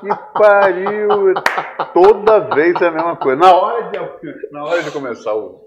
Que 0.00 0.08
pariu. 0.38 1.34
Toda 1.94 2.40
vez 2.54 2.80
é 2.80 2.86
a 2.88 2.90
mesma 2.90 3.16
coisa. 3.16 3.40
Na 3.40 3.54
hora 3.54 3.82
de, 3.90 3.98
na 4.52 4.64
hora 4.64 4.82
de 4.82 4.90
começar 4.90 5.34
o. 5.34 5.66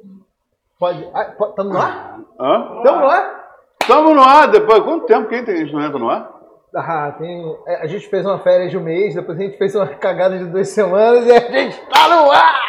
Pode. 0.80 1.10
Ah, 1.14 1.26
pode 1.38 1.56
tamo 1.56 1.70
no 1.74 1.80
ar? 1.82 2.20
Hã? 2.40 2.82
Tamo 2.84 3.00
no 3.00 3.08
ar? 3.08 3.46
Tamo 3.88 4.14
no 4.14 4.22
ar. 4.22 4.48
Depois, 4.48 4.80
quanto 4.84 5.06
tempo 5.06 5.30
que 5.30 5.36
a 5.36 5.56
gente 5.56 5.74
não 5.74 5.82
entra 5.82 5.98
no 6.00 6.10
ar? 6.10 6.30
Ah, 6.76 7.14
tem. 7.18 7.58
é, 7.68 7.84
A 7.84 7.88
gente 7.88 8.08
fez 8.10 8.26
uma 8.26 8.40
férias 8.40 8.70
de 8.72 8.78
um 8.78 8.82
mês, 8.84 9.16
depois 9.16 9.40
a 9.40 9.42
gente 9.42 9.58
fez 9.58 9.74
uma 9.76 9.88
cagada 9.96 10.38
de 10.38 10.46
duas 10.46 10.68
semanas 10.70 11.26
e 11.26 11.32
a 11.32 11.40
gente 11.40 11.80
tá 11.88 12.08
no 12.10 12.30
ar! 12.32 12.66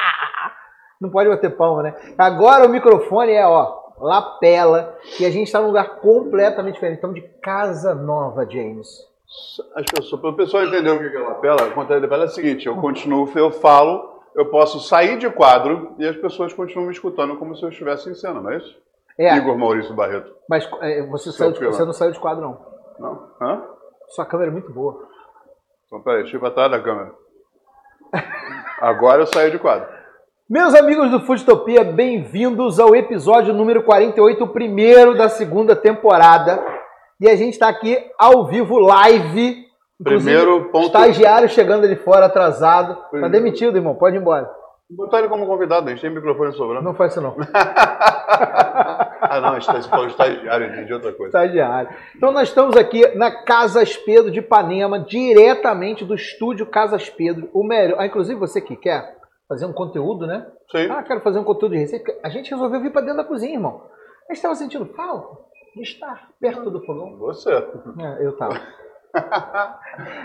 Não 1.01 1.11
pode 1.11 1.29
bater 1.29 1.57
palma, 1.57 1.83
né? 1.83 1.95
Agora 2.17 2.65
o 2.67 2.69
microfone 2.69 3.33
é, 3.33 3.45
ó, 3.45 3.77
lapela, 3.99 4.97
e 5.21 5.27
a 5.27 5.31
gente 5.31 5.51
tá 5.51 5.61
num 5.61 5.67
lugar 5.67 5.97
completamente 5.97 6.75
diferente. 6.75 6.97
Estamos 6.97 7.17
de 7.17 7.29
casa 7.43 7.95
nova, 7.95 8.47
James. 8.49 8.89
As 9.75 9.85
pessoas, 9.87 10.21
para 10.21 10.31
o 10.31 10.37
pessoal 10.37 10.65
entender 10.65 10.91
o 10.91 10.99
que 10.99 11.17
é 11.17 11.21
lapela, 11.21 11.63
a 11.67 11.71
conta 11.73 11.99
lapela 11.99 12.23
é 12.25 12.27
a 12.27 12.31
seguinte: 12.31 12.67
eu 12.67 12.77
continuo, 12.77 13.29
eu 13.35 13.51
falo, 13.51 14.21
eu 14.35 14.47
posso 14.47 14.79
sair 14.81 15.19
de 15.19 15.29
quadro 15.29 15.95
e 15.99 16.07
as 16.07 16.17
pessoas 16.17 16.53
continuam 16.53 16.87
me 16.87 16.93
escutando 16.93 17.37
como 17.37 17.57
se 17.57 17.63
eu 17.63 17.69
estivesse 17.69 18.09
em 18.09 18.15
cena, 18.15 18.41
não 18.41 18.51
é 18.51 18.59
isso? 18.59 18.77
É, 19.19 19.35
Igor 19.37 19.57
Maurício 19.59 19.95
Barreto. 19.95 20.31
mas 20.49 20.69
é, 20.83 21.03
você, 21.07 21.33
saiu 21.33 21.53
de- 21.53 21.65
você 21.67 21.85
não 21.85 21.93
saiu 21.93 22.13
de 22.13 22.21
quadro, 22.21 22.43
não. 22.43 22.59
Não? 22.99 23.29
Hã? 23.41 23.63
Sua 24.09 24.25
câmera 24.27 24.51
é 24.51 24.53
muito 24.53 24.71
boa. 24.73 25.09
Então, 25.87 26.01
peraí, 26.03 26.23
deixa 26.23 26.37
eu 26.37 26.39
ir 26.39 26.41
pra 26.41 26.51
trás 26.51 26.71
da 26.71 26.81
câmera. 26.81 27.13
Agora 28.81 29.23
eu 29.23 29.27
saí 29.27 29.51
de 29.51 29.59
quadro. 29.59 29.89
Meus 30.49 30.75
amigos 30.75 31.11
do 31.11 31.21
Foodtopia, 31.21 31.83
bem-vindos 31.83 32.79
ao 32.79 32.95
episódio 32.95 33.53
número 33.53 33.83
48, 33.83 34.45
o 34.45 34.49
primeiro 34.49 35.17
da 35.17 35.29
segunda 35.29 35.75
temporada. 35.75 36.76
E 37.21 37.29
a 37.29 37.37
gente 37.37 37.55
está 37.55 37.69
aqui 37.69 37.99
ao 38.19 38.47
vivo, 38.47 38.79
live. 38.79 39.65
Primeiro 40.03 40.67
ponto- 40.71 40.87
Estagiário 40.87 41.49
chegando 41.49 41.85
ali 41.85 41.97
fora, 41.97 42.27
atrasado. 42.27 42.95
Tá 42.97 43.03
Primeiro- 43.09 43.33
demitido, 43.33 43.77
irmão. 43.77 43.95
Pode 43.95 44.17
ir 44.17 44.21
embora. 44.21 44.51
Botar 44.91 45.19
ele 45.19 45.29
como 45.29 45.47
convidado, 45.47 45.87
a 45.89 45.91
gente 45.91 46.01
tem 46.03 46.11
microfone 46.11 46.53
sobrando. 46.53 46.85
Não 46.85 46.95
faz 46.95 47.13
isso, 47.13 47.21
não. 47.21 47.35
ah, 49.21 49.41
não, 49.41 49.57
está- 49.57 49.75
você 49.81 49.89
falou 49.89 50.07
estagiário, 50.07 50.67
entendi 50.67 50.93
outra 50.93 51.13
coisa. 51.13 51.27
Estagiário. 51.39 51.91
Então, 52.15 52.31
nós 52.33 52.49
estamos 52.49 52.77
aqui 52.77 53.07
na 53.17 53.31
Casas 53.45 53.97
Pedro 53.97 54.31
de 54.31 54.39
Ipanema, 54.41 55.01
diretamente 55.01 56.05
do 56.05 56.15
estúdio 56.15 56.67
Casas 56.67 57.09
Pedro. 57.11 57.49
O 57.53 57.65
melhor. 57.65 57.99
Ah, 57.99 58.07
inclusive, 58.07 58.39
você 58.39 58.61
que 58.61 58.77
quer 58.77 59.17
fazer 59.49 59.67
um 59.67 59.73
conteúdo, 59.73 60.27
né? 60.27 60.47
Sim. 60.71 60.89
Ah, 60.91 61.03
quero 61.03 61.21
fazer 61.21 61.39
um 61.39 61.45
conteúdo 61.45 61.73
de 61.73 61.79
receita. 61.79 62.13
A 62.23 62.29
gente 62.29 62.51
resolveu 62.51 62.81
vir 62.81 62.93
para 62.93 63.01
dentro 63.03 63.17
da 63.19 63.25
cozinha, 63.25 63.55
irmão. 63.55 63.83
A 64.29 64.33
gente 64.33 64.37
estava 64.37 64.55
sentindo 64.55 64.87
falta 64.87 65.47
de 65.77 65.83
estar 65.83 66.31
perto 66.41 66.71
do 66.71 66.81
fogão. 66.85 67.17
Você. 67.19 67.53
É, 67.53 68.25
eu 68.27 68.33
tava. 68.37 68.59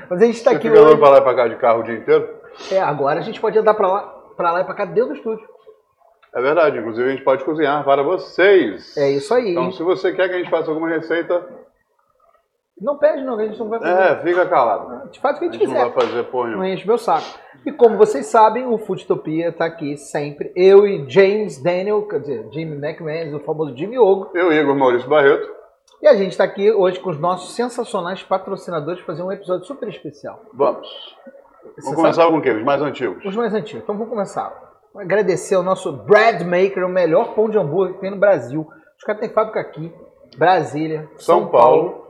Mas 0.10 0.22
a 0.22 0.26
gente 0.26 0.36
está 0.36 0.52
Você 0.52 0.56
aqui 0.58 0.68
fica 0.70 0.80
andando 0.80 0.92
hoje. 0.94 1.00
pra 1.02 1.10
lá 1.10 1.18
e 1.18 1.22
pra 1.22 1.36
cá 1.36 1.48
de 1.48 1.56
carro 1.58 1.80
o 1.82 1.84
dia 1.84 1.96
inteiro? 1.96 2.28
É, 2.72 2.80
agora 2.80 3.20
a 3.20 3.24
gente 3.24 3.40
pode 3.40 3.58
andar 3.60 3.74
para 3.74 3.88
lá, 3.88 4.02
para 4.36 4.52
lá 4.54 4.62
e 4.62 4.64
para 4.64 4.74
cá 4.74 4.86
dentro 4.86 5.10
do 5.10 5.16
estúdio. 5.16 5.46
É 6.34 6.42
verdade, 6.42 6.78
inclusive 6.78 7.10
a 7.10 7.12
gente 7.12 7.24
pode 7.24 7.44
cozinhar 7.44 7.84
para 7.84 8.02
vocês. 8.02 8.96
É 8.96 9.12
isso 9.12 9.34
aí. 9.34 9.52
Então, 9.52 9.72
se 9.74 9.84
você 9.84 10.14
quer 10.14 10.30
que 10.30 10.36
a 10.36 10.38
gente 10.38 10.50
faça 10.50 10.70
alguma 10.72 10.88
receita, 10.88 11.46
Não 12.82 12.98
pede, 12.98 13.24
não, 13.24 13.38
a 13.38 13.46
gente 13.46 13.60
não 13.60 13.70
vai 13.70 13.80
fazer. 13.80 13.94
é, 13.94 14.16
fica 14.24 14.46
calado. 14.48 15.06
Gente 15.06 15.20
faz 15.20 15.36
o 15.36 15.40
que 15.40 15.46
a 15.46 15.50
A 15.50 15.52
gente 15.52 15.60
gente 15.62 15.74
não 15.74 15.84
quiser. 15.84 15.94
vai 15.94 16.08
fazer 16.08 16.24
porra 16.24 16.50
Não 16.50 16.66
enche 16.66 16.88
meu 16.88 16.98
saco. 16.98 17.28
E 17.66 17.72
como 17.72 17.96
vocês 17.96 18.26
sabem, 18.26 18.66
o 18.66 18.78
Foodtopia 18.80 19.50
está 19.50 19.66
aqui 19.66 19.96
sempre. 19.98 20.52
Eu 20.56 20.88
e 20.88 21.08
James 21.08 21.62
Daniel, 21.62 22.08
quer 22.08 22.22
dizer, 22.22 22.48
Jimmy 22.52 22.76
McMahon, 22.76 23.38
o 23.38 23.40
famoso 23.42 23.78
Jimmy 23.78 24.00
Ogo. 24.00 24.32
Eu, 24.34 24.52
Igor 24.52 24.76
Maurício 24.76 25.08
Barreto. 25.08 25.48
E 26.02 26.08
a 26.08 26.16
gente 26.16 26.32
está 26.32 26.44
aqui 26.44 26.72
hoje 26.72 27.00
com 27.00 27.12
os 27.12 27.20
nossos 27.20 27.54
sensacionais 27.56 28.24
patrocinadores 28.24 29.00
para 29.04 29.14
fazer 29.14 29.22
um 29.22 29.32
episódio 29.32 29.66
super 29.68 29.88
especial. 29.88 30.42
Vamos. 30.52 30.88
Você 31.76 31.82
Vamos 31.84 31.96
começar 31.96 32.28
com 32.28 32.38
o 32.38 32.42
quê? 32.42 32.50
Os 32.50 32.64
mais 32.64 32.82
antigos. 32.82 33.24
Os 33.24 33.36
mais 33.36 33.54
antigos. 33.54 33.84
Então 33.84 33.96
vamos 33.96 34.10
começar. 34.10 34.52
Agradecer 34.96 35.54
ao 35.54 35.62
nosso 35.62 35.92
Bread 35.94 36.44
Maker, 36.44 36.84
o 36.84 36.90
melhor 36.90 37.36
pão 37.36 37.48
de 37.48 37.60
hambúrguer 37.60 37.94
que 37.94 38.02
tem 38.02 38.10
no 38.10 38.18
Brasil. 38.18 38.68
Os 38.98 39.04
caras 39.04 39.22
têm 39.22 39.30
fábrica 39.30 39.60
aqui, 39.60 39.94
Brasília, 40.36 41.08
São, 41.18 41.42
São 41.42 41.48
Paulo. 41.48 42.01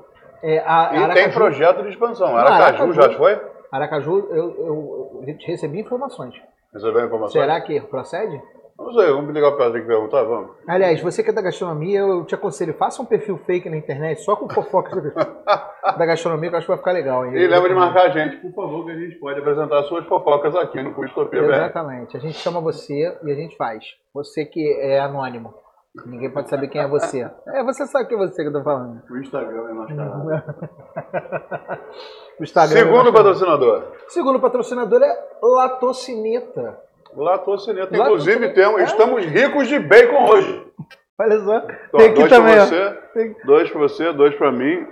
É, 0.44 0.60
a, 0.60 0.92
E 0.94 0.98
Aracaju. 0.98 1.14
tem 1.14 1.32
projeto 1.32 1.84
de 1.84 1.90
expansão. 1.90 2.36
Aracaju, 2.36 2.64
Aracaju. 2.64 2.94
já 2.94 3.18
foi? 3.18 3.40
Aracaju, 3.72 4.28
eu, 4.32 4.56
eu, 4.66 5.24
recebi 5.46 5.80
informações. 5.80 6.34
Recebeu 6.74 7.02
a 7.02 7.06
informação? 7.06 7.42
Será 7.42 7.60
que 7.62 7.80
procede? 7.82 8.42
Não 8.78 8.92
sei, 8.94 9.12
vamos 9.12 9.32
ligar 9.32 9.50
o 9.50 9.58
Pedro 9.58 9.80
que 9.80 9.86
perguntar, 9.86 10.24
vamos. 10.24 10.52
Aliás, 10.68 11.00
você 11.02 11.22
que 11.22 11.30
é 11.30 11.34
da 11.34 11.42
gastronomia, 11.42 12.00
eu 12.00 12.26
te 12.26 12.34
aconselho, 12.34 12.74
faça 12.74 13.00
um 13.00 13.06
perfil 13.06 13.38
fake 13.38 13.70
na 13.70 13.78
internet, 13.78 14.22
só 14.22 14.36
com 14.36 14.50
fofoca 14.50 15.00
da 15.98 16.06
gastronomia, 16.06 16.50
que 16.50 16.56
eu 16.56 16.58
acho 16.58 16.66
que 16.66 16.72
vai 16.72 16.80
ficar 16.80 16.92
legal. 16.92 17.26
hein? 17.26 17.34
E 17.36 17.48
lembra 17.48 17.70
de 17.70 17.76
marcar 17.76 18.08
a 18.08 18.10
gente, 18.10 18.38
por 18.38 18.52
favor, 18.54 18.86
que 18.86 18.92
a 18.92 18.96
gente 18.96 19.20
pode 19.20 19.40
apresentar 19.40 19.84
suas 19.84 20.06
fofocas 20.08 20.56
aqui 20.56 20.82
no 20.82 20.96
Custopia 20.96 21.44
BR. 21.44 21.54
Exatamente. 21.54 22.18
A 22.18 22.20
gente 22.20 22.38
chama 22.40 22.60
você 22.60 23.16
e 23.24 23.32
a 23.32 23.36
gente 23.36 23.56
faz. 23.56 23.84
Você 24.16 24.46
que 24.46 24.74
é 24.82 25.00
anônimo. 25.00 25.54
Ninguém 26.06 26.32
pode 26.32 26.50
saber 26.50 26.70
quem 26.70 26.80
é 26.82 26.88
você. 26.88 27.30
É, 27.48 27.64
você 27.64 27.86
sabe 27.86 28.08
que 28.08 28.14
é 28.16 28.18
você 28.18 28.42
que 28.42 28.48
eu 28.48 28.54
tô 28.54 28.64
falando. 28.64 29.02
O 29.10 29.18
Instagram 29.18 29.70
é 29.70 29.74
nosso 29.74 29.96
canal. 29.96 30.26
O 32.40 32.44
Instagram. 32.44 32.78
Segundo 32.78 33.14
patrocinador, 33.14 33.84
Segundo 34.08 34.40
patrocinador 34.40 35.04
é 35.04 35.14
Latocineta. 35.44 36.80
Latocineta. 37.16 37.16
Latocineta. 37.16 37.98
Inclusive, 37.98 38.50
temos, 38.54 38.82
estamos 38.84 39.26
ricos 39.26 39.68
de 39.68 39.78
bacon 39.80 40.26
hoje. 40.30 40.68
Olha 41.20 41.40
só. 41.42 41.58
Então, 41.58 42.00
Tem 42.00 42.08
aqui 42.10 42.16
dois 42.20 42.30
também, 42.32 42.54
pra 42.56 42.66
você, 42.66 42.98
Tem- 43.14 43.36
dois 43.46 43.70
pra 43.70 43.80
você, 43.82 44.14
dois 44.14 44.36
pra 44.36 44.52
mim. 44.52 44.88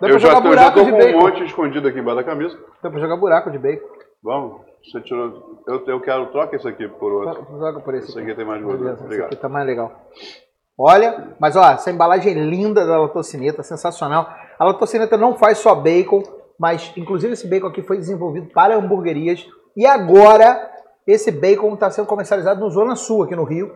Dá 0.00 0.08
eu 0.08 0.10
pra 0.10 0.18
já, 0.18 0.18
jogar 0.18 0.40
tô- 0.42 0.48
eu 0.48 0.54
já 0.54 0.70
buraco 0.70 0.78
tô 0.78 0.84
de 0.84 0.90
com 0.90 0.96
um 0.96 1.00
bacon. 1.00 1.18
monte 1.20 1.44
escondido 1.44 1.88
aqui 1.88 1.98
embaixo 2.00 2.16
da 2.16 2.24
camisa. 2.24 2.58
Dá 2.82 2.90
pra 2.90 2.98
jogar 3.00 3.16
buraco 3.16 3.50
de 3.50 3.58
bacon. 3.58 3.86
Vamos, 4.24 4.62
você 4.90 5.00
tirou. 5.00 5.62
Eu, 5.66 5.84
eu 5.86 6.00
quero, 6.00 6.26
troca 6.26 6.56
esse 6.56 6.66
aqui 6.68 6.88
por 6.88 7.12
outro. 7.12 7.46
Joga 7.58 7.80
por 7.80 7.94
esse 7.94 8.10
Esse 8.10 8.18
aqui. 8.18 8.28
aqui 8.28 8.36
tem 8.36 8.46
mais 8.46 8.62
gordura. 8.62 8.78
Beleza, 8.78 8.96
esse 8.96 9.04
Obrigado. 9.04 9.26
aqui 9.26 9.36
tá 9.36 9.48
mais 9.48 9.66
legal. 9.66 9.92
Olha, 10.78 11.36
mas 11.40 11.56
ó, 11.56 11.70
essa 11.70 11.90
embalagem 11.90 12.34
linda 12.34 12.86
da 12.86 12.98
Latocineta, 12.98 13.62
sensacional. 13.62 14.28
A 14.58 14.64
Latocineta 14.64 15.16
não 15.16 15.34
faz 15.36 15.58
só 15.58 15.74
bacon, 15.74 16.22
mas 16.58 16.92
inclusive 16.96 17.32
esse 17.32 17.48
bacon 17.48 17.66
aqui 17.66 17.82
foi 17.82 17.96
desenvolvido 17.98 18.48
para 18.52 18.76
hamburguerias. 18.76 19.44
E 19.76 19.84
agora 19.86 20.70
esse 21.06 21.30
bacon 21.30 21.74
está 21.74 21.90
sendo 21.90 22.06
comercializado 22.06 22.60
no 22.60 22.70
Zona 22.70 22.94
Sul, 22.94 23.24
aqui 23.24 23.34
no 23.34 23.44
Rio. 23.44 23.72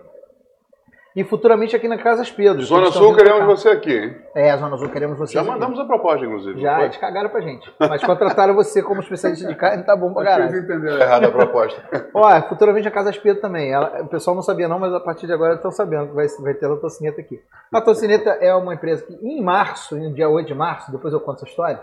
E 1.15 1.23
futuramente 1.25 1.77
aqui 1.77 1.87
na 1.87 1.99
Casas 1.99 2.31
Pedro. 2.31 2.63
Zona 2.63 2.91
Sul, 2.91 3.15
queremos 3.15 3.45
você 3.45 3.69
aqui, 3.69 3.93
hein? 3.93 4.17
É, 4.35 4.57
Zona 4.57 4.79
Sul, 4.79 4.89
queremos 4.89 5.19
você. 5.19 5.35
Já 5.35 5.45
mandamos 5.45 5.79
a 5.79 5.85
proposta, 5.85 6.25
inclusive. 6.25 6.59
Já, 6.61 6.83
eles 6.85 6.97
cagaram 6.97 7.29
pra 7.29 7.41
gente. 7.43 7.71
Mas 7.79 8.03
contrataram 8.03 8.55
você 8.55 8.83
como 8.83 9.01
especialista 9.03 9.47
de 9.47 9.55
carne, 9.55 9.83
tá 9.85 9.95
bom 9.95 10.15
pra 10.15 10.25
caralho. 10.25 10.51
eles 10.55 10.65
entenderam 10.65 10.99
errado 10.99 11.25
a 11.27 11.31
proposta. 11.31 11.83
Ó, 12.15 12.43
futuramente 12.49 12.89
a 12.89 12.91
Casa 12.91 13.13
Pedro 13.13 13.43
também. 13.43 13.71
Ela- 13.71 14.01
o 14.03 14.07
pessoal 14.09 14.35
não 14.35 14.43
sabia 14.43 14.67
não, 14.67 14.79
mas 14.79 14.95
a 14.95 15.01
partir 15.01 15.27
de 15.27 15.33
agora 15.35 15.55
estão 15.55 15.71
sabendo 15.71 16.09
que 16.09 16.15
vai, 16.15 16.27
vai 16.41 16.55
ter 16.55 16.65
a 16.65 16.77
Tocineta 16.77 17.21
aqui. 17.21 17.39
A 17.71 17.81
Tocineta 17.83 18.31
é 18.41 18.55
uma 18.55 18.73
empresa 18.73 19.05
que 19.05 19.13
em 19.15 19.43
março, 19.43 19.95
no 19.97 20.15
dia 20.15 20.31
8 20.31 20.47
de 20.47 20.55
março, 20.55 20.91
depois 20.91 21.13
eu 21.13 21.21
conto 21.21 21.37
essa 21.43 21.45
história, 21.47 21.81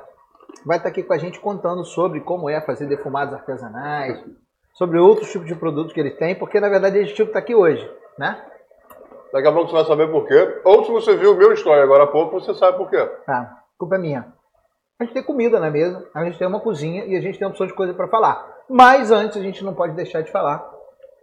vai 0.65 0.77
estar 0.77 0.89
aqui 0.89 1.03
com 1.03 1.13
a 1.13 1.17
gente 1.19 1.39
contando 1.39 1.85
sobre 1.85 2.19
como 2.21 2.49
é 2.49 2.59
fazer 2.61 2.87
defumados 2.87 3.33
artesanais, 3.35 4.19
sobre 4.73 4.97
outros 4.97 5.31
tipos 5.31 5.47
de 5.47 5.53
produtos 5.55 5.93
que 5.93 5.99
eles 5.99 6.17
têm, 6.17 6.33
porque 6.33 6.59
na 6.59 6.67
verdade 6.69 6.97
eles 6.97 7.11
tinham 7.13 7.27
que 7.27 7.31
estar 7.31 7.39
aqui 7.39 7.53
hoje, 7.53 7.87
né? 8.17 8.41
Daqui 9.31 9.47
a 9.47 9.51
pouco 9.51 9.67
você 9.69 9.75
vai 9.75 9.85
saber 9.85 10.09
por 10.11 10.25
quê. 10.27 10.61
Ou 10.65 10.83
se 10.85 10.91
você 10.91 11.15
viu 11.15 11.33
o 11.33 11.35
meu 11.37 11.53
story 11.53 11.81
agora 11.81 12.03
há 12.03 12.07
pouco, 12.07 12.39
você 12.39 12.53
sabe 12.53 12.77
por 12.77 12.89
quê. 12.89 13.05
Tá, 13.25 13.57
culpa 13.77 13.95
é 13.95 13.99
minha. 13.99 14.25
A 14.99 15.03
gente 15.05 15.13
tem 15.13 15.23
comida 15.23 15.59
na 15.59 15.69
mesa, 15.69 16.05
a 16.13 16.25
gente 16.25 16.37
tem 16.37 16.47
uma 16.47 16.59
cozinha 16.59 17.05
e 17.05 17.15
a 17.15 17.21
gente 17.21 17.37
tem 17.39 17.47
opção 17.47 17.65
de 17.67 17.73
coisa 17.73 17.93
para 17.93 18.07
falar. 18.07 18.45
Mas 18.69 19.11
antes 19.11 19.37
a 19.37 19.41
gente 19.41 19.63
não 19.63 19.73
pode 19.73 19.93
deixar 19.93 20.21
de 20.21 20.31
falar 20.31 20.69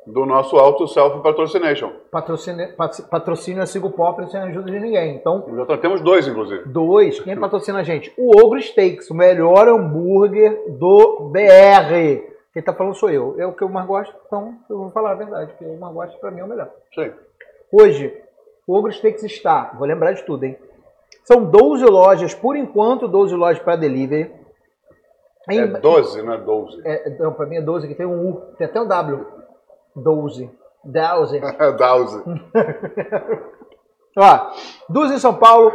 Do 0.07 0.25
nosso 0.25 0.57
Auto 0.57 0.87
Self 0.89 1.21
Patrocination. 1.21 1.91
Patrocínio, 2.11 2.75
pat- 2.77 3.03
patrocínio 3.11 3.63
é 3.63 3.67
Sigo 3.67 3.91
Pop 3.91 4.25
sem 4.31 4.41
ajuda 4.41 4.71
de 4.71 4.79
ninguém. 4.81 5.17
Então, 5.17 5.45
Já 5.69 5.77
temos 5.79 6.01
dois, 6.01 6.27
inclusive. 6.29 6.63
dois, 6.67 7.21
quem 7.21 7.37
patrocina 7.41 7.81
a 7.81 7.83
gente? 7.83 8.15
O 8.17 8.31
Ogro 8.41 8.61
Steaks, 8.63 9.11
o 9.11 9.15
melhor 9.15 9.69
hambúrguer 9.69 10.63
do 10.79 11.29
BR. 11.33 12.23
Quem 12.53 12.63
tá 12.63 12.73
falando 12.73 12.95
sou 12.95 13.11
eu. 13.11 13.35
É 13.39 13.47
o 13.47 13.53
que 13.53 13.63
eu 13.63 13.69
mais 13.69 13.87
gosto, 13.87 14.15
então 14.27 14.55
eu 14.71 14.79
vou 14.79 14.91
falar 14.91 15.11
a 15.11 15.15
verdade, 15.17 15.51
porque 15.51 15.65
eu 15.65 15.77
mais 15.77 15.93
gosto 15.93 16.19
pra 16.19 16.31
mim 16.31 16.41
é 16.41 16.45
o 16.45 16.49
melhor. 16.49 16.71
Sim. 16.95 17.13
Hoje, 17.73 18.17
o 18.67 18.77
Ogro 18.77 18.93
Steaks 18.93 19.23
está, 19.25 19.73
vou 19.79 19.87
lembrar 19.87 20.13
de 20.13 20.23
tudo, 20.25 20.45
hein? 20.45 20.59
São 21.25 21.45
12 21.45 21.85
lojas, 21.85 22.35
por 22.35 22.57
enquanto 22.57 23.09
12 23.09 23.35
lojas 23.35 23.63
para 23.63 23.77
delivery. 23.77 24.33
Em- 25.51 25.61
É 25.61 25.67
12, 25.67 26.23
não 26.23 26.33
é 26.33 26.39
12. 26.39 26.81
é, 26.85 27.11
não, 27.19 27.33
pra 27.33 27.47
mim 27.47 27.57
é 27.57 27.63
12, 27.63 27.87
que 27.89 27.95
tem 27.95 28.07
um 28.07 28.29
U, 28.31 28.41
tem 28.57 28.67
até 28.67 28.81
um 28.81 28.87
W. 28.87 29.27
12. 29.95 30.51
12. 30.85 31.39
É 31.39 31.73
12. 31.73 32.23
Ó, 34.19 34.51
duas 34.89 35.11
em 35.13 35.19
São 35.19 35.35
Paulo, 35.35 35.71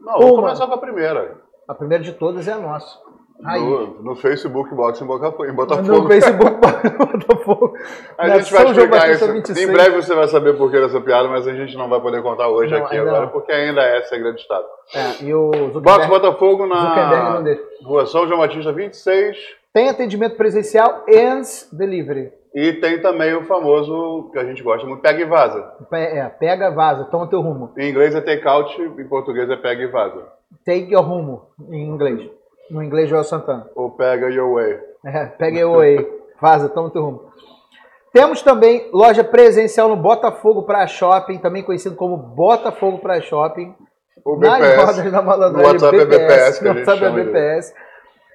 Não, 0.00 0.14
vamos 0.14 0.30
Uma. 0.32 0.42
começar 0.42 0.66
com 0.66 0.74
a 0.74 0.78
primeira. 0.78 1.36
a 1.68 1.74
primeira 1.74 2.02
de 2.04 2.12
todas 2.12 2.46
é 2.48 2.52
a 2.52 2.58
nossa. 2.58 2.98
No, 3.40 4.02
no 4.02 4.16
Facebook 4.16 4.74
Box 4.74 5.00
em, 5.00 5.04
em 5.04 5.06
Botafogo. 5.06 5.82
No 5.82 6.06
Facebook 6.06 6.60
Botafogo. 6.96 7.74
A 8.16 8.38
gente 8.38 8.52
vai 8.52 8.66
explicar 8.66 9.10
isso. 9.10 9.60
Em 9.60 9.66
breve 9.66 9.96
você 9.96 10.14
vai 10.14 10.28
saber 10.28 10.56
por 10.56 10.70
que 10.70 10.80
dessa 10.80 11.00
piada, 11.00 11.28
mas 11.28 11.48
a 11.48 11.52
gente 11.52 11.76
não 11.76 11.88
vai 11.88 12.00
poder 12.00 12.22
contar 12.22 12.48
hoje 12.48 12.72
não, 12.72 12.84
aqui 12.84 12.96
agora, 12.96 13.22
não. 13.22 13.28
porque 13.28 13.50
ainda 13.50 13.82
é 13.82 14.02
segredo 14.02 14.36
de 14.36 14.42
Estado. 14.42 14.66
É, 14.94 15.24
e 15.24 15.34
o 15.34 15.50
Box 15.80 16.06
Botafogo 16.06 16.66
na 16.66 17.42
Rua 17.82 18.06
São 18.06 18.26
João 18.26 18.40
Batista 18.40 18.72
26. 18.72 19.36
Tem 19.72 19.88
atendimento 19.88 20.36
presencial 20.36 21.04
e 21.08 21.40
delivery. 21.72 22.30
E 22.54 22.74
tem 22.74 23.00
também 23.00 23.34
o 23.34 23.44
famoso, 23.44 24.28
que 24.30 24.38
a 24.38 24.44
gente 24.44 24.62
gosta 24.62 24.86
muito, 24.86 25.00
pega 25.00 25.22
e 25.22 25.24
vaza. 25.24 25.72
É, 25.90 26.28
pega 26.28 26.70
vaza, 26.70 27.04
toma 27.04 27.26
teu 27.26 27.40
rumo. 27.40 27.72
Em 27.78 27.88
inglês 27.88 28.14
é 28.14 28.20
take 28.20 28.46
out, 28.46 28.80
em 28.80 29.08
português 29.08 29.48
é 29.48 29.56
pega 29.56 29.82
e 29.82 29.86
vaza. 29.86 30.22
Take 30.64 30.92
your 30.92 31.02
rumo, 31.02 31.46
em 31.70 31.88
inglês. 31.88 32.30
No 32.72 32.82
inglês, 32.82 33.06
Joel 33.06 33.22
Santana. 33.22 33.68
Ou 33.74 33.90
pega 33.90 34.30
your 34.30 34.54
way. 34.54 34.80
É, 35.04 35.26
pega 35.26 35.58
your 35.58 35.76
way. 35.76 35.98
Vaza, 36.40 36.70
toma 36.70 36.88
teu 36.90 37.04
rumo. 37.04 37.30
Temos 38.14 38.40
também 38.40 38.88
loja 38.94 39.22
presencial 39.22 39.90
no 39.90 39.96
Botafogo 39.96 40.62
Praia 40.62 40.86
Shopping, 40.86 41.36
também 41.36 41.62
conhecido 41.62 41.96
como 41.96 42.16
Botafogo 42.16 42.98
Praia 42.98 43.20
Shopping. 43.20 43.74
O 44.24 44.36
BPS. 44.36 44.76
Nas 44.76 44.96
rodas 44.96 45.12
da 45.12 45.22
malandragem. 45.22 45.78
No 45.80 45.86
WhatsApp 45.86 45.96
BPS, 45.98 46.14
é 46.14 46.26
BPS, 46.26 46.58
que 46.60 46.68
a 46.68 46.72
gente 46.72 46.88
WhatsApp 46.88 47.04
é 47.04 47.24
BPS. 47.24 47.74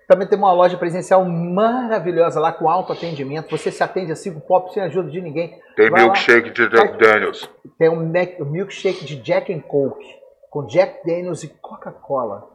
Também 0.08 0.28
tem 0.28 0.38
uma 0.38 0.54
loja 0.54 0.78
presencial 0.78 1.26
maravilhosa 1.26 2.40
lá 2.40 2.52
com 2.52 2.70
alto 2.70 2.94
atendimento. 2.94 3.50
Você 3.50 3.72
se 3.72 3.82
atende 3.82 4.12
a 4.12 4.16
cinco 4.16 4.40
pop 4.40 4.72
sem 4.72 4.84
ajuda 4.84 5.10
de 5.10 5.20
ninguém. 5.20 5.60
Tem 5.76 5.90
Vai 5.90 6.04
milkshake 6.04 6.48
lá. 6.48 6.54
de 6.54 6.70
Jack 6.70 6.98
Daniels. 7.00 7.50
Tem 7.80 7.90
um, 7.90 8.02
um 8.40 8.46
milkshake 8.46 9.04
de 9.04 9.16
Jack 9.16 9.52
and 9.52 9.62
Coke 9.62 10.06
com 10.52 10.66
Jack 10.68 11.06
Daniels 11.06 11.44
e 11.44 11.48
Coca-Cola. 11.48 12.48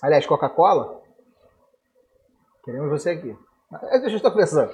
Aliás, 0.00 0.24
Coca-Cola 0.26 1.03
Queremos 2.64 2.90
você 2.90 3.10
aqui. 3.10 3.36
É 3.90 3.98
que 3.98 4.06
a 4.06 4.08
gente 4.08 4.16
está 4.16 4.30
conversando. 4.30 4.72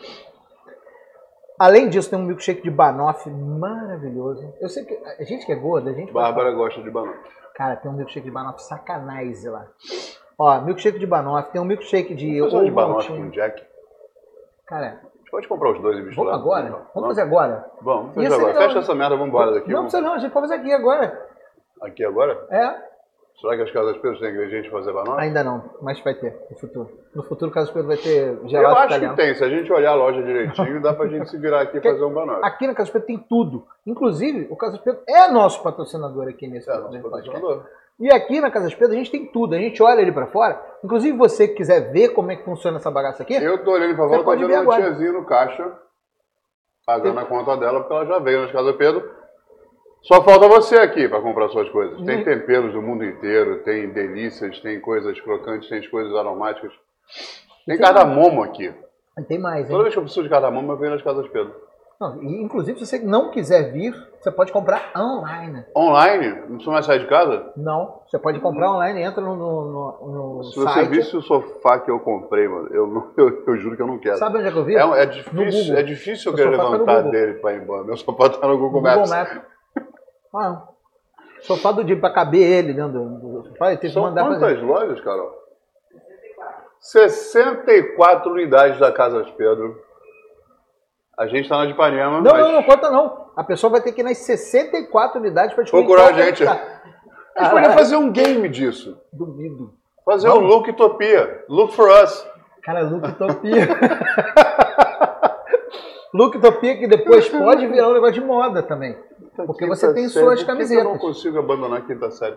Além 1.58 1.88
disso, 1.88 2.08
tem 2.08 2.18
um 2.18 2.22
milkshake 2.22 2.62
de 2.62 2.70
banoffee 2.70 3.32
maravilhoso. 3.32 4.54
Eu 4.60 4.68
sei 4.68 4.84
que 4.84 4.94
a 4.94 5.24
gente 5.24 5.44
que 5.44 5.52
é 5.52 5.56
gorda, 5.56 5.90
a 5.90 5.92
gente. 5.92 6.12
Bárbara 6.12 6.52
gosta 6.52 6.80
de 6.82 6.90
banoffee. 6.90 7.20
Cara, 7.54 7.76
tem 7.76 7.90
um 7.90 7.94
milkshake 7.94 8.24
de 8.24 8.30
banoffee 8.30 8.62
sacanagem 8.62 9.50
lá. 9.50 9.66
Ó, 10.38 10.60
milkshake 10.62 10.98
de 10.98 11.06
banoffee, 11.06 11.52
tem 11.52 11.60
um 11.60 11.66
milkshake 11.66 12.14
de. 12.14 12.40
Vamos 12.40 12.64
de 12.64 12.70
banoffee 12.70 13.14
com 13.14 13.28
Jack? 13.28 13.62
Cara. 14.66 15.00
A 15.02 15.18
gente 15.18 15.30
pode 15.30 15.48
comprar 15.48 15.72
os 15.72 15.82
dois 15.82 15.98
e 15.98 16.02
misturar. 16.02 16.32
Vamos 16.32 16.46
agora? 16.46 16.70
Vamos, 16.70 16.86
vamos 16.94 17.08
fazer 17.10 17.22
agora? 17.22 17.70
Vamos, 17.82 18.14
fazer 18.14 18.32
agora. 18.32 18.54
Fecha 18.54 18.78
essa 18.78 18.94
merda, 18.94 19.16
vamos 19.16 19.28
embora 19.28 19.52
daqui. 19.52 19.68
Não 19.68 19.76
vamos. 19.76 19.92
precisa 19.92 20.08
não, 20.08 20.14
a 20.14 20.18
gente 20.18 20.32
pode 20.32 20.48
fazer 20.48 20.60
aqui 20.60 20.72
agora. 20.72 21.28
Aqui 21.82 22.04
agora? 22.04 22.46
É. 22.50 22.89
Será 23.40 23.56
que 23.56 23.62
as 23.62 23.70
Casas 23.70 23.96
Pedro 23.96 24.20
têm 24.20 24.30
ingrediente 24.30 24.68
para 24.68 24.80
fazer 24.80 24.92
banoffee? 24.92 25.24
Ainda 25.24 25.42
não, 25.42 25.64
mas 25.80 25.98
vai 26.00 26.14
ter 26.14 26.36
no 26.50 26.58
futuro. 26.58 26.90
No 27.14 27.22
futuro, 27.22 27.50
Casas 27.50 27.70
Pedro 27.70 27.88
vai 27.88 27.96
ter 27.96 28.38
gelado 28.46 28.74
Eu 28.74 28.78
acho 28.78 28.86
italiano. 28.88 29.16
que 29.16 29.22
tem. 29.22 29.34
Se 29.34 29.42
a 29.42 29.48
gente 29.48 29.72
olhar 29.72 29.92
a 29.92 29.94
loja 29.94 30.22
direitinho, 30.22 30.82
dá 30.82 30.92
para 30.92 31.06
a 31.06 31.08
gente 31.08 31.30
se 31.30 31.38
virar 31.38 31.62
aqui 31.62 31.78
e 31.78 31.80
fazer 31.82 32.04
um 32.04 32.12
banoffee. 32.12 32.44
Aqui 32.44 32.66
na 32.66 32.74
Casas 32.74 32.92
Pedro 32.92 33.06
tem 33.06 33.18
tudo. 33.18 33.66
Inclusive, 33.86 34.46
o 34.50 34.56
Casas 34.56 34.78
Pedro 34.80 35.00
é 35.08 35.30
nosso 35.30 35.62
patrocinador 35.62 36.28
aqui 36.28 36.46
nesse 36.46 36.70
é, 36.70 36.76
nosso 36.76 37.00
patrocinador. 37.00 37.64
E 37.98 38.12
aqui 38.12 38.40
na 38.40 38.50
Casa 38.50 38.68
Pedro 38.70 38.92
a 38.92 38.96
gente 38.96 39.10
tem 39.10 39.26
tudo, 39.26 39.54
a 39.54 39.58
gente 39.58 39.82
olha 39.82 40.00
ali 40.00 40.12
para 40.12 40.26
fora. 40.26 40.60
Inclusive 40.84 41.16
você 41.16 41.48
que 41.48 41.54
quiser 41.54 41.92
ver 41.92 42.10
como 42.10 42.30
é 42.30 42.36
que 42.36 42.44
funciona 42.44 42.76
essa 42.76 42.90
bagaça 42.90 43.22
aqui. 43.22 43.34
Eu 43.34 43.62
tô 43.64 43.72
olhando 43.72 43.94
para 43.94 44.08
fora, 44.08 44.22
tô 44.22 44.30
vendo 44.36 44.62
uma 44.62 44.76
tiazinha 44.76 45.12
no 45.12 45.24
caixa, 45.26 45.70
pagando 46.86 47.20
a 47.20 47.24
conta 47.26 47.56
dela, 47.58 47.80
porque 47.80 47.92
ela 47.92 48.06
já 48.06 48.18
veio 48.18 48.42
nas 48.42 48.52
Casa 48.52 48.72
Pedro 48.72 49.19
só 50.02 50.22
falta 50.22 50.48
você 50.48 50.76
aqui 50.76 51.08
para 51.08 51.20
comprar 51.20 51.48
suas 51.50 51.68
coisas. 51.68 52.00
Tem 52.02 52.24
temperos 52.24 52.72
do 52.72 52.80
mundo 52.80 53.04
inteiro, 53.04 53.62
tem 53.62 53.90
delícias, 53.90 54.58
tem 54.60 54.80
coisas 54.80 55.20
crocantes, 55.20 55.68
tem 55.68 55.88
coisas 55.90 56.14
aromáticas. 56.14 56.72
Tem 57.66 57.78
cardamomo 57.78 58.42
aqui. 58.42 58.72
Tem 59.28 59.38
mais, 59.38 59.66
hein? 59.66 59.70
Toda 59.70 59.82
vez 59.82 59.94
que 59.94 59.98
eu 59.98 60.02
preciso 60.02 60.22
de 60.22 60.30
cardamomo, 60.30 60.72
eu 60.72 60.78
venho 60.78 60.92
nas 60.92 61.02
casas 61.02 61.28
Pedro. 61.28 61.54
Não, 62.00 62.22
inclusive, 62.22 62.78
se 62.78 62.86
você 62.86 62.98
não 62.98 63.30
quiser 63.30 63.72
vir, 63.72 63.94
você 64.18 64.30
pode 64.30 64.50
comprar 64.50 64.90
online. 64.96 65.66
Online? 65.76 66.28
Não 66.28 66.54
precisa 66.54 66.70
mais 66.70 66.86
sair 66.86 67.00
de 67.00 67.06
casa? 67.06 67.52
Não, 67.54 68.00
você 68.08 68.18
pode 68.18 68.40
comprar 68.40 68.72
online, 68.72 69.02
entra 69.02 69.20
no, 69.20 69.36
no, 69.36 70.38
no 70.38 70.44
Se 70.44 70.62
site. 70.62 70.72
você 70.72 70.84
visse 70.86 71.16
o 71.18 71.20
sofá 71.20 71.78
que 71.78 71.90
eu 71.90 72.00
comprei, 72.00 72.48
mano, 72.48 72.68
eu, 72.72 73.12
eu, 73.18 73.44
eu, 73.46 73.56
juro 73.58 73.76
que 73.76 73.82
eu 73.82 73.86
não 73.86 73.98
quero. 73.98 74.16
Sabe 74.16 74.38
onde 74.38 74.48
é 74.48 74.50
que 74.50 74.56
eu 74.56 74.64
vi? 74.64 74.76
É, 74.76 75.02
é 75.02 75.04
difícil, 75.04 75.76
é 75.76 75.82
difícil 75.82 76.32
eu 76.32 76.36
querer 76.36 76.56
tá 76.56 76.70
levantar 76.70 77.02
dele 77.02 77.34
para 77.34 77.52
ir 77.52 77.62
embora. 77.62 77.84
Meu 77.84 77.96
sofá 77.98 78.30
tá 78.30 78.48
no 78.48 78.56
Google, 78.56 78.80
Google 78.80 79.06
Maps. 79.06 79.40
Ah, 80.34 80.62
sofá 81.40 81.72
do 81.72 81.84
dia 81.84 81.98
para 81.98 82.12
caber 82.12 82.42
ele 82.42 82.72
dentro 82.72 82.92
do 82.92 83.44
sofá. 83.48 83.76
Tem 83.76 83.90
São 83.90 84.12
quantas 84.12 84.40
fazer. 84.40 84.62
lojas, 84.62 85.00
Carol? 85.00 85.40
64 86.80 88.30
unidades 88.30 88.78
da 88.78 88.90
Casa 88.90 89.24
Pedro. 89.36 89.80
A 91.18 91.26
gente 91.26 91.42
está 91.42 91.58
na 91.58 91.66
de 91.66 91.72
Ipanema. 91.72 92.20
Não, 92.20 92.32
mas... 92.32 92.40
não, 92.40 92.52
não 92.52 92.62
conta 92.62 92.90
não. 92.90 93.30
A 93.36 93.44
pessoa 93.44 93.70
vai 93.70 93.82
ter 93.82 93.92
que 93.92 94.00
ir 94.00 94.04
nas 94.04 94.18
64 94.18 95.20
unidades 95.20 95.54
para 95.54 95.64
descobrir. 95.64 95.86
Procurar 95.86 96.14
a 96.14 96.22
gente. 96.22 96.44
Tá. 96.44 96.80
A 97.36 97.44
gente 97.44 97.52
podia 97.52 97.72
fazer 97.72 97.96
um 97.96 98.10
game 98.10 98.48
disso. 98.48 98.98
Duvido. 99.12 99.74
Fazer 100.04 100.28
Vamos. 100.28 100.44
um 100.44 100.46
Look 100.46 100.70
Utopia. 100.70 101.44
Look 101.48 101.74
for 101.74 101.90
us. 101.90 102.26
Cara, 102.62 102.82
Look 102.82 103.06
Utopia. 103.06 103.68
look 106.14 106.36
Utopia 106.36 106.76
que 106.78 106.86
depois 106.86 107.28
pode 107.28 107.66
virar 107.66 107.88
um 107.88 107.94
negócio 107.94 108.14
de 108.14 108.24
moda 108.24 108.62
também. 108.62 108.96
Porque 109.46 109.66
você 109.66 109.92
tem 109.94 110.08
série. 110.08 110.24
suas 110.24 110.42
camisetas. 110.42 110.84
eu 110.84 110.90
não 110.90 110.98
consigo 110.98 111.38
abandonar 111.38 111.78
a 111.78 111.82
quinta 111.82 112.10
série? 112.10 112.36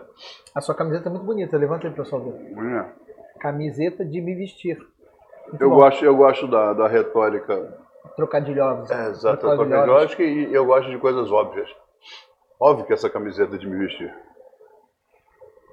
A 0.54 0.60
sua 0.60 0.74
camiseta 0.74 1.08
é 1.08 1.10
muito 1.10 1.24
bonita. 1.24 1.56
Levanta 1.56 1.86
aí, 1.86 1.94
pessoal. 1.94 2.22
É. 2.26 3.40
Camiseta 3.40 4.04
de 4.04 4.20
me 4.20 4.34
vestir. 4.34 4.78
eu 5.60 5.70
gosto, 5.70 6.04
eu 6.04 6.16
gosto 6.16 6.46
da, 6.46 6.72
da 6.72 6.88
retórica. 6.88 7.78
Trocadilhosa. 8.16 8.94
É, 8.94 9.10
exato. 9.10 9.40
Trocadilhosa 9.40 10.22
e 10.22 10.54
eu 10.54 10.64
gosto 10.64 10.90
de 10.90 10.98
coisas 10.98 11.30
óbvias. 11.30 11.68
Óbvio 12.60 12.86
que 12.86 12.92
essa 12.92 13.10
camiseta 13.10 13.58
de 13.58 13.68
me 13.68 13.76
vestir. 13.78 14.14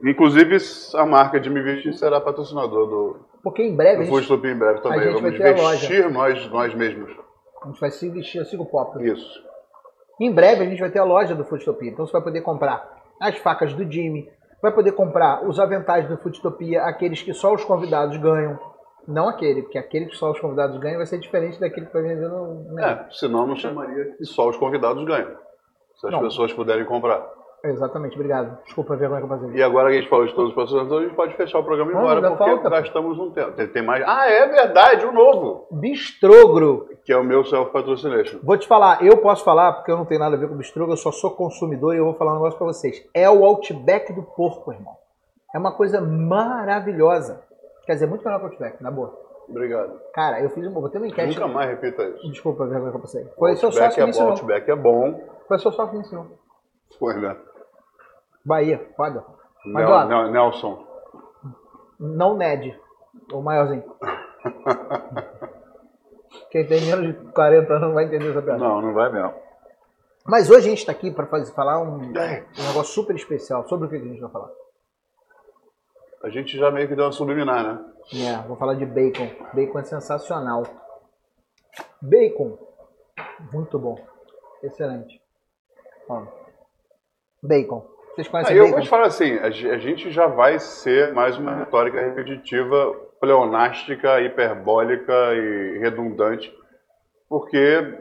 Inclusive, 0.03 0.57
a 0.95 1.05
marca 1.05 1.39
de 1.39 1.49
me 1.49 1.61
vestir 1.61 1.93
será 1.93 2.19
patrocinador 2.19 2.87
do. 2.87 3.19
Porque 3.43 3.61
em 3.61 3.75
breve. 3.75 4.05
Do 4.05 4.21
gente, 4.21 4.47
em 4.47 4.57
breve 4.57 4.81
também. 4.81 5.13
Vamos 5.13 5.31
vestir 5.31 6.09
nós, 6.09 6.49
nós 6.49 6.73
mesmos. 6.73 7.11
A 7.61 7.67
gente 7.67 7.79
vai 7.79 7.91
se 7.91 8.09
vestir 8.09 8.41
assim 8.41 8.57
com 8.57 8.63
o 8.63 8.65
pop. 8.65 9.01
Isso. 9.03 9.43
Em 10.19 10.31
breve 10.31 10.63
a 10.63 10.69
gente 10.69 10.79
vai 10.79 10.89
ter 10.89 10.99
a 10.99 11.03
loja 11.03 11.35
do 11.35 11.43
Foodtopia, 11.43 11.89
então 11.89 12.05
você 12.05 12.13
vai 12.13 12.21
poder 12.21 12.41
comprar 12.41 13.01
as 13.19 13.37
facas 13.37 13.73
do 13.73 13.89
Jimmy, 13.89 14.29
vai 14.61 14.71
poder 14.73 14.91
comprar 14.93 15.47
os 15.47 15.59
aventais 15.59 16.07
do 16.07 16.17
Foodtopia, 16.17 16.83
aqueles 16.83 17.21
que 17.21 17.33
só 17.33 17.53
os 17.53 17.63
convidados 17.63 18.17
ganham. 18.17 18.59
Não 19.07 19.27
aquele, 19.27 19.63
porque 19.63 19.79
aquele 19.79 20.05
que 20.05 20.15
só 20.15 20.31
os 20.31 20.39
convidados 20.39 20.77
ganham 20.77 20.97
vai 20.97 21.07
ser 21.07 21.17
diferente 21.17 21.59
daquele 21.59 21.87
que 21.87 21.93
vai 21.93 22.03
vender 22.03 22.27
no. 22.27 22.79
É, 22.79 23.07
senão 23.11 23.47
não 23.47 23.55
chamaria 23.55 24.15
que 24.15 24.25
só 24.25 24.47
os 24.47 24.57
convidados 24.57 25.03
ganham. 25.05 25.35
Se 25.95 26.05
as 26.05 26.13
não. 26.13 26.19
pessoas 26.19 26.53
puderem 26.53 26.85
comprar. 26.85 27.27
Exatamente, 27.63 28.15
obrigado. 28.15 28.57
Desculpa 28.63 28.93
a 28.93 28.97
vergonha 28.97 29.21
que 29.21 29.25
eu 29.25 29.29
passei. 29.29 29.49
E 29.51 29.61
agora 29.61 29.89
que 29.89 29.97
a 29.97 29.99
gente 29.99 30.09
falou 30.09 30.25
de 30.25 30.33
todos 30.33 30.49
os 30.49 30.55
patrocinadores, 30.55 31.05
a 31.05 31.07
gente 31.07 31.15
pode 31.15 31.35
fechar 31.35 31.59
o 31.59 31.63
programa 31.63 31.91
e 31.91 31.95
embora, 31.95 32.21
porque 32.21 32.43
falta. 32.43 32.69
gastamos 32.69 33.19
um 33.19 33.31
tempo. 33.31 33.51
Tem, 33.51 33.67
tem, 33.67 33.83
mais. 33.83 34.03
Ah, 34.07 34.27
é 34.27 34.47
verdade, 34.47 35.05
o 35.05 35.11
novo. 35.11 35.67
Bistrogro. 35.71 36.89
Que 37.05 37.13
é 37.13 37.17
o 37.17 37.23
meu 37.23 37.45
self-patrocination. 37.45 38.39
Vou 38.43 38.57
te 38.57 38.67
falar, 38.67 39.03
eu 39.03 39.17
posso 39.17 39.43
falar, 39.43 39.73
porque 39.73 39.91
eu 39.91 39.97
não 39.97 40.05
tenho 40.05 40.19
nada 40.19 40.35
a 40.35 40.39
ver 40.39 40.47
com 40.49 40.55
bistrogro, 40.55 40.93
eu 40.93 40.97
só 40.97 41.11
sou 41.11 41.31
consumidor 41.31 41.93
e 41.93 41.99
eu 41.99 42.05
vou 42.05 42.15
falar 42.15 42.31
um 42.31 42.35
negócio 42.35 42.57
pra 42.57 42.67
vocês. 42.67 43.07
É 43.13 43.29
o 43.29 43.45
Outback 43.45 44.11
do 44.13 44.23
porco, 44.23 44.71
irmão. 44.71 44.95
É 45.53 45.59
uma 45.59 45.71
coisa 45.71 46.01
maravilhosa. 46.01 47.43
Quer 47.85 47.93
dizer, 47.93 48.07
muito 48.07 48.23
melhor 48.23 48.39
que 48.39 48.45
o 48.45 48.47
Outback, 48.47 48.81
na 48.81 48.89
boa. 48.89 49.19
Obrigado. 49.47 49.99
Cara, 50.13 50.41
eu 50.41 50.49
fiz 50.49 50.65
um. 50.65 50.71
Vou 50.71 50.89
ter 50.89 50.97
uma 50.97 51.07
enquete. 51.07 51.35
Nunca 51.35 51.47
mais 51.47 51.69
repita 51.69 52.03
isso. 52.03 52.31
Desculpa 52.31 52.63
a 52.63 52.67
vergonha 52.67 52.91
que 52.91 52.97
eu 52.97 53.01
passei. 53.01 53.25
Foi 53.37 53.51
o 53.51 53.57
seu 53.57 53.71
sócio 53.71 53.95
que 53.95 54.03
me 54.03 54.09
ensinou. 54.09 54.29
Outback 54.31 54.71
é 54.71 54.75
bom. 54.75 55.19
Foi 55.47 55.57
o 55.57 55.59
seu 55.59 55.71
sócio 55.71 55.91
que 55.91 55.97
me 55.97 56.01
ensinou. 56.01 56.27
Foi, 56.97 57.15
né? 57.15 57.35
Bahia, 58.43 58.89
foda. 58.95 59.23
Mas, 59.65 60.07
Nel, 60.07 60.31
Nelson. 60.31 60.85
Não 61.99 62.35
Ned, 62.35 62.79
o 63.31 63.41
maiorzinho. 63.41 63.83
Quem 66.49 66.65
tem 66.65 66.81
menos 66.81 67.07
de 67.07 67.13
40 67.31 67.71
anos 67.71 67.87
não 67.87 67.93
vai 67.93 68.05
entender 68.05 68.31
essa 68.31 68.41
piada. 68.41 68.59
Não, 68.59 68.81
não 68.81 68.93
vai 68.93 69.11
mesmo. 69.11 69.33
Mas 70.25 70.49
hoje 70.49 70.67
a 70.67 70.69
gente 70.69 70.79
está 70.79 70.91
aqui 70.91 71.11
para 71.11 71.25
falar 71.45 71.81
um, 71.81 71.95
um, 71.95 72.11
negócio 72.11 72.93
super 72.93 73.15
especial. 73.15 73.67
Sobre 73.67 73.87
o 73.87 73.89
que 73.89 73.95
a 73.95 73.99
gente 73.99 74.19
vai 74.19 74.29
falar? 74.29 74.49
A 76.23 76.29
gente 76.29 76.57
já 76.57 76.69
meio 76.69 76.87
que 76.87 76.95
deu 76.95 77.05
uma 77.05 77.11
subliminar, 77.11 77.63
né? 77.63 77.85
É, 78.13 78.47
vou 78.47 78.55
falar 78.55 78.75
de 78.75 78.85
bacon. 78.85 79.27
Bacon 79.53 79.79
é 79.79 79.83
sensacional. 79.83 80.63
Bacon, 82.01 82.57
muito 83.51 83.79
bom. 83.79 83.97
Excelente. 84.61 85.19
Ó. 86.07 86.25
Bacon. 87.41 87.87
Vocês 88.13 88.27
conhecem 88.27 88.53
Aí 88.53 88.59
eu 88.59 88.69
vou 88.69 88.81
te 88.81 88.89
falar 88.89 89.05
assim, 89.05 89.37
a 89.39 89.49
gente 89.49 90.11
já 90.11 90.27
vai 90.27 90.59
ser 90.59 91.13
mais 91.13 91.37
uma 91.37 91.55
retórica 91.55 91.99
repetitiva, 91.99 92.93
pleonástica, 93.19 94.19
hiperbólica 94.21 95.13
e 95.33 95.79
redundante, 95.79 96.53
porque 97.29 97.99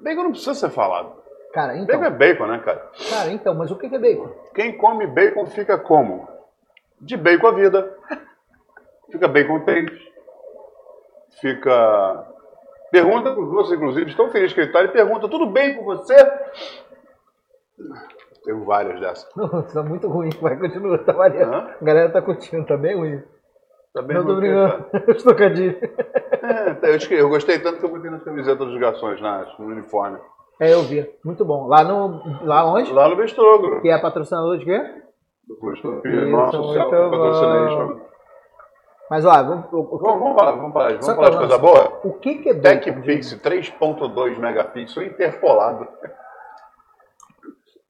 bacon 0.00 0.22
não 0.22 0.30
precisa 0.30 0.54
ser 0.54 0.70
falado. 0.70 1.20
Cara, 1.52 1.76
então... 1.76 1.98
Bacon 1.98 2.14
é 2.14 2.16
bacon, 2.16 2.46
né, 2.46 2.58
cara? 2.60 2.90
Cara, 3.10 3.32
então, 3.32 3.54
mas 3.54 3.70
o 3.72 3.76
que 3.76 3.86
é 3.86 3.98
bacon? 3.98 4.28
Quem 4.54 4.76
come 4.78 5.06
bacon 5.08 5.46
fica 5.46 5.76
como? 5.76 6.28
De 7.00 7.16
bacon 7.16 7.48
a 7.48 7.52
vida. 7.52 7.98
Fica 9.10 9.26
bem 9.26 9.44
contente, 9.44 10.12
fica. 11.40 12.26
Pergunta 12.92 13.32
para 13.32 13.42
os 13.42 13.52
outros, 13.52 13.72
inclusive, 13.72 14.10
estão 14.10 14.30
felizes 14.30 14.52
que 14.52 14.60
ele 14.60 14.68
está, 14.68 14.80
ele 14.80 14.88
pergunta, 14.88 15.28
tudo 15.28 15.46
bem 15.46 15.76
com 15.76 15.84
você? 15.84 16.14
Tenho 18.44 18.64
várias 18.64 18.98
dessas. 19.00 19.28
Não, 19.36 19.62
tá 19.62 19.82
muito 19.82 20.08
ruim, 20.08 20.30
vai 20.40 20.56
continuar, 20.58 20.98
tá 20.98 21.12
variando. 21.12 21.54
A 21.54 21.76
galera 21.84 22.10
tá 22.10 22.22
curtindo, 22.22 22.64
tá 22.66 22.76
bem 22.76 22.96
ruim. 22.96 23.22
Tá 23.92 24.02
bem 24.02 24.16
Não 24.16 24.24
tô 24.24 24.36
brincando, 24.36 24.84
cara. 24.92 25.10
estocadinho. 25.12 25.76
É, 26.42 26.90
eu, 26.90 26.94
esque- 26.96 27.14
eu 27.14 27.28
gostei 27.28 27.58
tanto 27.58 27.78
que 27.80 27.84
eu 27.84 27.90
botei 27.90 28.10
nas 28.10 28.22
camisetas 28.22 28.66
dos 28.66 28.78
garçons, 28.80 29.20
na, 29.20 29.44
no 29.58 29.66
uniforme. 29.66 30.18
É, 30.60 30.72
eu 30.74 30.82
vi, 30.82 31.08
muito 31.24 31.44
bom. 31.44 31.66
Lá 31.66 31.82
no, 31.82 32.22
lá 32.44 32.64
onde? 32.72 32.92
Lá 32.92 33.08
no 33.08 33.16
Bestrógano. 33.16 33.80
Que 33.80 33.88
é 33.90 33.98
patrocinador 33.98 34.58
de 34.58 34.64
quê? 34.64 34.78
Nossa, 36.30 36.58
muito 36.58 36.72
céu, 36.74 36.90
bom. 36.90 37.10
patrocination. 37.10 38.00
Mas 39.10 39.24
ó, 39.26 39.42
vamos, 39.42 39.64
Vamos, 39.72 40.00
vamos 40.00 40.38
falar, 40.38 40.52
vamos 40.52 40.72
falar, 40.72 40.88
vamos 40.90 41.06
falar 41.06 41.30
de 41.30 41.36
pra 41.36 41.38
coisa 41.48 41.58
boa? 41.58 42.00
o 42.04 42.12
que 42.14 42.36
que 42.36 42.50
é 42.50 42.54
bacon? 42.54 43.00
TechPix 43.02 43.40
3.2 43.42 44.38
megapixel 44.38 45.02
interpolado. 45.02 45.88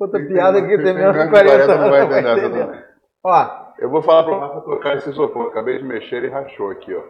Outra 0.01 0.19
piada 0.27 0.61
que 0.67 0.77
tem 0.79 0.95
menos 0.95 1.13
de 1.15 1.23
Quem 1.23 1.31
40 1.31 1.67
40 1.67 1.77
não 1.79 1.91
vai 1.91 2.01
anos. 2.01 2.17
entender 2.17 2.61
essa. 2.61 2.91
Ó, 3.23 3.71
Eu 3.79 3.91
vou 3.91 4.03
falar 4.03 4.25
pro 4.25 4.39
Rafa 4.39 4.61
tocar 4.63 4.97
esse 4.97 5.11
isopor. 5.11 5.49
Acabei 5.49 5.79
de 5.79 5.85
mexer 5.85 6.25
e 6.25 6.29
rachou 6.29 6.71
aqui, 6.71 6.95
ó. 6.95 7.03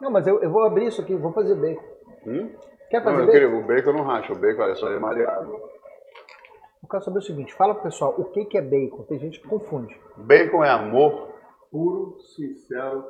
não, 0.00 0.10
mas 0.10 0.26
eu, 0.26 0.40
eu 0.42 0.50
vou 0.50 0.64
abrir 0.64 0.86
isso 0.86 1.00
aqui, 1.00 1.14
vou 1.14 1.32
fazer 1.32 1.54
bacon. 1.54 1.82
Hum? 2.26 2.50
Quer 2.90 2.98
Não, 2.98 3.04
fazer 3.04 3.22
eu 3.22 3.26
bacon? 3.26 3.32
queria, 3.32 3.56
o 3.56 3.62
bacon 3.66 3.92
não 3.92 4.04
racha, 4.04 4.32
o 4.32 4.36
bacon 4.38 4.62
olha 4.62 4.74
só, 4.74 4.88
é 4.92 4.98
mareado. 4.98 5.52
Eu 6.82 6.88
quero 6.90 7.02
saber 7.04 7.18
o 7.18 7.22
seguinte, 7.22 7.54
fala 7.54 7.74
pro 7.74 7.84
pessoal, 7.84 8.14
o 8.18 8.24
que 8.24 8.44
que 8.44 8.58
é 8.58 8.62
bacon? 8.62 9.04
Tem 9.04 9.18
gente 9.18 9.40
que 9.40 9.48
confunde. 9.48 9.98
Bacon 10.16 10.62
é 10.64 10.70
amor 10.70 11.28
puro, 11.70 12.18
sincero, 12.36 13.04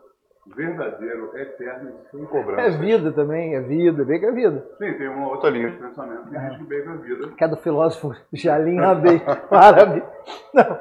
verdadeiro, 0.47 1.31
eterno 1.37 1.91
e 1.91 2.11
sem 2.11 2.23
É 2.23 2.27
cobrança. 2.27 2.79
vida 2.79 3.13
também, 3.13 3.55
é 3.55 3.61
vida, 3.61 4.05
bacon 4.05 4.27
é 4.27 4.33
vida. 4.33 4.67
Sim, 4.79 4.93
tem 4.95 5.09
uma 5.09 5.29
outra 5.29 5.49
linha 5.51 5.71
de 5.71 5.77
pensamento 5.79 6.29
que 6.29 6.39
diz 6.39 6.57
que 6.59 6.65
bacon 6.65 6.91
é 6.91 6.97
vida. 6.99 7.29
Que 7.37 7.45
é 7.45 7.49
do 7.49 7.57
filósofo 7.57 8.13
Jalim 8.33 8.79
Rabei, 8.79 9.23
árabe. 9.51 10.03
Não, 10.53 10.79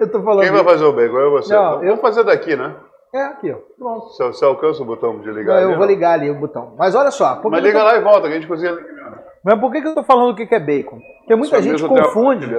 eu 0.00 0.10
tô 0.10 0.22
falando... 0.22 0.42
Quem 0.44 0.52
vai 0.52 0.64
fazer 0.64 0.84
o 0.84 0.92
bacon? 0.92 1.18
Eu 1.18 1.30
ou 1.32 1.42
você? 1.42 1.54
Não, 1.54 1.62
Então, 1.68 1.82
eu- 1.82 1.88
Vamos 1.96 2.00
fazer 2.00 2.24
daqui, 2.24 2.56
né? 2.56 2.74
É 3.12 3.22
aqui, 3.26 3.52
ó. 3.52 3.58
Pronto. 3.78 4.06
Você, 4.08 4.24
você 4.24 4.44
alcança 4.44 4.82
o 4.82 4.84
botão 4.86 5.20
de 5.20 5.30
ligar 5.30 5.54
Não, 5.54 5.60
eu 5.62 5.68
ali, 5.68 5.76
vou 5.76 5.86
não? 5.86 5.92
ligar 5.94 6.12
ali 6.14 6.28
o 6.30 6.34
botão. 6.34 6.74
Mas 6.76 6.96
olha 6.96 7.12
só, 7.12 7.40
Mas 7.44 7.60
eu 7.60 7.66
liga 7.66 7.78
tô- 7.78 7.84
lá 7.84 7.96
e 7.96 8.00
volta, 8.00 8.22
que 8.22 8.26
a 8.26 8.34
gente 8.34 8.48
cozinha 8.48 8.72
ali 8.72 8.82
mesmo. 8.82 9.14
Mas 9.44 9.60
por 9.60 9.70
que, 9.70 9.80
que 9.82 9.86
eu 9.86 9.94
tô 9.94 10.02
falando 10.02 10.32
o 10.32 10.34
que 10.34 10.46
que 10.46 10.54
é 10.54 10.58
bacon? 10.58 10.98
Porque 11.20 11.34
muita 11.36 11.54
Sua 11.56 11.62
gente 11.62 11.86
confunde 11.86 12.50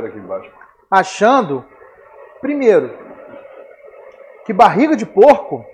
achando, 0.89 1.65
primeiro, 2.39 2.89
que 4.45 4.53
barriga 4.53 4.95
de 4.95 5.05
porco 5.05 5.65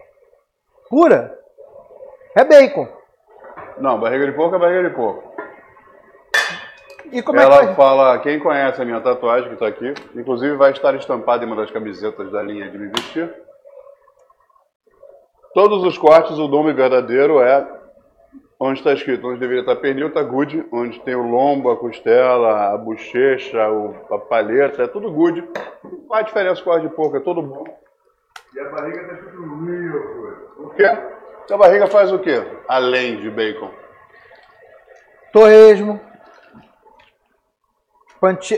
pura 0.91 1.39
é 2.35 2.43
bacon. 2.43 2.87
Não, 3.77 3.99
barriga 3.99 4.25
de 4.25 4.33
porco 4.33 4.55
é 4.55 4.59
barriga 4.59 4.89
de 4.89 4.95
porco. 4.95 5.31
E 7.11 7.21
como 7.21 7.39
é 7.39 7.43
Ela 7.43 7.59
que 7.59 7.65
faz? 7.65 7.75
fala, 7.75 8.19
quem 8.19 8.39
conhece 8.39 8.81
a 8.81 8.85
minha 8.85 9.01
tatuagem 9.01 9.47
que 9.47 9.55
está 9.55 9.67
aqui, 9.67 9.93
inclusive 10.15 10.55
vai 10.55 10.71
estar 10.71 10.93
estampada 10.95 11.43
em 11.43 11.47
uma 11.47 11.55
das 11.55 11.71
camisetas 11.71 12.31
da 12.31 12.41
linha 12.43 12.69
de 12.69 12.77
me 12.77 12.87
vestir. 12.87 13.33
Todos 15.53 15.83
os 15.83 15.97
cortes, 15.97 16.37
o 16.37 16.47
nome 16.47 16.71
verdadeiro 16.71 17.41
é 17.41 17.67
onde 18.57 18.79
está 18.79 18.93
escrito, 18.93 19.27
onde 19.27 19.39
deveria 19.39 19.61
estar 19.61 19.75
pernil, 19.77 20.07
está 20.07 20.21
good, 20.21 20.65
onde 20.71 20.99
tem 21.01 21.15
o 21.15 21.27
lombo, 21.27 21.71
a 21.71 21.75
costela, 21.75 22.73
a 22.73 22.77
bochecha, 22.77 23.59
a 24.09 24.17
palheta, 24.19 24.83
é 24.83 24.87
tudo 24.87 25.11
good. 25.11 25.43
Não 25.83 26.07
faz 26.07 26.27
diferença 26.27 26.61
o 26.61 26.63
corte 26.63 26.87
de 26.87 26.93
porco, 26.93 27.17
é 27.17 27.19
tudo 27.19 27.41
bom. 27.41 27.65
E 28.53 28.59
a 28.59 28.69
barriga 28.69 29.01
está 29.01 29.13
real 29.13 29.29
good. 29.29 30.35
Por 30.57 30.75
quê? 30.75 30.89
Porque 31.37 31.53
a 31.53 31.57
barriga 31.57 31.87
faz 31.87 32.11
o 32.11 32.19
quê? 32.19 32.43
Além 32.67 33.19
de 33.19 33.29
bacon. 33.29 33.71
Torresmo. 35.31 35.99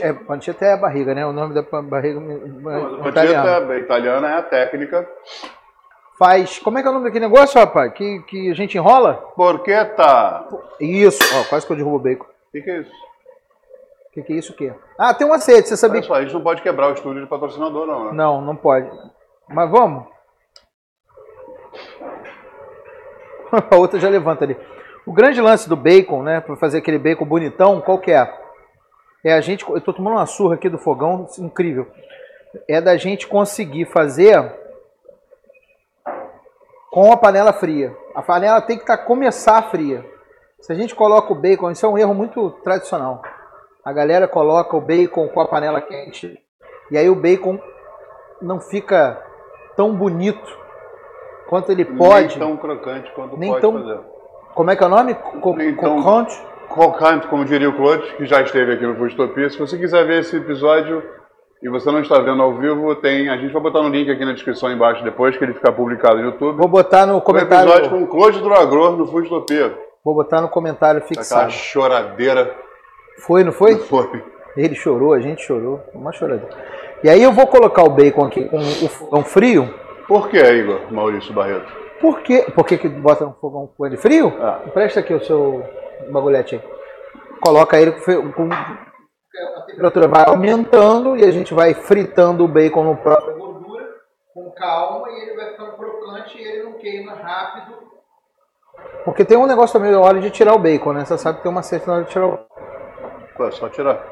É, 0.02 0.12
pancheta 0.12 0.66
é 0.66 0.72
a 0.74 0.76
barriga, 0.76 1.14
né? 1.14 1.24
O 1.24 1.32
nome 1.32 1.54
da 1.54 1.62
barriga 1.62 2.20
A 2.20 3.08
italiano. 3.08 3.48
panceta 3.48 3.78
italiana 3.78 4.28
é 4.28 4.38
a 4.38 4.42
técnica. 4.42 5.08
Faz. 6.18 6.58
Como 6.58 6.78
é 6.78 6.82
que 6.82 6.88
é 6.88 6.90
o 6.90 6.94
nome 6.94 7.06
daquele 7.06 7.26
negócio, 7.26 7.58
rapaz? 7.58 7.92
Que, 7.94 8.20
que 8.26 8.50
a 8.50 8.54
gente 8.54 8.76
enrola? 8.76 9.14
Porqueta. 9.34 10.46
Isso. 10.78 11.18
Ó, 11.34 11.44
quase 11.48 11.66
que 11.66 11.72
eu 11.72 11.76
derrubo 11.76 11.96
o 11.96 12.00
bacon. 12.00 12.24
O 12.24 12.52
que, 12.52 12.60
que 12.60 12.70
é 12.70 12.80
isso? 12.80 12.92
O 12.92 14.12
que, 14.12 14.22
que 14.22 14.32
é 14.32 14.36
isso 14.36 14.52
o 14.52 14.56
quê? 14.56 14.72
Ah, 14.98 15.14
tem 15.14 15.26
um 15.26 15.30
macete, 15.30 15.68
você 15.68 15.76
sabia 15.76 15.98
Olha 15.98 16.06
só, 16.06 16.14
a 16.14 16.22
gente 16.22 16.34
não 16.34 16.42
pode 16.42 16.62
quebrar 16.62 16.88
o 16.88 16.92
estúdio 16.92 17.22
de 17.22 17.28
patrocinador, 17.28 17.86
não, 17.86 18.04
né? 18.04 18.12
Não, 18.12 18.40
não 18.40 18.54
pode. 18.54 18.88
Mas 19.48 19.70
vamos. 19.70 20.06
A 23.70 23.76
outra 23.76 24.00
já 24.00 24.08
levanta 24.08 24.44
ali. 24.44 24.56
O 25.06 25.12
grande 25.12 25.40
lance 25.40 25.68
do 25.68 25.76
bacon, 25.76 26.22
né, 26.22 26.40
para 26.40 26.56
fazer 26.56 26.78
aquele 26.78 26.98
bacon 26.98 27.24
bonitão, 27.24 27.80
qual 27.80 27.98
que 27.98 28.10
é? 28.10 28.32
É 29.22 29.32
a 29.32 29.40
gente, 29.40 29.68
eu 29.68 29.80
tô 29.80 29.92
tomando 29.92 30.16
uma 30.16 30.26
surra 30.26 30.54
aqui 30.54 30.68
do 30.68 30.78
fogão, 30.78 31.26
incrível. 31.38 31.86
É 32.68 32.80
da 32.80 32.96
gente 32.96 33.26
conseguir 33.26 33.86
fazer 33.86 34.52
com 36.90 37.10
a 37.10 37.16
panela 37.16 37.52
fria. 37.52 37.96
A 38.14 38.22
panela 38.22 38.60
tem 38.60 38.78
que 38.78 38.84
tá, 38.86 38.96
começar 38.96 39.62
fria. 39.70 40.04
Se 40.60 40.72
a 40.72 40.74
gente 40.74 40.94
coloca 40.94 41.32
o 41.32 41.36
bacon, 41.36 41.70
isso 41.70 41.84
é 41.84 41.88
um 41.88 41.98
erro 41.98 42.14
muito 42.14 42.50
tradicional. 42.62 43.22
A 43.84 43.92
galera 43.92 44.28
coloca 44.28 44.76
o 44.76 44.80
bacon 44.80 45.28
com 45.28 45.40
a 45.40 45.48
panela 45.48 45.80
quente 45.80 46.38
e 46.90 46.96
aí 46.96 47.08
o 47.10 47.14
bacon 47.14 47.58
não 48.40 48.60
fica 48.60 49.23
tão 49.76 49.94
bonito 49.94 50.58
quanto 51.48 51.70
ele 51.72 51.84
pode. 51.84 52.38
Nem 52.38 52.48
tão 52.48 52.56
crocante 52.56 53.10
quanto 53.12 53.36
Nem 53.36 53.50
pode 53.50 53.60
tão- 53.62 53.72
fazer. 53.72 54.00
Como 54.54 54.70
é 54.70 54.76
que 54.76 54.82
é 54.84 54.86
o 54.86 54.90
nome? 54.90 55.14
Co 55.14 55.54
Nem 55.56 55.74
Crocante? 55.74 56.40
Crocante, 56.72 57.26
como 57.28 57.44
diria 57.44 57.68
o 57.68 57.76
Claude, 57.76 58.02
que 58.16 58.24
já 58.24 58.40
esteve 58.40 58.72
aqui 58.72 58.86
no 58.86 58.94
Foodtopia. 58.96 59.50
Se 59.50 59.58
você 59.58 59.76
quiser 59.76 60.06
ver 60.06 60.20
esse 60.20 60.36
episódio 60.36 61.02
e 61.62 61.68
você 61.68 61.90
não 61.90 62.00
está 62.00 62.18
vendo 62.20 62.42
ao 62.42 62.54
vivo, 62.54 62.94
tem, 62.96 63.28
a 63.28 63.36
gente 63.36 63.52
vai 63.52 63.62
botar 63.62 63.82
no 63.82 63.88
link 63.88 64.10
aqui 64.10 64.24
na 64.24 64.32
descrição 64.32 64.70
embaixo 64.72 65.02
depois 65.04 65.36
que 65.36 65.44
ele 65.44 65.54
ficar 65.54 65.72
publicado 65.72 66.16
no 66.16 66.22
YouTube. 66.26 66.56
Vou 66.56 66.68
botar 66.68 67.04
no 67.06 67.16
Um 67.16 67.20
comentário. 67.20 67.68
episódio 67.70 67.90
com 67.90 68.02
o 68.04 68.06
Claude 68.06 68.40
Dragor 68.42 68.92
no 68.96 69.06
Foodtopia. 69.06 69.76
Vou 70.04 70.14
botar 70.14 70.40
no 70.40 70.48
comentário 70.48 70.98
Aquela 70.98 71.08
fixado. 71.22 71.50
choradeira 71.52 72.54
Foi, 73.18 73.42
não 73.44 73.52
foi? 73.52 73.76
foi. 73.76 74.22
Ele 74.56 74.74
chorou, 74.74 75.12
a 75.14 75.20
gente 75.20 75.42
chorou. 75.42 75.80
Uma 75.94 76.12
choradeira. 76.12 76.54
E 77.04 77.08
aí 77.10 77.22
eu 77.22 77.30
vou 77.32 77.46
colocar 77.46 77.82
o 77.84 77.90
bacon 77.90 78.24
aqui 78.24 78.48
com 78.48 78.56
o 78.56 78.88
fogão 78.88 79.22
frio. 79.22 79.68
Por 80.08 80.30
que, 80.30 80.38
Igor 80.38 80.90
Maurício 80.90 81.34
Barreto? 81.34 81.70
Por 82.00 82.22
quê? 82.22 82.46
Por 82.54 82.64
que, 82.66 82.78
que 82.78 82.88
bota 82.88 83.26
no 83.26 83.34
fogão 83.34 83.66
com 83.76 83.84
ele 83.84 83.98
frio? 83.98 84.32
Ah. 84.40 84.60
Presta 84.72 85.00
aqui 85.00 85.12
o 85.12 85.22
seu 85.22 85.62
bagulhete 86.10 86.54
aí. 86.54 86.62
Coloca 87.42 87.78
ele 87.78 87.92
com, 87.92 88.32
com- 88.32 88.48
a 88.52 89.60
temperatura 89.66 90.08
vai 90.08 90.24
aumentando 90.26 91.14
e 91.14 91.24
a 91.24 91.30
gente 91.30 91.52
vai 91.52 91.74
fritando 91.74 92.42
o 92.42 92.48
bacon 92.48 92.84
no 92.84 92.96
próprio 92.96 93.36
gordura 93.36 93.84
com 94.32 94.50
calma 94.52 95.10
e 95.10 95.20
ele 95.22 95.36
vai 95.36 95.50
ficando 95.50 95.72
crocante 95.72 96.38
e 96.38 96.42
ele 96.42 96.62
não 96.62 96.72
queima 96.74 97.12
rápido. 97.16 97.76
Porque 99.04 99.26
tem 99.26 99.36
um 99.36 99.46
negócio 99.46 99.78
também 99.78 99.92
na 99.92 100.00
hora 100.00 100.20
de 100.20 100.30
tirar 100.30 100.54
o 100.54 100.58
bacon, 100.58 100.94
né? 100.94 101.04
Você 101.04 101.18
sabe 101.18 101.36
que 101.36 101.42
tem 101.42 101.52
uma 101.52 101.62
certa 101.62 101.92
hora 101.92 102.04
de 102.04 102.10
tirar 102.10 102.26
o 102.28 102.38
Pô, 103.36 103.46
é 103.46 103.50
só 103.50 103.68
tirar. 103.68 104.02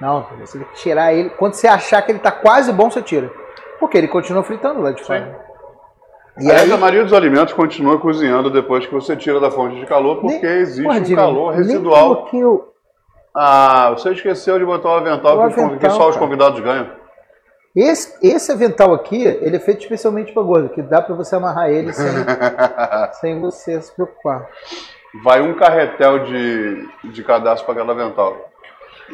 Não, 0.00 0.26
você 0.40 0.58
tem 0.58 0.66
que 0.68 0.74
tirar 0.74 1.12
ele. 1.14 1.30
Quando 1.30 1.54
você 1.54 1.66
achar 1.68 2.02
que 2.02 2.12
ele 2.12 2.18
tá 2.18 2.30
quase 2.32 2.72
bom, 2.72 2.90
você 2.90 3.00
tira. 3.02 3.30
Porque 3.78 3.96
ele 3.96 4.08
continua 4.08 4.42
fritando 4.42 4.80
lá 4.82 4.90
de 4.92 5.02
fora. 5.02 5.42
E 6.38 6.44
Aliás, 6.50 6.62
aí, 6.64 6.72
a 6.72 6.76
maioria 6.76 7.04
dos 7.04 7.12
alimentos 7.12 7.54
continua 7.54 7.98
cozinhando 8.00 8.50
depois 8.50 8.84
que 8.86 8.92
você 8.92 9.14
tira 9.16 9.38
da 9.38 9.50
fonte 9.52 9.78
de 9.78 9.86
calor, 9.86 10.20
porque 10.20 10.44
Nem- 10.44 10.58
existe 10.58 10.82
Porra, 10.82 10.98
um 10.98 11.14
calor 11.14 11.50
nem 11.52 11.58
residual. 11.62 12.14
coloquei 12.16 12.44
o- 12.44 12.68
Ah, 13.36 13.90
você 13.90 14.10
esqueceu 14.12 14.58
de 14.58 14.64
botar 14.64 14.88
o 14.88 14.94
avental, 14.96 15.36
O 15.38 15.40
que, 15.42 15.46
os 15.48 15.54
con- 15.54 15.68
que 15.70 15.74
avental, 15.86 15.90
só 15.92 16.08
os 16.08 16.14
cara. 16.16 16.26
convidados 16.26 16.60
ganham. 16.60 16.88
Esse, 17.74 18.16
esse 18.22 18.52
avental 18.52 18.94
aqui, 18.94 19.22
ele 19.24 19.56
é 19.56 19.60
feito 19.60 19.82
especialmente 19.82 20.32
para 20.32 20.42
gordo, 20.42 20.68
que 20.68 20.80
dá 20.82 21.02
para 21.02 21.14
você 21.14 21.34
amarrar 21.36 21.68
ele 21.70 21.92
sem, 21.92 22.06
sem 23.20 23.40
você 23.40 23.80
se 23.80 23.92
preocupar. 23.92 24.48
Vai 25.24 25.40
um 25.40 25.54
carretel 25.54 26.20
de, 26.20 26.88
de 27.04 27.22
cadastro 27.24 27.66
para 27.66 27.76
cada 27.84 27.92
avental. 27.92 28.36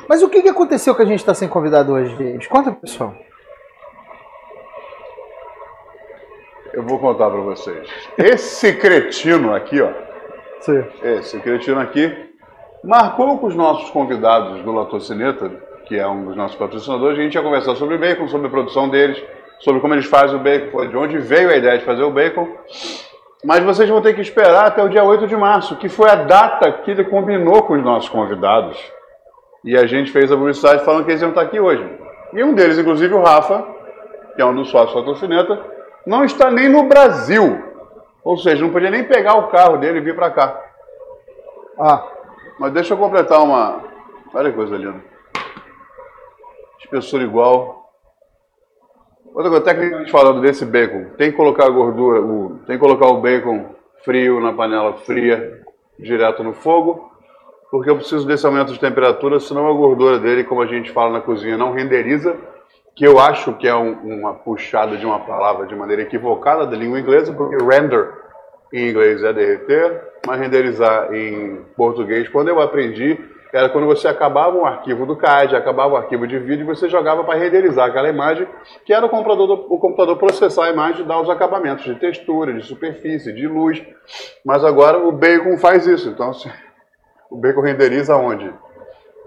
Mas 0.09 0.23
o 0.23 0.29
que, 0.29 0.43
que 0.43 0.49
aconteceu 0.49 0.95
que 0.95 1.03
a 1.03 1.07
gente 1.07 1.21
está 1.21 1.35
sem 1.35 1.49
convidado 1.49 1.93
hoje, 1.93 2.17
gente? 2.17 2.49
Conta 2.49 2.73
pessoal. 2.73 3.15
Eu 6.73 6.85
vou 6.85 6.99
contar 6.99 7.29
para 7.31 7.41
vocês. 7.41 7.89
Esse 8.17 8.73
cretino 8.75 9.53
aqui, 9.53 9.81
ó, 9.81 9.91
Sim. 10.61 10.85
esse 11.03 11.41
cretino 11.41 11.81
aqui, 11.81 12.31
marcou 12.85 13.39
com 13.39 13.47
os 13.49 13.57
nossos 13.57 13.91
convidados 13.91 14.63
do 14.63 14.73
Latocineta, 14.73 15.51
que 15.87 15.99
é 15.99 16.07
um 16.07 16.27
dos 16.27 16.37
nossos 16.37 16.57
patrocinadores, 16.57 17.19
a 17.19 17.23
gente 17.23 17.35
ia 17.35 17.43
conversar 17.43 17.75
sobre 17.75 17.99
bacon, 17.99 18.29
sobre 18.29 18.47
a 18.47 18.51
produção 18.51 18.89
deles, 18.89 19.21
sobre 19.59 19.81
como 19.81 19.95
eles 19.95 20.07
fazem 20.07 20.37
o 20.37 20.43
bacon, 20.43 20.87
de 20.87 20.97
onde 20.97 21.19
veio 21.19 21.51
a 21.51 21.57
ideia 21.57 21.79
de 21.79 21.85
fazer 21.85 22.05
o 22.05 22.13
bacon. 22.13 22.49
Mas 23.45 23.65
vocês 23.65 23.89
vão 23.89 24.01
ter 24.01 24.15
que 24.15 24.21
esperar 24.21 24.67
até 24.67 24.83
o 24.83 24.89
dia 24.89 25.03
8 25.03 25.27
de 25.27 25.37
março, 25.37 25.77
que 25.77 25.89
foi 25.89 26.09
a 26.09 26.15
data 26.15 26.71
que 26.71 26.91
ele 26.93 27.05
combinou 27.05 27.63
com 27.63 27.75
os 27.75 27.83
nossos 27.83 28.09
convidados. 28.09 28.79
E 29.65 29.77
a 29.77 29.87
gente 29.87 30.11
fez 30.11 30.33
a 30.33 30.37
publicidade 30.37 30.85
falando 30.85 31.05
que 31.05 31.11
eles 31.11 31.21
iam 31.21 31.31
estar 31.31 31.43
aqui 31.43 31.61
hoje. 31.61 31.87
E 32.33 32.43
um 32.43 32.55
deles, 32.55 32.79
inclusive 32.79 33.13
o 33.15 33.23
Rafa, 33.23 33.67
que 34.35 34.41
é 34.41 34.45
um 34.45 34.55
dos 34.55 34.71
sócios 34.71 34.95
da 34.95 35.03
Tocineta, 35.03 35.61
não 36.07 36.25
está 36.25 36.51
nem 36.51 36.69
no 36.69 36.85
Brasil. 36.85 37.63
Ou 38.25 38.37
seja, 38.37 38.63
não 38.63 38.73
podia 38.73 38.91
nem 38.91 39.05
pegar 39.05 39.35
o 39.35 39.49
carro 39.49 39.79
dele 39.79 39.99
e 39.99 40.03
vir 40.03 40.15
para 40.15 40.31
cá. 40.31 40.61
Ah, 41.79 42.07
mas 42.59 42.73
deixa 42.73 42.95
eu 42.95 42.99
completar 42.99 43.43
uma. 43.43 43.83
Olha 44.33 44.51
que 44.51 44.57
coisa 44.57 44.77
linda. 44.77 45.03
Espessura 46.79 47.23
igual. 47.23 47.81
Outra 49.35 49.51
coisa, 49.51 49.65
tecnicamente 49.65 50.11
falando 50.11 50.41
desse 50.41 50.65
bacon, 50.65 51.11
tem 51.17 51.31
que 51.31 51.37
colocar 51.37 51.67
a 51.67 51.71
gordura, 51.71 52.21
o, 52.21 52.59
tem 52.67 52.77
que 52.77 52.83
colocar 52.83 53.07
o 53.07 53.21
bacon 53.21 53.75
frio 54.05 54.41
na 54.41 54.53
panela 54.53 54.95
fria, 54.95 55.63
direto 55.99 56.43
no 56.43 56.53
fogo, 56.53 57.10
porque 57.71 57.89
eu 57.89 57.97
preciso 57.97 58.27
desse 58.27 58.45
aumento 58.45 58.73
de 58.73 58.81
temperatura, 58.81 59.39
senão 59.39 59.69
a 59.69 59.73
gordura 59.73 60.19
dele, 60.19 60.45
como 60.45 60.61
a 60.61 60.67
gente 60.67 60.91
fala 60.91 61.13
na 61.13 61.21
cozinha, 61.21 61.57
não 61.57 61.73
renderiza, 61.73 62.37
que 62.97 63.07
eu 63.07 63.19
acho 63.19 63.55
que 63.55 63.69
é 63.69 63.75
um, 63.75 63.93
uma 63.93 64.35
puxada 64.35 64.97
de 64.97 65.07
uma 65.07 65.21
palavra 65.21 65.67
de 65.67 65.75
maneira 65.75 66.03
equivocada 66.03 66.67
da 66.67 66.77
língua 66.77 66.99
inglesa, 66.99 67.33
porque 67.33 67.57
render 67.57 68.11
em 68.73 68.91
inglês 68.91 69.23
é 69.23 69.33
derreter, 69.33 70.03
mas 70.27 70.41
renderizar 70.41 71.15
em 71.15 71.65
português, 71.77 72.29
quando 72.29 72.49
eu 72.49 72.61
aprendi, 72.61 73.19
era 73.53 73.69
quando 73.69 73.87
você 73.87 74.07
acabava 74.07 74.57
um 74.57 74.65
arquivo 74.65 75.05
do 75.05 75.17
CAD, 75.17 75.57
acabava 75.57 75.91
o 75.91 75.95
um 75.95 75.97
arquivo 75.97 76.27
de 76.27 76.39
vídeo, 76.39 76.67
você 76.67 76.89
jogava 76.89 77.25
para 77.25 77.39
renderizar 77.39 77.89
aquela 77.89 78.09
imagem, 78.09 78.47
que 78.85 78.93
era 78.93 79.05
o 79.05 79.09
computador, 79.09 79.67
o 79.69 79.79
computador 79.79 80.17
processar 80.17 80.67
a 80.67 80.71
imagem 80.71 81.05
e 81.05 81.09
dar 81.09 81.21
os 81.21 81.29
acabamentos 81.29 81.85
de 81.85 81.97
textura, 81.97 82.53
de 82.53 82.65
superfície, 82.65 83.33
de 83.33 83.49
luz. 83.49 83.83
Mas 84.45 84.65
agora 84.65 84.99
o 84.99 85.11
Bacon 85.11 85.59
faz 85.59 85.85
isso. 85.87 86.11
Então, 86.11 86.33
o 87.31 87.37
Bacon 87.37 87.61
renderiza 87.61 88.17
onde? 88.17 88.53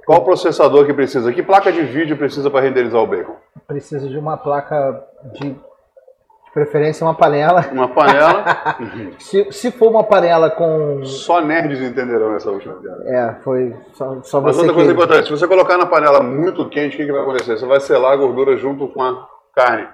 Qual 0.05 0.23
processador 0.23 0.85
que 0.85 0.93
precisa? 0.93 1.31
Que 1.31 1.41
placa 1.41 1.71
de 1.71 1.81
vídeo 1.81 2.17
precisa 2.17 2.49
para 2.49 2.61
renderizar 2.61 3.01
o 3.01 3.07
Bacon? 3.07 3.35
Precisa 3.65 4.07
de 4.09 4.17
uma 4.17 4.35
placa 4.35 5.01
de 5.33 5.55
preferência 6.53 7.05
uma 7.05 7.15
panela. 7.15 7.65
Uma 7.71 7.87
panela. 7.87 8.45
se, 9.17 9.51
se 9.51 9.71
for 9.71 9.89
uma 9.89 10.03
panela 10.03 10.49
com. 10.51 11.03
Só 11.03 11.41
nerds 11.41 11.81
entenderão 11.81 12.35
essa 12.35 12.51
última 12.51 12.75
piada. 12.75 13.03
É, 13.07 13.35
foi 13.43 13.75
só, 13.93 14.21
só 14.21 14.41
Mas 14.41 14.57
outra 14.57 14.73
coisa 14.73 14.89
que... 14.89 14.93
importante, 14.93 15.25
se 15.25 15.31
você 15.31 15.47
colocar 15.47 15.77
na 15.77 15.85
panela 15.85 16.21
muito 16.21 16.69
quente, 16.69 16.95
o 16.95 16.97
que, 16.97 17.05
que 17.05 17.11
vai 17.11 17.21
acontecer? 17.21 17.57
Você 17.57 17.65
vai 17.65 17.79
selar 17.79 18.13
a 18.13 18.17
gordura 18.17 18.55
junto 18.57 18.87
com 18.89 19.01
a 19.01 19.27
carne. 19.55 19.87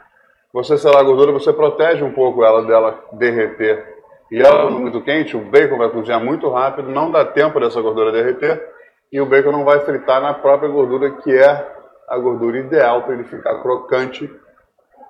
Você 0.51 0.77
selar 0.77 1.01
a 1.01 1.03
gordura, 1.03 1.31
você 1.31 1.53
protege 1.53 2.03
um 2.03 2.11
pouco 2.11 2.43
ela 2.43 2.65
dela 2.65 2.99
derreter. 3.13 3.98
E 4.31 4.39
ela 4.39 4.69
muito 4.69 5.01
quente, 5.01 5.35
o 5.35 5.41
bacon 5.41 5.77
vai 5.77 5.89
cozinhar 5.89 6.23
muito 6.23 6.49
rápido, 6.49 6.89
não 6.89 7.09
dá 7.09 7.25
tempo 7.25 7.59
dessa 7.59 7.81
gordura 7.81 8.11
derreter, 8.11 8.63
e 9.11 9.19
o 9.19 9.25
bacon 9.25 9.51
não 9.51 9.65
vai 9.65 9.79
fritar 9.79 10.21
na 10.21 10.33
própria 10.33 10.69
gordura, 10.69 11.11
que 11.11 11.35
é 11.35 11.67
a 12.07 12.17
gordura 12.17 12.59
ideal 12.59 13.03
para 13.03 13.13
ele 13.13 13.23
ficar 13.23 13.59
crocante 13.61 14.29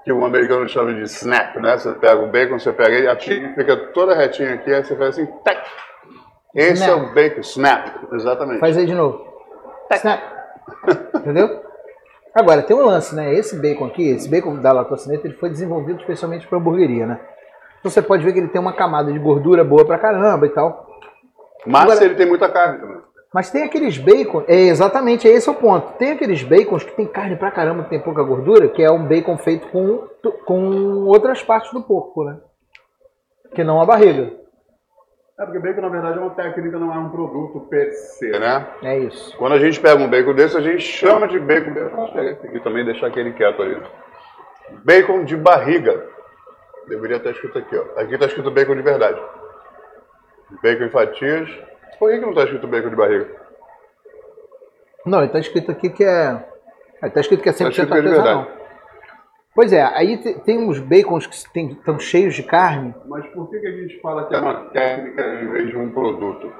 que 0.04 0.12
o 0.12 0.24
americano 0.24 0.68
chama 0.70 0.94
de 0.94 1.02
snap, 1.02 1.58
né? 1.58 1.78
Você 1.78 1.92
pega 1.94 2.22
o 2.22 2.28
bacon, 2.28 2.58
você 2.58 2.72
pega 2.72 2.96
ele, 2.96 3.54
fica 3.54 3.76
toda 3.94 4.16
retinha 4.16 4.54
aqui, 4.54 4.74
aí 4.74 4.84
você 4.84 4.96
faz 4.96 5.10
assim, 5.10 5.26
tac. 5.44 5.68
Esse 6.56 6.84
snap. 6.84 6.90
é 6.90 6.94
o 6.96 7.14
bacon, 7.14 7.42
snap, 7.42 8.14
exatamente. 8.14 8.60
Faz 8.60 8.78
aí 8.78 8.86
de 8.86 8.96
novo. 8.96 9.28
Snap. 9.92 10.22
Entendeu? 11.16 11.62
Agora, 12.34 12.62
tem 12.62 12.76
um 12.76 12.86
lance, 12.86 13.14
né? 13.16 13.34
Esse 13.34 13.56
bacon 13.58 13.86
aqui, 13.86 14.10
esse 14.10 14.30
bacon 14.30 14.56
da 14.56 14.72
latocineta, 14.72 15.28
ele 15.28 15.36
foi 15.36 15.50
desenvolvido 15.50 16.00
especialmente 16.00 16.48
para 16.48 16.58
hamburgueria, 16.58 17.06
né? 17.06 17.20
Então 17.80 17.90
você 17.92 18.02
pode 18.02 18.24
ver 18.24 18.34
que 18.34 18.40
ele 18.40 18.48
tem 18.48 18.60
uma 18.60 18.74
camada 18.74 19.12
de 19.12 19.20
gordura 19.20 19.64
boa 19.64 19.86
pra 19.86 19.98
caramba 19.98 20.46
e 20.46 20.50
tal. 20.50 20.88
Mas 21.66 21.84
Agora, 21.84 22.06
ele 22.06 22.16
tem 22.16 22.26
muita 22.26 22.50
carne 22.50 22.80
também. 22.80 22.98
Mas 23.34 23.52
tem 23.52 23.64
aqueles 23.64 23.98
bacon, 23.98 24.44
é 24.48 24.56
exatamente 24.56 25.28
esse 25.28 25.48
é 25.48 25.52
o 25.52 25.56
ponto. 25.56 25.94
Tem 26.00 26.12
aqueles 26.12 26.42
bacons 26.42 26.84
que 26.84 26.96
tem 26.96 27.06
carne 27.06 27.36
pra 27.36 27.52
caramba, 27.52 27.84
que 27.84 27.90
tem 27.90 28.00
pouca 28.00 28.24
gordura, 28.24 28.68
que 28.70 28.82
é 28.82 28.90
um 28.90 29.06
bacon 29.06 29.38
feito 29.38 29.68
com, 29.68 30.08
com 30.46 31.06
outras 31.06 31.44
partes 31.44 31.72
do 31.72 31.82
porco, 31.82 32.24
né? 32.24 32.38
Que 33.54 33.64
não 33.64 33.80
a 33.80 33.86
barriga. 33.86 34.34
É 35.40 35.46
porque 35.46 35.60
bacon, 35.60 35.82
na 35.82 35.90
verdade, 35.90 36.18
é 36.18 36.22
uma 36.22 36.32
técnica, 36.32 36.80
não 36.80 36.94
é 36.94 36.98
um 36.98 37.10
produto 37.10 37.62
per 37.70 37.92
se, 37.94 38.30
né? 38.32 38.68
É 38.82 38.98
isso. 38.98 39.38
Quando 39.38 39.54
a 39.54 39.60
gente 39.60 39.80
pega 39.80 40.02
um 40.02 40.10
bacon 40.10 40.34
desse, 40.34 40.58
a 40.58 40.62
gente 40.62 40.82
chama 40.82 41.28
de 41.28 41.40
bacon. 41.40 41.72
Esse 42.20 42.48
aqui 42.48 42.60
também 42.62 42.84
deixar 42.84 43.08
aquele 43.08 43.32
quieto 43.34 43.62
ali. 43.62 43.80
Bacon 44.84 45.24
de 45.24 45.38
barriga. 45.38 46.04
Deveria 46.90 47.18
estar 47.18 47.32
escrito 47.32 47.58
aqui, 47.58 47.78
ó. 47.78 48.00
Aqui 48.00 48.14
está 48.14 48.26
escrito 48.26 48.52
bacon 48.52 48.76
de 48.76 48.82
verdade. 48.82 49.22
Bacon 50.62 50.86
em 50.86 50.90
fatias 50.90 51.50
por 52.00 52.10
que, 52.10 52.16
que 52.16 52.22
não 52.22 52.30
está 52.30 52.44
escrito 52.46 52.68
bacon 52.68 52.90
de 52.90 52.96
barriga? 52.96 53.28
Não, 55.06 55.24
está 55.24 55.38
escrito 55.38 55.70
aqui 55.70 55.90
que 55.90 56.04
é. 56.04 56.46
Está 57.04 57.20
escrito 57.20 57.44
que 57.44 57.50
é 57.50 57.52
100% 57.52 57.58
tá 57.58 57.70
escrito 57.70 57.94
artesanal. 57.94 58.42
É 58.44 58.60
pois 59.54 59.74
é, 59.74 59.82
aí 59.84 60.18
tem 60.46 60.58
uns 60.58 60.80
bacons 60.80 61.28
que 61.28 61.36
estão 61.36 62.00
cheios 62.00 62.34
de 62.36 62.44
carne. 62.44 62.96
Mas 63.06 63.28
por 63.28 63.50
que, 63.50 63.60
que 63.60 63.68
a 63.68 63.72
gente 63.72 64.00
fala 64.00 64.28
que 64.28 64.36
é 64.36 64.40
uma 64.40 64.70
técnica 64.70 65.22
em 65.22 65.52
vez 65.52 65.70
de 65.70 65.78
um 65.78 65.92
produto? 65.92 66.52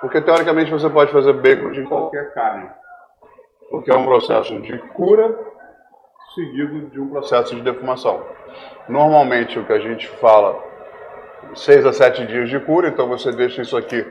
Porque 0.00 0.20
teoricamente 0.20 0.70
você 0.70 0.88
pode 0.90 1.12
fazer 1.12 1.32
bacon 1.34 1.70
de 1.70 1.84
qualquer 1.84 2.34
carne. 2.34 2.68
Porque 3.70 3.90
é 3.90 3.94
um 3.94 4.04
processo 4.04 4.60
de 4.60 4.78
cura 4.94 5.38
seguido 6.34 6.90
de 6.90 7.00
um 7.00 7.08
processo 7.08 7.54
de 7.54 7.62
defumação. 7.62 8.24
Normalmente 8.88 9.58
o 9.58 9.64
que 9.64 9.72
a 9.72 9.78
gente 9.78 10.08
fala, 10.08 10.58
6 11.54 11.86
a 11.86 11.92
7 11.92 12.26
dias 12.26 12.48
de 12.48 12.58
cura, 12.60 12.88
então 12.88 13.08
você 13.08 13.32
deixa 13.32 13.62
isso 13.62 13.76
aqui 13.76 14.04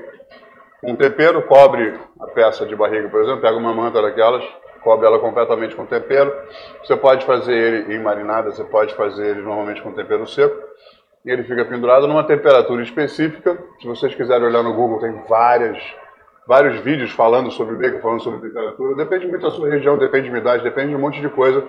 um 0.82 0.96
tempero 0.96 1.42
cobre 1.44 2.00
a 2.22 2.28
peça 2.28 2.66
de 2.66 2.74
barriga, 2.74 3.10
por 3.10 3.22
exemplo, 3.22 3.42
pega 3.42 3.58
uma 3.58 3.74
manta 3.74 4.02
daquelas, 4.02 4.44
cobre 4.82 5.06
ela 5.06 5.20
completamente 5.20 5.76
com 5.76 5.86
tempero. 5.86 6.34
Você 6.82 6.96
pode 6.96 7.26
fazer 7.26 7.54
ele 7.54 7.96
em 7.96 8.00
marinada, 8.00 8.50
você 8.50 8.64
pode 8.64 8.94
fazer 8.96 9.28
ele 9.28 9.42
normalmente 9.42 9.82
com 9.82 9.92
tempero 9.92 10.26
seco. 10.26 10.56
E 11.26 11.32
ele 11.32 11.44
fica 11.44 11.66
pendurado 11.66 12.08
numa 12.08 12.24
temperatura 12.24 12.82
específica. 12.82 13.62
Se 13.82 13.88
vocês 13.88 14.16
quiserem 14.16 14.48
olhar 14.48 14.64
no 14.64 14.74
Google, 14.74 15.02
tem 15.02 15.22
várias, 15.28 15.78
vários 16.50 16.80
vídeos 16.80 17.12
falando 17.12 17.52
sobre 17.52 17.76
bacon, 17.76 18.02
falando 18.02 18.24
sobre 18.24 18.40
temperatura. 18.40 18.96
Depende 18.96 19.28
muito 19.28 19.44
da 19.44 19.52
sua 19.52 19.70
região, 19.70 20.00
depende 20.00 20.24
de 20.24 20.32
umidade, 20.32 20.64
depende 20.64 20.90
de 20.90 20.96
um 20.96 21.00
monte 21.00 21.22
de 21.22 21.30
coisa. 21.30 21.64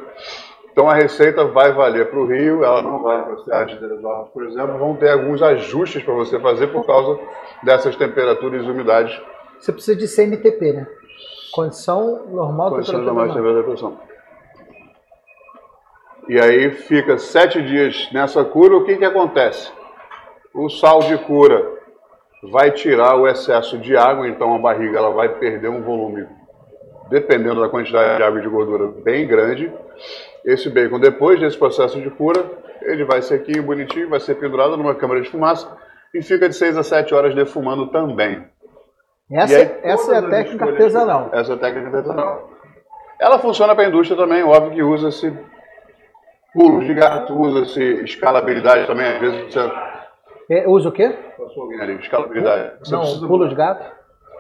Então 0.73 0.89
a 0.89 0.95
receita 0.95 1.45
vai 1.45 1.71
valer 1.71 2.09
para 2.09 2.19
o 2.19 2.25
Rio, 2.25 2.65
ela 2.65 2.81
não 2.81 3.03
vai 3.03 3.23
para 3.23 3.35
a 3.35 3.39
cidade 3.41 3.75
de 3.75 3.81
Teresópolis, 3.81 4.33
por 4.33 4.47
exemplo. 4.47 4.79
Vão 4.79 4.97
ter 4.97 5.11
alguns 5.11 5.43
ajustes 5.43 6.03
para 6.03 6.15
você 6.15 6.41
fazer 6.41 6.69
por 6.69 6.87
causa 6.87 7.21
dessas 7.63 7.95
temperaturas 7.95 8.65
e 8.65 8.71
umidades. 8.71 9.21
Você 9.59 9.71
precisa 9.71 9.99
de 9.99 10.09
CNTP, 10.09 10.73
né? 10.73 10.87
Condição 11.53 12.27
normal 12.31 12.71
Condição 12.71 13.03
normal 13.03 13.29
de 13.29 13.35
temperatura 13.35 13.93
E 16.27 16.41
aí 16.41 16.71
fica 16.71 17.19
sete 17.19 17.61
dias 17.61 18.09
nessa 18.15 18.43
cura, 18.45 18.79
o 18.79 18.85
que, 18.85 18.97
que 18.97 19.05
acontece? 19.05 19.71
O 20.55 20.71
sal 20.71 21.01
de 21.01 21.19
cura 21.19 21.80
vai 22.43 22.71
tirar 22.71 23.17
o 23.17 23.29
excesso 23.29 23.79
de 23.79 23.97
água, 23.97 24.29
então 24.29 24.55
a 24.55 24.59
barriga 24.59 24.99
ela 24.99 25.11
vai 25.11 25.29
perder 25.29 25.69
um 25.69 25.83
volume, 25.83 26.27
dependendo 27.11 27.61
da 27.61 27.69
quantidade 27.69 28.17
de 28.17 28.23
água 28.23 28.39
e 28.39 28.43
de 28.43 28.49
gordura, 28.49 28.89
bem 29.03 29.27
grande. 29.27 29.73
Esse 30.45 30.71
bacon, 30.71 30.99
depois 30.99 31.39
desse 31.39 31.59
processo 31.59 32.01
de 32.01 32.11
cura, 32.11 32.43
ele 32.83 33.05
vai 33.05 33.21
sequinho, 33.21 33.63
bonitinho, 33.63 34.09
vai 34.09 34.21
ser 34.21 34.37
pendurado 34.37 34.77
numa 34.77 34.95
câmara 34.95 35.21
de 35.21 35.29
fumaça 35.29 35.69
e 36.15 36.23
fica 36.23 36.49
de 36.49 36.57
6 36.57 36.79
a 36.79 36.83
7 36.83 37.15
horas 37.15 37.35
defumando 37.35 37.89
também. 37.89 38.43
Essa, 39.31 39.57
aí, 39.57 39.71
essa 39.83 40.15
é 40.15 40.19
a 40.19 40.29
técnica 40.29 40.65
artesanal. 40.65 41.31
Essa 41.33 41.53
é 41.53 41.55
a 41.55 41.59
técnica 41.59 41.89
artesanal. 41.89 42.51
Ela 43.21 43.39
funciona 43.39 43.75
para 43.75 43.85
a 43.85 43.89
indústria 43.89 44.19
também, 44.19 44.43
óbvio 44.43 44.73
que 44.73 44.83
usa-se 44.83 45.33
pulos 46.55 46.87
de 46.87 46.95
gato, 46.95 47.39
usa-se 47.39 47.83
escalabilidade 48.03 48.87
também, 48.87 49.07
às 49.07 49.21
vezes 49.21 49.55
você... 49.55 49.90
É, 50.51 50.69
usa 50.69 50.89
o 50.89 50.93
quê? 50.93 51.17
Passou 51.39 51.63
alguém 51.63 51.81
ali, 51.81 51.95
escalabilidade. 51.95 52.73
Você 52.81 52.93
Não, 52.93 53.29
pulo 53.29 53.49
de 53.49 53.55
gato? 53.55 53.85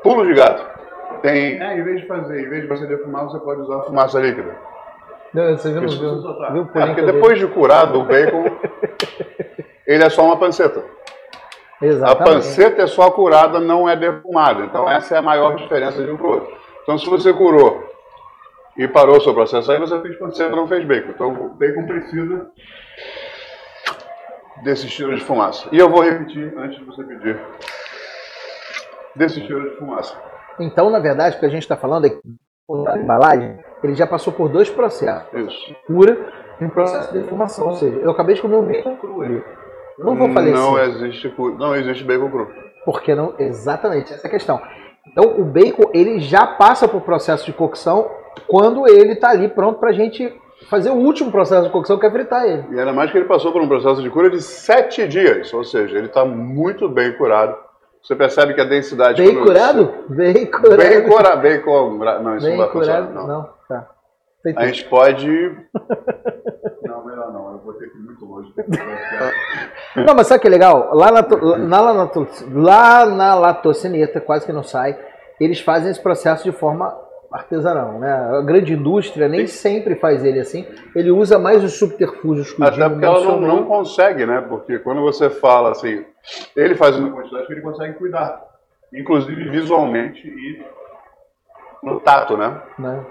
Pulo 0.02 0.26
de 0.26 0.34
gato. 0.34 0.80
Tem, 1.22 1.62
é, 1.62 1.78
em 1.78 1.84
vez 1.84 2.00
de 2.00 2.06
fazer, 2.08 2.40
em 2.40 2.48
vez 2.48 2.62
de 2.62 2.68
você 2.68 2.84
defumar, 2.86 3.26
você 3.26 3.38
pode 3.38 3.60
usar 3.60 3.82
fumaça 3.82 4.18
líquida. 4.18 4.56
Não, 5.32 5.56
você 5.56 5.70
viu, 5.70 5.88
viu, 5.88 6.22
viu 6.52 6.70
é, 6.74 6.86
porque 6.86 7.02
depois 7.02 7.38
de 7.38 7.46
curado 7.46 8.00
o 8.00 8.04
bacon, 8.04 8.44
ele 9.86 10.02
é 10.02 10.10
só 10.10 10.24
uma 10.24 10.36
panceta. 10.36 10.82
Exatamente. 11.80 12.22
A 12.22 12.34
panceta 12.34 12.82
é 12.82 12.86
só 12.88 13.08
curada, 13.12 13.60
não 13.60 13.88
é 13.88 13.94
defumada. 13.94 14.64
Então 14.64 14.90
essa 14.90 15.14
é 15.14 15.18
a 15.18 15.22
maior 15.22 15.54
diferença 15.54 16.02
de 16.02 16.10
um 16.10 16.16
para 16.16 16.26
o 16.26 16.30
outro. 16.30 16.52
Então 16.82 16.98
se 16.98 17.08
você 17.08 17.32
curou 17.32 17.88
e 18.76 18.88
parou 18.88 19.18
o 19.18 19.20
seu 19.20 19.32
processo, 19.32 19.70
aí 19.70 19.78
você 19.78 20.00
fez 20.00 20.18
panceta, 20.18 20.56
não 20.56 20.66
fez 20.66 20.84
bacon. 20.84 21.10
Então 21.10 21.32
o 21.32 21.48
bacon 21.50 21.86
precisa 21.86 22.50
desse 24.62 24.86
estilo 24.86 25.14
de 25.14 25.24
fumaça. 25.24 25.68
E 25.72 25.78
eu 25.78 25.88
vou 25.88 26.02
repetir 26.02 26.52
antes 26.56 26.78
de 26.78 26.84
você 26.84 27.02
pedir. 27.04 27.38
Desse 29.16 29.40
estilo 29.40 29.68
de 29.68 29.76
fumaça. 29.76 30.16
Então, 30.58 30.90
na 30.90 30.98
verdade, 30.98 31.36
o 31.36 31.40
que 31.40 31.46
a 31.46 31.50
gente 31.50 31.62
está 31.62 31.76
falando 31.76 32.06
é 32.06 32.10
que 32.10 32.20
a 32.88 32.98
embalagem, 32.98 33.58
ele 33.82 33.94
já 33.94 34.06
passou 34.06 34.32
por 34.32 34.48
dois 34.48 34.70
processos. 34.70 35.28
Isso. 35.32 35.76
Cura 35.86 36.16
e 36.60 36.64
um 36.64 36.70
processo 36.70 37.12
de 37.12 37.20
deformação. 37.20 37.66
Ou 37.66 37.74
seja, 37.74 37.96
eu 37.98 38.10
acabei 38.10 38.34
de 38.34 38.42
comer 38.42 38.56
um 38.56 38.66
bacon 38.66 38.96
cru 38.96 39.22
ali. 39.22 39.42
Não 39.98 40.16
vou 40.16 40.32
falecer. 40.32 40.60
Não 40.60 40.78
existe, 40.78 41.34
não 41.58 41.74
existe 41.74 42.04
bacon 42.04 42.30
cru. 42.30 42.48
Porque 42.84 43.14
não. 43.14 43.34
Exatamente, 43.38 44.12
essa 44.12 44.26
é 44.26 44.28
a 44.28 44.30
questão. 44.30 44.60
Então, 45.06 45.40
o 45.40 45.44
bacon, 45.44 45.90
ele 45.92 46.20
já 46.20 46.46
passa 46.46 46.86
por 46.86 47.00
processo 47.00 47.44
de 47.44 47.52
cocção 47.52 48.10
quando 48.46 48.86
ele 48.88 49.14
está 49.14 49.30
ali 49.30 49.48
pronto 49.48 49.80
para 49.80 49.90
a 49.90 49.92
gente 49.92 50.32
fazer 50.68 50.90
o 50.90 50.96
último 50.96 51.30
processo 51.30 51.66
de 51.66 51.70
cocção, 51.70 51.98
que 51.98 52.06
é 52.06 52.10
fritar 52.10 52.44
ele. 52.44 52.64
E 52.70 52.78
ainda 52.78 52.92
mais 52.92 53.10
que 53.10 53.18
ele 53.18 53.26
passou 53.26 53.52
por 53.52 53.62
um 53.62 53.68
processo 53.68 54.02
de 54.02 54.10
cura 54.10 54.30
de 54.30 54.42
sete 54.42 55.06
dias, 55.06 55.52
ou 55.54 55.64
seja, 55.64 55.96
ele 55.96 56.06
está 56.06 56.24
muito 56.24 56.88
bem 56.88 57.12
curado. 57.16 57.56
Você 58.02 58.16
percebe 58.16 58.54
que 58.54 58.60
a 58.60 58.64
densidade... 58.64 59.22
Bem 59.22 59.42
curado? 59.42 59.92
Você... 60.08 60.32
Bem 60.32 60.46
curado. 60.46 60.76
Bem 60.76 61.08
curado, 61.08 61.40
bem 61.42 61.60
com... 61.60 61.98
Não, 61.98 62.36
isso 62.36 62.46
bem 62.46 62.56
não 62.56 62.64
vai 62.64 62.72
curado, 62.72 63.06
funcionar, 63.06 63.26
não. 63.26 63.26
não. 63.26 63.48
Tá. 63.68 63.90
A 64.56 64.66
gente 64.66 64.84
pode... 64.86 65.28
não, 66.82 67.04
melhor 67.04 67.30
não, 67.32 67.52
eu 67.52 67.58
vou 67.58 67.74
ter 67.74 67.90
que 67.90 67.98
ir 67.98 68.00
muito 68.00 68.24
longe. 68.24 68.52
Não, 69.96 70.14
mas 70.14 70.28
sabe 70.28 70.38
o 70.38 70.42
que 70.42 70.46
é 70.46 70.50
legal? 70.50 70.94
Lá 70.94 71.10
na, 71.10 71.22
na, 71.58 71.80
lá, 71.80 71.92
na, 71.92 72.10
lá 72.54 73.06
na 73.06 73.34
latocineta, 73.34 74.20
quase 74.20 74.46
que 74.46 74.52
não 74.52 74.62
sai, 74.62 74.96
eles 75.40 75.60
fazem 75.60 75.90
esse 75.90 76.00
processo 76.00 76.44
de 76.44 76.52
forma 76.52 76.96
artesanal, 77.30 77.98
né? 77.98 78.12
A 78.12 78.40
grande 78.42 78.72
indústria 78.72 79.28
nem 79.28 79.46
Sim. 79.46 79.56
sempre 79.56 79.94
faz 79.94 80.24
ele 80.24 80.40
assim. 80.40 80.66
Ele 80.94 81.10
usa 81.10 81.38
mais 81.38 81.62
os 81.62 81.78
subterfúgios 81.78 82.52
que 82.52 82.60
o 82.60 82.64
Até 82.64 82.88
porque 82.88 83.04
ela 83.04 83.20
não, 83.20 83.40
não, 83.40 83.64
consegue, 83.64 84.26
né? 84.26 84.44
Porque 84.48 84.78
quando 84.80 85.00
você 85.00 85.30
fala 85.30 85.70
assim, 85.70 86.04
ele 86.56 86.74
faz 86.74 86.98
uma 86.98 87.10
quantidade 87.10 87.46
que 87.46 87.52
ele 87.52 87.60
consegue 87.60 87.94
cuidar, 87.94 88.42
inclusive 88.92 89.48
visualmente 89.48 90.26
e 90.26 90.62
no 91.82 92.00
tato, 92.00 92.36
né? 92.36 92.60
Né? 92.78 93.04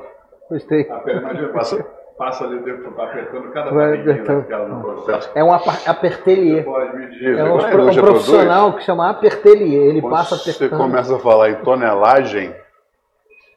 Gostei. 0.50 0.90
A 0.90 0.96
perna 1.00 1.48
passa, 1.50 1.86
passa 2.18 2.44
ali 2.44 2.60
dentro, 2.60 2.92
tá 2.92 3.04
apertando 3.04 3.52
cada 3.52 3.72
daquela 3.72 4.68
no 4.68 4.82
processo. 4.82 5.32
É 5.34 5.44
um 5.44 5.54
apertelier. 5.54 6.66
É 6.66 7.44
um, 7.44 7.56
um 7.56 7.96
profissional 7.96 8.74
que 8.74 8.84
chama 8.84 9.10
apertelier. 9.10 9.88
Ele 9.88 10.02
passa 10.02 10.36
apertando. 10.36 10.70
Você 10.70 10.76
começa 10.76 11.16
a 11.16 11.20
falar 11.20 11.52
em 11.52 11.56
tonelagem, 11.56 12.54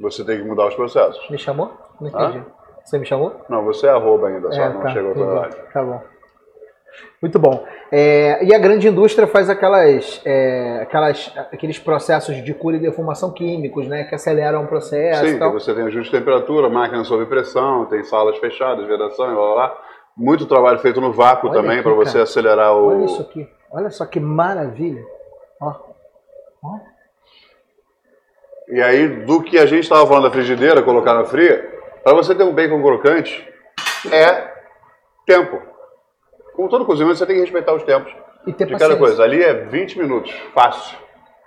você 0.02 0.24
tem 0.24 0.38
que 0.38 0.44
mudar 0.44 0.66
os 0.66 0.74
processos. 0.74 1.30
Me 1.30 1.38
chamou? 1.38 1.72
Não 2.00 2.08
entendi. 2.08 2.38
Hã? 2.38 2.46
Você 2.84 2.98
me 2.98 3.06
chamou? 3.06 3.40
Não, 3.48 3.64
você 3.64 3.86
é 3.86 3.90
arroba 3.90 4.26
ainda, 4.26 4.50
só 4.52 4.60
é, 4.60 4.68
não 4.68 4.80
tá, 4.80 4.88
chegou 4.88 5.12
a 5.12 5.14
tonelagem. 5.14 5.60
Tá 5.72 5.82
bom. 5.84 6.02
Muito 7.22 7.38
bom. 7.38 7.64
É, 7.90 8.44
e 8.44 8.54
a 8.54 8.58
grande 8.58 8.88
indústria 8.88 9.26
faz 9.26 9.48
aquelas, 9.48 10.20
é, 10.24 10.80
aquelas, 10.82 11.32
aqueles 11.52 11.78
processos 11.78 12.42
de 12.42 12.52
cura 12.52 12.76
e 12.76 12.80
defumação 12.80 13.32
químicos, 13.32 13.86
né? 13.86 14.04
Que 14.04 14.14
aceleram 14.14 14.64
o 14.64 14.66
processo. 14.66 15.24
Sim, 15.24 15.38
você 15.38 15.72
tem 15.72 15.84
ajuste 15.84 16.10
de 16.10 16.18
temperatura, 16.18 16.68
máquina 16.68 17.04
sob 17.04 17.24
pressão, 17.26 17.86
tem 17.86 18.02
salas 18.02 18.36
fechadas, 18.38 18.86
vedação 18.86 19.30
e 19.30 19.34
lá, 19.34 19.54
lá. 19.54 19.78
Muito 20.16 20.46
trabalho 20.46 20.78
feito 20.80 21.00
no 21.00 21.12
vácuo 21.12 21.48
Olha 21.48 21.62
também 21.62 21.82
para 21.82 21.94
você 21.94 22.18
acelerar 22.18 22.74
o. 22.74 22.88
Olha 22.88 23.04
isso 23.04 23.22
aqui. 23.22 23.48
Olha 23.70 23.90
só 23.90 24.04
que 24.04 24.20
maravilha. 24.20 25.02
Ó. 25.60 25.91
E 28.68 28.80
aí, 28.80 29.08
do 29.08 29.42
que 29.42 29.58
a 29.58 29.66
gente 29.66 29.82
estava 29.82 30.06
falando 30.06 30.24
da 30.24 30.30
frigideira, 30.30 30.82
colocar 30.82 31.14
na 31.14 31.24
fria, 31.24 31.68
para 32.02 32.14
você 32.14 32.34
ter 32.34 32.42
um 32.42 32.52
bacon 32.52 32.82
crocante, 32.82 33.46
é 34.10 34.52
tempo. 35.26 35.60
Como 36.54 36.68
todo 36.68 36.84
cozimento, 36.84 37.16
você 37.16 37.26
tem 37.26 37.36
que 37.36 37.42
respeitar 37.42 37.74
os 37.74 37.82
tempos 37.82 38.12
e 38.46 38.52
de 38.52 38.58
paciência. 38.58 38.78
cada 38.78 38.96
coisa. 38.96 39.22
Ali 39.22 39.42
é 39.42 39.54
20 39.54 39.98
minutos, 39.98 40.32
fácil, 40.54 40.96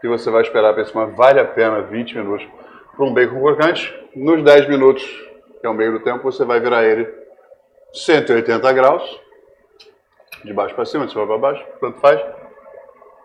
que 0.01 0.07
você 0.07 0.29
vai 0.29 0.41
esperar 0.41 0.73
para 0.73 0.85
cima. 0.85 1.07
Vale 1.07 1.39
a 1.39 1.45
pena 1.45 1.81
20 1.81 2.17
minutos 2.17 2.47
para 2.95 3.05
um 3.05 3.13
bacon 3.13 3.41
crocante. 3.41 3.93
Nos 4.15 4.43
10 4.43 4.69
minutos, 4.69 5.03
que 5.59 5.67
é 5.67 5.69
o 5.69 5.73
meio 5.73 5.93
do 5.93 5.99
tempo, 5.99 6.23
você 6.23 6.45
vai 6.45 6.59
virar 6.59 6.83
ele 6.83 7.07
180 7.93 8.73
graus, 8.73 9.21
de 10.43 10.53
baixo 10.53 10.75
para 10.75 10.85
cima, 10.85 11.05
de 11.05 11.11
cima 11.11 11.25
para 11.25 11.37
baixo, 11.37 11.65
tanto 11.79 11.99
faz. 11.99 12.21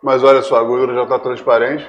Mas 0.02 0.24
olha 0.24 0.42
só, 0.42 0.56
a 0.56 0.62
gordura 0.62 0.94
já 0.94 1.02
está 1.02 1.18
transparente. 1.18 1.88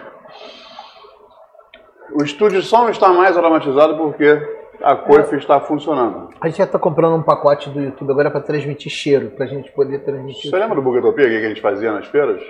O 2.13 2.24
estúdio 2.24 2.62
só 2.62 2.84
não 2.84 2.89
está 2.89 3.10
mais 3.10 3.38
aromatizado 3.38 3.97
porque 3.97 4.41
a 4.84 4.95
coifa 4.95 5.36
está 5.36 5.60
funcionando. 5.60 6.30
A 6.41 6.47
gente 6.47 6.58
já 6.58 6.63
está 6.63 6.80
comprando 6.80 7.15
um 7.15 7.21
pacote 7.21 7.69
do 7.69 7.80
YouTube 7.80 8.12
agora 8.12 8.32
para 8.32 8.41
transmitir 8.41 8.91
cheiro, 8.91 9.32
para 9.32 9.45
a 9.45 9.47
gente 9.47 9.71
poder 9.71 10.00
transmitir. 10.00 10.50
Você 10.50 10.58
lembra 10.58 10.76
do 10.76 10.82
Bugatopia 10.82 11.30
que 11.30 11.38
a 11.38 11.50
gente 11.50 11.62
fazia 11.62 11.91
nas 11.91 12.08
feiras? 12.08 12.41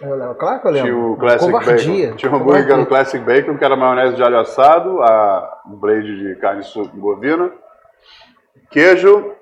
Eu 0.00 0.14
lembro, 0.14 0.34
claro 0.36 0.60
que 0.60 0.68
eu 0.68 0.70
lembro. 0.70 0.90
Tinha 0.90 1.06
o 1.06 1.16
Classic 1.16 1.50
Covardia. 1.50 2.06
Bacon. 2.06 2.16
Tinha 2.16 2.32
um 2.32 2.36
hambúrguer 2.36 2.66
que 2.66 2.72
era 2.72 2.82
o 2.82 2.86
Classic 2.86 3.24
Bacon, 3.24 3.56
que 3.56 3.64
era 3.64 3.76
maionese 3.76 4.14
de 4.14 4.22
alho 4.22 4.38
assado, 4.38 5.02
a 5.02 5.60
blade 5.66 6.18
de 6.18 6.36
carne 6.36 6.62
bovina, 6.94 7.50
queijo, 8.70 9.32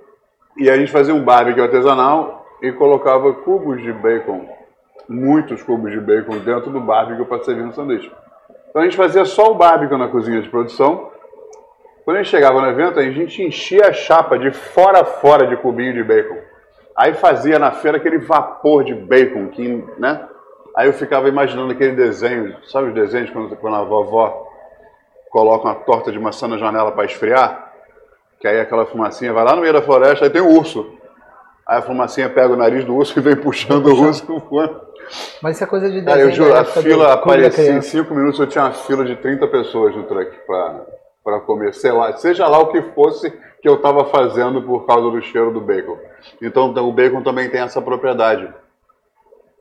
e 0.57 0.71
a 0.71 0.77
gente 0.77 0.91
fazia 0.91 1.15
um 1.15 1.23
barbecue 1.23 1.61
artesanal 1.61 2.47
e 2.63 2.73
colocava 2.73 3.35
cubos 3.35 3.83
de 3.83 3.93
bacon, 3.93 4.49
muitos 5.07 5.63
cubos 5.63 5.91
de 5.91 6.01
bacon 6.01 6.39
dentro 6.39 6.71
do 6.71 6.81
barbecue 6.81 7.27
para 7.27 7.45
servir 7.45 7.63
no 7.63 7.75
sanduíche. 7.75 8.11
Então 8.69 8.83
a 8.83 8.85
gente 8.85 8.97
fazia 8.97 9.25
só 9.25 9.51
o 9.51 9.55
barbecue 9.55 9.97
na 9.97 10.09
cozinha 10.09 10.41
de 10.43 10.49
produção. 10.49 11.11
Quando 12.05 12.19
a 12.19 12.23
gente 12.23 12.31
chegava 12.31 12.61
no 12.61 12.69
evento, 12.69 13.01
a 13.01 13.03
gente 13.03 13.43
enchia 13.43 13.89
a 13.89 13.93
chapa 13.93 14.39
de 14.39 14.53
fora 14.53 15.01
a 15.01 15.05
fora 15.05 15.47
de 15.47 15.57
cubinho 15.57 15.93
de 15.93 16.05
bacon. 16.05 16.39
Aí 16.97 17.15
fazia 17.15 17.59
na 17.59 17.73
feira 17.73 17.97
aquele 17.97 18.19
vapor 18.19 18.85
de 18.85 18.95
bacon, 18.95 19.49
que, 19.49 19.85
né? 19.99 20.27
Aí 20.77 20.87
eu 20.87 20.93
ficava 20.93 21.29
imaginando 21.29 21.73
aquele 21.73 21.97
desenho, 21.97 22.57
sabe 22.65 22.89
os 22.89 22.95
desenhos 22.95 23.31
quando, 23.31 23.57
quando 23.57 23.77
a 23.77 23.83
vovó 23.83 24.47
coloca 25.31 25.65
uma 25.65 25.75
torta 25.75 26.13
de 26.13 26.19
maçã 26.19 26.47
na 26.47 26.59
janela 26.59 26.93
para 26.93 27.05
esfriar? 27.07 27.73
Que 28.39 28.47
aí 28.47 28.61
aquela 28.61 28.87
fumacinha 28.87 29.33
vai 29.33 29.45
lá 29.45 29.57
no 29.57 29.63
meio 29.63 29.73
da 29.73 29.83
floresta, 29.83 30.27
aí 30.27 30.31
tem 30.31 30.43
o 30.43 30.57
urso. 30.57 30.87
Aí 31.67 31.79
a 31.79 31.83
fumacinha 31.83 32.29
pega 32.31 32.53
o 32.53 32.57
nariz 32.57 32.85
do 32.85 32.95
urso 32.95 33.17
e 33.19 33.23
vem 33.23 33.37
puxando 33.37 33.87
o 33.87 34.03
urso 34.03 34.25
com. 34.25 34.86
Mas 35.43 35.57
isso 35.57 35.65
é 35.65 35.67
coisa 35.67 35.91
de 35.91 36.03
Cara, 36.03 36.17
desenho. 36.17 36.31
eu 36.33 36.35
juro, 36.35 36.55
a 36.57 36.65
fila 36.65 37.13
aparecia 37.13 37.73
em. 37.73 37.81
5 37.83 38.15
minutos, 38.15 38.39
eu 38.41 38.47
tinha 38.47 38.65
uma 38.65 38.73
fila 38.73 39.05
de 39.05 39.17
30 39.17 39.47
pessoas 39.49 39.95
no 39.95 40.05
truck 40.05 40.31
para 41.25 41.41
comer, 41.41 41.75
sei 41.75 41.93
lá, 41.93 42.17
seja 42.17 42.47
lá 42.47 42.59
o 42.59 42.69
que 42.69 42.81
fosse 42.83 43.31
que 43.61 43.69
eu 43.69 43.75
estava 43.75 44.05
fazendo 44.07 44.63
por 44.63 44.87
causa 44.87 45.11
do 45.11 45.21
cheiro 45.23 45.51
do 45.53 45.61
bacon. 45.61 45.97
Então 46.43 46.71
o 46.71 46.93
bacon 46.93 47.23
também 47.23 47.49
tem 47.51 47.61
essa 47.61 47.81
propriedade. 47.83 48.53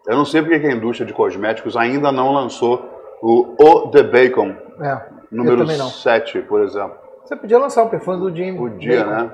Eu 0.08 0.16
não 0.16 0.26
sei 0.26 0.42
porque 0.42 0.60
que 0.60 0.68
a 0.68 0.72
indústria 0.72 1.06
de 1.08 1.14
cosméticos 1.14 1.76
ainda 1.76 2.12
não 2.12 2.32
lançou 2.32 2.92
o 3.22 3.56
O 3.60 3.90
The 3.90 4.04
Bacon, 4.04 4.56
É, 4.80 5.02
número 5.32 5.58
também 5.58 5.78
não. 5.78 5.88
7, 5.90 6.42
por 6.44 6.62
exemplo. 6.62 6.96
Você 7.24 7.36
podia 7.36 7.58
lançar 7.58 7.84
o 7.84 7.90
perfume 7.90 8.20
do 8.20 8.36
Jim. 8.36 8.56
Podia, 8.56 9.04
Bacon. 9.04 9.12
né? 9.12 9.32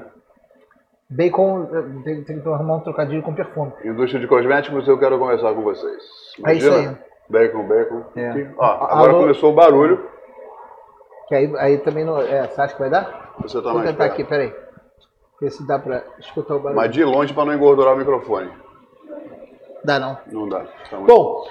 Bacon, 1.14 1.68
eh, 1.74 2.04
tem, 2.06 2.24
tem 2.24 2.40
que 2.40 2.48
arrumar 2.48 2.76
um 2.78 2.80
trocadilho 2.80 3.22
com 3.22 3.34
perfume. 3.34 3.74
Indústria 3.84 4.20
de 4.22 4.28
cosméticos, 4.28 4.88
eu 4.88 4.98
quero 4.98 5.20
conversar 5.20 5.54
com 5.54 5.62
vocês. 5.62 6.02
É 6.46 6.54
isso 6.54 6.68
Imagina, 6.68 6.92
aí. 6.92 6.98
Bacon, 7.30 7.68
bacon. 7.68 8.04
É. 8.16 8.48
Ó, 8.58 8.66
agora 8.66 9.12
Alô? 9.12 9.20
começou 9.22 9.52
o 9.52 9.56
barulho. 9.56 10.06
Que 11.28 11.36
aí, 11.36 11.54
aí 11.58 11.78
também 11.80 12.06
não. 12.06 12.18
É, 12.22 12.48
você 12.48 12.62
acha 12.62 12.74
que 12.74 12.80
vai 12.80 12.90
dar? 12.90 13.34
Você 13.42 13.58
tá 13.58 13.64
Vou 13.64 13.74
mais 13.76 13.90
tentar 13.90 14.04
perto. 14.06 14.14
aqui, 14.14 14.24
peraí. 14.24 14.54
Ver 15.42 15.50
se 15.52 15.68
dá 15.68 15.78
pra 15.80 16.02
escutar 16.20 16.56
o 16.56 16.60
barulho. 16.60 16.76
Mas 16.78 16.92
de 16.92 17.04
longe 17.04 17.34
para 17.34 17.46
não 17.46 17.54
engordurar 17.56 17.94
o 17.94 17.98
microfone. 17.98 18.50
Dá 19.84 20.00
não. 20.00 20.18
Não 20.32 20.48
dá. 20.48 20.66
Tá 20.90 20.98
muito- 20.98 21.14
Bom, 21.14 21.46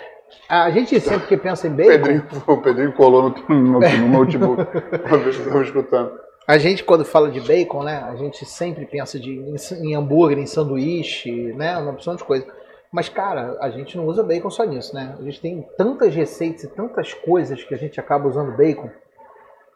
a 0.48 0.70
gente 0.70 0.98
sempre 1.00 1.26
que 1.26 1.36
pensa 1.36 1.66
em 1.66 1.72
bacon, 1.72 1.90
Pedrinho, 1.90 2.24
o 2.46 2.56
Pedrinho 2.58 2.92
colou 2.94 3.34
no, 3.48 3.54
no, 3.54 3.80
no 3.80 4.08
notebook. 4.08 4.62
Eu 5.10 5.28
estava 5.28 5.62
escutando. 5.62 6.12
A 6.50 6.58
gente 6.58 6.82
quando 6.82 7.04
fala 7.04 7.30
de 7.30 7.40
bacon, 7.40 7.82
né, 7.84 8.02
a 8.08 8.16
gente 8.16 8.44
sempre 8.44 8.84
pensa 8.84 9.18
de, 9.20 9.30
em, 9.30 9.54
em 9.84 9.94
hambúrguer, 9.94 10.38
em 10.38 10.46
sanduíche, 10.46 11.52
né, 11.52 11.76
uma 11.78 11.92
opção 11.92 12.16
de 12.16 12.24
coisa. 12.24 12.46
Mas, 12.92 13.08
cara, 13.08 13.56
a 13.60 13.70
gente 13.70 13.96
não 13.96 14.04
usa 14.06 14.22
bacon 14.24 14.50
só 14.50 14.64
nisso, 14.64 14.92
né? 14.92 15.14
A 15.16 15.22
gente 15.22 15.40
tem 15.40 15.64
tantas 15.78 16.12
receitas 16.12 16.64
e 16.64 16.68
tantas 16.68 17.14
coisas 17.14 17.62
que 17.62 17.72
a 17.72 17.78
gente 17.78 18.00
acaba 18.00 18.26
usando 18.26 18.56
bacon. 18.56 18.90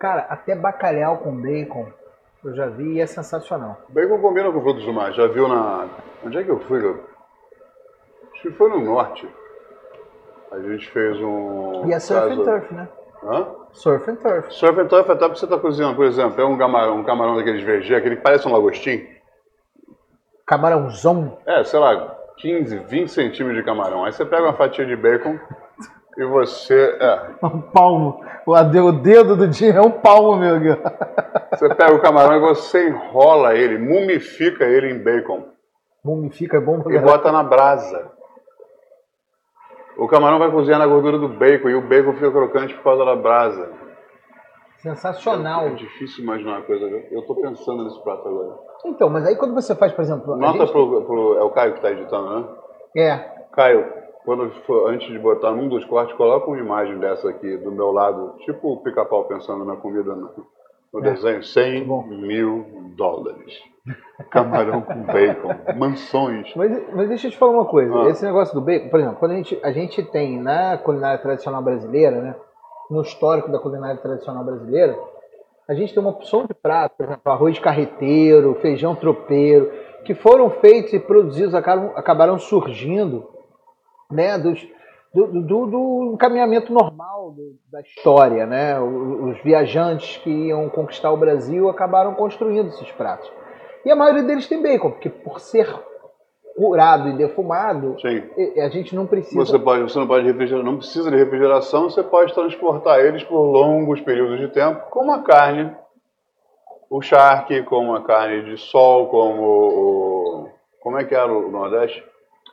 Cara, 0.00 0.22
até 0.22 0.56
bacalhau 0.56 1.18
com 1.18 1.30
bacon 1.32 1.86
eu 2.44 2.54
já 2.56 2.66
vi 2.66 2.94
e 2.94 3.00
é 3.00 3.06
sensacional. 3.06 3.80
Bacon 3.88 4.18
combina 4.20 4.50
com 4.50 4.60
frutos 4.60 4.84
do 4.84 4.92
mar. 4.92 5.12
Já 5.12 5.28
viu 5.28 5.46
na. 5.46 5.88
Onde 6.26 6.38
é 6.38 6.42
que 6.42 6.50
eu 6.50 6.58
fui? 6.58 6.78
Acho 8.32 8.42
que 8.42 8.50
foi 8.50 8.68
no 8.68 8.80
norte. 8.80 9.28
A 10.50 10.58
gente 10.58 10.90
fez 10.90 11.16
um. 11.20 11.88
E 11.88 11.92
é 11.92 12.00
surf 12.00 12.28
caso- 12.28 12.40
and 12.40 12.44
turf, 12.44 12.74
né? 12.74 12.88
Hã? 13.24 13.46
Surf 13.72 14.10
and 14.10 14.16
turf. 14.16 14.52
Surf 14.54 14.80
and 14.80 14.86
turf 14.86 15.10
até 15.10 15.26
porque 15.26 15.38
você 15.40 15.46
está 15.46 15.58
cozinhando, 15.58 15.96
por 15.96 16.04
exemplo, 16.04 16.40
é 16.40 16.44
um 16.44 16.56
camarão, 16.56 16.98
um 16.98 17.04
camarão 17.04 17.36
daqueles 17.36 17.62
VG, 17.62 17.94
aquele 17.94 18.16
que 18.16 18.22
parece 18.22 18.46
um 18.46 18.52
lagostim. 18.52 19.06
Camarãozão. 20.46 21.38
É, 21.46 21.64
sei 21.64 21.78
lá, 21.80 22.16
15, 22.36 22.76
20 22.80 23.08
centímetros 23.08 23.56
de 23.56 23.62
camarão. 23.64 24.04
Aí 24.04 24.12
você 24.12 24.24
pega 24.24 24.42
uma 24.44 24.52
fatia 24.52 24.84
de 24.84 24.94
bacon 24.94 25.38
e 26.18 26.24
você. 26.24 26.96
É, 27.00 27.20
Um 27.42 27.60
palmo. 27.60 28.20
O 28.46 28.92
dedo 28.92 29.36
do 29.36 29.50
Jim 29.50 29.70
é 29.70 29.80
um 29.80 29.90
palmo, 29.90 30.36
meu 30.36 30.56
amigo. 30.56 30.78
você 31.50 31.74
pega 31.74 31.94
o 31.94 32.00
camarão 32.00 32.36
e 32.36 32.40
você 32.40 32.88
enrola 32.88 33.54
ele, 33.54 33.78
mumifica 33.78 34.64
ele 34.64 34.90
em 34.90 35.02
bacon. 35.02 35.48
Mumifica, 36.04 36.58
é 36.58 36.60
bom 36.60 36.80
pra 36.80 36.94
e 36.94 36.98
bota 36.98 37.32
na 37.32 37.42
brasa. 37.42 38.12
O 39.96 40.08
camarão 40.08 40.38
vai 40.38 40.50
cozinhar 40.50 40.78
na 40.78 40.86
gordura 40.86 41.18
do 41.18 41.28
bacon 41.28 41.68
e 41.70 41.74
o 41.74 41.80
bacon 41.80 42.14
fica 42.14 42.30
crocante 42.30 42.74
por 42.74 42.82
causa 42.82 43.04
da 43.04 43.14
brasa. 43.16 43.72
Sensacional. 44.78 45.62
É 45.66 45.70
difícil 45.70 46.24
imaginar 46.24 46.52
uma 46.58 46.62
coisa. 46.62 46.84
Eu 47.10 47.22
tô 47.26 47.34
pensando 47.36 47.84
nesse 47.84 48.02
prato 48.02 48.28
agora. 48.28 48.58
Então, 48.84 49.08
mas 49.08 49.24
aí 49.26 49.36
quando 49.36 49.54
você 49.54 49.74
faz, 49.74 49.92
por 49.92 50.02
exemplo. 50.02 50.36
Nota 50.36 50.58
gente- 50.58 50.72
pro, 50.72 51.02
pro- 51.02 51.38
É 51.38 51.42
o 51.42 51.50
Caio 51.50 51.74
que 51.74 51.80
tá 51.80 51.90
editando, 51.90 52.40
né? 52.40 52.48
É. 52.96 53.16
Caio, 53.52 53.86
quando 54.24 54.50
for, 54.66 54.90
antes 54.90 55.08
de 55.08 55.18
botar 55.18 55.52
num 55.52 55.68
dos 55.68 55.84
cortes, 55.86 56.14
coloca 56.16 56.48
uma 56.48 56.58
imagem 56.58 56.98
dessa 56.98 57.30
aqui 57.30 57.56
do 57.58 57.72
meu 57.72 57.92
lado, 57.92 58.34
tipo 58.44 58.72
o 58.72 58.82
pica-pau 58.82 59.24
pensando 59.24 59.64
na 59.64 59.76
comida 59.76 60.14
no, 60.14 60.30
no 60.92 61.00
É, 61.00 61.10
desenho, 61.12 61.42
100 61.42 61.84
bom. 61.84 62.02
mil 62.06 62.66
dólares. 62.96 63.54
Camarão 64.30 64.82
com 64.82 65.02
bacon, 65.02 65.54
mansões. 65.76 66.52
Mas, 66.56 66.94
mas 66.94 67.08
deixa 67.08 67.26
eu 67.26 67.30
te 67.30 67.36
falar 67.36 67.52
uma 67.52 67.66
coisa. 67.66 67.94
Ah. 67.94 68.08
Esse 68.08 68.24
negócio 68.24 68.54
do 68.54 68.60
bacon, 68.60 68.88
por 68.88 69.00
exemplo, 69.00 69.18
quando 69.18 69.32
a 69.32 69.36
gente, 69.36 69.60
a 69.62 69.72
gente 69.72 70.02
tem 70.02 70.40
na 70.40 70.78
culinária 70.78 71.18
tradicional 71.18 71.62
brasileira, 71.62 72.20
né? 72.20 72.34
No 72.90 73.02
histórico 73.02 73.50
da 73.50 73.58
culinária 73.58 74.00
tradicional 74.00 74.44
brasileira, 74.44 74.98
a 75.66 75.74
gente 75.74 75.94
tem 75.94 76.02
uma 76.02 76.10
opção 76.10 76.46
de 76.46 76.54
prato, 76.54 76.96
por 76.96 77.06
exemplo, 77.06 77.32
arroz 77.32 77.58
carreteiro, 77.58 78.58
feijão 78.60 78.94
tropeiro, 78.94 79.70
que 80.04 80.14
foram 80.14 80.50
feitos 80.50 80.92
e 80.92 81.00
produzidos, 81.00 81.54
acabaram, 81.54 81.92
acabaram 81.96 82.38
surgindo 82.38 83.26
né, 84.10 84.38
dos, 84.38 84.66
do, 85.14 85.26
do, 85.42 85.66
do 85.66 86.10
encaminhamento 86.14 86.70
normal 86.72 87.32
do, 87.32 87.56
da 87.72 87.80
história. 87.80 88.46
Né? 88.46 88.78
Os, 88.78 89.36
os 89.36 89.42
viajantes 89.42 90.18
que 90.18 90.30
iam 90.30 90.68
conquistar 90.68 91.10
o 91.10 91.16
Brasil 91.16 91.70
acabaram 91.70 92.14
construindo 92.14 92.68
esses 92.68 92.90
pratos. 92.92 93.30
E 93.84 93.90
a 93.90 93.96
maioria 93.96 94.22
deles 94.22 94.46
tem 94.48 94.62
bacon, 94.62 94.90
porque 94.90 95.10
por 95.10 95.40
ser 95.40 95.68
curado 96.56 97.08
e 97.08 97.16
defumado, 97.16 97.96
Sim. 98.00 98.22
a 98.60 98.68
gente 98.68 98.94
não 98.94 99.06
precisa. 99.06 99.36
Você, 99.36 99.58
pode, 99.58 99.82
você 99.82 99.98
não 99.98 100.06
pode 100.06 100.24
refrigerar, 100.24 100.64
não 100.64 100.78
precisa 100.78 101.10
de 101.10 101.16
refrigeração, 101.16 101.90
você 101.90 102.02
pode 102.02 102.32
transportar 102.32 103.00
eles 103.00 103.24
por 103.24 103.40
longos 103.40 104.00
períodos 104.00 104.38
de 104.38 104.48
tempo, 104.48 104.88
como 104.90 105.12
a 105.12 105.22
carne, 105.22 105.74
o 106.88 107.02
charque, 107.02 107.62
como 107.64 107.94
a 107.94 108.02
carne 108.02 108.44
de 108.44 108.56
sol, 108.56 109.08
como 109.08 109.42
o. 109.42 110.48
Como 110.80 110.98
é 110.98 111.04
que 111.04 111.14
era 111.14 111.32
o 111.32 111.50
Nordeste? 111.50 112.04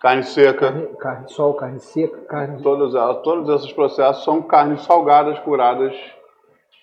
Carne 0.01 0.23
seca. 0.23 0.71
Carne, 0.71 0.87
carne 0.97 1.29
sol, 1.29 1.53
carne 1.53 1.79
seca, 1.79 2.17
carne. 2.21 2.63
Todos, 2.63 2.93
todos 3.23 3.49
esses 3.49 3.71
processos 3.71 4.23
são 4.23 4.41
carnes 4.41 4.81
salgadas, 4.81 5.37
curadas, 5.39 5.93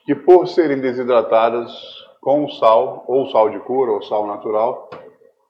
que 0.05 0.15
por 0.15 0.47
serem 0.47 0.79
desidratadas 0.79 2.08
com 2.21 2.49
sal, 2.49 3.05
ou 3.07 3.27
sal 3.27 3.51
de 3.51 3.59
cura, 3.61 3.93
ou 3.93 4.03
sal 4.03 4.27
natural, 4.27 4.91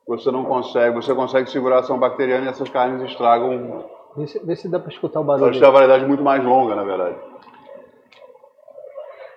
você 0.06 0.30
não 0.30 0.44
consegue, 0.44 0.94
você 0.94 1.14
consegue 1.14 1.50
segurar 1.50 1.76
a 1.76 1.80
ação 1.80 1.98
bacteriana 1.98 2.46
e 2.46 2.48
essas 2.48 2.68
carnes 2.68 3.02
estragam. 3.02 3.84
Vê 4.16 4.26
se, 4.26 4.38
vê 4.44 4.56
se 4.56 4.68
dá 4.68 4.78
para 4.78 4.90
escutar 4.90 5.20
o 5.20 5.24
barulho. 5.24 5.46
Elas 5.46 5.58
têm 5.58 5.68
a 5.68 5.70
validade 5.70 6.06
muito 6.06 6.22
mais 6.22 6.42
longa, 6.42 6.74
na 6.74 6.82
verdade. 6.82 7.16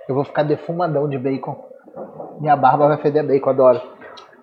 Eu 0.08 0.16
vou 0.16 0.24
ficar 0.24 0.44
defumadão 0.44 1.10
de 1.10 1.18
bacon. 1.18 1.70
Minha 2.40 2.56
barba 2.56 2.88
vai 2.88 2.98
feder 2.98 3.26
bacon, 3.26 3.50
adoro. 3.50 3.82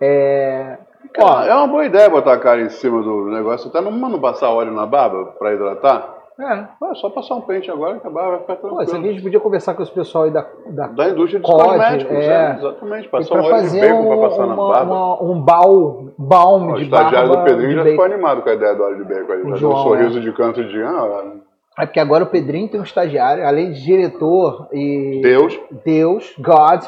É... 0.00 0.78
Ó, 1.18 1.42
é 1.42 1.54
uma 1.54 1.66
boa 1.66 1.86
ideia 1.86 2.10
botar 2.10 2.34
a 2.34 2.38
cara 2.38 2.60
em 2.60 2.68
cima 2.68 3.02
do 3.02 3.26
negócio, 3.26 3.68
até 3.68 3.80
não, 3.80 3.90
não 3.90 4.20
passar 4.20 4.50
óleo 4.50 4.72
na 4.72 4.86
barba 4.86 5.32
para 5.38 5.54
hidratar. 5.54 6.17
É. 6.40 6.88
é 6.90 6.94
só 6.94 7.10
passar 7.10 7.34
um 7.34 7.40
pente 7.40 7.68
agora 7.68 7.98
que 7.98 8.06
a 8.06 8.10
barba 8.10 8.30
vai 8.30 8.40
ficar 8.40 8.56
tranquila. 8.56 8.84
Pô, 8.84 8.96
a 8.96 9.00
gente 9.00 9.22
podia 9.22 9.40
conversar 9.40 9.74
com 9.74 9.82
os 9.82 9.90
pessoal 9.90 10.24
aí 10.24 10.30
da... 10.30 10.46
Da, 10.68 10.86
da 10.86 11.08
indústria 11.08 11.40
dos 11.40 11.50
cosméticos, 11.50 12.16
é, 12.16 12.26
é, 12.26 12.56
exatamente. 12.56 13.08
Passar 13.08 13.34
um 13.34 13.44
óleo 13.44 13.70
de 13.70 13.80
bacon 13.80 14.14
um, 14.14 14.20
passar 14.20 14.44
uma, 14.44 14.46
na 14.46 14.56
barba. 14.56 14.94
Uma, 14.94 15.22
um 15.22 15.40
balm, 15.40 16.08
balm 16.16 16.74
de 16.74 16.84
barba. 16.84 17.06
O 17.06 17.08
estagiário 17.08 17.30
do 17.30 17.44
Pedrinho 17.44 17.72
já 17.72 17.78
bacon. 17.78 17.90
ficou 17.90 18.04
animado 18.04 18.42
com 18.42 18.48
a 18.48 18.54
ideia 18.54 18.74
do 18.74 18.82
óleo 18.84 18.96
de 18.98 19.04
bacon. 19.04 19.32
Ele 19.32 19.50
tá 19.50 19.56
deu 19.56 19.70
um 19.70 19.76
sorriso 19.76 20.18
é. 20.18 20.20
de 20.20 20.32
canto 20.32 20.64
de... 20.64 20.82
Ah, 20.82 21.32
é 21.76 21.86
porque 21.86 22.00
agora 22.00 22.24
o 22.24 22.28
Pedrinho 22.28 22.68
tem 22.68 22.80
um 22.80 22.84
estagiário, 22.84 23.46
além 23.46 23.72
de 23.72 23.84
diretor 23.84 24.68
e... 24.72 25.20
Deus. 25.22 25.58
Deus, 25.84 26.34
God 26.38 26.84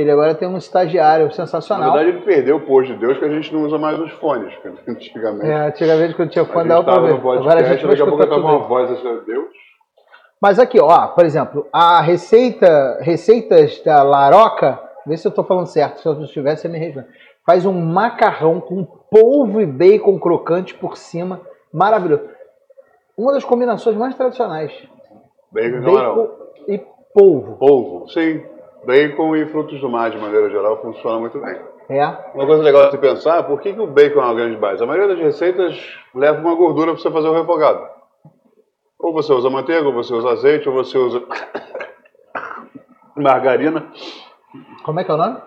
ele 0.00 0.10
agora 0.10 0.34
tem 0.34 0.48
um 0.48 0.56
estagiário 0.56 1.30
sensacional. 1.32 1.90
Na 1.90 1.96
verdade, 1.96 2.16
ele 2.16 2.24
perdeu 2.24 2.56
o 2.56 2.60
posto 2.60 2.92
de 2.92 2.98
Deus 2.98 3.18
que 3.18 3.24
a 3.24 3.28
gente 3.28 3.52
não 3.52 3.64
usa 3.64 3.78
mais 3.78 3.98
os 3.98 4.10
fones, 4.12 4.52
antigamente. 4.88 5.46
É, 5.46 5.68
antigamente 5.68 6.14
quando 6.14 6.30
tinha 6.30 6.44
fone 6.44 6.68
dava 6.68 6.84
pra 6.84 7.00
ver. 7.00 7.12
Agora 7.14 7.60
a 7.60 7.62
gente 7.62 7.86
vai 7.86 7.96
daqui 7.96 8.02
a 8.02 8.06
pouco 8.06 8.34
uma 8.34 8.58
voz 8.58 8.90
assim, 8.90 9.20
Deus. 9.26 9.48
Mas 10.40 10.58
aqui, 10.58 10.80
ó, 10.80 11.08
por 11.08 11.24
exemplo, 11.24 11.66
a 11.70 12.00
receita, 12.00 12.98
receitas 13.02 13.82
da 13.82 14.02
Laroca, 14.02 14.80
vê 15.06 15.16
se 15.16 15.26
eu 15.26 15.30
estou 15.30 15.44
falando 15.44 15.66
certo, 15.66 16.00
se 16.00 16.08
eu 16.08 16.14
não 16.14 16.24
estiver, 16.24 16.56
você 16.56 16.66
me 16.66 16.78
responde. 16.78 17.08
Faz 17.44 17.66
um 17.66 17.72
macarrão 17.72 18.60
com 18.60 18.84
polvo 19.10 19.60
e 19.60 19.66
bacon 19.66 20.18
crocante 20.18 20.74
por 20.74 20.96
cima, 20.96 21.42
maravilhoso. 21.72 22.22
Uma 23.18 23.34
das 23.34 23.44
combinações 23.44 23.96
mais 23.96 24.14
tradicionais. 24.14 24.72
Bacon, 25.52 25.80
bacon 25.82 26.30
e 26.68 26.78
polvo. 27.12 27.56
Polvo, 27.56 28.08
sim. 28.08 28.42
Bacon 28.84 29.36
e 29.36 29.46
frutos 29.46 29.80
do 29.80 29.88
mar, 29.88 30.10
de 30.10 30.18
maneira 30.18 30.48
geral, 30.50 30.80
funciona 30.80 31.18
muito 31.18 31.38
bem. 31.38 31.56
É. 31.88 32.06
Uma 32.34 32.46
coisa 32.46 32.62
legal 32.62 32.90
de 32.90 32.98
pensar, 32.98 33.42
por 33.42 33.60
que, 33.60 33.72
que 33.72 33.80
o 33.80 33.86
bacon 33.86 34.20
é 34.20 34.24
uma 34.24 34.34
grande 34.34 34.56
base? 34.56 34.82
A 34.82 34.86
maioria 34.86 35.08
das 35.08 35.18
receitas 35.18 35.76
leva 36.14 36.40
uma 36.40 36.54
gordura 36.54 36.92
para 36.92 37.02
você 37.02 37.10
fazer 37.10 37.28
o 37.28 37.34
refogado. 37.34 37.86
Ou 38.98 39.12
você 39.12 39.32
usa 39.32 39.50
manteiga, 39.50 39.86
ou 39.86 39.92
você 39.92 40.12
usa 40.14 40.30
azeite, 40.30 40.68
ou 40.68 40.74
você 40.74 40.96
usa 40.96 41.22
margarina. 43.16 43.86
Como 44.84 45.00
é 45.00 45.04
que 45.04 45.10
é 45.10 45.14
o 45.14 45.16
nome? 45.16 45.38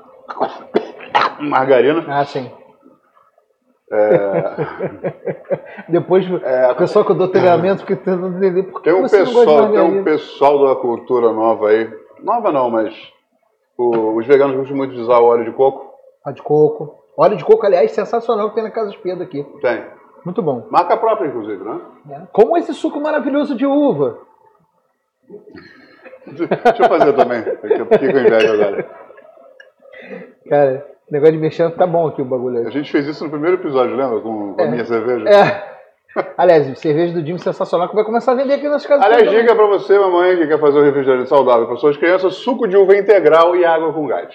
Margarina. 1.39 2.03
Ah, 2.07 2.25
sim. 2.25 2.49
É... 3.91 4.55
Depois 5.89 6.25
é... 6.43 6.71
o 6.71 6.75
pessoal 6.75 7.05
que 7.05 7.11
eu 7.11 7.15
dou 7.15 7.27
treinamento 7.27 7.81
fica 7.81 7.95
tentando 7.95 8.37
entender 8.37 8.63
por 8.63 8.81
que 8.81 8.89
tem 8.89 8.99
um 8.99 9.03
você 9.03 9.19
pessoal, 9.19 9.71
Tem 9.71 9.81
um 9.81 10.03
pessoal 10.03 10.67
da 10.67 10.75
cultura 10.75 11.31
nova 11.31 11.69
aí, 11.69 11.91
nova 12.21 12.51
não, 12.51 12.69
mas 12.69 12.93
o, 13.77 14.15
os 14.17 14.25
veganos 14.25 14.55
gostam 14.55 14.77
muito 14.77 14.93
de 14.93 15.01
usar 15.01 15.19
o 15.19 15.25
óleo 15.25 15.45
de 15.45 15.51
coco. 15.51 15.93
Óleo 16.25 16.35
de 16.35 16.41
coco. 16.41 17.03
Óleo 17.17 17.37
de 17.37 17.45
coco, 17.45 17.65
aliás, 17.65 17.91
sensacional 17.91 18.49
que 18.49 18.55
tem 18.55 18.63
na 18.63 18.71
Casa 18.71 18.93
Pedro 19.01 19.23
aqui. 19.23 19.43
Tem. 19.61 19.83
Muito 20.25 20.41
bom. 20.41 20.67
Marca 20.69 20.95
própria, 20.97 21.27
inclusive, 21.27 21.63
né? 21.63 21.81
É. 22.09 22.21
Como 22.31 22.57
esse 22.57 22.73
suco 22.73 22.99
maravilhoso 22.99 23.55
de 23.55 23.65
uva. 23.65 24.19
Deixa 26.25 26.83
eu 26.83 26.89
fazer 26.89 27.13
também. 27.13 27.39
Eu 27.39 27.85
fiquei 27.85 28.11
com 28.11 28.19
inveja 28.19 28.53
agora. 28.53 28.89
Cara, 30.49 30.87
negócio 31.11 31.33
de 31.33 31.39
mexer 31.39 31.69
tá 31.75 31.85
bom 31.85 32.07
aqui 32.07 32.21
o 32.21 32.25
bagulho 32.25 32.59
aí. 32.59 32.67
A 32.67 32.69
gente 32.69 32.91
fez 32.91 33.05
isso 33.05 33.23
no 33.23 33.29
primeiro 33.29 33.57
episódio, 33.57 33.95
lembra? 33.95 34.21
Com, 34.21 34.53
com 34.53 34.61
é. 34.61 34.65
a 34.65 34.71
minha 34.71 34.85
cerveja. 34.85 35.29
É. 35.29 35.72
Aliás, 36.37 36.79
cerveja 36.79 37.13
do 37.13 37.25
Jimmy 37.25 37.39
sensacional 37.39 37.89
que 37.89 37.95
vai 37.95 38.03
começar 38.03 38.33
a 38.33 38.35
vender 38.35 38.55
aqui 38.55 38.69
nas 38.69 38.85
casas. 38.85 39.05
Aliás, 39.05 39.29
dica 39.29 39.55
para 39.55 39.65
você, 39.65 39.97
mamãe, 39.97 40.37
que 40.37 40.47
quer 40.47 40.59
fazer 40.59 40.79
um 40.79 40.83
refrigerante 40.83 41.29
saudável 41.29 41.65
para 41.65 41.77
suas 41.77 41.97
crianças: 41.97 42.35
suco 42.35 42.67
de 42.67 42.77
uva 42.77 42.95
integral 42.95 43.55
e 43.55 43.65
água 43.65 43.91
com 43.91 44.05
gás. 44.05 44.33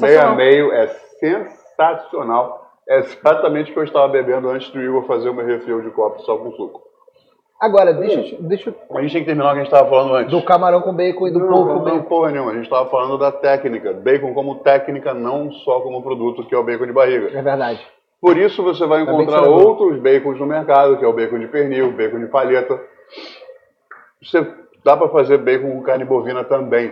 Meio 0.00 0.20
a 0.20 0.34
meio 0.34 0.72
é 0.72 0.86
sensacional. 0.86 2.66
É 2.88 2.98
exatamente 2.98 3.70
o 3.70 3.74
que 3.74 3.80
eu 3.80 3.84
estava 3.84 4.08
bebendo 4.08 4.48
antes 4.48 4.70
do 4.70 4.80
Igor 4.80 5.04
fazer 5.06 5.28
uma 5.28 5.42
refil 5.42 5.80
de 5.80 5.90
copo 5.90 6.20
só 6.22 6.36
com 6.36 6.52
suco. 6.52 6.82
Agora, 7.60 7.92
deixa, 7.92 8.36
hum. 8.36 8.38
deixa 8.42 8.74
A 8.90 9.00
gente 9.00 9.12
tem 9.12 9.22
que 9.22 9.26
terminar 9.26 9.50
o 9.50 9.54
que 9.54 9.60
a 9.60 9.64
gente 9.64 9.72
estava 9.72 9.88
falando 9.88 10.14
antes. 10.14 10.30
Do 10.30 10.42
camarão 10.42 10.82
com 10.82 10.94
bacon 10.94 11.26
e 11.26 11.30
do 11.32 11.38
não, 11.40 11.48
polvo 11.48 11.74
com 11.74 11.80
bacon. 11.80 11.96
Não, 11.96 12.02
porra 12.02 12.30
nenhuma. 12.30 12.50
A 12.50 12.54
gente 12.54 12.64
estava 12.64 12.88
falando 12.90 13.18
da 13.18 13.32
técnica. 13.32 13.92
Bacon 13.94 14.34
como 14.34 14.56
técnica, 14.56 15.14
não 15.14 15.50
só 15.50 15.80
como 15.80 16.02
produto, 16.02 16.44
que 16.44 16.54
é 16.54 16.58
o 16.58 16.62
bacon 16.62 16.86
de 16.86 16.92
barriga. 16.92 17.36
É 17.36 17.42
verdade. 17.42 17.80
Por 18.26 18.36
isso 18.36 18.60
você 18.60 18.84
vai 18.84 19.02
encontrar 19.02 19.42
outros 19.42 20.00
bacons 20.00 20.40
no 20.40 20.46
mercado, 20.46 20.96
que 20.98 21.04
é 21.04 21.06
o 21.06 21.12
bacon 21.12 21.38
de 21.38 21.46
pernil, 21.46 21.92
bacon 21.92 22.18
de 22.18 22.26
palheta. 22.26 22.76
Você 24.20 24.44
dá 24.84 24.96
para 24.96 25.08
fazer 25.10 25.38
bacon 25.38 25.70
com 25.70 25.82
carne 25.82 26.04
bovina 26.04 26.42
também. 26.42 26.90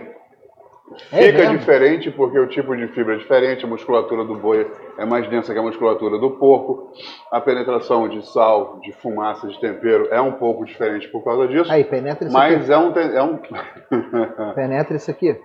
É 1.11 1.23
Fica 1.23 1.39
mesmo? 1.39 1.57
diferente 1.57 2.09
porque 2.11 2.39
o 2.39 2.47
tipo 2.47 2.73
de 2.73 2.87
fibra 2.87 3.15
é 3.15 3.17
diferente, 3.17 3.65
a 3.65 3.67
musculatura 3.67 4.23
do 4.23 4.35
boi 4.35 4.65
é 4.97 5.03
mais 5.03 5.27
densa 5.27 5.51
que 5.51 5.59
a 5.59 5.61
musculatura 5.61 6.17
do 6.17 6.31
porco, 6.31 6.93
a 7.29 7.41
penetração 7.41 8.07
de 8.07 8.25
sal, 8.25 8.79
de 8.81 8.93
fumaça, 8.93 9.45
de 9.45 9.59
tempero 9.59 10.07
é 10.11 10.21
um 10.21 10.31
pouco 10.31 10.63
diferente 10.63 11.09
por 11.09 11.21
causa 11.21 11.49
disso. 11.49 11.69
Aí, 11.69 11.83
penetra 11.83 12.27
isso 12.27 12.33
mas 12.33 12.69
aqui. 12.69 12.71
é 12.71 12.77
um, 12.77 12.93
é 13.17 13.23
um... 13.23 14.53
penetra 14.55 14.95
isso 14.95 15.11
aqui, 15.11 15.37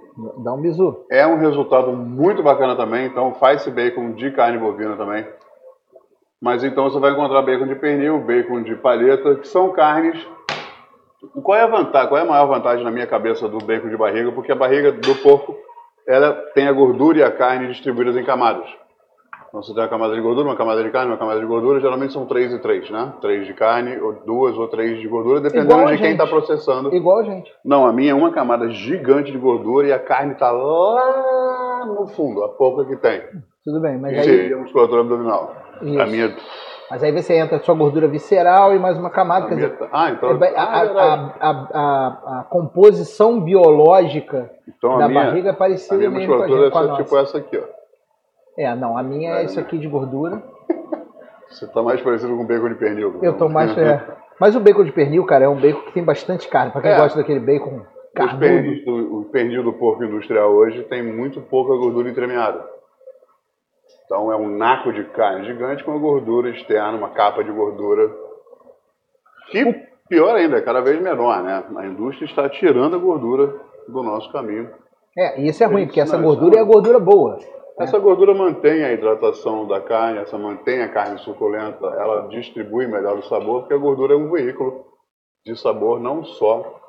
dá 0.44 0.52
um 0.52 0.60
bisu. 0.60 1.04
É 1.10 1.26
um 1.26 1.38
resultado 1.38 1.90
muito 1.92 2.44
bacana 2.44 2.76
também, 2.76 3.06
então 3.06 3.34
faz 3.34 3.62
esse 3.62 3.72
bacon 3.72 4.12
de 4.12 4.30
carne 4.30 4.56
bovina 4.56 4.96
também. 4.96 5.26
Mas 6.40 6.64
então 6.64 6.84
você 6.84 6.98
vai 6.98 7.12
encontrar 7.12 7.42
bacon 7.42 7.66
de 7.66 7.74
pernil, 7.74 8.18
bacon 8.20 8.62
de 8.62 8.74
palheta, 8.76 9.34
que 9.34 9.46
são 9.46 9.72
carnes. 9.72 10.26
Qual 11.42 11.58
é 11.58 11.62
a 11.62 11.66
vantagem? 11.66 12.08
Qual 12.08 12.18
é 12.18 12.22
a 12.22 12.26
maior 12.26 12.46
vantagem 12.46 12.82
na 12.82 12.90
minha 12.90 13.06
cabeça 13.06 13.46
do 13.46 13.58
bacon 13.58 13.88
de 13.88 13.96
barriga? 13.96 14.32
Porque 14.32 14.50
a 14.50 14.56
barriga 14.56 14.90
do 14.90 15.14
porco 15.16 15.54
ela 16.08 16.32
tem 16.54 16.66
a 16.66 16.72
gordura 16.72 17.18
e 17.18 17.22
a 17.22 17.30
carne 17.30 17.68
distribuídas 17.68 18.16
em 18.16 18.24
camadas. 18.24 18.66
Então 19.50 19.62
você 19.62 19.74
tem 19.74 19.82
uma 19.82 19.88
camada 19.88 20.14
de 20.14 20.20
gordura, 20.20 20.46
uma 20.48 20.56
camada 20.56 20.82
de 20.82 20.90
carne, 20.90 21.10
uma 21.10 21.18
camada 21.18 21.40
de 21.40 21.46
gordura, 21.46 21.80
geralmente 21.80 22.12
são 22.12 22.24
três 22.24 22.52
e 22.52 22.58
três, 22.60 22.88
né? 22.88 23.12
Três 23.20 23.46
de 23.46 23.52
carne, 23.52 23.98
ou 24.00 24.12
duas 24.24 24.56
ou 24.56 24.68
três 24.68 25.00
de 25.00 25.08
gordura, 25.08 25.40
dependendo 25.40 25.86
de 25.86 25.98
quem 25.98 26.12
está 26.12 26.24
processando. 26.24 26.94
Igual 26.94 27.18
a 27.18 27.24
gente. 27.24 27.52
Não, 27.64 27.84
a 27.84 27.92
minha 27.92 28.12
é 28.12 28.14
uma 28.14 28.30
camada 28.30 28.70
gigante 28.70 29.32
de 29.32 29.38
gordura 29.38 29.88
e 29.88 29.92
a 29.92 29.98
carne 29.98 30.32
está 30.32 30.52
lá 30.52 31.84
no 31.84 32.06
fundo, 32.06 32.44
a 32.44 32.48
pouca 32.48 32.84
que 32.84 32.96
tem. 32.96 33.22
Tudo 33.64 33.80
bem, 33.80 33.98
mas 33.98 34.24
e 34.24 34.30
aí... 34.30 34.52
a 34.52 34.56
musculatura 34.56 35.00
abdominal. 35.00 35.54
Isso. 35.82 36.00
A 36.00 36.06
minha... 36.06 36.34
Mas 36.90 37.04
aí 37.04 37.12
você 37.12 37.34
entra 37.34 37.60
sua 37.60 37.74
gordura 37.74 38.08
visceral 38.08 38.74
e 38.74 38.78
mais 38.78 38.98
uma 38.98 39.10
camada. 39.10 39.46
Quer 39.46 39.54
dizer, 39.54 39.78
ah, 39.92 40.10
então... 40.10 40.42
É 40.42 40.56
a, 40.56 40.62
a, 40.62 41.30
a, 41.40 42.40
a, 42.40 42.46
composição 42.50 43.40
biológica 43.40 44.50
então, 44.66 44.98
da 44.98 45.08
minha, 45.08 45.24
barriga 45.24 45.50
é 45.50 45.52
parecida 45.52 45.94
a 45.94 45.98
minha 45.98 46.10
musculatura 46.10 46.70
com 46.70 46.78
a, 46.78 46.86
gente, 46.88 47.00
é 47.00 47.04
tipo 47.04 47.18
essa 47.18 47.38
aqui, 47.38 47.58
ó. 47.58 47.64
É, 48.58 48.74
não, 48.74 48.98
a 48.98 49.02
minha 49.04 49.36
é, 49.36 49.42
é 49.42 49.44
isso 49.44 49.60
aqui 49.60 49.78
de 49.78 49.86
gordura. 49.86 50.42
Você 51.48 51.66
tá 51.68 51.80
mais 51.80 52.00
parecido 52.00 52.36
com 52.36 52.44
bacon 52.44 52.68
de 52.68 52.74
pernil. 52.74 53.20
Eu 53.22 53.34
tô 53.34 53.48
mais... 53.48 53.70
É. 53.78 54.20
Mas 54.40 54.56
o 54.56 54.60
bacon 54.60 54.84
de 54.84 54.92
pernil, 54.92 55.24
cara, 55.26 55.44
é 55.44 55.48
um 55.48 55.60
bacon 55.60 55.82
que 55.82 55.92
tem 55.92 56.02
bastante 56.02 56.48
carne. 56.48 56.72
Pra 56.72 56.80
quem 56.80 56.90
é. 56.90 56.96
gosta 56.96 57.18
daquele 57.18 57.40
bacon 57.40 57.82
carnudo. 58.14 58.84
Do, 58.84 59.20
o 59.20 59.24
pernil 59.26 59.62
do 59.62 59.72
porco 59.72 60.04
industrial 60.04 60.50
hoje 60.50 60.82
tem 60.84 61.02
muito 61.02 61.40
pouca 61.40 61.74
gordura 61.76 62.08
entremeada. 62.08 62.64
Então 64.10 64.32
é 64.32 64.36
um 64.36 64.48
naco 64.48 64.92
de 64.92 65.04
carne 65.04 65.46
gigante 65.46 65.84
com 65.84 65.92
uma 65.92 66.00
gordura 66.00 66.50
externa, 66.50 66.98
uma 66.98 67.10
capa 67.10 67.44
de 67.44 67.52
gordura. 67.52 68.10
Que 69.52 69.64
pior 70.08 70.34
ainda, 70.34 70.56
é 70.58 70.62
cada 70.62 70.80
vez 70.80 71.00
menor, 71.00 71.40
né? 71.44 71.64
A 71.76 71.86
indústria 71.86 72.26
está 72.26 72.48
tirando 72.48 72.96
a 72.96 72.98
gordura 72.98 73.54
do 73.86 74.02
nosso 74.02 74.32
caminho. 74.32 74.68
É, 75.16 75.40
e 75.40 75.46
isso 75.46 75.62
é 75.62 75.66
ruim, 75.68 75.86
porque 75.86 76.00
essa 76.00 76.18
gordura 76.18 76.58
é 76.58 76.60
a 76.60 76.64
gordura 76.64 76.98
boa. 76.98 77.38
Essa 77.78 78.00
gordura 78.00 78.34
mantém 78.34 78.82
a 78.82 78.92
hidratação 78.92 79.68
da 79.68 79.80
carne, 79.80 80.18
essa 80.18 80.36
mantém 80.36 80.82
a 80.82 80.88
carne 80.88 81.16
suculenta, 81.20 81.86
ela 81.86 82.26
distribui 82.26 82.88
melhor 82.88 83.16
o 83.16 83.22
sabor, 83.22 83.60
porque 83.60 83.74
a 83.74 83.78
gordura 83.78 84.14
é 84.14 84.16
um 84.16 84.28
veículo 84.28 84.86
de 85.46 85.54
sabor, 85.54 86.00
não 86.00 86.24
só. 86.24 86.80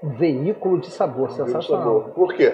Veículo 0.00 0.78
de 0.78 0.90
sabor, 0.92 1.30
sensacional. 1.30 2.02
Sabor. 2.02 2.14
Por 2.14 2.34
quê? 2.34 2.52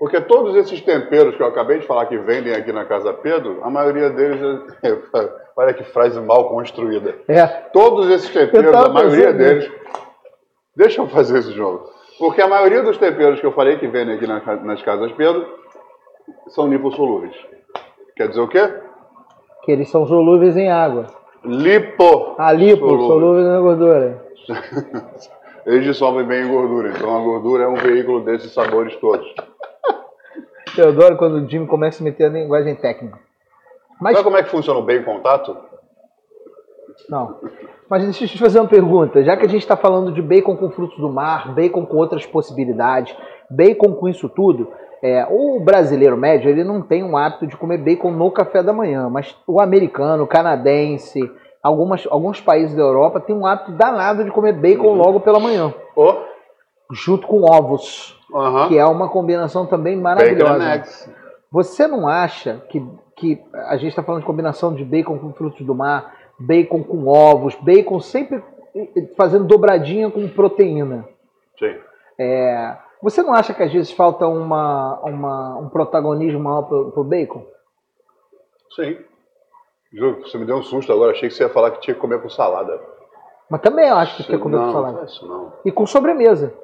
Porque 0.00 0.18
todos 0.18 0.56
esses 0.56 0.80
temperos 0.80 1.36
que 1.36 1.42
eu 1.42 1.46
acabei 1.46 1.78
de 1.78 1.86
falar 1.86 2.06
que 2.06 2.16
vendem 2.16 2.54
aqui 2.54 2.72
na 2.72 2.86
Casa 2.86 3.12
Pedro, 3.12 3.60
a 3.62 3.68
maioria 3.68 4.08
deles. 4.08 4.40
É... 4.82 4.96
Olha 5.54 5.74
que 5.74 5.84
frase 5.84 6.18
mal 6.18 6.48
construída. 6.48 7.16
É. 7.28 7.46
Todos 7.46 8.08
esses 8.08 8.30
temperos, 8.30 8.74
a 8.74 8.88
maioria 8.88 9.30
deles. 9.30 9.70
Deixa 10.74 11.02
eu 11.02 11.06
fazer 11.06 11.40
esse 11.40 11.52
jogo. 11.52 11.90
Porque 12.18 12.40
a 12.40 12.48
maioria 12.48 12.82
dos 12.82 12.96
temperos 12.96 13.40
que 13.40 13.46
eu 13.46 13.52
falei 13.52 13.76
que 13.76 13.86
vendem 13.88 14.14
aqui 14.14 14.26
nas 14.26 14.82
Casas 14.82 15.12
Pedro 15.12 15.46
são 16.48 16.66
lipossolúveis. 16.66 17.36
Quer 18.16 18.28
dizer 18.28 18.40
o 18.40 18.48
quê? 18.48 18.72
Que 19.64 19.72
eles 19.72 19.90
são 19.90 20.06
solúveis 20.06 20.56
em 20.56 20.70
água. 20.70 21.08
Lipo. 21.44 22.36
Ah, 22.38 22.52
lipo, 22.52 22.88
solúveis, 22.88 23.06
solúveis 23.06 23.46
na 23.46 23.60
gordura. 23.60 24.26
eles 25.66 25.84
dissolvem 25.84 26.24
bem 26.24 26.46
em 26.46 26.48
gordura, 26.48 26.88
então 26.88 27.14
a 27.14 27.22
gordura 27.22 27.64
é 27.64 27.68
um 27.68 27.74
veículo 27.74 28.20
desses 28.20 28.50
sabores 28.52 28.96
todos. 28.96 29.30
Eu 30.76 30.88
adoro 30.88 31.16
quando 31.16 31.34
o 31.34 31.48
Jimmy 31.48 31.66
começa 31.66 32.02
a 32.02 32.04
meter 32.04 32.26
a 32.26 32.28
linguagem 32.28 32.74
técnica. 32.74 33.18
Mas... 34.00 34.14
Sabe 34.14 34.24
como 34.24 34.36
é 34.36 34.42
que 34.42 34.50
funciona 34.50 34.78
o 34.78 34.82
bem 34.82 35.00
em 35.00 35.04
contato? 35.04 35.56
Não. 37.08 37.38
Mas 37.88 38.04
deixa 38.04 38.24
eu 38.24 38.28
te 38.28 38.38
fazer 38.38 38.60
uma 38.60 38.68
pergunta. 38.68 39.22
Já 39.24 39.36
que 39.36 39.44
a 39.44 39.48
gente 39.48 39.62
está 39.62 39.76
falando 39.76 40.12
de 40.12 40.22
bacon 40.22 40.56
com 40.56 40.70
frutos 40.70 40.98
do 40.98 41.10
mar, 41.10 41.54
bacon 41.54 41.84
com 41.84 41.96
outras 41.96 42.24
possibilidades, 42.24 43.14
bacon 43.50 43.94
com 43.94 44.08
isso 44.08 44.28
tudo, 44.28 44.68
é, 45.02 45.26
o 45.28 45.58
brasileiro 45.60 46.16
médio 46.16 46.50
ele 46.50 46.62
não 46.62 46.82
tem 46.82 47.02
um 47.02 47.16
hábito 47.16 47.46
de 47.46 47.56
comer 47.56 47.78
bacon 47.78 48.10
no 48.10 48.30
café 48.30 48.62
da 48.62 48.72
manhã, 48.72 49.08
mas 49.08 49.34
o 49.46 49.60
americano, 49.60 50.24
o 50.24 50.26
canadense, 50.26 51.20
algumas, 51.62 52.06
alguns 52.10 52.40
países 52.40 52.76
da 52.76 52.82
Europa 52.82 53.20
têm 53.20 53.34
um 53.34 53.46
hábito 53.46 53.72
danado 53.72 54.24
de 54.24 54.30
comer 54.30 54.52
bacon 54.52 54.88
uhum. 54.88 54.94
logo 54.94 55.20
pela 55.20 55.40
manhã. 55.40 55.72
Oh. 55.96 56.16
Junto 56.92 57.26
com 57.26 57.42
ovos, 57.42 58.19
uhum. 58.32 58.68
que 58.68 58.78
é 58.78 58.84
uma 58.86 59.08
combinação 59.08 59.66
também 59.66 59.96
maravilhosa. 59.96 60.84
Você 61.50 61.86
não 61.86 62.06
acha 62.06 62.62
que, 62.68 62.84
que 63.16 63.42
a 63.52 63.76
gente 63.76 63.88
está 63.88 64.02
falando 64.02 64.20
de 64.20 64.26
combinação 64.26 64.74
de 64.74 64.84
bacon 64.84 65.18
com 65.18 65.32
frutos 65.32 65.66
do 65.66 65.74
mar, 65.74 66.14
bacon 66.38 66.82
com 66.82 67.08
ovos, 67.08 67.54
bacon 67.56 68.00
sempre 68.00 68.42
fazendo 69.16 69.44
dobradinha 69.44 70.10
com 70.10 70.28
proteína? 70.28 71.08
Sim. 71.58 71.76
É, 72.18 72.76
você 73.02 73.22
não 73.22 73.32
acha 73.32 73.54
que 73.54 73.62
às 73.62 73.72
vezes 73.72 73.90
falta 73.90 74.26
uma, 74.26 75.00
uma 75.00 75.58
um 75.58 75.68
protagonismo 75.68 76.38
maior 76.38 76.62
pro, 76.62 76.92
pro 76.92 77.04
bacon? 77.04 77.44
Sim. 78.76 78.98
Juro, 79.92 80.20
você 80.20 80.38
me 80.38 80.44
deu 80.44 80.56
um 80.56 80.62
susto 80.62 80.92
agora. 80.92 81.12
Achei 81.12 81.28
que 81.28 81.34
você 81.34 81.42
ia 81.42 81.48
falar 81.48 81.72
que 81.72 81.80
tinha 81.80 81.94
que 81.94 82.00
comer 82.00 82.22
com 82.22 82.28
salada. 82.28 82.80
Mas 83.48 83.60
também 83.60 83.88
eu 83.88 83.96
acho 83.96 84.16
que 84.16 84.22
tinha 84.22 84.38
que 84.38 84.42
comer 84.42 84.56
não, 84.56 84.66
com 84.66 84.72
salada. 84.72 84.98
Não, 84.98 85.04
isso 85.04 85.26
não. 85.26 85.52
E 85.64 85.72
com 85.72 85.86
sobremesa. 85.86 86.54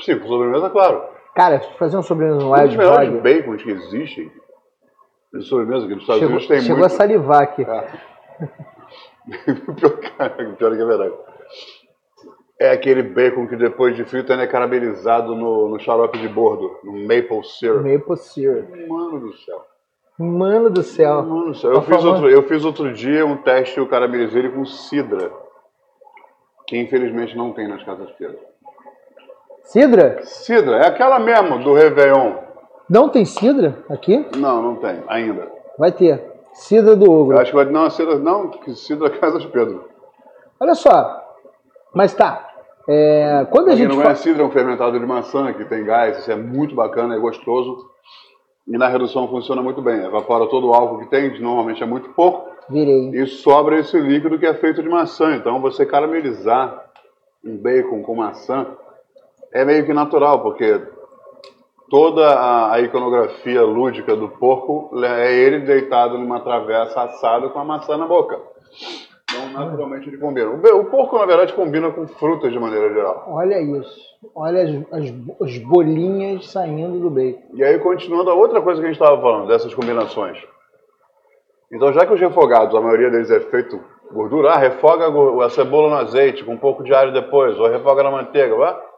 Sim, 0.00 0.18
com 0.18 0.26
sobremesa, 0.26 0.70
claro. 0.70 1.04
Cara, 1.34 1.60
fazer 1.78 1.96
uma 1.96 2.02
sobremesa 2.02 2.38
no 2.38 2.52
Wild 2.52 2.76
Dog... 2.76 2.86
Um 2.86 2.90
dos 2.90 2.98
melhores 2.98 3.22
bacons 3.22 3.62
que 3.62 3.70
existem 3.70 4.32
de 5.32 5.42
sobremesa 5.42 5.86
que 5.86 5.94
nos 5.94 6.02
Estados 6.02 6.20
chegou, 6.20 6.36
Unidos 6.36 6.48
tem 6.48 6.60
chegou 6.60 6.78
muito... 6.78 6.90
Chegou 6.90 7.06
a 7.06 7.08
salivar 7.08 7.42
aqui. 7.42 7.62
É. 7.62 7.88
pior, 9.74 9.96
pior 10.56 10.76
que 10.76 10.82
é 10.82 10.84
verdade. 10.84 11.14
É 12.58 12.70
aquele 12.70 13.02
bacon 13.02 13.48
que 13.48 13.56
depois 13.56 13.96
de 13.96 14.04
frito 14.04 14.32
é 14.32 14.46
caramelizado 14.46 15.34
no, 15.34 15.68
no 15.68 15.80
xarope 15.80 16.18
de 16.18 16.28
bordo, 16.28 16.78
no 16.84 16.92
maple 16.92 17.42
syrup. 17.44 17.82
Maple 17.82 18.16
syrup. 18.16 18.88
Mano 18.88 19.20
do 19.20 19.32
céu. 19.34 19.66
Mano 20.18 20.70
do 20.70 20.82
céu. 20.82 21.22
Mano 21.22 21.46
do 21.46 21.54
céu. 21.54 21.72
Eu, 21.72 21.82
fiz 21.82 22.04
outro, 22.04 22.30
eu 22.30 22.42
fiz 22.44 22.64
outro 22.64 22.92
dia 22.92 23.26
um 23.26 23.38
teste, 23.38 23.78
eu 23.78 23.88
caramelizei 23.88 24.42
ele 24.42 24.50
com 24.50 24.64
cidra. 24.64 25.32
Que 26.68 26.78
infelizmente 26.78 27.36
não 27.36 27.52
tem 27.52 27.66
nas 27.66 27.82
casas 27.82 28.10
Pedro. 28.12 28.38
Cidra? 29.64 30.20
Cidra, 30.24 30.76
é 30.78 30.86
aquela 30.86 31.18
mesmo 31.18 31.58
do 31.58 31.74
Réveillon. 31.74 32.34
Não 32.88 33.08
tem 33.08 33.24
cidra 33.24 33.78
aqui? 33.88 34.26
Não, 34.36 34.60
não 34.60 34.76
tem, 34.76 35.02
ainda. 35.06 35.50
Vai 35.78 35.92
ter. 35.92 36.22
Cidra 36.52 36.94
do 36.94 37.10
Hugo. 37.10 37.32
Eu 37.32 37.38
acho 37.38 37.50
que 37.50 37.56
vai. 37.56 37.64
Não, 37.64 37.88
cidra, 37.88 38.18
não, 38.18 38.48
que 38.48 38.74
cidra 38.74 39.08
Casas 39.08 39.44
Pedro. 39.46 39.88
Olha 40.60 40.74
só. 40.74 41.22
Mas 41.94 42.14
tá. 42.14 42.48
É, 42.88 43.46
quando 43.50 43.70
a 43.70 43.76
gente 43.76 43.94
não 43.94 44.02
é 44.02 44.14
cidra, 44.14 44.42
é 44.42 44.46
um 44.46 44.50
fermentado 44.50 44.98
de 44.98 45.06
maçã 45.06 45.52
que 45.52 45.64
tem 45.64 45.84
gás, 45.84 46.18
isso 46.18 46.32
é 46.32 46.36
muito 46.36 46.74
bacana, 46.74 47.14
é 47.14 47.18
gostoso. 47.18 47.90
E 48.66 48.76
na 48.76 48.88
redução 48.88 49.28
funciona 49.28 49.62
muito 49.62 49.80
bem. 49.80 50.04
Evapora 50.04 50.46
todo 50.46 50.68
o 50.68 50.74
álcool 50.74 50.98
que 50.98 51.06
tem, 51.06 51.40
normalmente 51.40 51.82
é 51.82 51.86
muito 51.86 52.10
pouco. 52.10 52.50
Virei. 52.68 53.10
E 53.10 53.26
sobra 53.26 53.78
esse 53.78 53.98
líquido 53.98 54.38
que 54.38 54.46
é 54.46 54.54
feito 54.54 54.82
de 54.82 54.88
maçã. 54.88 55.34
Então 55.34 55.60
você 55.60 55.86
caramelizar 55.86 56.84
um 57.44 57.56
bacon 57.56 58.02
com 58.02 58.14
maçã 58.14 58.66
é 59.52 59.64
meio 59.64 59.84
que 59.84 59.92
natural, 59.92 60.40
porque 60.40 60.80
toda 61.90 62.26
a, 62.26 62.74
a 62.74 62.80
iconografia 62.80 63.62
lúdica 63.62 64.16
do 64.16 64.28
porco 64.28 64.90
é 65.04 65.34
ele 65.34 65.60
deitado 65.60 66.16
numa 66.16 66.40
travessa 66.40 67.02
assado 67.02 67.50
com 67.50 67.58
a 67.58 67.64
maçã 67.64 67.96
na 67.96 68.06
boca. 68.06 68.40
Então, 69.30 69.48
naturalmente, 69.50 70.08
ele 70.08 70.18
combina. 70.18 70.50
O 70.50 70.84
porco, 70.86 71.18
na 71.18 71.26
verdade, 71.26 71.54
combina 71.54 71.90
com 71.90 72.06
frutas 72.06 72.52
de 72.52 72.58
maneira 72.58 72.92
geral. 72.92 73.24
Olha 73.28 73.60
isso. 73.60 74.00
Olha 74.34 74.62
as, 74.62 74.70
as, 74.92 75.14
as 75.40 75.58
bolinhas 75.58 76.50
saindo 76.50 77.00
do 77.00 77.10
bacon. 77.10 77.42
E 77.54 77.64
aí, 77.64 77.78
continuando 77.78 78.30
a 78.30 78.34
outra 78.34 78.60
coisa 78.60 78.80
que 78.80 78.86
a 78.86 78.90
gente 78.90 79.00
estava 79.00 79.20
falando, 79.20 79.48
dessas 79.48 79.74
combinações. 79.74 80.38
Então, 81.72 81.92
já 81.92 82.04
que 82.06 82.12
os 82.12 82.20
refogados, 82.20 82.74
a 82.74 82.80
maioria 82.80 83.10
deles 83.10 83.30
é 83.30 83.40
feito 83.40 83.80
gordura, 84.12 84.50
ah, 84.50 84.58
refoga 84.58 85.06
a 85.42 85.48
cebola 85.48 85.88
no 85.88 85.96
azeite 85.96 86.44
com 86.44 86.52
um 86.52 86.58
pouco 86.58 86.84
de 86.84 86.94
alho 86.94 87.14
depois, 87.14 87.58
ou 87.58 87.70
refoga 87.70 88.02
na 88.02 88.10
manteiga, 88.10 88.54
vá? 88.54 88.91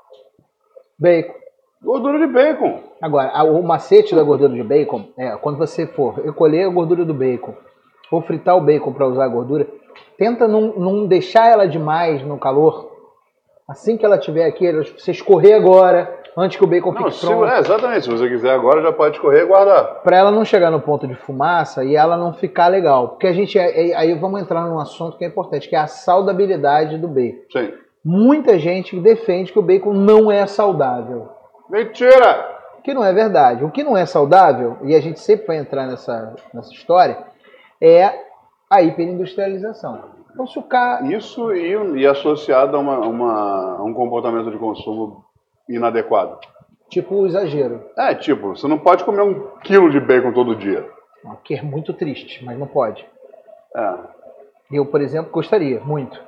Bacon. 1.05 1.35
Gordura 1.83 2.19
de 2.19 2.27
bacon. 2.33 2.81
Agora, 3.03 3.45
o 3.45 3.63
macete 3.63 4.15
da 4.15 4.23
gordura 4.23 4.55
de 4.55 4.63
bacon 4.63 5.09
é 5.19 5.37
quando 5.37 5.59
você 5.59 5.87
for 5.87 6.15
recolher 6.15 6.65
a 6.65 6.71
gordura 6.71 7.05
do 7.05 7.13
bacon, 7.13 7.55
ou 8.11 8.23
fritar 8.23 8.57
o 8.57 8.63
bacon 8.63 8.91
para 8.95 9.07
usar 9.07 9.25
a 9.27 9.29
gordura, 9.29 9.67
tenta 10.17 10.49
não, 10.49 10.73
não 10.79 11.07
deixar 11.07 11.51
ela 11.51 11.69
demais 11.69 12.23
no 12.23 12.39
calor. 12.39 12.91
Assim 13.69 13.99
que 13.99 14.05
ela 14.07 14.17
tiver 14.17 14.47
aqui, 14.47 14.71
você 14.73 15.11
escorrer 15.11 15.55
agora, 15.55 16.23
antes 16.35 16.57
que 16.57 16.65
o 16.65 16.67
bacon 16.67 16.93
não, 16.93 17.11
fique 17.11 17.27
pronto. 17.27 17.45
é, 17.45 17.59
exatamente. 17.59 18.05
Se 18.05 18.11
você 18.11 18.27
quiser 18.27 18.53
agora, 18.53 18.81
já 18.81 18.93
pode 18.93 19.17
escorrer 19.17 19.43
e 19.43 19.47
guardar. 19.47 20.03
Para 20.03 20.17
ela 20.17 20.31
não 20.31 20.45
chegar 20.45 20.71
no 20.71 20.81
ponto 20.81 21.07
de 21.07 21.15
fumaça 21.15 21.85
e 21.85 21.95
ela 21.97 22.17
não 22.17 22.33
ficar 22.33 22.69
legal. 22.69 23.11
Porque 23.11 23.27
a 23.27 23.33
gente, 23.35 23.59
é, 23.59 23.91
é, 23.91 23.95
aí 23.95 24.15
vamos 24.15 24.41
entrar 24.41 24.67
num 24.67 24.79
assunto 24.79 25.19
que 25.19 25.25
é 25.25 25.29
importante, 25.29 25.69
que 25.69 25.77
é 25.77 25.81
a 25.81 25.87
saudabilidade 25.87 26.97
do 26.97 27.09
bacon. 27.09 27.43
Sim. 27.53 27.84
Muita 28.05 28.59
gente 28.59 29.01
defende 29.01 29.53
que 29.53 29.59
o 29.59 29.63
bacon 29.63 29.95
não 29.95 30.31
é 30.31 30.47
saudável. 30.47 31.31
Mentira! 31.71 32.53
Que 32.83 32.93
não 32.93 33.03
é 33.03 33.13
verdade. 33.13 33.65
O 33.65 33.71
que 33.71 33.83
não 33.83 33.97
é 33.97 34.05
saudável, 34.05 34.77
e 34.83 34.95
a 34.95 35.01
gente 35.01 35.19
sempre 35.19 35.47
vai 35.47 35.57
entrar 35.57 35.87
nessa, 35.87 36.35
nessa 36.53 36.71
história, 36.71 37.17
é 37.81 38.13
a 38.69 38.83
hiperindustrialização. 38.83 40.13
Então, 40.31 40.47
se 40.47 40.59
o 40.59 40.63
cara... 40.63 41.07
Isso 41.07 41.55
e, 41.55 42.01
e 42.01 42.07
associado 42.07 42.77
a, 42.77 42.81
uma, 42.81 42.99
uma, 42.99 43.77
a 43.79 43.83
um 43.83 43.95
comportamento 43.95 44.51
de 44.51 44.59
consumo 44.59 45.25
inadequado. 45.67 46.39
Tipo 46.91 47.15
o 47.15 47.27
exagero. 47.27 47.87
É, 47.97 48.15
tipo, 48.15 48.49
você 48.49 48.69
não 48.69 48.79
pode 48.79 49.05
comer 49.05 49.23
um 49.23 49.49
quilo 49.63 49.91
de 49.91 49.99
bacon 49.99 50.33
todo 50.33 50.55
dia. 50.55 50.87
O 51.25 51.37
que 51.37 51.55
é 51.55 51.63
muito 51.63 51.95
triste, 51.95 52.45
mas 52.45 52.59
não 52.59 52.67
pode. 52.67 53.07
É. 53.75 53.95
Eu, 54.71 54.85
por 54.85 55.01
exemplo, 55.01 55.33
gostaria, 55.33 55.81
muito. 55.81 56.21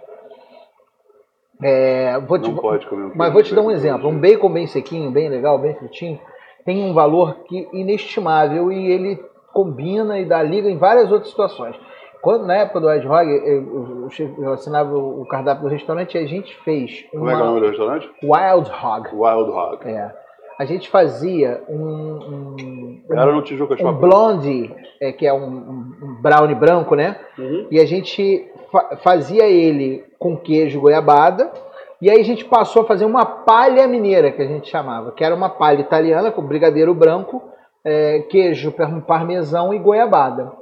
É, 1.62 2.18
vou 2.20 2.38
te, 2.38 2.50
não 2.50 2.56
pode 2.56 2.86
comer 2.86 3.04
um 3.04 3.12
Mas 3.14 3.32
vou 3.32 3.42
te 3.42 3.54
dar 3.54 3.62
um 3.62 3.70
exemplo. 3.70 4.08
Um 4.08 4.18
bacon 4.18 4.52
bem 4.52 4.66
sequinho, 4.66 5.10
bem 5.10 5.28
legal, 5.28 5.58
bem 5.58 5.74
fritinho, 5.74 6.20
tem 6.64 6.84
um 6.84 6.92
valor 6.92 7.44
que, 7.44 7.68
inestimável 7.72 8.70
e 8.70 8.90
ele 8.90 9.24
combina 9.52 10.18
e 10.18 10.24
dá 10.24 10.42
liga 10.42 10.68
em 10.68 10.76
várias 10.76 11.10
outras 11.10 11.30
situações. 11.30 11.76
Quando, 12.20 12.44
na 12.44 12.56
época 12.56 12.80
do 12.80 12.90
Ed 12.90 13.06
Hog, 13.06 13.26
eu, 13.30 14.08
eu, 14.08 14.08
eu, 14.38 14.52
assinava 14.52 14.96
o 14.96 15.24
cardápio 15.26 15.62
do 15.62 15.68
restaurante 15.68 16.14
e 16.14 16.18
a 16.18 16.26
gente 16.26 16.54
fez. 16.64 17.06
Uma... 17.12 17.20
Como 17.20 17.30
é 17.30 17.34
que 17.34 17.40
é 17.40 17.42
o 17.42 17.46
nome 17.46 17.60
do 17.60 17.68
restaurante? 17.68 18.10
Wild 18.22 18.70
Hog. 18.70 19.08
Wild 19.14 19.50
Hog. 19.50 19.88
É. 19.88 20.25
A 20.58 20.64
gente 20.64 20.88
fazia 20.88 21.62
um. 21.68 21.76
um 21.76 23.42
Tijuca 23.42 23.76
Um 23.82 23.92
blondie, 23.92 24.74
é, 25.00 25.12
que 25.12 25.26
é 25.26 25.32
um, 25.32 25.46
um 25.46 26.16
brownie 26.20 26.54
branco, 26.54 26.94
né? 26.94 27.16
Uhum. 27.38 27.66
E 27.70 27.78
a 27.78 27.84
gente 27.84 28.50
fa 28.72 28.96
fazia 28.96 29.44
ele 29.46 30.04
com 30.18 30.36
queijo 30.36 30.80
goiabada. 30.80 31.52
E 32.00 32.10
aí 32.10 32.20
a 32.20 32.24
gente 32.24 32.44
passou 32.44 32.82
a 32.82 32.86
fazer 32.86 33.04
uma 33.04 33.24
palha 33.24 33.86
mineira, 33.86 34.30
que 34.30 34.42
a 34.42 34.46
gente 34.46 34.68
chamava, 34.68 35.12
que 35.12 35.24
era 35.24 35.34
uma 35.34 35.48
palha 35.48 35.80
italiana 35.80 36.30
com 36.30 36.42
brigadeiro 36.42 36.94
branco 36.94 37.42
é, 37.86 38.18
queijo 38.28 38.74
parmesão 39.06 39.72
e 39.72 39.78
goiabada. 39.78 40.52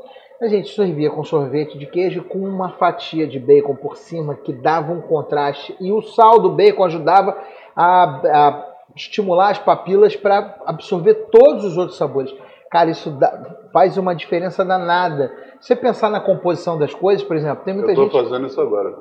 A 0.43 0.47
gente 0.47 0.75
servia 0.75 1.11
com 1.11 1.25
sorvete 1.25 1.79
de 1.79 1.87
queijo 1.87 2.23
com 2.23 2.39
uma 2.39 2.71
fatia 2.73 3.27
de 3.27 3.39
bacon 3.39 3.75
por 3.75 3.97
cima 3.97 4.35
que 4.35 4.53
dava 4.53 4.93
um 4.93 5.01
contraste 5.01 5.75
e 5.81 5.91
o 5.91 6.03
sal 6.03 6.39
do 6.39 6.51
bacon 6.51 6.85
ajudava 6.85 7.39
a, 7.75 8.05
a 8.05 8.74
estimular 8.97 9.51
as 9.51 9.59
papilas 9.59 10.15
para 10.17 10.57
absorver 10.67 11.15
todos 11.31 11.65
os 11.65 11.77
outros 11.77 11.97
sabores. 11.99 12.35
Cara, 12.71 12.91
isso 12.91 13.11
dá, 13.11 13.57
faz 13.73 13.97
uma 13.97 14.15
diferença 14.15 14.65
danada. 14.65 15.33
Você 15.61 15.77
pensar 15.77 16.11
na 16.11 16.21
composição 16.21 16.79
das 16.79 16.93
coisas, 16.93 17.23
por 17.25 17.37
exemplo, 17.37 17.65
tem 17.65 17.75
muita 17.75 17.93
Eu 17.93 17.97
tô 17.97 18.03
gente. 18.05 18.13
fazendo 18.13 18.47
isso 18.47 18.61
agora. 18.61 18.95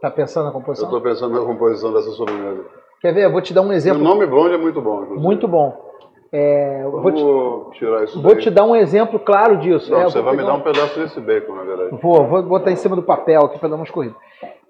Tá 0.00 0.10
pensando 0.10 0.44
na 0.44 0.50
Eu 0.50 0.54
composição? 0.54 0.90
tô 0.90 1.00
pensando 1.00 1.38
na 1.38 1.44
composição 1.46 1.92
dessa 1.92 2.10
sobremesa. 2.10 2.64
Quer 3.00 3.12
ver? 3.12 3.24
Eu 3.24 3.32
vou 3.32 3.40
te 3.40 3.52
dar 3.52 3.62
um 3.62 3.66
E 3.66 3.70
o 3.70 3.72
exemplo 3.72 4.02
nome 4.02 4.26
blonde 4.26 4.54
é 4.54 4.58
muito 4.58 4.80
bom, 4.80 5.02
inclusive. 5.02 5.20
muito 5.20 5.48
bom. 5.48 5.90
É, 6.34 6.82
eu 6.84 6.90
vou, 6.92 7.12
te, 7.72 7.78
tirar 7.78 8.04
isso 8.04 8.22
vou 8.22 8.32
daí. 8.34 8.42
te 8.42 8.50
dar 8.50 8.64
um 8.64 8.74
exemplo 8.74 9.18
claro 9.18 9.58
disso. 9.58 9.90
Não, 9.90 9.98
É, 10.00 10.04
eu 10.04 10.10
você 10.10 10.20
vai 10.22 10.34
me 10.34 10.42
dar 10.42 10.54
um 10.54 10.60
pedaço 10.60 10.98
desse 10.98 11.20
bacon, 11.20 11.54
na 11.54 11.62
verdade. 11.64 11.90
Vou, 12.00 12.26
vou 12.26 12.42
botar 12.42 12.70
em 12.70 12.76
cima 12.76 12.96
do 12.96 13.02
papel 13.02 13.42
aqui 13.44 13.58
para 13.58 13.68
dar 13.68 13.74
uma 13.76 13.84
escorrida. 13.84 14.14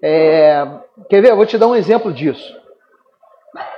É, 0.01 0.67
quer 1.09 1.21
ver? 1.21 1.31
Eu 1.31 1.37
vou 1.37 1.45
te 1.45 1.57
dar 1.57 1.67
um 1.67 1.75
exemplo 1.75 2.11
disso. 2.11 2.53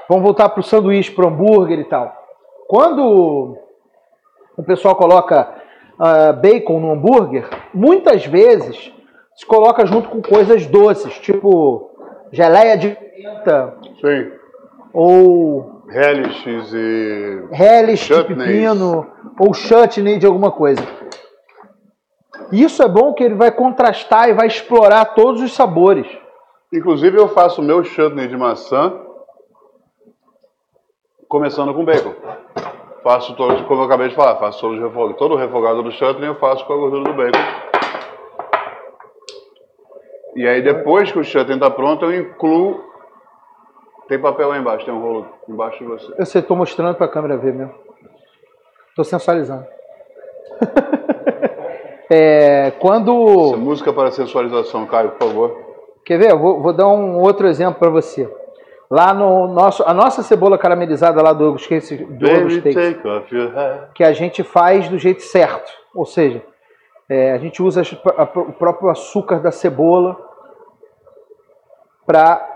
Vamos 0.07 0.23
voltar 0.23 0.49
para 0.49 0.59
o 0.59 0.63
sanduíche, 0.63 1.11
para 1.11 1.25
o 1.25 1.27
hambúrguer 1.29 1.79
e 1.79 1.85
tal. 1.85 2.13
Quando 2.67 3.57
o 4.57 4.63
pessoal 4.63 4.95
coloca 4.95 5.53
ah, 5.99 6.33
bacon 6.33 6.79
no 6.79 6.91
hambúrguer, 6.91 7.47
muitas 7.73 8.25
vezes 8.25 8.93
se 9.35 9.45
coloca 9.45 9.85
junto 9.85 10.09
com 10.09 10.21
coisas 10.21 10.65
doces, 10.65 11.17
tipo 11.19 11.91
geleia 12.31 12.77
de 12.77 12.89
pimenta 12.89 13.75
Sim. 14.01 14.31
ou 14.93 15.75
Relishes 15.87 16.73
e... 16.73 17.43
relish 17.51 18.07
de 18.07 18.23
pepino 18.23 19.07
ou 19.39 19.53
chutney 19.53 20.17
de 20.17 20.25
alguma 20.25 20.51
coisa. 20.51 20.81
Isso 22.51 22.81
é 22.81 22.87
bom 22.87 23.13
que 23.13 23.23
ele 23.23 23.35
vai 23.35 23.51
contrastar 23.51 24.29
e 24.29 24.33
vai 24.33 24.47
explorar 24.47 25.05
todos 25.13 25.41
os 25.41 25.53
sabores. 25.53 26.07
Inclusive 26.73 27.17
eu 27.17 27.29
faço 27.29 27.61
o 27.61 27.63
meu 27.63 27.83
chutney 27.83 28.27
de 28.27 28.35
maçã 28.35 29.04
começando 31.35 31.73
com 31.73 31.83
bacon. 31.83 32.13
Faço 33.03 33.35
todo, 33.35 33.65
como 33.65 33.81
eu 33.81 33.85
acabei 33.85 34.07
de 34.07 34.15
falar, 34.15 34.37
faço 34.37 34.61
todo 34.61 34.77
o 34.77 34.81
refogado, 34.81 35.17
todo 35.17 35.33
o 35.33 35.37
refogado 35.37 35.83
do 35.83 35.91
chutney 35.91 36.29
eu 36.29 36.35
faço 36.35 36.65
com 36.65 36.71
a 36.71 36.77
gordura 36.77 37.03
do 37.03 37.13
bacon. 37.13 37.37
E 40.33 40.47
aí 40.47 40.61
depois 40.61 41.11
que 41.11 41.19
o 41.19 41.23
chutney 41.25 41.55
está 41.55 41.69
pronto, 41.69 42.05
eu 42.05 42.15
incluo... 42.21 42.85
Tem 44.07 44.17
papel 44.17 44.49
aí 44.49 44.61
embaixo, 44.61 44.85
tem 44.85 44.93
um 44.93 45.01
rolo 45.01 45.25
embaixo 45.49 45.79
de 45.79 45.85
você. 45.85 46.13
Eu 46.17 46.25
sei, 46.25 46.39
estou 46.39 46.55
mostrando 46.55 46.95
para 46.95 47.05
a 47.05 47.09
câmera 47.09 47.35
ver 47.35 47.53
mesmo. 47.53 47.73
Estou 48.89 49.03
sensualizando. 49.03 49.65
É, 52.07 52.67
Essa 52.67 52.77
quando. 52.77 53.57
música 53.57 53.91
para 53.91 54.11
sensualização, 54.11 54.85
Caio, 54.85 55.13
por 55.13 55.27
favor. 55.27 55.57
Quer 56.05 56.19
ver? 56.19 56.35
Vou, 56.35 56.61
vou 56.61 56.71
dar 56.71 56.87
um 56.87 57.19
outro 57.19 57.47
exemplo 57.47 57.79
para 57.79 57.89
você. 57.89 58.31
Lá 58.89 59.13
no 59.13 59.47
nosso. 59.47 59.83
A 59.85 59.93
nossa 59.93 60.21
cebola 60.21 60.57
caramelizada 60.57 61.21
lá 61.21 61.33
do, 61.33 61.55
esqueci, 61.55 61.97
do 61.97 62.27
Baby, 62.27 62.59
Steaks, 62.59 62.75
take 62.95 63.07
off 63.07 63.35
your 63.35 63.57
hat. 63.57 63.91
que 63.95 64.03
a 64.03 64.13
gente 64.13 64.43
faz 64.43 64.87
do 64.89 64.97
jeito 64.99 65.23
certo. 65.23 65.71
Ou 65.93 66.05
seja, 66.05 66.41
é, 67.09 67.31
a 67.33 67.37
gente 67.39 67.61
usa 67.63 67.81
as- 67.81 67.97
a- 68.17 68.39
o 68.39 68.53
próprio 68.53 68.89
açúcar 68.89 69.39
da 69.39 69.51
cebola 69.51 70.15
para. 72.05 72.51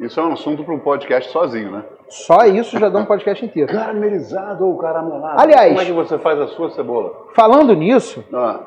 Isso 0.00 0.18
é 0.18 0.22
um 0.24 0.32
assunto 0.32 0.64
para 0.64 0.74
um 0.74 0.78
podcast 0.78 1.30
sozinho, 1.30 1.70
né? 1.70 1.84
Só 2.08 2.44
isso 2.46 2.78
já 2.78 2.88
dá 2.88 2.98
um 2.98 3.04
podcast 3.04 3.44
inteiro. 3.44 3.70
Caramelizado 3.72 4.66
ou 4.66 4.76
caramelado? 4.78 5.40
Aliás- 5.40 5.68
Como 5.68 5.80
é 5.80 5.84
que 5.84 5.92
você 5.92 6.18
faz 6.18 6.40
a 6.40 6.48
sua 6.48 6.70
cebola? 6.70 7.26
Falando 7.34 7.72
nisso, 7.74 8.24
Ah, 8.34 8.60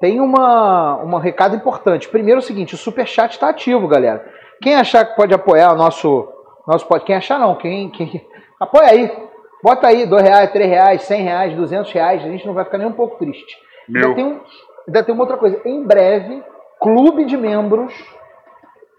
tem 0.00 0.20
uma, 0.20 0.98
um 1.02 1.16
recado 1.16 1.56
importante. 1.56 2.08
Primeiro 2.08 2.38
é 2.38 2.42
o 2.42 2.46
seguinte, 2.46 2.74
o 2.74 2.78
Superchat 2.78 3.32
está 3.32 3.48
ativo, 3.48 3.88
galera. 3.88 4.24
Quem 4.62 4.74
achar 4.74 5.04
que 5.04 5.16
pode 5.16 5.34
apoiar 5.34 5.72
o 5.72 5.76
nosso, 5.76 6.28
nosso 6.66 6.86
podcast, 6.86 7.06
quem 7.06 7.16
achar 7.16 7.38
não, 7.38 7.54
quem, 7.56 7.90
quem... 7.90 8.26
Apoia 8.60 8.88
aí. 8.88 9.24
Bota 9.62 9.86
aí, 9.88 10.06
dois 10.06 10.22
reais, 10.22 10.52
três 10.52 10.68
reais, 10.68 11.02
cem 11.02 11.22
reais, 11.22 11.56
duzentos 11.56 11.90
reais, 11.90 12.22
a 12.22 12.28
gente 12.28 12.46
não 12.46 12.54
vai 12.54 12.64
ficar 12.64 12.78
nem 12.78 12.86
um 12.86 12.92
pouco 12.92 13.16
triste. 13.16 13.56
Meu. 13.88 14.08
Ainda 14.08 14.14
tem, 14.14 14.24
um, 14.24 14.40
ainda 14.86 15.02
tem 15.02 15.14
uma 15.14 15.22
outra 15.22 15.36
coisa. 15.36 15.60
Em 15.64 15.82
breve, 15.82 16.42
clube 16.80 17.24
de 17.24 17.36
membros 17.36 17.94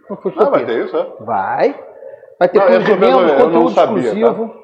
no 0.09 0.15
ah 0.15 0.21
Futopia. 0.21 0.49
vai 0.49 0.65
ter 0.65 0.85
isso, 0.85 0.97
é? 0.97 1.07
Vai. 1.19 1.79
Vai 2.39 2.49
ter 2.49 2.59
Não, 2.59 2.67
clube 2.67 2.83
de 2.83 2.95
membros, 2.95 3.31
não 3.31 3.37
conteúdo 3.37 3.69
sabia, 3.71 4.01
exclusivo. 4.01 4.55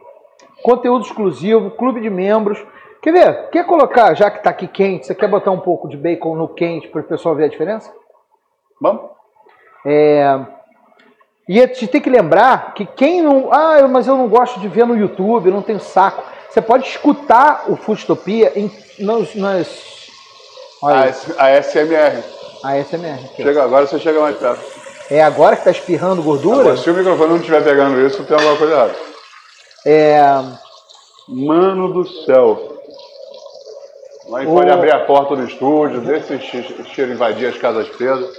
Conteúdo 0.63 1.05
exclusivo, 1.05 1.71
clube 1.71 2.01
de 2.01 2.09
membros. 2.09 2.63
Quer 3.01 3.11
ver? 3.11 3.49
Quer 3.49 3.65
colocar, 3.65 4.13
já 4.13 4.29
que 4.29 4.43
tá 4.43 4.51
aqui 4.51 4.67
quente, 4.67 5.07
você 5.07 5.15
quer 5.15 5.27
botar 5.27 5.51
um 5.51 5.59
pouco 5.59 5.87
de 5.87 5.97
bacon 5.97 6.35
no 6.35 6.47
quente 6.47 6.87
para 6.87 7.01
o 7.01 7.03
pessoal 7.03 7.35
ver 7.35 7.45
a 7.45 7.49
diferença? 7.49 7.91
Vamos? 8.79 9.03
É... 9.85 10.39
E 11.47 11.59
a 11.61 11.67
gente 11.67 11.87
tem 11.87 12.01
que 12.01 12.09
lembrar 12.09 12.73
que 12.73 12.85
quem 12.85 13.21
não. 13.21 13.49
Ah, 13.51 13.87
mas 13.87 14.07
eu 14.07 14.15
não 14.15 14.27
gosto 14.27 14.59
de 14.59 14.67
ver 14.67 14.85
no 14.85 14.95
YouTube, 14.97 15.47
eu 15.47 15.53
não 15.53 15.61
tenho 15.61 15.79
saco. 15.79 16.23
Você 16.49 16.61
pode 16.61 16.87
escutar 16.87 17.65
o 17.67 17.75
Futopia 17.75 18.51
em, 18.55 18.71
nas. 18.99 19.35
nas... 19.35 19.91
Olha 20.83 21.13
A, 21.37 21.45
a 21.45 21.61
SMR. 21.61 22.23
a 22.63 22.77
SMR. 22.83 23.29
Chega 23.35 23.63
agora, 23.63 23.85
você 23.87 23.99
chega 23.99 24.19
mais 24.19 24.35
perto. 24.37 24.61
É 25.09 25.21
agora 25.21 25.55
que 25.57 25.63
tá 25.63 25.71
espirrando 25.71 26.23
gordura? 26.23 26.61
Agora, 26.61 26.77
se 26.77 26.89
o 26.89 26.93
microfone 26.93 27.29
não 27.31 27.37
estiver 27.37 27.63
pegando 27.63 27.99
isso, 28.05 28.23
tem 28.23 28.35
alguma 28.35 28.55
coisa 28.57 28.73
errada. 28.73 28.95
É. 29.85 30.21
Mano 31.27 31.93
do 31.93 32.07
céu. 32.25 32.77
Aí 34.35 34.45
pode 34.45 34.69
Ô. 34.69 34.73
abrir 34.73 34.91
a 34.93 35.05
porta 35.05 35.35
do 35.35 35.43
estúdio, 35.43 35.99
deixa 36.01 36.35
esse 36.35 36.45
che- 36.45 36.83
cheiro 36.93 37.11
invadir 37.11 37.47
as 37.49 37.57
casas 37.57 37.89
Pedro. 37.89 38.29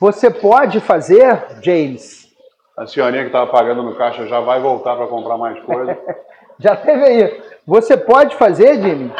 Você 0.00 0.30
pode 0.30 0.80
fazer, 0.80 1.46
James, 1.60 2.26
A 2.76 2.86
senhorinha 2.86 3.22
que 3.22 3.28
estava 3.28 3.50
pagando 3.50 3.82
no 3.82 3.94
caixa 3.94 4.26
já 4.26 4.40
vai 4.40 4.58
voltar 4.58 4.96
para 4.96 5.06
comprar 5.06 5.36
mais 5.36 5.60
coisa. 5.62 5.96
Já 6.58 6.76
teve 6.76 7.02
aí. 7.02 7.42
Você 7.66 7.96
pode 7.96 8.36
fazer, 8.36 8.74
Jimmy? 8.82 9.10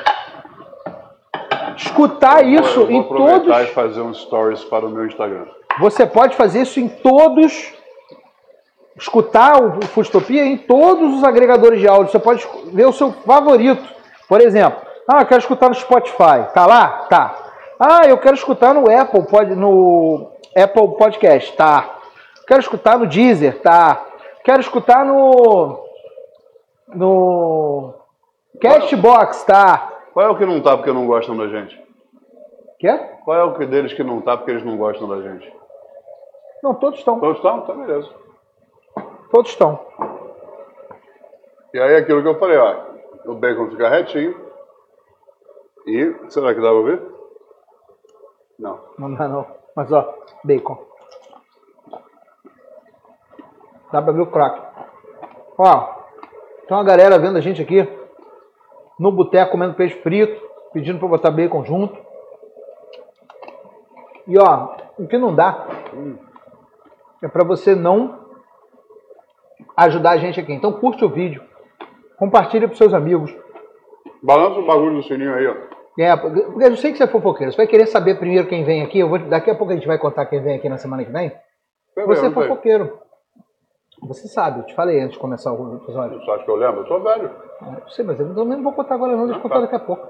Escutar 1.74 2.44
isso 2.44 2.80
eu 2.80 2.86
vou 2.86 2.94
em 2.94 3.02
todos. 3.02 3.56
e 3.60 3.66
fazer 3.68 4.02
um 4.02 4.12
stories 4.12 4.62
para 4.64 4.84
o 4.84 4.90
meu 4.90 5.06
Instagram. 5.06 5.46
Você 5.78 6.04
pode 6.04 6.36
fazer 6.36 6.60
isso 6.60 6.78
em 6.78 6.86
todos. 6.86 7.72
Escutar 8.94 9.58
o 9.62 9.80
Futopia 9.86 10.44
em 10.44 10.58
todos 10.58 11.14
os 11.14 11.24
agregadores 11.24 11.80
de 11.80 11.88
áudio. 11.88 12.12
Você 12.12 12.18
pode 12.18 12.46
ver 12.66 12.86
o 12.86 12.92
seu 12.92 13.10
favorito. 13.10 13.88
Por 14.28 14.42
exemplo, 14.42 14.78
ah, 15.08 15.22
eu 15.22 15.26
quero 15.26 15.40
escutar 15.40 15.70
no 15.70 15.74
Spotify. 15.74 16.46
Tá 16.52 16.66
lá? 16.66 17.06
Tá. 17.08 17.34
Ah, 17.78 18.02
eu 18.06 18.18
quero 18.18 18.34
escutar 18.34 18.74
no 18.74 18.90
Apple, 18.90 19.22
pod, 19.22 19.54
no 19.54 20.30
Apple 20.56 20.96
Podcast. 20.96 21.56
Tá. 21.56 21.98
Quero 22.46 22.60
escutar 22.60 22.98
no 22.98 23.06
Deezer. 23.06 23.60
Tá. 23.60 24.06
Quero 24.44 24.60
escutar 24.60 25.04
no 25.04 25.84
no 26.88 27.94
Castbox. 28.60 29.44
Tá. 29.44 29.92
Qual 30.12 30.26
é 30.26 30.28
o 30.28 30.36
que 30.36 30.44
não 30.44 30.60
tá 30.60 30.76
porque 30.76 30.92
não 30.92 31.06
gostam 31.06 31.36
da 31.36 31.48
gente? 31.48 31.80
Quê? 32.78 32.96
Qual 33.24 33.36
é 33.36 33.44
o 33.44 33.54
que 33.54 33.66
deles 33.66 33.92
que 33.92 34.02
não 34.02 34.20
tá 34.20 34.36
porque 34.36 34.50
eles 34.50 34.64
não 34.64 34.76
gostam 34.76 35.08
da 35.08 35.20
gente? 35.20 35.52
Não, 36.62 36.74
todos 36.74 36.98
estão. 36.98 37.20
Todos 37.20 37.36
estão? 37.36 37.60
Tá 37.62 37.72
beleza. 37.74 38.10
Todos 39.30 39.50
estão. 39.50 39.78
E 41.72 41.78
aí 41.78 41.96
aquilo 41.96 42.22
que 42.22 42.28
eu 42.28 42.38
falei, 42.38 42.58
ó, 42.58 42.76
o 43.26 43.34
bacon 43.34 43.70
fica 43.70 43.88
retinho. 43.88 44.50
E 45.86 46.14
será 46.28 46.54
que 46.54 46.60
dá 46.60 46.68
pra 46.68 46.72
ouvir? 46.72 47.00
Não. 48.58 48.80
Não 48.98 49.14
dá 49.14 49.28
não. 49.28 49.59
Mas 49.80 49.90
ó, 49.92 50.14
bacon. 50.44 50.76
Dá 53.90 54.02
pra 54.02 54.12
ver 54.12 54.20
o 54.20 54.30
crack. 54.30 54.60
Ó, 55.56 55.86
tem 56.68 56.76
uma 56.76 56.84
galera 56.84 57.18
vendo 57.18 57.38
a 57.38 57.40
gente 57.40 57.62
aqui 57.62 57.88
no 58.98 59.10
boteco 59.10 59.52
comendo 59.52 59.72
peixe 59.72 59.98
frito, 60.02 60.38
pedindo 60.74 60.98
pra 60.98 61.08
botar 61.08 61.30
bacon 61.30 61.64
junto. 61.64 61.98
E 64.26 64.36
ó, 64.38 64.76
o 64.98 65.08
que 65.08 65.16
não 65.16 65.34
dá 65.34 65.66
é 67.22 67.28
pra 67.28 67.42
você 67.42 67.74
não 67.74 68.20
ajudar 69.78 70.10
a 70.10 70.18
gente 70.18 70.38
aqui. 70.38 70.52
Então 70.52 70.74
curte 70.74 71.06
o 71.06 71.08
vídeo, 71.08 71.42
compartilha 72.18 72.68
pros 72.68 72.76
seus 72.76 72.92
amigos. 72.92 73.34
Balança 74.22 74.60
o 74.60 74.66
bagulho 74.66 74.96
do 74.96 75.02
sininho 75.02 75.34
aí, 75.34 75.46
ó. 75.46 75.69
É, 75.98 76.16
porque 76.16 76.64
eu 76.64 76.76
sei 76.76 76.92
que 76.92 76.98
você 76.98 77.04
é 77.04 77.06
fofoqueiro. 77.06 77.52
Você 77.52 77.56
vai 77.56 77.66
querer 77.66 77.86
saber 77.86 78.18
primeiro 78.18 78.48
quem 78.48 78.64
vem 78.64 78.82
aqui. 78.82 78.98
Eu 78.98 79.08
vou, 79.08 79.18
daqui 79.18 79.50
a 79.50 79.54
pouco 79.54 79.72
a 79.72 79.76
gente 79.76 79.86
vai 79.86 79.98
contar 79.98 80.26
quem 80.26 80.42
vem 80.42 80.56
aqui 80.56 80.68
na 80.68 80.78
semana 80.78 81.04
que 81.04 81.10
vem. 81.10 81.32
Você 82.06 82.26
é 82.26 82.30
fofoqueiro. 82.30 82.98
Você 84.02 84.28
sabe, 84.28 84.60
eu 84.60 84.64
te 84.64 84.74
falei 84.74 84.98
antes 85.00 85.12
de 85.12 85.18
começar 85.18 85.52
o 85.52 85.76
episódio. 85.76 86.18
Você 86.20 86.30
acha 86.30 86.44
que 86.44 86.50
eu 86.50 86.56
lembro? 86.56 86.80
Eu 86.80 86.86
sou 86.86 87.02
velho. 87.02 87.30
Eu 87.62 87.88
sei, 87.88 88.04
mas 88.04 88.18
eu 88.18 88.26
não 88.26 88.62
vou 88.62 88.72
contar 88.72 88.94
agora 88.94 89.14
não, 89.14 89.26
deixa 89.26 89.38
eu 89.38 89.42
contar 89.42 89.60
daqui 89.60 89.74
a 89.74 89.80
pouco. 89.80 90.08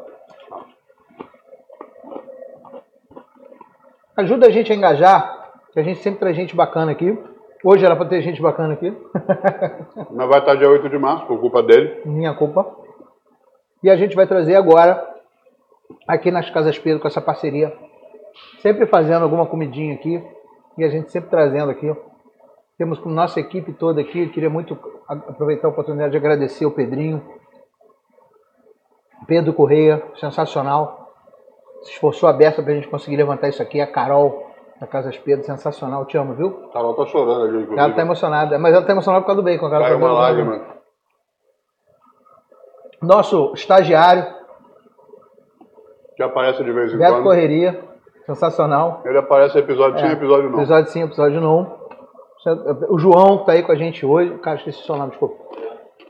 Ajuda 4.16 4.47
a 4.47 4.51
gente 4.51 4.72
a 4.72 4.76
engajar, 4.76 5.51
que 5.72 5.81
a 5.81 5.83
gente 5.83 6.01
sempre 6.01 6.20
traz 6.20 6.37
gente 6.37 6.55
bacana 6.55 6.93
aqui. 6.93 7.18
Hoje 7.64 7.85
era 7.85 7.97
pra 7.97 8.07
ter 8.07 8.22
gente 8.22 8.41
bacana 8.41 8.74
aqui. 8.74 8.97
Mas 10.11 10.28
vai 10.28 10.39
estar 10.39 10.55
dia 10.55 10.70
8 10.70 10.89
de 10.89 10.99
março, 10.99 11.26
por 11.26 11.41
culpa 11.41 11.62
dele. 11.62 12.03
Minha 12.05 12.35
culpa. 12.35 12.74
E 13.83 13.91
a 13.91 13.97
gente 13.97 14.14
vai 14.14 14.26
trazer 14.26 14.55
agora, 14.55 15.03
aqui 16.07 16.30
nas 16.30 16.49
Casas 16.51 16.78
Pedro, 16.78 17.01
com 17.01 17.09
essa 17.09 17.20
parceria, 17.20 17.76
sempre 18.61 18.86
fazendo 18.86 19.22
alguma 19.22 19.47
comidinha 19.47 19.95
aqui, 19.95 20.22
e 20.78 20.84
a 20.84 20.88
gente 20.88 21.11
sempre 21.11 21.30
trazendo 21.30 21.70
aqui. 21.70 21.95
Temos 22.78 22.99
com 22.99 23.11
nossa 23.11 23.38
equipe 23.38 23.72
toda 23.72 24.01
aqui, 24.01 24.24
eu 24.24 24.30
queria 24.30 24.51
muito 24.51 24.78
aproveitar 25.07 25.68
a 25.68 25.70
oportunidade 25.70 26.12
de 26.12 26.16
agradecer 26.16 26.64
o 26.64 26.70
Pedrinho, 26.70 27.22
Pedro 29.26 29.53
Correia, 29.53 30.03
sensacional. 30.16 31.12
Se 31.82 31.93
esforçou 31.93 32.28
a 32.28 32.32
beça 32.32 32.62
para 32.62 32.72
a 32.72 32.74
gente 32.74 32.88
conseguir 32.88 33.16
levantar 33.16 33.49
isso 33.49 33.62
aqui. 33.62 33.80
A 33.80 33.86
Carol, 33.86 34.51
da 34.80 34.86
Casas 34.86 35.16
Pedro, 35.18 35.45
sensacional. 35.45 36.05
Te 36.07 36.16
amo, 36.16 36.34
viu? 36.34 36.68
Carol 36.72 36.95
tá 36.95 37.07
chorando 37.07 37.43
ali, 37.43 37.62
inclusive. 37.62 37.78
Ela 37.78 37.95
tá 37.95 38.03
emocionada, 38.03 38.59
mas 38.59 38.74
ela 38.74 38.84
tá 38.84 38.93
emocionada 38.93 39.22
por 39.22 39.26
causa 39.26 39.43
do 39.43 39.45
bacon. 39.45 39.66
Ela 39.66 39.80
Cai 39.80 39.91
tá 39.91 39.97
uma 39.97 40.12
lágrima. 40.12 40.66
Nosso 43.03 43.53
estagiário, 43.55 44.26
Que 46.20 46.24
aparece 46.24 46.62
de 46.62 46.70
vez 46.70 46.92
em 46.92 46.98
Beto 46.98 47.12
quando. 47.12 47.22
Correria, 47.22 47.80
sensacional. 48.26 49.00
Ele 49.06 49.16
aparece 49.16 49.56
episódio 49.58 49.98
sim, 50.00 50.04
É, 50.04 50.12
episódio 50.12 50.50
não. 50.50 50.58
Episódio 50.58 50.90
sim, 50.90 51.02
episódio 51.02 51.40
não. 51.40 51.80
O 52.90 52.98
João 52.98 53.38
que 53.38 53.46
tá 53.46 53.52
aí 53.52 53.62
com 53.62 53.72
a 53.72 53.74
gente 53.74 54.04
hoje. 54.04 54.36
Cara, 54.38 54.58
esqueci 54.58 54.82
o 54.82 54.84
seu 54.84 54.96
nome, 54.96 55.10
desculpa. 55.12 55.36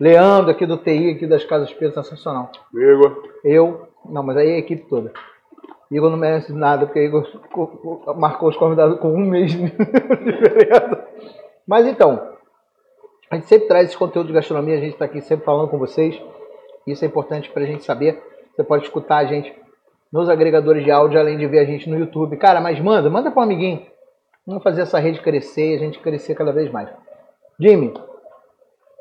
Leandro, 0.00 0.50
aqui 0.50 0.66
do 0.66 0.78
TI, 0.78 1.10
aqui 1.12 1.26
das 1.28 1.44
Casas 1.44 1.72
Pedro, 1.72 1.94
sensacional. 2.02 2.50
Igor. 2.74 3.22
Eu, 3.44 3.86
não, 4.04 4.24
mas 4.24 4.36
aí 4.36 4.50
é 4.50 4.54
a 4.54 4.58
equipe 4.58 4.82
toda. 4.88 5.12
Igor 5.92 6.10
não 6.10 6.16
merece 6.18 6.52
nada, 6.52 6.86
porque 6.86 7.04
Igor 7.04 7.24
co- 7.52 7.66
co- 7.68 8.14
marcou 8.14 8.48
os 8.48 8.56
convidados 8.56 8.98
com 8.98 9.12
um 9.12 9.18
mês 9.28 9.52
de 9.54 9.64
diferença. 9.68 11.06
Mas 11.68 11.86
então, 11.86 12.30
a 13.30 13.36
gente 13.36 13.46
sempre 13.46 13.68
traz 13.68 13.86
esse 13.88 13.96
conteúdo 13.96 14.26
de 14.26 14.32
gastronomia, 14.32 14.74
a 14.76 14.80
gente 14.80 14.94
está 14.94 15.04
aqui 15.04 15.20
sempre 15.20 15.44
falando 15.44 15.68
com 15.68 15.78
vocês. 15.78 16.20
Isso 16.84 17.04
é 17.04 17.06
importante 17.08 17.48
para 17.50 17.62
a 17.62 17.66
gente 17.66 17.84
saber. 17.84 18.20
Você 18.56 18.64
pode 18.64 18.82
escutar 18.84 19.18
a 19.18 19.24
gente 19.24 19.54
nos 20.12 20.28
agregadores 20.28 20.84
de 20.84 20.90
áudio, 20.90 21.18
além 21.18 21.38
de 21.38 21.46
ver 21.46 21.60
a 21.60 21.64
gente 21.64 21.88
no 21.88 21.98
YouTube. 21.98 22.36
Cara, 22.36 22.60
mas 22.60 22.80
manda, 22.80 23.08
manda 23.08 23.30
para 23.30 23.40
um 23.40 23.44
amiguinho. 23.44 23.86
Vamos 24.46 24.62
fazer 24.62 24.82
essa 24.82 24.98
rede 24.98 25.20
crescer 25.20 25.72
e 25.72 25.74
a 25.76 25.78
gente 25.78 26.00
crescer 26.00 26.34
cada 26.34 26.52
vez 26.52 26.70
mais. 26.70 26.88
Jimmy, 27.58 27.94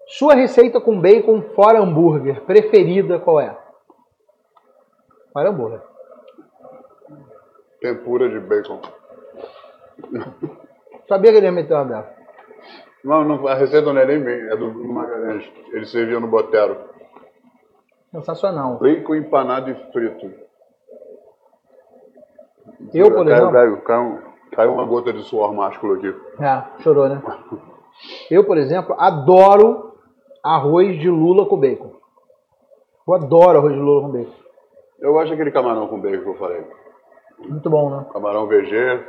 sua 0.08 0.36
receita 0.36 0.80
com 0.82 1.00
bacon 1.00 1.42
fora 1.56 1.80
hambúrguer 1.80 2.42
preferida 2.42 3.20
qual 3.20 3.40
é? 3.40 3.58
Fora 5.34 5.50
hambúrguer. 5.50 5.82
Tempura 7.80 8.30
de 8.30 8.40
bacon. 8.40 8.82
Sabia 11.08 11.32
que 11.32 11.38
ele 11.38 11.46
ia 11.46 11.52
meter 11.52 11.74
uma 11.74 11.86
dessa. 11.86 12.20
Não, 13.04 13.24
não, 13.24 13.48
a 13.48 13.56
receita 13.56 13.94
não 13.94 14.02
é 14.02 14.06
nem 14.06 14.20
minha, 14.20 14.54
é 14.54 14.58
do 14.58 14.72
Bruno 14.72 14.94
Magalhães. 14.94 15.50
Ele 15.72 15.86
servia 15.86 16.20
no 16.20 16.28
Botero. 16.28 16.78
Sensacional. 18.12 18.78
Bacon 18.80 19.16
empanado 19.16 19.72
e 19.72 19.92
frito. 19.92 20.49
Eu, 22.94 23.12
por 23.14 23.28
exemplo. 23.28 23.52
Caiu, 23.52 23.82
caiu, 23.82 24.20
caiu 24.56 24.74
uma 24.74 24.86
gota 24.86 25.14
de 25.14 25.22
suor 25.24 25.54
másculo 25.54 25.96
aqui. 25.96 26.16
É, 26.42 26.64
chorou, 26.82 27.08
né? 27.10 27.22
Eu, 28.32 28.44
por 28.46 28.58
exemplo, 28.58 28.96
adoro 28.98 29.94
arroz 30.44 30.98
de 31.00 31.10
lula 31.10 31.46
com 31.46 31.58
bacon. 31.58 31.92
Eu 33.08 33.14
adoro 33.14 33.58
arroz 33.60 33.74
de 33.74 33.80
lula 33.80 34.02
com 34.02 34.12
bacon. 34.12 34.34
Eu 35.00 35.14
gosto 35.14 35.30
daquele 35.30 35.52
camarão 35.52 35.88
com 35.88 36.00
bacon 36.00 36.24
que 36.24 36.30
eu 36.30 36.36
falei. 36.36 36.64
Muito 37.40 37.70
bom, 37.70 37.90
né? 37.90 38.06
Camarão 38.12 38.48
VG, 38.48 39.04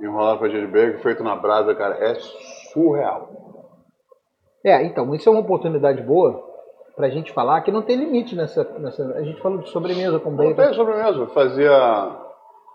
enrolado 0.00 0.38
com 0.38 0.48
de 0.48 0.66
bacon, 0.66 0.98
feito 0.98 1.22
na 1.22 1.36
brasa, 1.36 1.74
cara, 1.74 1.96
é 1.96 2.14
surreal. 2.72 3.30
É, 4.64 4.82
então, 4.84 5.14
isso 5.14 5.28
é 5.28 5.32
uma 5.32 5.40
oportunidade 5.40 6.02
boa 6.02 6.48
pra 6.96 7.08
gente 7.08 7.32
falar 7.32 7.62
que 7.62 7.72
não 7.72 7.80
tem 7.80 7.96
limite 7.96 8.36
nessa. 8.36 8.62
nessa 8.78 9.02
a 9.14 9.22
gente 9.22 9.40
falou 9.40 9.58
de 9.58 9.70
sobremesa 9.70 10.18
com 10.20 10.30
Não 10.30 10.36
bacon. 10.36 10.54
tem 10.54 10.74
sobremesa, 10.74 11.26
fazia... 11.28 12.29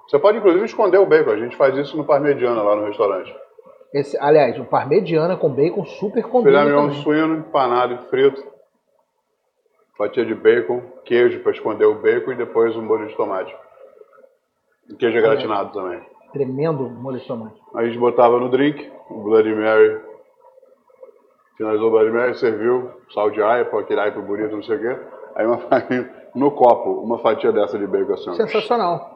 Você 0.08 0.20
pode 0.20 0.38
inclusive 0.38 0.66
esconder 0.66 0.98
o 0.98 1.06
bacon, 1.06 1.32
a 1.32 1.38
gente 1.38 1.56
faz 1.56 1.76
isso 1.78 1.98
no 1.98 2.06
Parmegiana 2.06 2.62
lá 2.62 2.76
no 2.76 2.86
restaurante. 2.86 3.36
Esse, 3.94 4.18
aliás, 4.20 4.60
o 4.60 4.66
parmegiana 4.66 5.38
com 5.38 5.50
bacon 5.50 5.86
super 5.86 6.22
Filé 6.22 6.30
combina 6.30 6.66
mignon 6.66 6.88
também. 6.88 7.02
suíno, 7.02 7.38
empanado 7.38 7.94
e 7.94 7.98
frito. 8.10 8.44
Fatia 9.98 10.26
de 10.26 10.36
bacon, 10.36 10.82
queijo 11.06 11.40
para 11.40 11.54
esconder 11.54 11.86
o 11.86 11.96
bacon 11.96 12.34
e 12.34 12.36
depois 12.36 12.76
um 12.76 12.82
molho 12.82 13.08
de 13.08 13.16
tomate. 13.16 13.56
E 14.90 14.96
queijo 14.96 15.22
gratinado 15.22 15.72
também. 15.72 16.02
Tremendo 16.34 16.90
molho 16.90 17.20
de 17.20 17.26
tomate. 17.26 17.56
Aí 17.74 17.86
a 17.86 17.88
gente 17.88 17.98
botava 17.98 18.38
no 18.38 18.50
drink, 18.50 18.92
o 19.10 19.24
Bloody 19.24 19.56
Mary. 19.56 20.02
Finalizou 21.58 21.88
o 21.88 21.92
Bloody 21.92 22.12
Mary, 22.12 22.36
serviu 22.38 22.92
sal 23.14 23.30
de 23.32 23.42
aipo, 23.42 23.78
aquele 23.78 24.02
aipo 24.02 24.22
bonito, 24.22 24.54
não 24.58 24.64
sei 24.64 24.76
o 24.76 24.80
quê. 24.82 25.00
Aí 25.36 25.46
uma 25.46 25.58
farinha, 25.70 26.14
no 26.36 26.52
copo, 26.52 27.00
uma 27.00 27.20
fatia 27.20 27.54
dessa 27.54 27.80
de 27.80 27.88
bacon 27.88 28.14
assim. 28.14 28.34
Sensacional. 28.34 29.15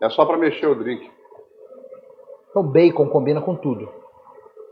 É 0.00 0.10
só 0.10 0.24
para 0.24 0.36
mexer 0.36 0.66
o 0.66 0.74
drink. 0.74 1.10
Então, 2.50 2.62
bacon 2.62 3.08
combina 3.08 3.40
com 3.40 3.54
tudo. 3.54 3.88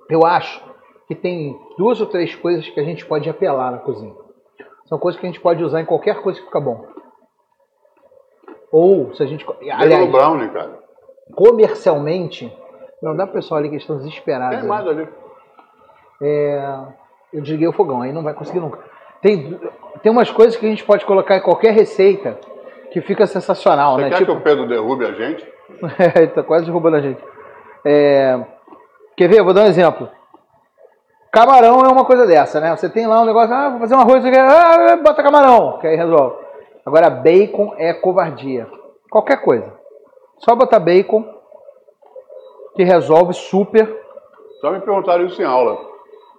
Eu 0.08 0.24
acho 0.24 0.62
que 1.06 1.14
tem 1.14 1.58
duas 1.78 2.00
ou 2.00 2.06
três 2.06 2.34
coisas 2.34 2.68
que 2.68 2.80
a 2.80 2.84
gente 2.84 3.04
pode 3.06 3.28
apelar 3.28 3.72
na 3.72 3.78
cozinha. 3.78 4.14
São 4.86 4.98
coisas 4.98 5.18
que 5.20 5.26
a 5.26 5.30
gente 5.30 5.40
pode 5.40 5.62
usar 5.62 5.80
em 5.80 5.86
qualquer 5.86 6.20
coisa 6.22 6.38
que 6.38 6.46
fica 6.46 6.60
bom. 6.60 6.86
Ou, 8.70 9.14
se 9.14 9.22
a 9.22 9.26
gente. 9.26 9.46
Aliás, 9.70 10.10
brownie, 10.10 10.48
cara. 10.50 10.78
comercialmente, 11.34 12.52
não 13.00 13.16
dá 13.16 13.26
pro 13.26 13.36
pessoal 13.36 13.60
ali 13.60 13.70
que 13.70 13.76
estão 13.76 13.96
desesperados. 13.96 14.58
Tem 14.58 14.68
mais 14.68 14.86
ali. 14.86 15.08
É, 16.20 16.78
eu 17.32 17.40
desliguei 17.40 17.68
o 17.68 17.72
fogão, 17.72 18.02
aí 18.02 18.12
não 18.12 18.22
vai 18.22 18.34
conseguir 18.34 18.60
nunca. 18.60 18.78
Tem, 19.22 19.58
tem 20.02 20.12
umas 20.12 20.30
coisas 20.30 20.56
que 20.56 20.66
a 20.66 20.68
gente 20.68 20.84
pode 20.84 21.06
colocar 21.06 21.36
em 21.36 21.42
qualquer 21.42 21.72
receita 21.72 22.38
que 22.94 23.00
fica 23.00 23.26
sensacional, 23.26 23.96
Você 23.96 24.02
né? 24.02 24.10
quer 24.10 24.18
Tipo, 24.18 24.32
que 24.34 24.38
o 24.38 24.40
Pedro 24.40 24.68
derrube 24.68 25.04
a 25.04 25.10
gente? 25.10 25.44
Ele 26.14 26.28
tá 26.28 26.44
quase 26.44 26.64
derrubando 26.64 26.96
a 26.96 27.00
gente. 27.00 27.20
É, 27.84 28.40
Quer 29.16 29.28
ver? 29.28 29.40
Eu 29.40 29.44
vou 29.44 29.52
dar 29.52 29.62
um 29.62 29.66
exemplo. 29.66 30.08
Camarão 31.32 31.80
é 31.80 31.88
uma 31.88 32.04
coisa 32.04 32.24
dessa, 32.24 32.60
né? 32.60 32.70
Você 32.76 32.88
tem 32.88 33.08
lá 33.08 33.20
um 33.20 33.24
negócio, 33.24 33.52
ah, 33.52 33.70
vou 33.70 33.80
fazer 33.80 33.96
um 33.96 33.98
arroz, 33.98 34.22
você 34.22 34.30
quer, 34.30 34.46
ah, 34.46 34.96
bota 34.96 35.24
camarão, 35.24 35.78
que 35.78 35.88
aí 35.88 35.96
resolve. 35.96 36.36
Agora, 36.86 37.10
bacon 37.10 37.74
é 37.76 37.92
covardia. 37.92 38.68
Qualquer 39.10 39.38
coisa. 39.42 39.72
Só 40.38 40.54
botar 40.54 40.78
bacon, 40.78 41.24
que 42.76 42.84
resolve 42.84 43.34
super. 43.34 43.92
Só 44.60 44.70
me 44.70 44.78
perguntaram 44.78 45.26
isso 45.26 45.42
em 45.42 45.44
aula. 45.44 45.74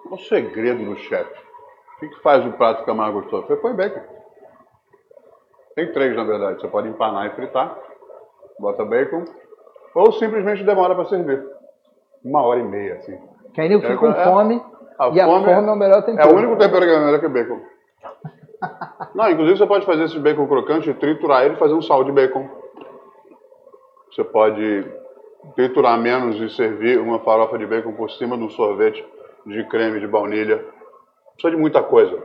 Qual 0.03 0.16
o 0.16 0.20
segredo 0.20 0.86
do 0.86 0.95
chefe? 0.95 1.36
O 1.97 1.99
que, 1.99 2.08
que 2.08 2.22
faz 2.22 2.45
o 2.45 2.53
prato 2.53 2.80
ficar 2.80 2.93
mais 2.93 3.14
gostoso? 3.14 3.43
Põe 3.58 3.74
bacon. 3.74 3.99
Tem 5.76 5.91
três, 5.91 6.15
na 6.15 6.23
verdade. 6.23 6.61
Você 6.61 6.67
pode 6.67 6.88
empanar 6.88 7.28
e 7.28 7.32
fritar. 7.32 7.78
Bota 8.59 8.86
bacon. 8.86 9.26
Ou 9.93 10.11
simplesmente 10.13 10.63
demora 10.63 10.95
para 10.95 11.05
servir. 11.05 11.43
Uma 12.23 12.41
hora 12.43 12.59
e 12.59 12.63
meia, 12.63 12.95
assim. 12.95 13.17
Que 13.53 13.61
aí 13.61 13.71
eu 13.71 13.82
fico 13.82 13.97
com 13.99 14.07
É, 14.11 14.23
fome. 14.23 14.61
a 14.97 15.09
e 15.09 15.19
a 15.21 15.26
fome 15.26 15.45
fome 15.45 15.51
é, 15.51 15.53
é- 15.69 15.71
o 15.71 15.76
melhor 15.76 15.99
É 15.99 16.01
tempero. 16.01 16.30
o 16.34 16.36
único 16.38 16.55
tempero 16.57 16.86
que 16.86 16.91
é 16.91 16.99
melhor 16.99 17.19
que 17.19 17.28
bacon. 17.28 17.59
Não, 19.15 19.30
inclusive 19.30 19.57
você 19.57 19.67
pode 19.67 19.86
fazer 19.86 20.03
esse 20.05 20.19
bacon 20.19 20.47
crocante, 20.47 20.93
triturar 20.95 21.45
ele 21.45 21.55
e 21.55 21.57
fazer 21.57 21.73
um 21.73 21.82
sal 21.82 22.03
de 22.03 22.11
bacon. 22.11 22.49
Você 24.11 24.23
pode 24.23 24.86
triturar 25.55 25.97
menos 25.99 26.39
e 26.41 26.49
servir 26.55 26.99
uma 26.99 27.19
farofa 27.19 27.57
de 27.57 27.65
bacon 27.65 27.93
por 27.93 28.09
cima 28.11 28.38
de 28.38 28.43
um 28.43 28.49
sorvete 28.49 29.05
de 29.45 29.63
creme 29.65 29.99
de 29.99 30.07
baunilha. 30.07 30.57
Precisa 31.34 31.51
de 31.51 31.57
muita 31.61 31.84
coisa. 31.84 32.17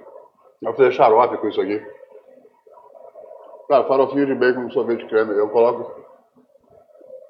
Vai 0.62 0.72
fazer 0.72 0.92
xarope 0.92 1.36
com 1.38 1.48
isso 1.48 1.61
aqui. 1.61 1.84
Cara, 3.70 3.84
farofinha 3.84 4.26
de 4.26 4.34
bacon 4.34 4.62
no 4.62 4.72
sorvete 4.72 5.06
creme. 5.06 5.32
Eu 5.32 5.48
coloco. 5.48 5.92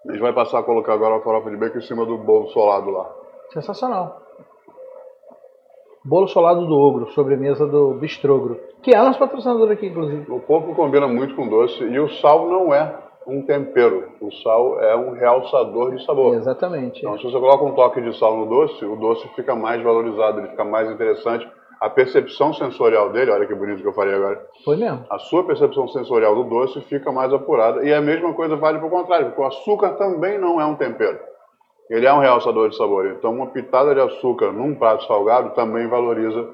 A 0.09 0.11
gente 0.11 0.23
vai 0.23 0.33
passar 0.33 0.61
a 0.61 0.63
colocar 0.63 0.95
agora 0.95 1.17
a 1.17 1.21
farofa 1.21 1.51
de 1.51 1.57
bacon 1.59 1.77
em 1.77 1.83
cima 1.83 2.07
do 2.07 2.17
bolo 2.17 2.49
solado 2.49 2.89
lá. 2.89 3.15
Sensacional. 3.53 4.23
Bolo 6.03 6.29
solado 6.29 6.67
do 6.67 6.75
ogro, 6.75 7.11
sobremesa 7.11 7.67
do 7.67 7.93
bistrogro. 7.93 8.59
Que 8.83 8.95
é 8.95 9.03
nosso 9.03 9.19
patrocinador 9.19 9.71
aqui, 9.71 9.89
inclusive. 9.89 10.33
O 10.33 10.41
porco 10.41 10.75
combina 10.75 11.07
muito 11.07 11.37
com 11.37 11.47
doce 11.47 11.85
e 11.85 12.01
o 12.01 12.09
sal 12.09 12.49
não 12.49 12.73
é 12.73 12.91
um 13.27 13.43
tempero. 13.43 14.09
O 14.19 14.33
sal 14.33 14.81
é 14.81 14.97
um 14.97 15.13
realçador 15.13 15.95
de 15.95 16.03
sabor. 16.07 16.37
Exatamente. 16.37 17.01
Então, 17.01 17.19
se 17.19 17.25
você 17.25 17.39
coloca 17.39 17.63
um 17.67 17.75
toque 17.75 18.01
de 18.01 18.19
sal 18.19 18.39
no 18.39 18.47
doce, 18.47 18.83
o 18.87 18.97
doce 18.97 19.29
fica 19.37 19.55
mais 19.55 19.83
valorizado, 19.83 20.39
ele 20.39 20.49
fica 20.49 20.65
mais 20.65 20.91
interessante. 20.91 21.47
A 21.81 21.89
percepção 21.89 22.53
sensorial 22.53 23.11
dele, 23.11 23.31
olha 23.31 23.47
que 23.47 23.55
bonito 23.55 23.81
que 23.81 23.89
eu 23.89 23.93
falei 23.95 24.15
agora, 24.15 24.47
Foi 24.65 24.77
mesmo. 24.77 25.03
a 25.09 25.19
sua 25.19 25.45
percepção 25.45 25.89
sensorial 25.89 26.35
do 26.35 26.45
doce 26.45 26.79
fica 26.83 27.11
mais 27.11 27.33
apurada. 27.33 27.83
E 27.83 27.93
a 27.95 28.03
mesma 28.03 28.35
coisa 28.35 28.55
vale 28.55 28.79
para 28.79 28.87
o 28.87 28.91
contrário, 28.91 29.27
porque 29.29 29.41
o 29.41 29.47
açúcar 29.47 29.91
também 29.95 30.39
não 30.39 30.61
é 30.61 30.67
um 30.67 30.75
tempero. 30.77 31.19
Ele 31.89 32.07
é 32.07 32.13
um 32.13 32.19
realçador 32.21 32.69
de 32.69 32.77
sabor. 32.77 33.07
Então, 33.07 33.33
uma 33.35 33.47
pitada 33.47 33.95
de 33.95 34.01
açúcar 34.01 34.53
num 34.53 34.75
prato 34.75 35.07
salgado 35.07 35.55
também 35.55 35.89
valoriza 35.89 36.51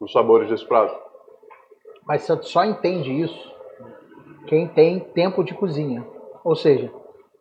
os 0.00 0.10
sabores 0.12 0.48
desse 0.48 0.66
prato. 0.66 0.94
Mas 2.04 2.22
só- 2.22 2.40
só 2.42 2.64
entende 2.64 3.12
isso 3.12 3.54
quem 4.48 4.66
tem 4.66 4.98
tempo 4.98 5.44
de 5.44 5.54
cozinha. 5.54 6.04
Ou 6.44 6.56
seja, 6.56 6.90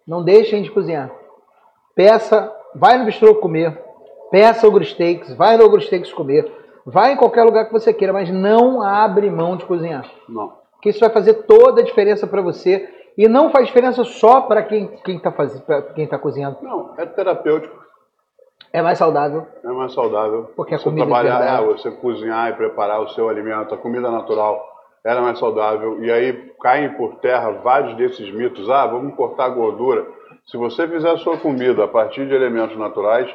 não 0.07 0.23
deixem 0.23 0.61
de 0.61 0.69
cozinhar. 0.69 1.11
Peça, 1.95 2.53
vai 2.75 2.97
no 2.97 3.05
bistrô 3.05 3.33
comer, 3.35 3.75
peça 4.29 4.67
o 4.67 4.83
steaks, 4.83 5.33
vai 5.35 5.57
no 5.57 5.81
steaks 5.81 6.13
comer, 6.13 6.51
vai 6.87 7.11
em 7.11 7.17
qualquer 7.17 7.43
lugar 7.43 7.65
que 7.65 7.73
você 7.73 7.93
queira, 7.93 8.13
mas 8.13 8.31
não 8.31 8.81
abre 8.81 9.29
mão 9.29 9.57
de 9.57 9.65
cozinhar. 9.65 10.09
Não. 10.29 10.53
Porque 10.71 10.89
isso 10.89 11.01
vai 11.01 11.09
fazer 11.09 11.33
toda 11.43 11.81
a 11.81 11.83
diferença 11.83 12.25
para 12.25 12.41
você. 12.41 12.89
E 13.17 13.27
não 13.27 13.49
faz 13.49 13.67
diferença 13.67 14.03
só 14.03 14.41
para 14.41 14.63
quem 14.63 14.93
está 15.05 15.31
quem 15.95 16.07
tá 16.07 16.17
cozinhando. 16.17 16.57
Não, 16.61 16.93
é 16.97 17.05
terapêutico. 17.05 17.75
É 18.71 18.81
mais 18.81 18.97
saudável. 18.97 19.47
É 19.63 19.67
mais 19.67 19.91
saudável. 19.93 20.51
Porque 20.55 20.75
a 20.75 20.77
você 20.77 20.83
comida 20.83 21.05
trabalhar, 21.05 21.59
é 21.59 21.63
é, 21.63 21.65
você 21.65 21.89
cozinhar 21.89 22.51
e 22.51 22.53
preparar 22.53 23.01
o 23.01 23.09
seu 23.09 23.27
alimento, 23.27 23.73
a 23.73 23.77
comida 23.77 24.11
natural, 24.11 24.63
ela 25.03 25.19
é 25.19 25.23
mais 25.23 25.39
saudável. 25.39 26.03
E 26.03 26.11
aí 26.11 26.53
caem 26.61 26.93
por 26.93 27.15
terra 27.15 27.51
vários 27.63 27.97
desses 27.97 28.31
mitos. 28.31 28.69
Ah, 28.69 28.85
vamos 28.85 29.15
cortar 29.15 29.45
a 29.45 29.49
gordura. 29.49 30.05
Se 30.45 30.55
você 30.55 30.87
fizer 30.87 31.09
a 31.09 31.17
sua 31.17 31.37
comida 31.37 31.85
a 31.85 31.87
partir 31.87 32.27
de 32.27 32.35
elementos 32.35 32.77
naturais, 32.77 33.27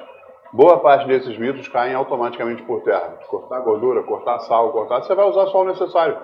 boa 0.52 0.78
parte 0.80 1.06
desses 1.06 1.36
mitos 1.38 1.68
caem 1.68 1.94
automaticamente 1.94 2.62
por 2.62 2.82
terra. 2.82 3.18
Cortar 3.26 3.60
gordura, 3.60 4.02
cortar 4.02 4.38
sal, 4.40 4.70
cortar, 4.72 5.02
você 5.02 5.14
vai 5.14 5.26
usar 5.28 5.46
só 5.46 5.62
o 5.62 5.64
necessário. 5.64 6.18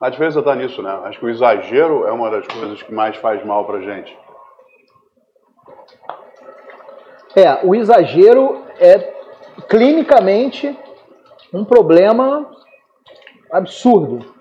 A 0.00 0.10
diferença 0.10 0.38
está 0.38 0.54
nisso, 0.54 0.82
né? 0.82 1.00
Acho 1.04 1.18
que 1.18 1.26
o 1.26 1.30
exagero 1.30 2.06
é 2.06 2.12
uma 2.12 2.30
das 2.30 2.46
coisas 2.46 2.82
que 2.82 2.92
mais 2.92 3.16
faz 3.16 3.44
mal 3.44 3.64
pra 3.64 3.80
gente. 3.80 4.16
É, 7.34 7.66
o 7.66 7.74
exagero 7.74 8.64
é 8.78 9.14
clinicamente 9.68 10.78
um 11.52 11.64
problema 11.64 12.48
absurdo. 13.50 14.34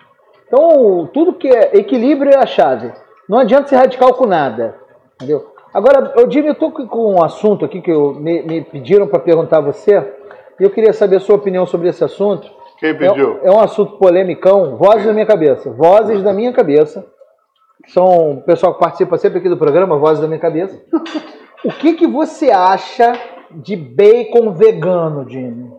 Então, 0.47 1.09
tudo 1.13 1.33
que 1.33 1.47
é 1.47 1.77
equilíbrio 1.77 2.31
é 2.31 2.37
a 2.37 2.45
chave. 2.45 2.93
Não 3.27 3.39
adianta 3.39 3.67
ser 3.67 3.75
radical 3.75 4.13
com 4.13 4.25
nada. 4.25 4.79
Entendeu? 5.15 5.56
Agora, 5.77 6.11
diria, 6.25 6.49
eu 6.49 6.53
estou 6.53 6.71
com 6.71 7.13
um 7.13 7.23
assunto 7.23 7.63
aqui 7.63 7.81
que 7.81 7.91
eu, 7.91 8.15
me, 8.15 8.41
me 8.41 8.63
pediram 8.63 9.07
para 9.07 9.19
perguntar 9.19 9.59
a 9.59 9.61
você, 9.61 9.95
e 10.59 10.63
eu 10.63 10.71
queria 10.71 10.91
saber 10.91 11.17
a 11.17 11.19
sua 11.19 11.35
opinião 11.35 11.67
sobre 11.67 11.87
esse 11.87 12.03
assunto. 12.03 12.51
Quem 12.79 12.97
pediu? 12.97 13.37
É, 13.43 13.49
é 13.49 13.51
um 13.51 13.59
assunto 13.59 13.95
polemicão, 13.99 14.75
vozes 14.75 15.05
da 15.05 15.13
minha 15.13 15.27
cabeça. 15.27 15.69
Vozes 15.69 16.23
da 16.23 16.33
minha 16.33 16.51
cabeça. 16.51 17.05
São 17.89 18.31
o 18.31 18.41
pessoal 18.41 18.73
que 18.73 18.79
participa 18.79 19.19
sempre 19.19 19.37
aqui 19.37 19.47
do 19.47 19.55
programa, 19.55 19.99
Vozes 19.99 20.19
da 20.19 20.27
minha 20.27 20.39
cabeça. 20.39 20.83
O 21.63 21.69
que, 21.69 21.93
que 21.93 22.07
você 22.07 22.49
acha 22.49 23.13
de 23.51 23.75
bacon 23.75 24.53
vegano, 24.53 25.29
Jimmy? 25.29 25.71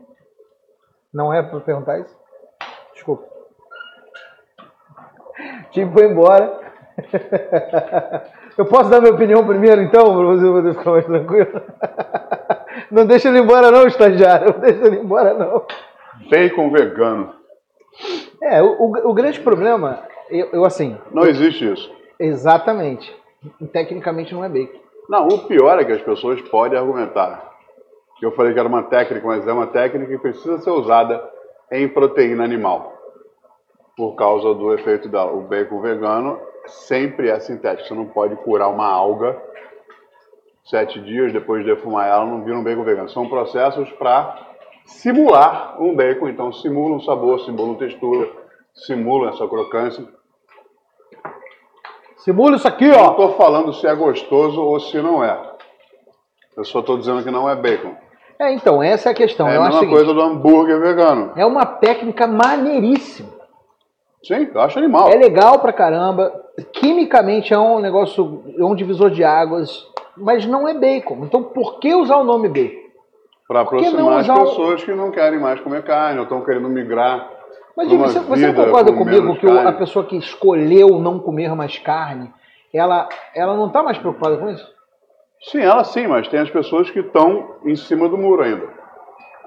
Não 1.12 1.34
é 1.34 1.42
para 1.42 1.59
perguntar 1.59 1.99
isso? 1.99 2.16
Desculpa. 2.94 3.26
Jimmy 5.72 5.92
foi 5.92 6.07
embora. 6.07 6.57
Eu 8.59 8.66
posso 8.66 8.90
dar 8.90 9.00
minha 9.00 9.14
opinião 9.14 9.46
primeiro, 9.46 9.80
então, 9.80 10.16
para 10.16 10.26
você 10.26 10.44
poder 10.44 10.74
ficar 10.74 10.90
mais 10.90 11.06
tranquilo? 11.06 11.62
Não 12.90 13.06
deixa 13.06 13.28
ele 13.28 13.38
embora, 13.38 13.70
não, 13.70 13.86
estagiário. 13.86 14.52
Não 14.52 14.61
deixa 14.61 14.86
ele 14.86 14.96
embora, 14.96 15.34
não. 15.34 15.64
Bacon 16.30 16.70
vegano. 16.70 17.34
É, 18.42 18.62
o, 18.62 18.66
o, 18.66 19.11
o 19.11 19.14
grande 19.14 19.40
problema, 19.40 20.02
eu, 20.30 20.48
eu, 20.52 20.64
assim. 20.64 20.96
Não 21.12 21.24
existe 21.24 21.70
isso. 21.70 21.92
Exatamente. 22.18 23.14
Tecnicamente 23.72 24.32
não 24.32 24.44
é 24.44 24.48
bacon. 24.48 24.78
Não, 25.09 25.28
o 25.28 25.46
pior 25.46 25.78
é 25.78 25.84
que 25.84 25.92
as 25.92 26.02
pessoas 26.02 26.40
podem 26.42 26.78
argumentar. 26.78 27.52
Eu 28.22 28.32
falei 28.32 28.52
que 28.54 28.59
era 28.59 28.68
uma 28.68 28.84
técnica, 28.84 29.26
mas 29.26 29.46
é 29.46 29.52
uma 29.52 29.66
técnica 29.66 30.11
que 30.11 30.18
precisa 30.18 30.59
ser 30.59 30.70
usada 30.70 31.22
em 31.70 31.88
proteína 31.88 32.44
animal. 32.44 32.94
Por 33.96 34.14
causa 34.14 34.54
do 34.54 34.72
efeito 34.72 35.09
dela. 35.09 35.32
O 35.32 35.42
bacon 35.42 35.80
vegano 35.80 36.38
sempre 36.68 37.28
é 37.28 37.38
sintético. 37.40 37.88
Você 37.88 37.94
não 37.94 38.06
pode 38.06 38.36
curar 38.36 38.68
uma 38.68 38.86
alga 38.86 39.36
sete 40.68 41.00
dias 41.00 41.32
depois 41.32 41.64
de 41.64 41.74
defumar 41.74 42.06
ela, 42.06 42.26
não 42.26 42.44
vira 42.44 42.58
um 42.58 42.62
bacon 42.62 42.84
vegano. 42.84 43.08
São 43.08 43.28
processos 43.28 43.90
para 43.92 44.46
simular 44.84 45.80
um 45.80 45.94
bacon. 45.94 46.28
Então, 46.28 46.52
simula 46.52 46.96
um 46.96 47.00
sabor, 47.00 47.40
simula 47.40 47.70
uma 47.70 47.78
textura, 47.78 48.30
simula 48.74 49.30
essa 49.30 49.46
crocância. 49.46 50.04
Simula 52.18 52.56
isso 52.56 52.68
aqui, 52.68 52.90
ó. 52.90 53.04
Não 53.04 53.10
estou 53.12 53.34
falando 53.36 53.72
se 53.72 53.86
é 53.86 53.94
gostoso 53.94 54.60
ou 54.60 54.78
se 54.80 55.00
não 55.00 55.24
é. 55.24 55.38
Eu 56.56 56.64
só 56.64 56.80
estou 56.80 56.98
dizendo 56.98 57.22
que 57.22 57.30
não 57.30 57.48
é 57.48 57.54
bacon. 57.56 57.94
É, 58.38 58.52
então, 58.52 58.82
essa 58.82 59.08
é 59.08 59.12
a 59.12 59.14
questão. 59.14 59.48
É 59.48 59.56
a 59.56 59.62
mesma 59.62 59.88
coisa 59.88 60.12
do 60.12 60.20
hambúrguer 60.20 60.80
vegano. 60.80 61.32
É 61.36 61.44
uma 61.44 61.66
técnica 61.66 62.26
maneiríssima. 62.26 63.38
Sim, 64.22 64.50
eu 64.52 64.60
acho 64.60 64.78
animal. 64.78 65.08
É 65.08 65.16
legal 65.16 65.58
pra 65.60 65.72
caramba. 65.72 66.32
Quimicamente 66.72 67.54
é 67.54 67.58
um 67.58 67.78
negócio, 67.78 68.44
é 68.58 68.64
um 68.64 68.74
divisor 68.74 69.10
de 69.10 69.22
águas, 69.22 69.86
mas 70.16 70.46
não 70.46 70.68
é 70.68 70.74
bacon. 70.74 71.24
Então 71.24 71.42
por 71.42 71.78
que 71.78 71.94
usar 71.94 72.16
o 72.16 72.24
nome 72.24 72.48
bacon? 72.48 72.88
Para 73.46 73.60
aproximar 73.62 74.18
as 74.18 74.26
pessoas 74.26 74.84
que 74.84 74.92
não 74.92 75.10
querem 75.10 75.40
mais 75.40 75.60
comer 75.60 75.82
carne 75.82 76.18
ou 76.18 76.24
estão 76.24 76.44
querendo 76.44 76.68
migrar. 76.68 77.30
Mas 77.76 77.90
você, 77.90 78.18
você 78.18 78.52
concorda 78.52 78.92
comigo 78.92 79.36
que 79.36 79.46
carne. 79.46 79.68
a 79.68 79.72
pessoa 79.72 80.04
que 80.04 80.16
escolheu 80.16 80.98
não 80.98 81.20
comer 81.20 81.54
mais 81.54 81.78
carne, 81.78 82.30
ela, 82.74 83.08
ela 83.34 83.56
não 83.56 83.68
está 83.68 83.82
mais 83.82 83.96
preocupada 83.96 84.36
com 84.36 84.50
isso? 84.50 84.68
Sim, 85.40 85.60
ela 85.60 85.84
sim, 85.84 86.06
mas 86.06 86.26
tem 86.28 86.40
as 86.40 86.50
pessoas 86.50 86.90
que 86.90 86.98
estão 86.98 87.54
em 87.64 87.76
cima 87.76 88.08
do 88.08 88.18
muro 88.18 88.42
ainda. 88.42 88.78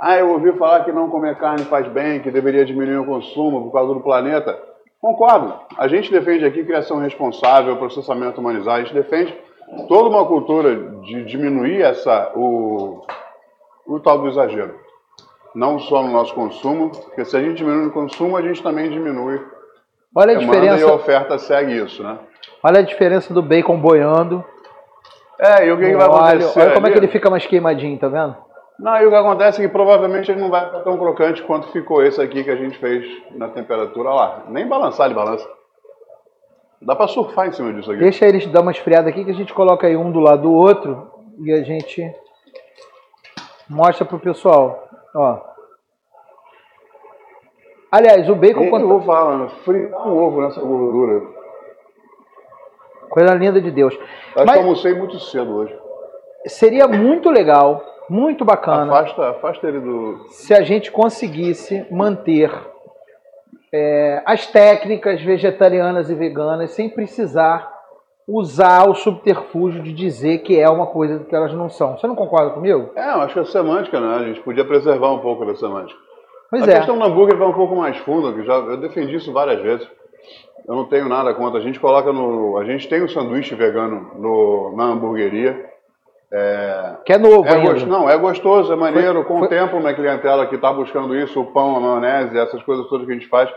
Ah, 0.01 0.17
eu 0.17 0.31
ouvi 0.31 0.51
falar 0.53 0.83
que 0.83 0.91
não 0.91 1.11
comer 1.11 1.37
carne 1.37 1.63
faz 1.65 1.87
bem, 1.87 2.21
que 2.21 2.31
deveria 2.31 2.65
diminuir 2.65 2.97
o 2.97 3.05
consumo 3.05 3.65
por 3.65 3.71
causa 3.71 3.93
do 3.93 3.99
planeta. 3.99 4.59
Concordo. 4.99 5.53
A 5.77 5.87
gente 5.87 6.11
defende 6.11 6.43
aqui 6.43 6.63
criação 6.63 6.97
responsável, 6.97 7.77
processamento 7.77 8.41
humanizado, 8.41 8.77
a 8.77 8.83
gente 8.83 8.95
defende 8.95 9.37
toda 9.87 10.09
uma 10.09 10.25
cultura 10.25 10.75
de 11.03 11.23
diminuir 11.25 11.83
essa, 11.83 12.31
o, 12.35 13.05
o 13.85 13.99
tal 13.99 14.17
do 14.17 14.27
exagero. 14.27 14.73
Não 15.53 15.77
só 15.77 16.01
no 16.01 16.11
nosso 16.11 16.33
consumo, 16.33 16.89
porque 16.89 17.23
se 17.23 17.37
a 17.37 17.39
gente 17.39 17.57
diminui 17.57 17.85
o 17.85 17.91
consumo, 17.91 18.35
a 18.35 18.41
gente 18.41 18.63
também 18.63 18.89
diminui 18.89 19.39
Olha 20.15 20.35
a 20.35 20.39
diferença. 20.39 20.83
E 20.83 20.89
a 20.89 20.93
oferta 20.93 21.37
segue 21.37 21.77
isso, 21.77 22.01
né? 22.01 22.17
Olha 22.63 22.79
a 22.79 22.83
diferença 22.83 23.31
do 23.31 23.43
bacon 23.43 23.79
boiando. 23.79 24.43
É, 25.39 25.67
e 25.67 25.71
o 25.71 25.77
que, 25.77 25.85
que 25.85 25.95
vai 25.95 26.07
acontecer? 26.07 26.59
Olha 26.59 26.73
como 26.73 26.87
é 26.87 26.91
que 26.91 26.97
ele 26.97 27.07
fica 27.07 27.29
mais 27.29 27.45
queimadinho, 27.45 27.99
tá 27.99 28.07
vendo? 28.07 28.35
Não, 28.81 28.97
e 28.97 29.05
o 29.05 29.09
que 29.09 29.15
acontece 29.15 29.61
é 29.61 29.67
que 29.67 29.71
provavelmente 29.71 30.31
ele 30.31 30.41
não 30.41 30.49
vai 30.49 30.65
ficar 30.65 30.79
tão 30.79 30.97
crocante 30.97 31.43
quanto 31.43 31.67
ficou 31.67 32.03
esse 32.03 32.19
aqui 32.19 32.43
que 32.43 32.49
a 32.49 32.55
gente 32.55 32.79
fez 32.79 33.05
na 33.29 33.47
temperatura 33.47 34.09
lá. 34.09 34.43
Nem 34.47 34.67
balançar 34.67 35.05
ele 35.05 35.13
balança. 35.13 35.47
Dá 36.81 36.95
para 36.95 37.07
surfar 37.07 37.47
em 37.47 37.51
cima 37.51 37.71
disso 37.71 37.91
aqui. 37.91 37.99
Deixa 37.99 38.25
eles 38.25 38.47
dar 38.47 38.61
uma 38.61 38.71
esfriada 38.71 39.07
aqui 39.07 39.23
que 39.23 39.29
a 39.29 39.35
gente 39.35 39.53
coloca 39.53 39.85
aí 39.85 39.95
um 39.95 40.11
do 40.11 40.19
lado 40.19 40.41
do 40.41 40.51
outro 40.51 41.11
e 41.37 41.53
a 41.53 41.61
gente 41.61 42.11
mostra 43.69 44.03
pro 44.03 44.17
pessoal. 44.17 44.89
Ó. 45.13 45.39
Aliás, 47.91 48.27
o 48.27 48.35
bacon... 48.35 48.67
quando... 48.67 48.81
Eu 48.81 48.87
vou 48.87 49.01
falar, 49.01 49.47
fritar 49.63 50.07
um 50.07 50.17
ovo 50.17 50.41
nessa 50.41 50.59
gordura. 50.59 51.21
Coisa 53.11 53.35
linda 53.35 53.61
de 53.61 53.69
Deus. 53.69 53.93
Acho 54.35 54.45
Mas... 54.47 54.53
que 54.53 54.57
almocei 54.57 54.95
muito 54.95 55.19
cedo 55.19 55.55
hoje. 55.55 55.79
Seria 56.47 56.87
muito 56.87 57.29
legal 57.29 57.91
muito 58.11 58.43
bacana. 58.43 58.91
Afasta, 58.91 59.29
afasta 59.29 59.67
ele 59.67 59.79
do. 59.79 60.25
Se 60.29 60.53
a 60.53 60.61
gente 60.63 60.91
conseguisse 60.91 61.85
manter 61.89 62.51
é, 63.73 64.21
as 64.25 64.45
técnicas 64.47 65.21
vegetarianas 65.21 66.09
e 66.09 66.15
veganas 66.15 66.71
sem 66.71 66.89
precisar 66.89 67.71
usar 68.27 68.89
o 68.89 68.95
subterfúgio 68.95 69.81
de 69.81 69.93
dizer 69.93 70.39
que 70.39 70.59
é 70.59 70.69
uma 70.69 70.87
coisa 70.87 71.23
que 71.23 71.33
elas 71.33 71.53
não 71.53 71.69
são. 71.69 71.97
Você 71.97 72.05
não 72.05 72.15
concorda 72.15 72.51
comigo? 72.51 72.91
É, 72.95 73.11
eu 73.11 73.21
acho 73.21 73.33
que 73.33 73.39
é 73.39 73.45
semântica, 73.45 73.99
né? 73.99 74.15
A 74.15 74.23
gente 74.25 74.41
podia 74.41 74.65
preservar 74.65 75.13
um 75.13 75.19
pouco 75.19 75.45
da 75.45 75.55
semântica. 75.55 75.99
Pois 76.49 76.67
a 76.67 76.71
é. 76.71 76.77
questão 76.77 76.97
do 76.97 77.05
hambúrguer 77.05 77.37
vai 77.37 77.47
um 77.47 77.53
pouco 77.53 77.77
mais 77.77 77.95
fundo, 77.99 78.33
que 78.33 78.43
já 78.43 78.55
eu 78.55 78.77
defendi 78.77 79.15
isso 79.15 79.31
várias 79.31 79.61
vezes. 79.61 79.87
Eu 80.67 80.75
não 80.75 80.85
tenho 80.85 81.07
nada 81.07 81.33
contra. 81.33 81.59
A 81.59 81.63
gente 81.63 81.79
coloca 81.79 82.11
no. 82.11 82.57
A 82.57 82.65
gente 82.65 82.89
tem 82.89 83.01
um 83.01 83.07
sanduíche 83.07 83.55
vegano 83.55 84.11
no, 84.19 84.75
na 84.75 84.83
hamburgueria. 84.83 85.70
É, 86.33 86.95
que 87.05 87.11
é 87.13 87.17
novo 87.17 87.47
é. 87.47 87.59
Gost... 87.59 87.85
Não, 87.85 88.09
é 88.09 88.17
gostoso, 88.17 88.71
é 88.71 88.75
maneiro. 88.75 89.23
Foi, 89.23 89.25
com 89.25 89.37
foi... 89.39 89.47
o 89.47 89.49
tempo, 89.49 89.77
uma 89.77 89.93
clientela 89.93 90.47
que 90.47 90.55
está 90.55 90.71
buscando 90.71 91.15
isso, 91.15 91.41
o 91.41 91.51
pão, 91.51 91.75
a 91.75 91.79
maionese, 91.79 92.37
essas 92.37 92.63
coisas 92.63 92.87
todas 92.87 93.05
que 93.05 93.11
a 93.11 93.15
gente 93.15 93.27
faz. 93.27 93.49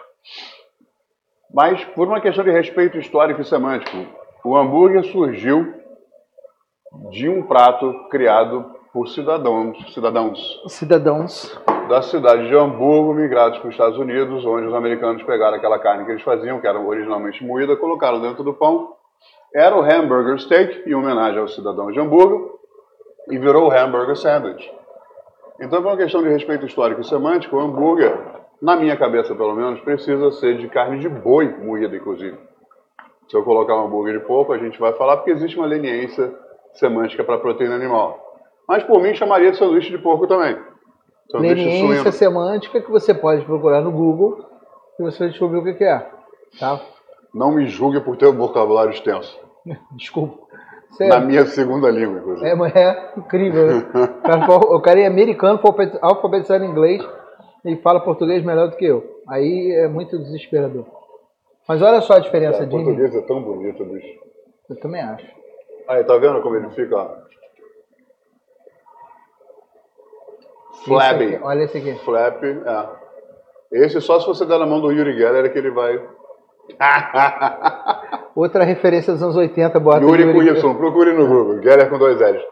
Mas 1.53 1.85
por 1.85 2.09
uma 2.09 2.21
questão 2.21 2.43
de 2.43 2.51
respeito 2.51 2.99
histórico 2.99 3.41
e 3.41 3.45
semântico, 3.45 3.97
o 4.45 4.57
hambúrguer 4.57 5.05
surgiu 5.05 5.73
de 7.11 7.29
um 7.29 7.43
prato 7.43 8.09
criado 8.09 8.75
por 8.93 9.09
cidadãos, 9.09 9.93
cidadãos, 9.93 10.63
cidadãos 10.69 11.61
da 11.89 12.01
cidade 12.03 12.49
de 12.49 12.57
Hamburgo, 12.57 13.13
migrados 13.13 13.59
para 13.59 13.69
os 13.69 13.75
Estados 13.75 13.99
Unidos, 13.99 14.45
onde 14.45 14.67
os 14.67 14.75
americanos 14.75 15.23
pegaram 15.23 15.57
aquela 15.57 15.79
carne 15.79 16.05
que 16.05 16.13
eles 16.13 16.23
faziam, 16.23 16.61
que 16.61 16.67
era 16.67 16.81
originalmente 16.81 17.45
moída, 17.45 17.77
colocaram 17.77 18.21
dentro 18.21 18.43
do 18.43 18.55
pão. 18.55 18.95
Era 19.55 19.77
o 19.77 19.83
hamburger 19.83 20.39
steak, 20.39 20.89
em 20.89 20.95
homenagem 20.95 21.41
ao 21.41 21.49
cidadão 21.49 21.91
de 21.91 22.01
Hamburgo, 22.01 22.59
e 23.29 23.39
virou 23.39 23.69
o 23.69 23.71
hamburger 23.71 24.17
sandwich. 24.17 24.71
Então, 25.61 25.83
por 25.83 25.91
uma 25.91 25.97
questão 25.97 26.23
de 26.23 26.29
respeito 26.29 26.67
histórico 26.67 27.01
e 27.01 27.05
semântico, 27.05 27.57
o 27.57 27.61
hambúrguer, 27.61 28.19
na 28.61 28.77
minha 28.77 28.97
cabeça 28.97 29.35
pelo 29.35 29.55
menos, 29.55 29.81
precisa 29.81 30.33
ser 30.33 30.59
de 30.59 30.69
carne 30.69 30.99
de 30.99 31.09
boi 31.09 31.49
moída, 31.49 31.95
inclusive. 31.97 32.37
Se 33.29 33.37
eu 33.37 33.43
colocar 33.43 33.77
um 33.77 33.87
hambúrguer 33.87 34.19
de 34.19 34.27
porco, 34.27 34.53
a 34.53 34.59
gente 34.59 34.79
vai 34.79 34.93
falar 34.95 35.17
porque 35.17 35.31
existe 35.31 35.57
uma 35.57 35.67
leniência 35.67 36.33
semântica 36.75 37.25
para 37.25 37.39
proteína 37.39 37.75
animal. 37.75 38.21
Mas 38.69 38.83
por 38.83 39.01
mim 39.01 39.15
chamaria 39.15 39.51
de 39.51 39.57
sanduíche 39.57 39.91
de 39.91 39.99
porco 39.99 40.27
também. 40.27 40.59
Sanduíche 41.31 41.65
leniência 41.65 42.13
semântica 42.13 42.81
que 42.81 42.91
você 42.91 43.15
pode 43.15 43.45
procurar 43.45 43.81
no 43.81 43.93
Google 43.93 44.45
e 44.99 45.03
você 45.03 45.21
vai 45.21 45.29
descobrir 45.29 45.59
o 45.59 45.77
que 45.77 45.85
é. 45.85 46.11
Tá? 46.59 46.81
Não 47.33 47.53
me 47.53 47.67
julgue 47.67 48.01
por 48.01 48.17
ter 48.17 48.27
um 48.27 48.37
vocabulário 48.37 48.93
extenso. 48.93 49.39
Desculpa. 49.93 50.44
Na 51.01 51.21
minha 51.21 51.45
segunda 51.47 51.91
língua, 51.91 52.19
inclusive. 52.19 52.49
É, 52.49 52.53
é 52.53 53.13
incrível. 53.17 53.67
Né? 54.25 54.47
o 54.49 54.81
cara 54.81 55.01
é 55.01 55.07
americano, 55.07 55.59
foi 55.59 55.93
alfabetizado 56.01 56.65
em 56.65 56.71
inglês 56.71 57.03
e 57.65 57.77
fala 57.77 58.01
português 58.01 58.45
melhor 58.45 58.69
do 58.69 58.77
que 58.77 58.85
eu. 58.85 59.21
Aí 59.29 59.73
é 59.73 59.89
muito 59.89 60.19
desesperador. 60.19 60.87
Mas 61.69 61.81
olha 61.83 62.01
só 62.01 62.15
a 62.15 62.19
diferença 62.19 62.63
é, 62.63 62.67
de. 62.67 62.75
O 62.75 62.85
português 62.85 63.15
é 63.15 63.21
tão 63.23 63.43
bonito, 63.43 63.85
bicho. 63.85 64.19
Eu 64.69 64.77
também 64.77 65.03
acho. 65.03 65.27
Aí, 65.89 66.03
tá 66.05 66.17
vendo 66.17 66.41
como 66.41 66.57
ele 66.57 66.71
fica? 66.71 67.23
Flabby. 70.85 71.39
olha 71.43 71.65
esse 71.65 71.79
aqui. 71.79 71.95
Flap, 72.05 72.43
é. 72.43 73.05
Esse 73.73 74.01
só 74.01 74.21
se 74.21 74.27
você 74.27 74.45
der 74.45 74.59
na 74.59 74.67
mão 74.67 74.81
do 74.81 74.93
Yuri 74.93 75.17
Geller 75.17 75.53
que 75.53 75.59
ele 75.59 75.71
vai. 75.71 76.01
Outra 78.35 78.65
referência 78.65 79.13
dos 79.13 79.23
anos 79.23 79.37
80, 79.37 79.79
bota 79.79 80.01
Yuri, 80.01 80.23
Yuri 80.23 80.33
com 80.35 80.43
Y, 80.43 80.75
procure 80.77 81.13
no 81.13 81.27
Google. 81.27 81.63
Geller 81.63 81.89
com 81.89 81.99
dois 81.99 82.21
L's. 82.21 82.43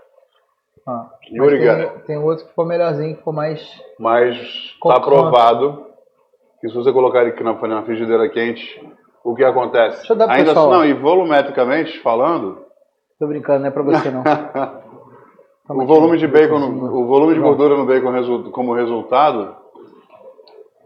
Ah, 0.87 1.11
Yuri 1.31 1.57
tem, 1.57 1.67
Geller. 1.67 1.91
Tem 2.07 2.19
outro 2.19 2.45
que 2.45 2.51
ficou 2.51 2.65
melhorzinho, 2.65 3.13
que 3.13 3.19
ficou 3.19 3.33
mais. 3.33 3.61
Mas 3.99 4.37
está 4.37 5.01
provado 5.01 5.87
que 6.61 6.69
se 6.69 6.75
você 6.75 6.93
colocar 6.93 7.23
ele 7.23 7.35
na, 7.43 7.55
na 7.55 7.83
frigideira 7.83 8.29
quente, 8.29 8.81
o 9.25 9.35
que 9.35 9.45
acontece? 9.45 9.99
Deixa 9.99 10.13
eu 10.13 10.17
dar 10.17 10.27
pro 10.27 10.35
Ainda 10.35 10.51
pessoal. 10.51 10.71
assim, 10.71 10.79
não, 10.79 10.85
e 10.85 10.93
volumetricamente 10.95 11.99
falando. 12.01 12.65
Tô 13.19 13.27
brincando, 13.27 13.61
não 13.61 13.67
é 13.67 13.71
pra 13.71 13.83
você 13.83 14.11
não. 14.11 14.23
o 15.83 15.87
volume 15.87 16.19
de 16.19 16.29
bacon, 16.29 16.59
o 16.59 17.07
volume 17.07 17.35
de 17.35 17.41
gordura 17.41 17.77
no 17.77 17.87
bacon 17.87 18.51
como 18.53 18.75
resultado 18.75 19.62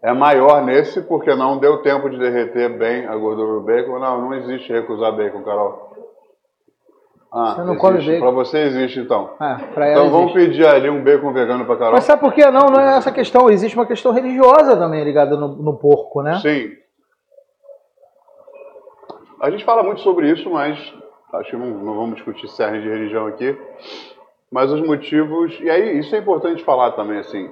é 0.07 0.13
maior 0.13 0.65
nesse 0.65 1.03
porque 1.03 1.35
não 1.35 1.59
deu 1.59 1.83
tempo 1.83 2.09
de 2.09 2.17
derreter 2.17 2.79
bem 2.79 3.07
a 3.07 3.17
gordura 3.17 3.55
do 3.55 3.61
bacon. 3.63 3.99
Não, 3.99 4.21
não 4.21 4.35
existe 4.35 4.73
recusar 4.73 5.17
bacon, 5.17 5.43
Carol. 5.43 5.91
Ah, 7.33 7.57
você 7.57 7.63
não 7.63 7.73
existe. 7.73 7.81
come 7.81 7.99
bacon. 7.99 8.21
Pra 8.21 8.31
você 8.31 8.59
existe 8.59 9.01
então. 9.01 9.35
Ah, 9.41 9.59
então 9.61 10.09
vamos 10.09 10.33
pedir 10.33 10.65
ali 10.65 10.89
um 10.89 11.03
bacon 11.03 11.33
vegano 11.33 11.67
pra 11.67 11.77
Carol. 11.77 11.95
Mas 11.95 12.05
sabe 12.05 12.21
por 12.21 12.33
que 12.33 12.49
não? 12.49 12.69
Não 12.69 12.81
é 12.81 12.97
essa 12.99 13.11
questão. 13.11 13.51
Existe 13.51 13.77
uma 13.77 13.85
questão 13.85 14.13
religiosa 14.13 14.77
também 14.77 15.03
ligada 15.03 15.37
no, 15.37 15.49
no 15.49 15.77
porco, 15.77 16.23
né? 16.23 16.39
Sim. 16.39 16.71
A 19.41 19.51
gente 19.51 19.65
fala 19.65 19.83
muito 19.83 20.03
sobre 20.03 20.31
isso, 20.31 20.49
mas 20.49 20.79
acho 21.33 21.51
que 21.51 21.57
não, 21.57 21.67
não 21.67 21.97
vamos 21.97 22.15
discutir 22.15 22.47
cerne 22.47 22.81
de 22.81 22.89
religião 22.89 23.27
aqui. 23.27 23.59
Mas 24.53 24.71
os 24.71 24.81
motivos. 24.87 25.59
E 25.61 25.69
aí, 25.69 25.99
isso 25.99 26.15
é 26.15 26.21
importante 26.21 26.63
falar 26.63 26.93
também, 26.93 27.19
assim. 27.19 27.51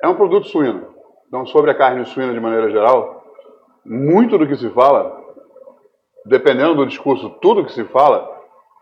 É 0.00 0.06
um 0.06 0.14
produto 0.14 0.46
suíno. 0.46 0.93
Então, 1.28 1.46
sobre 1.46 1.70
a 1.70 1.74
carne 1.74 2.04
suína 2.06 2.32
de 2.32 2.40
maneira 2.40 2.70
geral, 2.70 3.24
muito 3.84 4.38
do 4.38 4.46
que 4.46 4.56
se 4.56 4.68
fala, 4.70 5.22
dependendo 6.24 6.74
do 6.74 6.86
discurso, 6.86 7.30
tudo 7.40 7.64
que 7.64 7.72
se 7.72 7.84
fala 7.84 8.30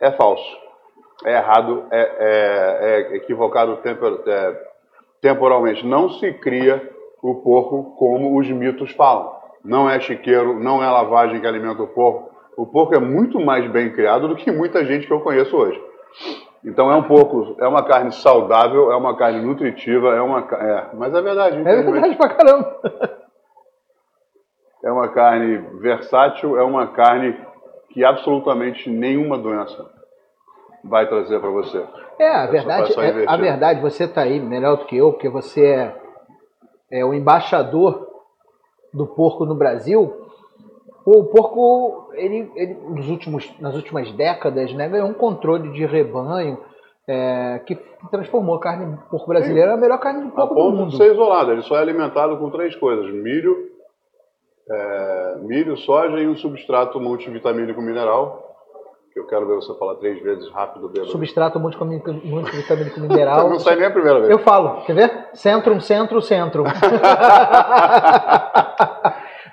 é 0.01 0.11
falso, 0.13 0.59
é 1.25 1.37
errado, 1.37 1.85
é, 1.91 2.01
é, 2.01 3.13
é 3.13 3.17
equivocado 3.17 3.77
tempor, 3.79 4.23
é, 4.27 4.73
temporalmente. 5.21 5.87
Não 5.87 6.11
se 6.11 6.33
cria 6.35 6.91
o 7.23 7.37
porco 7.37 7.97
como 7.97 8.39
os 8.39 8.49
mitos 8.51 8.91
falam. 8.93 9.33
Não 9.65 9.89
é 9.89 10.01
chiqueiro, 10.01 10.59
não 10.59 10.83
é 10.83 10.91
lavagem 10.91 11.41
que 11.41 11.47
alimenta 11.47 11.83
o 11.83 11.89
porco. 11.89 12.33
O 12.57 12.67
porco 12.67 12.95
é 12.95 12.99
muito 12.99 13.41
mais 13.41 13.71
bem 13.71 13.93
criado 13.93 14.29
do 14.29 14.37
que 14.37 14.51
muita 14.51 14.85
gente 14.85 15.07
que 15.07 15.13
eu 15.13 15.21
conheço 15.21 15.57
hoje. 15.57 15.81
Então 16.65 16.91
é 16.91 16.97
um 16.97 17.03
porco, 17.03 17.57
é 17.59 17.67
uma 17.67 17.85
carne 17.85 18.13
saudável, 18.13 18.93
é 18.93 18.97
uma 18.97 19.17
carne 19.17 19.41
nutritiva, 19.41 20.15
é 20.15 20.21
uma 20.21 20.41
é, 20.41 20.95
mas 20.95 21.13
é 21.13 21.21
verdade. 21.21 21.57
É 21.59 21.83
verdade 21.83 22.17
pra 22.17 22.29
caramba. 22.29 22.81
É 24.85 24.91
uma 24.91 25.09
carne 25.09 25.59
versátil, 25.81 26.59
é 26.59 26.63
uma 26.63 26.89
carne 26.89 27.37
que 27.91 28.05
absolutamente 28.05 28.91
nenhuma 28.91 29.39
doença 29.39 29.89
vai 30.83 31.09
trazer 31.09 31.41
para 31.41 31.51
você. 31.51 31.85
É, 32.19 32.29
a 32.29 32.47
verdade, 32.47 33.01
é, 33.01 33.25
a 33.29 33.37
verdade, 33.37 33.81
você 33.81 34.05
está 34.05 34.23
aí 34.23 34.41
melhor 34.41 34.77
do 34.77 34.85
que 34.87 34.97
eu, 34.97 35.13
porque 35.13 35.29
você 35.29 35.65
é, 35.65 35.97
é 36.91 37.05
o 37.05 37.15
embaixador 37.15 38.09
do 38.93 39.07
porco 39.07 39.45
no 39.45 39.55
Brasil. 39.55 40.22
O 41.05 41.25
porco, 41.25 42.11
ele, 42.15 42.51
ele 42.55 42.75
nos 42.75 43.09
últimos, 43.09 43.53
nas 43.61 43.75
últimas 43.75 44.11
décadas, 44.13 44.73
né, 44.73 44.89
ganhou 44.89 45.09
um 45.09 45.15
controle 45.15 45.73
de 45.73 45.85
rebanho 45.85 46.59
é, 47.09 47.61
que 47.67 47.77
transformou 48.11 48.55
a 48.55 48.61
carne 48.61 48.97
porco 49.11 49.27
brasileira 49.27 49.73
na 49.73 49.77
melhor 49.77 49.99
carne 49.99 50.25
do 50.25 50.31
porco 50.31 50.55
do 50.55 50.71
mundo. 50.71 50.91
de 50.91 50.97
ser 50.97 51.13
isolado, 51.13 51.53
ele 51.53 51.63
só 51.63 51.77
é 51.77 51.81
alimentado 51.81 52.37
com 52.37 52.51
três 52.51 52.77
coisas: 52.77 53.13
milho, 53.13 53.69
é, 54.71 55.37
milho, 55.41 55.77
soja 55.77 56.21
e 56.21 56.29
um 56.29 56.37
substrato 56.37 57.01
multivitamínico 57.01 57.81
mineral. 57.81 58.51
Que 59.13 59.21
eu 59.21 59.27
quero 59.27 59.47
ver 59.47 59.57
você 59.57 59.75
falar 59.75 59.97
três 59.97 60.23
vezes 60.23 60.51
rápido. 60.53 60.89
Bêbado. 60.89 61.11
Substrato 61.11 61.61
multivitamínico 61.61 62.99
mineral. 62.99 63.47
Não 63.51 63.59
sai 63.59 63.77
nem 63.77 63.85
a 63.85 63.91
primeira 63.91 64.21
vez. 64.21 64.31
Eu 64.31 64.39
falo, 64.39 64.81
quer 64.87 64.95
ver? 64.95 65.29
Centro, 65.35 65.79
centro, 65.83 66.23
centro. 66.23 66.65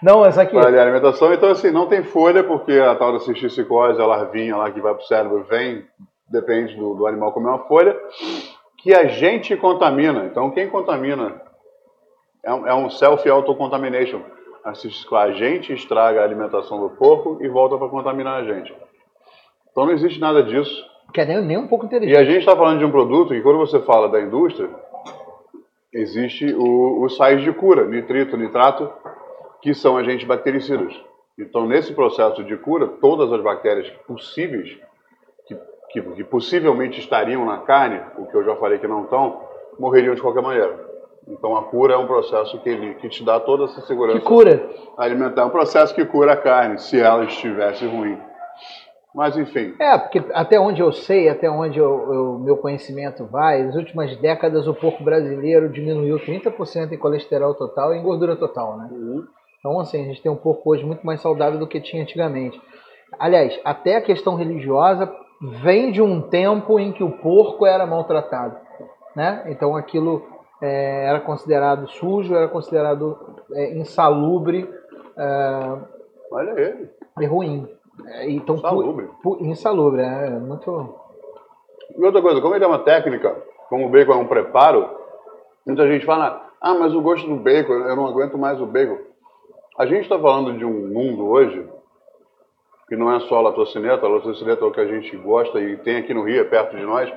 não, 0.02 0.26
essa 0.26 0.42
aqui. 0.42 0.54
Para 0.54 0.70
a 0.70 0.82
alimentação, 0.82 1.34
então 1.34 1.50
assim, 1.50 1.72
não 1.72 1.88
tem 1.88 2.04
folha, 2.04 2.44
porque 2.44 2.74
a 2.74 2.96
tal 2.96 3.14
da 3.14 3.20
cisticicose, 3.20 4.02
a 4.02 4.06
larvinha 4.06 4.56
lá 4.56 4.72
que 4.72 4.82
vai 4.82 4.94
para 4.94 5.04
o 5.04 5.08
cérebro, 5.08 5.44
vem, 5.50 5.86
depende 6.30 6.76
do, 6.76 6.96
do 6.96 7.08
animal 7.08 7.32
comer 7.32 7.50
uma 7.50 7.68
folha, 7.68 7.98
que 8.78 8.94
a 8.94 9.08
gente 9.08 9.56
contamina. 9.58 10.26
Então, 10.26 10.52
quem 10.52 10.70
contamina 10.70 11.42
é 12.44 12.54
um, 12.54 12.68
é 12.68 12.74
um 12.74 12.90
self-autocontamination 12.90 14.22
a 14.64 15.32
gente 15.32 15.74
estraga 15.74 16.22
a 16.22 16.24
alimentação 16.24 16.80
do 16.80 16.90
porco 16.92 17.38
e 17.42 17.48
volta 17.48 17.78
para 17.78 17.90
contaminar 17.90 18.42
a 18.42 18.44
gente. 18.44 18.74
Então 19.72 19.86
não 19.86 19.94
existe 19.94 20.20
nada 20.20 20.44
disso. 20.44 20.86
Que 21.14 21.22
é 21.22 21.26
nem, 21.26 21.42
nem 21.44 21.58
um 21.58 21.68
pouco 21.68 21.86
inteligente. 21.86 22.16
E 22.16 22.20
a 22.20 22.26
gente 22.26 22.40
está 22.40 22.56
falando 22.56 22.80
de 22.80 22.86
um 22.86 22.92
produto 22.92 23.30
que 23.30 23.42
quando 23.42 23.58
você 23.58 23.80
fala 23.80 24.10
da 24.10 24.22
indústria, 24.22 24.70
existe 25.94 26.54
o, 26.54 27.04
os 27.04 27.16
sais 27.16 27.42
de 27.42 27.52
cura, 27.52 27.86
nitrito, 27.86 28.38
nitrato, 28.38 28.92
que 29.62 29.74
são 29.74 29.98
agentes 29.98 30.28
bactericidas. 30.28 30.94
Então 31.38 31.66
nesse 31.66 31.94
processo 31.94 32.44
de 32.44 32.58
cura, 32.58 32.88
todas 32.88 33.32
as 33.32 33.42
bactérias 33.42 33.90
possíveis, 34.08 34.78
que, 35.48 35.56
que, 35.92 36.02
que 36.02 36.24
possivelmente 36.24 37.00
estariam 37.00 37.46
na 37.46 37.60
carne, 37.60 38.02
o 38.18 38.26
que 38.26 38.36
eu 38.36 38.44
já 38.44 38.56
falei 38.56 38.80
que 38.80 38.88
não 38.88 39.04
estão, 39.04 39.42
morreriam 39.80 40.16
de 40.16 40.22
qualquer 40.22 40.42
maneira. 40.42 40.88
Então 41.28 41.56
a 41.56 41.64
cura 41.64 41.94
é 41.94 41.98
um 41.98 42.08
processo 42.08 42.60
que, 42.60 42.70
ele, 42.70 42.96
que 42.96 43.08
te 43.08 43.24
dá 43.24 43.40
toda 43.40 43.66
essa 43.66 43.82
segurança. 43.82 44.20
Que 44.20 44.26
cura? 44.26 44.70
Alimentar. 44.98 45.44
É 45.44 45.46
um 45.46 45.50
processo 45.50 45.94
que 45.94 46.04
cura 46.06 46.34
a 46.34 46.38
carne, 46.38 46.80
se 46.80 47.00
ela 47.00 47.24
estivesse 47.24 47.86
ruim. 47.86 48.18
Mas 49.14 49.38
enfim. 49.38 49.74
É, 49.80 49.98
porque 49.98 50.24
até 50.34 50.60
onde 50.60 50.82
eu 50.82 50.92
sei, 50.92 51.30
até 51.30 51.50
onde 51.50 51.82
o 51.82 52.40
meu 52.40 52.58
conhecimento 52.58 53.26
vai, 53.26 53.64
nas 53.64 53.76
últimas 53.76 54.16
décadas 54.18 54.68
o 54.68 54.74
porco 54.74 55.04
brasileiro 55.04 55.70
diminuiu 55.70 56.20
30% 56.20 56.92
em 56.92 56.98
colesterol 56.98 57.56
total 57.56 57.94
e 57.94 57.98
em 57.98 58.04
gordura 58.04 58.36
total, 58.36 58.78
né? 58.78 58.90
Uhum. 58.92 59.26
Então, 59.60 59.80
assim, 59.80 60.02
a 60.02 60.06
gente 60.06 60.22
tem 60.22 60.32
um 60.32 60.38
porco 60.38 60.72
hoje 60.72 60.86
muito 60.86 61.06
mais 61.06 61.22
saudável 61.22 61.60
do 61.60 61.68
que 61.68 61.82
tinha 61.82 62.02
antigamente. 62.02 62.60
Aliás, 63.20 63.60
até 63.64 63.96
a 63.96 64.02
questão 64.02 64.36
religiosa 64.36 65.12
vem 65.62 65.92
de 65.92 66.02
um 66.02 66.22
tempo 66.22 66.80
em 66.80 66.92
que 66.92 67.04
o 67.04 67.12
porco 67.12 67.66
era 67.66 67.86
maltratado, 67.86 68.58
né? 69.16 69.44
Então 69.48 69.76
aquilo 69.76 70.22
é, 70.62 71.06
era 71.08 71.20
considerado 71.20 71.90
sujo, 71.90 72.36
era 72.36 72.48
considerado 72.48 73.18
é, 73.54 73.78
insalubre. 73.78 74.70
É, 75.18 75.78
Olha 76.32 76.52
ele. 76.60 76.90
E 77.20 77.26
ruim. 77.26 77.68
É, 78.06 78.30
então, 78.30 78.56
insalubre. 78.56 79.08
Pu, 79.22 79.38
pu, 79.38 79.46
insalubre, 79.46 80.02
é 80.02 80.30
muito. 80.30 80.96
E 81.98 82.04
outra 82.06 82.22
coisa, 82.22 82.40
como 82.40 82.56
ele 82.56 82.64
é 82.64 82.68
uma 82.68 82.80
técnica, 82.80 83.36
como 83.68 83.88
o 83.88 83.90
bacon 83.90 84.14
é 84.14 84.18
um 84.18 84.28
preparo, 84.28 84.90
muita 85.66 85.88
gente 85.88 86.06
fala, 86.06 86.50
ah, 86.62 86.76
mas 86.76 86.94
o 86.94 87.02
gosto 87.02 87.28
do 87.28 87.36
bacon, 87.36 87.74
eu 87.74 87.96
não 87.96 88.08
aguento 88.08 88.38
mais 88.38 88.62
o 88.62 88.66
bacon. 88.66 89.09
A 89.80 89.86
gente 89.86 90.02
está 90.02 90.20
falando 90.20 90.58
de 90.58 90.66
um 90.66 90.90
mundo 90.90 91.26
hoje 91.26 91.66
que 92.90 92.98
não 92.98 93.16
é 93.16 93.22
só 93.22 93.38
a 93.38 93.42
latocineta, 93.44 94.06
a 94.06 94.10
latocineta 94.10 94.66
é 94.66 94.68
o 94.68 94.72
que 94.74 94.82
a 94.82 94.86
gente 94.86 95.16
gosta 95.16 95.58
e 95.62 95.78
tem 95.78 95.96
aqui 95.96 96.14
no 96.14 96.24
Rio, 96.24 96.42
é 96.42 96.44
perto 96.44 96.76
de 96.76 96.84
nós, 96.84 97.10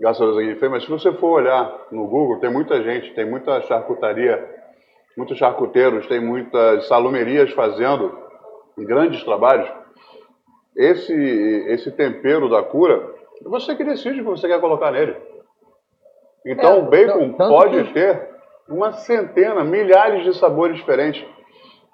graças 0.00 0.20
a 0.20 0.24
Deus 0.24 0.38
aqui 0.38 0.56
fez, 0.56 0.72
mas 0.72 0.82
se 0.82 0.90
você 0.90 1.12
for 1.12 1.40
olhar 1.40 1.86
no 1.92 2.08
Google, 2.08 2.40
tem 2.40 2.50
muita 2.50 2.82
gente, 2.82 3.14
tem 3.14 3.24
muita 3.24 3.60
charcutaria, 3.60 4.44
muitos 5.16 5.38
charcuteiros, 5.38 6.04
tem 6.08 6.18
muitas 6.18 6.88
salumerias 6.88 7.52
fazendo 7.52 8.18
grandes 8.76 9.22
trabalhos. 9.22 9.70
Esse, 10.76 11.14
esse 11.68 11.92
tempero 11.92 12.50
da 12.50 12.64
cura, 12.64 13.08
você 13.44 13.76
que 13.76 13.84
decide 13.84 14.20
o 14.20 14.24
que 14.24 14.30
você 14.30 14.48
quer 14.48 14.60
colocar 14.60 14.90
nele. 14.90 15.14
Então 16.44 16.72
é, 16.72 16.78
o 16.80 16.82
bacon 16.86 17.34
pode 17.34 17.84
que... 17.84 17.92
ter 17.92 18.30
uma 18.68 18.90
centena, 18.94 19.62
milhares 19.62 20.24
de 20.24 20.36
sabores 20.36 20.76
diferentes. 20.76 21.24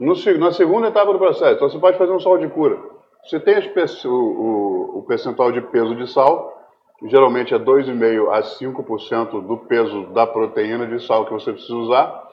No, 0.01 0.15
na 0.39 0.51
segunda 0.53 0.89
etapa 0.89 1.13
do 1.13 1.19
processo, 1.19 1.57
então 1.57 1.69
você 1.69 1.79
pode 1.79 1.99
fazer 1.99 2.13
um 2.13 2.19
sal 2.19 2.39
de 2.39 2.49
cura. 2.49 2.79
Você 3.23 3.39
tem 3.39 3.57
o, 3.59 4.09
o, 4.09 4.99
o 4.99 5.03
percentual 5.07 5.53
de 5.53 5.61
peso 5.61 5.95
de 5.95 6.11
sal, 6.11 6.59
geralmente 7.05 7.55
é 7.55 7.59
2,5% 7.59 8.33
a 8.33 8.41
5% 8.41 9.47
do 9.47 9.59
peso 9.59 10.07
da 10.15 10.27
proteína 10.27 10.87
de 10.87 11.07
sal 11.07 11.27
que 11.27 11.33
você 11.33 11.53
precisa 11.53 11.75
usar. 11.75 12.31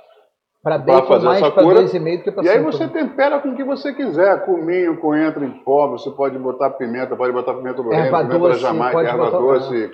Para 0.64 0.82
fazer 1.04 1.26
mais 1.26 1.42
para 1.50 1.64
2,5 1.64 2.24
que 2.24 2.32
para 2.32 2.44
E 2.44 2.50
aí 2.50 2.60
você 2.62 2.88
tempera 2.88 3.40
com 3.40 3.50
o 3.50 3.56
que 3.56 3.64
você 3.64 3.94
quiser. 3.94 4.46
Cominho, 4.46 4.98
coentro 4.98 5.44
em 5.44 5.52
pó, 5.52 5.88
você 5.88 6.10
pode 6.12 6.38
botar 6.38 6.72
pimenta, 6.72 7.16
pode 7.16 7.34
botar 7.34 7.54
pimenta 7.54 7.84
do 7.84 7.90
reino, 7.90 8.06
pimenta 8.06 8.40
doce, 8.40 8.60
Jamaica, 8.60 9.02
erva 9.02 9.26
botar... 9.26 9.38
doce. 9.38 9.92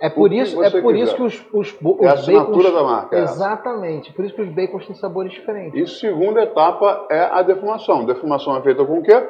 É 0.00 0.10
por 0.10 0.32
isso, 0.32 0.62
é 0.62 0.70
por 0.70 0.94
isso 0.94 1.14
que 1.14 1.22
os, 1.22 1.46
os, 1.52 1.76
os 1.80 2.00
é 2.00 2.08
a 2.08 2.12
assinatura 2.12 2.70
bacons, 2.70 2.74
da 2.74 2.82
marca. 2.82 3.16
É 3.16 3.22
exatamente. 3.22 4.12
Por 4.12 4.24
isso 4.24 4.34
que 4.34 4.42
os 4.42 4.48
bacons 4.48 4.86
têm 4.86 4.94
sabores 4.96 5.32
diferentes. 5.32 5.80
E 5.80 5.98
segunda 5.98 6.42
etapa 6.42 7.06
é 7.10 7.20
a 7.22 7.42
defumação. 7.42 8.04
Defumação 8.04 8.56
é 8.56 8.62
feita 8.62 8.84
com 8.84 8.98
o 8.98 9.02
quê? 9.02 9.26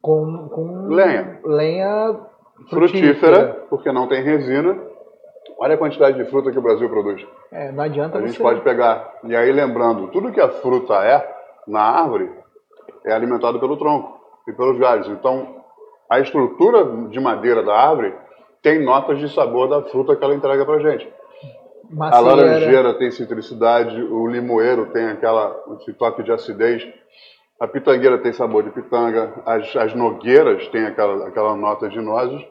Com, 0.00 0.48
com 0.48 0.88
lenha. 0.88 1.40
Lenha 1.44 2.20
frutífera, 2.68 2.70
frutífera, 2.70 3.66
porque 3.68 3.92
não 3.92 4.08
tem 4.08 4.22
resina. 4.22 4.78
Olha 5.58 5.74
a 5.74 5.78
quantidade 5.78 6.16
de 6.16 6.28
fruta 6.30 6.50
que 6.50 6.58
o 6.58 6.62
Brasil 6.62 6.88
produz. 6.88 7.24
É, 7.52 7.70
não 7.70 7.84
adianta 7.84 8.18
A 8.18 8.26
gente 8.26 8.38
pode 8.38 8.60
pegar. 8.62 9.14
E 9.24 9.36
aí, 9.36 9.52
lembrando, 9.52 10.08
tudo 10.08 10.32
que 10.32 10.40
a 10.40 10.48
fruta 10.48 10.94
é 11.04 11.26
na 11.66 11.80
árvore 11.80 12.30
é 13.04 13.12
alimentado 13.12 13.60
pelo 13.60 13.76
tronco 13.76 14.20
e 14.48 14.52
pelos 14.52 14.78
galhos. 14.78 15.08
Então, 15.08 15.62
a 16.10 16.20
estrutura 16.20 16.84
de 17.08 17.20
madeira 17.20 17.62
da 17.62 17.74
árvore 17.74 18.14
tem 18.64 18.82
notas 18.82 19.18
de 19.18 19.28
sabor 19.28 19.68
da 19.68 19.82
fruta 19.82 20.16
que 20.16 20.24
ela 20.24 20.34
entrega 20.34 20.64
pra 20.64 20.78
gente. 20.78 21.06
Macieira. 21.90 22.16
A 22.16 22.20
laranjeira 22.20 22.94
tem 22.94 23.10
citricidade, 23.10 24.02
o 24.02 24.26
limoeiro 24.26 24.86
tem 24.86 25.04
aquela, 25.10 25.54
esse 25.78 25.92
toque 25.92 26.22
de 26.22 26.32
acidez, 26.32 26.82
a 27.60 27.68
pitangueira 27.68 28.18
tem 28.18 28.32
sabor 28.32 28.64
de 28.64 28.70
pitanga, 28.70 29.34
as, 29.44 29.76
as 29.76 29.94
nogueiras 29.94 30.66
têm 30.68 30.86
aquela, 30.86 31.28
aquela 31.28 31.54
nota 31.54 31.90
de 31.90 32.00
nozes, 32.00 32.42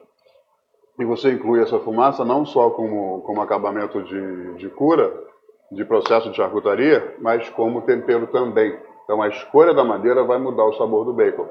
e 1.00 1.04
você 1.04 1.32
inclui 1.32 1.60
essa 1.60 1.80
fumaça 1.80 2.24
não 2.24 2.46
só 2.46 2.70
como, 2.70 3.20
como 3.22 3.42
acabamento 3.42 4.00
de, 4.04 4.54
de 4.54 4.68
cura, 4.68 5.12
de 5.72 5.84
processo 5.84 6.30
de 6.30 6.36
charcutaria, 6.36 7.16
mas 7.20 7.50
como 7.50 7.82
tempero 7.82 8.28
também. 8.28 8.78
Então 9.02 9.20
a 9.20 9.28
escolha 9.28 9.74
da 9.74 9.82
madeira 9.82 10.22
vai 10.22 10.38
mudar 10.38 10.64
o 10.64 10.74
sabor 10.74 11.04
do 11.04 11.12
bacon. 11.12 11.48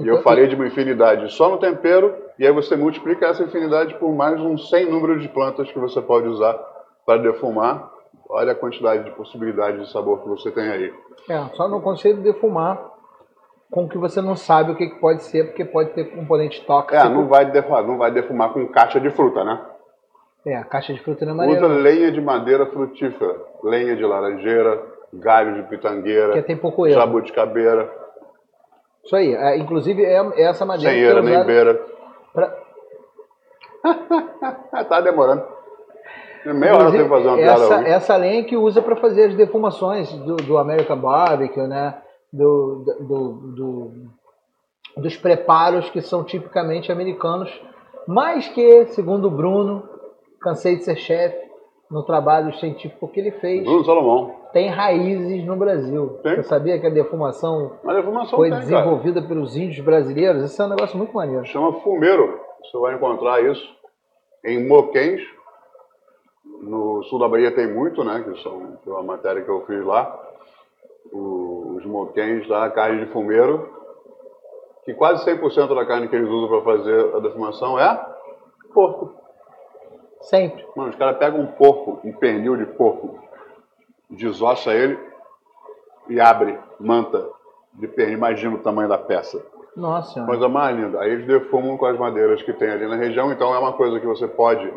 E 0.00 0.08
eu 0.08 0.22
falei 0.22 0.46
de 0.46 0.54
uma 0.54 0.66
infinidade 0.66 1.32
só 1.32 1.48
no 1.50 1.58
tempero, 1.58 2.14
e 2.38 2.46
aí 2.46 2.52
você 2.52 2.74
multiplica 2.74 3.26
essa 3.26 3.42
infinidade 3.42 3.94
por 3.94 4.12
mais 4.14 4.40
um 4.40 4.56
100 4.56 4.90
número 4.90 5.18
de 5.20 5.28
plantas 5.28 5.70
que 5.70 5.78
você 5.78 6.00
pode 6.00 6.26
usar 6.26 6.58
para 7.06 7.20
defumar. 7.20 7.90
Olha 8.28 8.52
a 8.52 8.54
quantidade 8.54 9.04
de 9.04 9.10
possibilidades 9.10 9.86
de 9.86 9.92
sabor 9.92 10.22
que 10.22 10.28
você 10.28 10.50
tem 10.50 10.68
aí. 10.68 10.92
É, 11.28 11.38
só 11.54 11.68
não 11.68 11.80
consigo 11.80 12.22
defumar 12.22 12.80
com 13.70 13.88
que 13.88 13.98
você 13.98 14.20
não 14.20 14.34
sabe 14.34 14.72
o 14.72 14.76
que 14.76 14.88
pode 15.00 15.22
ser, 15.24 15.44
porque 15.44 15.64
pode 15.64 15.90
ter 15.90 16.04
componente 16.04 16.64
tóxico. 16.64 16.94
É, 16.94 17.08
não 17.08 17.28
vai 17.28 17.44
defumar, 17.50 17.82
não 17.82 17.98
vai 17.98 18.10
defumar 18.10 18.52
com 18.52 18.66
caixa 18.68 18.98
de 18.98 19.10
fruta, 19.10 19.44
né? 19.44 19.60
É, 20.46 20.56
a 20.56 20.64
caixa 20.64 20.92
de 20.92 21.00
fruta 21.00 21.24
não 21.24 21.32
é 21.32 21.36
maneira. 21.36 21.66
Usa 21.66 21.74
lenha 21.74 22.10
de 22.10 22.20
madeira 22.20 22.66
frutífera, 22.66 23.36
lenha 23.62 23.96
de 23.96 24.04
laranjeira, 24.04 24.82
galho 25.12 25.54
de 25.54 25.68
pitangueira, 25.68 26.32
que 26.34 26.42
tem 26.42 26.56
pouco 26.56 26.86
erro. 26.86 26.98
jabuticabeira. 26.98 28.03
Isso 29.04 29.14
aí. 29.16 29.34
É, 29.34 29.58
inclusive, 29.58 30.04
é, 30.04 30.18
é 30.36 30.42
essa 30.42 30.64
madeira. 30.64 30.92
Sem 30.92 31.02
eira 31.02 31.22
nem 31.22 31.44
beira. 31.44 31.80
Pra... 32.32 32.56
tá 34.88 35.00
demorando. 35.00 35.54
Meia 36.46 36.76
hora 36.76 36.90
tem 36.90 37.02
que 37.02 37.08
fazer 37.08 37.28
uma 37.28 37.40
essa, 37.40 37.68
piada. 37.68 37.88
Essa 37.88 38.16
lenha 38.16 38.44
que 38.44 38.56
usa 38.56 38.82
para 38.82 38.96
fazer 38.96 39.30
as 39.30 39.34
defumações 39.34 40.12
do, 40.12 40.36
do 40.36 40.58
American 40.58 40.98
Barbecue, 40.98 41.66
né? 41.66 41.96
Do, 42.30 42.84
do, 43.00 43.32
do, 43.54 43.92
dos 44.96 45.16
preparos 45.16 45.88
que 45.88 46.02
são 46.02 46.24
tipicamente 46.24 46.92
americanos, 46.92 47.50
mas 48.06 48.48
que, 48.48 48.86
segundo 48.86 49.28
o 49.28 49.30
Bruno, 49.30 49.88
cansei 50.40 50.76
de 50.76 50.84
ser 50.84 50.96
chefe, 50.96 51.43
no 51.90 52.02
trabalho 52.02 52.54
científico 52.58 53.08
que 53.08 53.20
ele 53.20 53.30
fez. 53.32 53.64
Bruno 53.64 53.84
Salomão. 53.84 54.34
Tem 54.52 54.68
raízes 54.68 55.44
no 55.44 55.56
Brasil. 55.56 56.18
Tem? 56.22 56.36
Você 56.36 56.44
sabia 56.44 56.78
que 56.78 56.86
a 56.86 56.90
defumação, 56.90 57.72
a 57.84 57.94
defumação 57.94 58.38
foi 58.38 58.50
tem, 58.50 58.58
desenvolvida 58.60 59.20
cara. 59.20 59.28
pelos 59.28 59.56
índios 59.56 59.84
brasileiros? 59.84 60.42
Esse 60.42 60.60
é 60.60 60.64
um 60.64 60.68
negócio 60.70 60.96
muito 60.96 61.14
maneiro. 61.14 61.44
Chama 61.46 61.72
fumeiro. 61.80 62.40
Você 62.62 62.78
vai 62.78 62.94
encontrar 62.94 63.42
isso 63.42 63.76
em 64.44 64.66
Moquens. 64.66 65.22
No 66.62 67.02
sul 67.04 67.18
da 67.18 67.28
Bahia 67.28 67.54
tem 67.54 67.66
muito, 67.66 68.02
né? 68.04 68.22
Que 68.22 68.42
são 68.42 68.78
uma 68.86 69.02
matéria 69.02 69.42
que 69.42 69.50
eu 69.50 69.64
fiz 69.66 69.84
lá. 69.84 70.20
Os 71.12 71.84
moquens 71.84 72.48
lá, 72.48 72.70
carne 72.70 73.04
de 73.04 73.12
fumeiro. 73.12 73.68
Que 74.84 74.94
quase 74.94 75.24
100% 75.24 75.74
da 75.74 75.86
carne 75.86 76.08
que 76.08 76.16
eles 76.16 76.28
usam 76.28 76.48
para 76.48 76.62
fazer 76.62 77.16
a 77.16 77.18
defumação 77.20 77.78
é 77.78 78.14
porco. 78.72 79.23
Sempre. 80.24 80.64
Mano, 80.76 80.90
os 80.90 80.96
caras 80.96 81.18
pegam 81.18 81.40
um 81.40 81.46
porco, 81.46 82.00
um 82.04 82.12
pernil 82.12 82.56
de 82.56 82.66
porco, 82.66 83.18
desossa 84.08 84.72
ele 84.72 84.98
e 86.08 86.20
abre 86.20 86.58
manta 86.78 87.26
de 87.74 87.88
pernil. 87.88 88.18
Imagina 88.18 88.54
o 88.54 88.62
tamanho 88.62 88.88
da 88.88 88.98
peça. 88.98 89.44
Nossa. 89.76 90.24
Coisa 90.24 90.48
mais 90.48 90.76
linda. 90.76 91.00
Aí 91.00 91.10
eles 91.10 91.26
defumam 91.26 91.76
com 91.76 91.86
as 91.86 91.98
madeiras 91.98 92.42
que 92.42 92.52
tem 92.52 92.70
ali 92.70 92.86
na 92.86 92.96
região, 92.96 93.32
então 93.32 93.54
é 93.54 93.58
uma 93.58 93.72
coisa 93.72 93.98
que 93.98 94.06
você 94.06 94.26
pode 94.28 94.72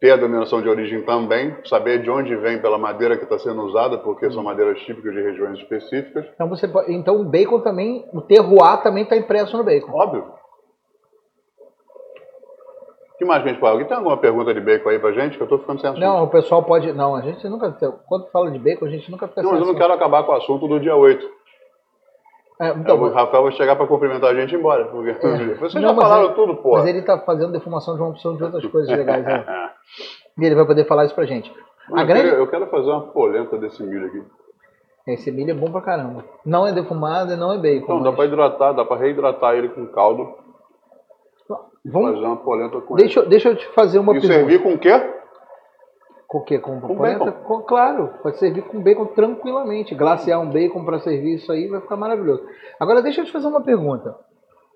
ter 0.00 0.10
a 0.10 0.16
denominação 0.16 0.60
de 0.60 0.68
origem 0.68 1.02
também, 1.02 1.56
saber 1.64 2.02
de 2.02 2.10
onde 2.10 2.34
vem 2.36 2.60
pela 2.60 2.76
madeira 2.76 3.16
que 3.16 3.24
está 3.24 3.38
sendo 3.38 3.62
usada, 3.62 3.98
porque 3.98 4.30
são 4.30 4.42
madeiras 4.42 4.78
típicas 4.80 5.12
de 5.12 5.22
regiões 5.22 5.58
específicas. 5.58 6.26
Então 6.34 6.48
você 6.48 6.66
pode, 6.66 6.92
então 6.92 7.20
o 7.20 7.24
bacon 7.24 7.60
também, 7.60 8.04
o 8.12 8.20
terroir 8.20 8.82
também 8.82 9.04
está 9.04 9.16
impresso 9.16 9.56
no 9.56 9.64
bacon. 9.64 9.92
Óbvio. 9.92 10.24
Mais 13.26 13.42
que 13.42 13.48
a 13.48 13.52
gente? 13.52 13.64
Alguém 13.64 13.86
tem 13.86 13.96
alguma 13.96 14.16
pergunta 14.16 14.54
de 14.54 14.60
bacon 14.60 14.88
aí 14.90 14.98
pra 14.98 15.12
gente? 15.12 15.36
Que 15.36 15.42
eu 15.42 15.48
tô 15.48 15.58
ficando 15.58 15.80
sem 15.80 15.90
assunto. 15.90 16.02
Não, 16.02 16.24
o 16.24 16.28
pessoal 16.28 16.62
pode. 16.62 16.92
Não, 16.92 17.14
a 17.16 17.20
gente 17.20 17.46
nunca. 17.48 17.70
Quando 18.08 18.26
fala 18.30 18.50
de 18.50 18.58
bacon, 18.58 18.86
a 18.86 18.90
gente 18.90 19.10
nunca 19.10 19.28
fica 19.28 19.42
Não, 19.42 19.50
mas 19.52 19.60
eu 19.60 19.66
não 19.66 19.74
quero 19.74 19.92
acabar 19.92 20.22
com 20.24 20.32
o 20.32 20.36
assunto 20.36 20.66
do 20.68 20.78
dia 20.80 20.94
8. 20.96 21.26
É, 22.58 22.68
então, 22.70 22.98
o 22.98 23.10
Rafael 23.12 23.42
vai 23.42 23.52
chegar 23.52 23.76
pra 23.76 23.86
cumprimentar 23.86 24.30
a 24.30 24.34
gente 24.34 24.52
e 24.52 24.54
ir 24.56 24.58
embora. 24.58 24.86
Porque 24.86 25.10
É. 25.10 25.54
vocês 25.60 25.74
Não, 25.74 25.90
já 25.90 25.94
falaram 25.94 26.24
ele- 26.26 26.34
tudo, 26.34 26.56
pô. 26.56 26.72
Mas 26.72 26.86
ele 26.86 27.02
tá 27.02 27.18
fazendo 27.18 27.52
defumação 27.52 27.96
de 27.96 28.00
uma 28.00 28.10
opção 28.10 28.34
de 28.36 28.44
outras 28.44 28.64
coisas 28.66 28.88
legais. 28.96 29.24
Né? 29.24 29.44
E 30.38 30.44
ele 30.44 30.54
vai 30.54 30.66
poder 30.66 30.84
falar 30.86 31.06
isso 31.06 31.14
pra 31.14 31.24
gente. 31.24 31.50
A 31.94 32.02
eu, 32.02 32.06
grande... 32.06 32.24
quero, 32.28 32.36
eu 32.42 32.46
quero 32.48 32.66
fazer 32.66 32.90
uma 32.90 33.00
polenta 33.00 33.56
desse 33.56 33.82
milho 33.82 34.06
aqui. 34.06 34.22
Esse 35.06 35.30
milho 35.32 35.52
é 35.52 35.54
bom 35.54 35.70
pra 35.72 35.80
caramba. 35.80 36.24
Não 36.44 36.66
é 36.66 36.72
defumado 36.72 37.32
e 37.32 37.36
não 37.36 37.52
é 37.54 37.58
bacon. 37.58 38.02
Dá 38.02 38.10
mas- 38.10 38.16
pra 38.16 38.24
hidratar, 38.26 38.72
dá 38.72 38.84
pra 38.84 38.96
reidratar 38.98 39.54
ele 39.54 39.70
com 39.70 39.86
caldo. 39.86 40.34
Vamos... 41.90 42.12
Fazer 42.14 42.26
uma 42.26 42.36
polenta 42.36 42.80
com 42.80 42.94
Deixa, 42.96 43.20
eu- 43.20 43.28
deixa 43.28 43.48
eu 43.50 43.56
te 43.56 43.66
fazer 43.68 43.98
uma 43.98 44.12
ele. 44.12 44.18
E 44.18 44.28
pergunta. 44.28 44.48
servir 44.50 44.62
com 44.62 44.74
o 44.74 44.78
quê? 44.78 45.12
Com 46.26 46.38
o 46.38 46.44
quê? 46.44 46.58
Com, 46.58 46.80
Com 46.80 46.96
polenta? 46.96 47.30
Com- 47.32 47.62
claro, 47.62 48.10
pode 48.22 48.38
servir 48.38 48.62
com 48.62 48.80
bacon 48.82 49.06
tranquilamente. 49.06 49.94
Glaciar 49.94 50.40
um 50.40 50.50
bacon 50.50 50.84
para 50.84 50.98
servir 51.00 51.36
isso 51.36 51.50
aí 51.52 51.68
vai 51.68 51.80
ficar 51.80 51.96
maravilhoso. 51.96 52.42
Agora, 52.80 53.00
deixa 53.02 53.20
eu 53.20 53.24
te 53.24 53.32
fazer 53.32 53.46
uma 53.46 53.60
pergunta. 53.62 54.16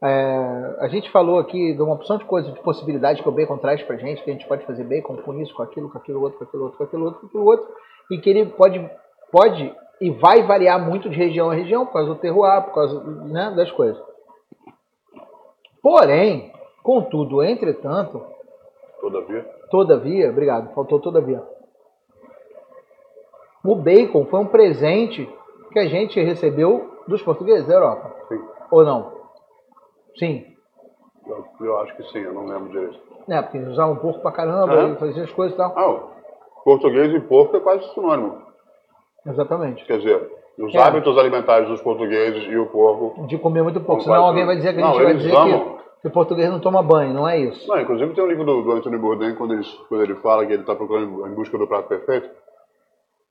É, 0.03 0.77
a 0.79 0.89
gente 0.89 1.11
falou 1.11 1.39
aqui 1.39 1.75
de 1.75 1.83
uma 1.83 1.95
opção 1.95 2.17
de 2.17 2.25
coisas, 2.25 2.55
de 2.55 2.61
possibilidades 2.61 3.21
que 3.21 3.29
o 3.29 3.33
bacon 3.33 3.59
traz 3.59 3.83
pra 3.83 3.97
gente, 3.97 4.23
que 4.23 4.31
a 4.31 4.33
gente 4.33 4.47
pode 4.47 4.65
fazer 4.65 4.85
bacon 4.85 5.17
com 5.19 5.35
isso, 5.41 5.55
com 5.55 5.63
aquilo, 5.63 5.91
com 5.91 5.99
aquilo 5.99 6.23
outro, 6.23 6.39
com 6.39 6.45
aquilo 6.45 6.63
outro, 6.65 6.79
com 6.79 6.85
aquilo 6.85 7.05
outro, 7.05 7.21
com 7.21 7.27
aquilo 7.27 7.45
outro, 7.45 7.69
e 8.11 8.19
que 8.19 8.31
ele 8.31 8.47
pode, 8.47 8.91
pode 9.31 9.75
e 10.01 10.11
vai 10.11 10.43
variar 10.45 10.81
muito 10.83 11.11
de 11.11 11.17
região 11.17 11.51
a 11.51 11.55
região, 11.55 11.85
por 11.85 11.93
causa 11.93 12.09
do 12.09 12.15
terroir, 12.15 12.63
por 12.63 12.73
causa 12.75 12.99
né, 13.27 13.53
das 13.55 13.71
coisas. 13.73 14.01
Porém, 15.83 16.53
contudo, 16.83 17.43
entretanto, 17.43 18.23
Todavia. 19.01 19.43
Todavia, 19.71 20.29
obrigado, 20.31 20.75
faltou 20.75 21.01
todavia. 21.01 21.43
O 23.65 23.75
bacon 23.75 24.27
foi 24.27 24.41
um 24.41 24.47
presente 24.47 25.29
que 25.73 25.79
a 25.79 25.87
gente 25.87 26.21
recebeu 26.23 26.97
dos 27.07 27.23
portugueses 27.23 27.67
da 27.67 27.75
Europa. 27.75 28.15
Sim. 28.29 28.41
Ou 28.71 28.85
não? 28.85 29.13
Sim. 30.19 30.45
Eu, 31.27 31.45
eu 31.61 31.79
acho 31.79 31.97
que 31.97 32.03
sim, 32.13 32.19
eu 32.21 32.33
não 32.35 32.45
lembro 32.47 32.69
direito. 32.71 32.99
É, 33.29 33.41
porque 33.41 33.59
eles 33.59 33.71
usavam 33.71 33.97
porco 33.97 34.21
pra 34.21 34.33
caramba 34.33 34.73
Aham. 34.75 34.93
e 34.95 34.97
faziam 34.99 35.25
as 35.25 35.33
coisas 35.33 35.55
e 35.55 35.57
tal. 35.57 35.73
Ah, 35.79 36.01
português 36.65 37.15
e 37.15 37.21
porco 37.21 37.57
é 37.57 37.61
quase 37.61 37.85
sinônimo. 37.95 38.43
Exatamente. 39.27 39.85
Quer 39.85 39.99
dizer, 39.99 40.31
os 40.59 40.75
É. 40.75 40.79
hábitos 40.79 41.17
alimentares 41.19 41.69
dos 41.69 41.81
portugueses 41.83 42.45
e 42.51 42.57
o 42.57 42.67
porco. 42.67 43.27
De 43.27 43.39
comer 43.39 43.63
muito 43.63 43.81
pouco. 43.81 43.97
Não 43.99 44.01
Senão 44.13 44.25
alguém 44.27 44.47
vai 44.47 44.57
dizer 44.57 44.75
que 44.75 44.81
a 44.81 44.85
Não, 44.85 44.95
gente 44.95 45.05
vai 45.05 45.15
dizer 45.15 45.37
amam. 45.37 45.77
que, 45.77 45.81
que 46.01 46.09
o 46.09 46.11
português 46.11 46.51
não 46.51 46.61
toma 46.61 46.83
banho, 46.83 47.13
não 47.13 47.29
é 47.29 47.39
isso. 47.39 47.69
Não, 47.69 47.81
inclusive 47.81 48.15
tem 48.15 48.25
um 48.25 48.27
livro 48.27 48.45
do, 48.45 48.63
do 48.63 48.73
Anthony 48.73 48.97
Bourdain 48.97 49.35
quando 49.35 49.55
ele, 49.55 49.65
quando 49.89 50.03
ele 50.03 50.15
fala 50.17 50.47
que 50.47 50.53
ele 50.53 50.63
está 50.63 50.75
procurando 50.75 51.27
em 51.27 51.35
busca 51.35 51.59
do 51.59 51.67
prato 51.67 51.89
perfeito. 51.89 52.31